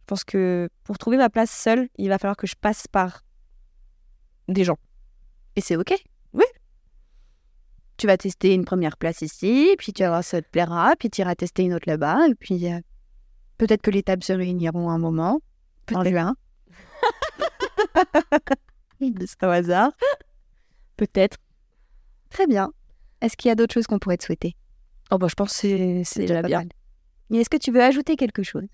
Je 0.00 0.04
pense 0.06 0.24
que 0.24 0.68
pour 0.84 0.98
trouver 0.98 1.16
ma 1.16 1.30
place 1.30 1.50
seule, 1.50 1.88
il 1.96 2.08
va 2.08 2.18
falloir 2.18 2.36
que 2.36 2.46
je 2.46 2.56
passe 2.60 2.86
par 2.88 3.22
des 4.48 4.64
gens. 4.64 4.76
Et 5.56 5.60
c'est 5.60 5.76
ok. 5.76 5.94
Oui. 6.32 6.44
Tu 7.96 8.06
vas 8.06 8.16
tester 8.16 8.54
une 8.54 8.64
première 8.64 8.96
place 8.96 9.20
ici, 9.22 9.74
puis 9.78 9.92
tu 9.92 10.02
vas 10.02 10.08
voir 10.10 10.24
si 10.24 10.30
ça 10.30 10.42
te 10.42 10.48
plaira, 10.48 10.94
puis 10.98 11.10
tu 11.10 11.20
iras 11.20 11.34
tester 11.34 11.62
une 11.64 11.74
autre 11.74 11.88
là-bas, 11.88 12.28
et 12.28 12.34
puis 12.34 12.72
euh, 12.72 12.80
peut-être 13.58 13.82
que 13.82 13.90
les 13.90 14.02
tables 14.02 14.24
se 14.24 14.32
réuniront 14.32 14.88
un 14.90 14.98
moment, 14.98 15.40
en 15.94 16.04
juin. 16.04 16.34
C'est 19.00 19.44
au 19.46 19.48
hasard. 19.50 19.92
Peut-être. 20.96 21.38
Très 22.30 22.46
bien. 22.46 22.72
Est-ce 23.20 23.36
qu'il 23.36 23.48
y 23.48 23.52
a 23.52 23.54
d'autres 23.54 23.74
choses 23.74 23.86
qu'on 23.86 23.98
pourrait 23.98 24.16
te 24.18 24.24
souhaiter? 24.24 24.56
Oh, 25.10 25.18
bah, 25.18 25.26
je 25.28 25.34
pense 25.34 25.52
que 25.60 26.02
c'est- 26.04 26.20
déjà 26.20 26.42
bien. 26.42 26.64
Et 27.32 27.36
est-ce 27.38 27.50
que 27.50 27.56
tu 27.56 27.72
veux 27.72 27.82
ajouter 27.82 28.16
quelque 28.16 28.42
chose? 28.42 28.66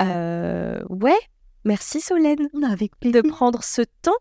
Euh, 0.00 0.82
ouais, 0.88 1.18
merci 1.64 2.00
Solène 2.00 2.48
Avec 2.68 2.92
de 3.02 3.20
prendre 3.20 3.62
ce 3.62 3.82
temps 4.02 4.16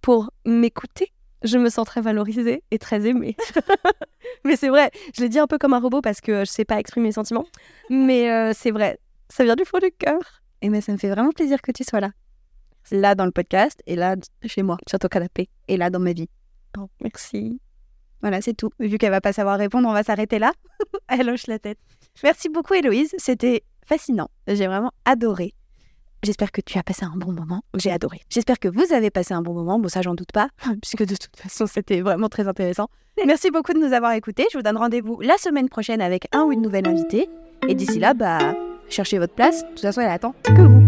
pour 0.00 0.30
m'écouter. 0.44 1.12
Je 1.42 1.58
me 1.58 1.70
sens 1.70 1.86
très 1.86 2.00
valorisée 2.00 2.62
et 2.70 2.78
très 2.78 3.06
aimée. 3.06 3.36
mais 4.44 4.56
c'est 4.56 4.68
vrai, 4.68 4.90
je 5.16 5.22
l'ai 5.22 5.28
dit 5.28 5.38
un 5.38 5.46
peu 5.46 5.58
comme 5.58 5.72
un 5.74 5.80
robot 5.80 6.00
parce 6.02 6.20
que 6.20 6.40
je 6.40 6.50
sais 6.50 6.64
pas 6.64 6.78
exprimer 6.78 7.08
mes 7.08 7.12
sentiments. 7.12 7.46
Mais 7.88 8.30
euh, 8.30 8.52
c'est 8.54 8.70
vrai, 8.70 8.98
ça 9.28 9.44
vient 9.44 9.56
du 9.56 9.64
fond 9.64 9.78
du 9.78 9.90
cœur. 9.92 10.20
Et 10.62 10.68
mais 10.68 10.80
ça 10.80 10.92
me 10.92 10.98
fait 10.98 11.08
vraiment 11.08 11.30
plaisir 11.32 11.62
que 11.62 11.72
tu 11.72 11.84
sois 11.84 12.00
là. 12.00 12.10
Là 12.90 13.14
dans 13.14 13.24
le 13.24 13.30
podcast, 13.30 13.82
et 13.86 13.96
là 13.96 14.16
chez 14.44 14.62
moi, 14.62 14.76
Sur 14.88 14.98
ton 14.98 15.08
canapé. 15.08 15.48
et 15.68 15.76
là 15.76 15.90
dans 15.90 16.00
ma 16.00 16.12
vie. 16.12 16.28
Oh, 16.78 16.88
merci. 17.02 17.60
Voilà, 18.20 18.42
c'est 18.42 18.54
tout. 18.54 18.70
Vu 18.78 18.98
qu'elle 18.98 19.10
va 19.10 19.20
pas 19.22 19.32
savoir 19.32 19.58
répondre, 19.58 19.88
on 19.88 19.92
va 19.92 20.02
s'arrêter 20.02 20.38
là. 20.38 20.52
Elle 21.08 21.30
hoche 21.30 21.46
la 21.46 21.58
tête. 21.58 21.78
Merci 22.22 22.48
beaucoup, 22.50 22.74
Héloïse. 22.74 23.14
C'était 23.16 23.62
fascinant. 23.86 24.28
J'ai 24.46 24.66
vraiment 24.66 24.92
adoré. 25.06 25.54
J'espère 26.22 26.52
que 26.52 26.60
tu 26.60 26.78
as 26.78 26.82
passé 26.82 27.04
un 27.04 27.16
bon 27.16 27.32
moment. 27.32 27.62
J'ai 27.74 27.90
adoré. 27.90 28.20
J'espère 28.28 28.58
que 28.58 28.68
vous 28.68 28.92
avez 28.92 29.10
passé 29.10 29.32
un 29.32 29.40
bon 29.40 29.54
moment. 29.54 29.78
Bon, 29.78 29.88
ça, 29.88 30.02
j'en 30.02 30.14
doute 30.14 30.32
pas, 30.32 30.48
puisque 30.82 31.04
de 31.04 31.16
toute 31.16 31.34
façon, 31.36 31.66
c'était 31.66 32.02
vraiment 32.02 32.28
très 32.28 32.46
intéressant. 32.46 32.88
Merci 33.26 33.50
beaucoup 33.50 33.72
de 33.72 33.78
nous 33.78 33.92
avoir 33.92 34.12
écoutés. 34.12 34.46
Je 34.52 34.58
vous 34.58 34.62
donne 34.62 34.76
rendez-vous 34.76 35.20
la 35.20 35.36
semaine 35.38 35.68
prochaine 35.68 36.00
avec 36.00 36.26
un 36.32 36.42
ou 36.44 36.52
une 36.52 36.62
nouvelle 36.62 36.88
invitée. 36.88 37.28
Et 37.68 37.74
d'ici 37.74 37.98
là, 37.98 38.14
bah, 38.14 38.54
cherchez 38.88 39.18
votre 39.18 39.34
place. 39.34 39.62
De 39.62 39.68
toute 39.70 39.80
façon, 39.80 40.00
elle 40.00 40.10
attend 40.10 40.34
que 40.44 40.62
vous. 40.62 40.79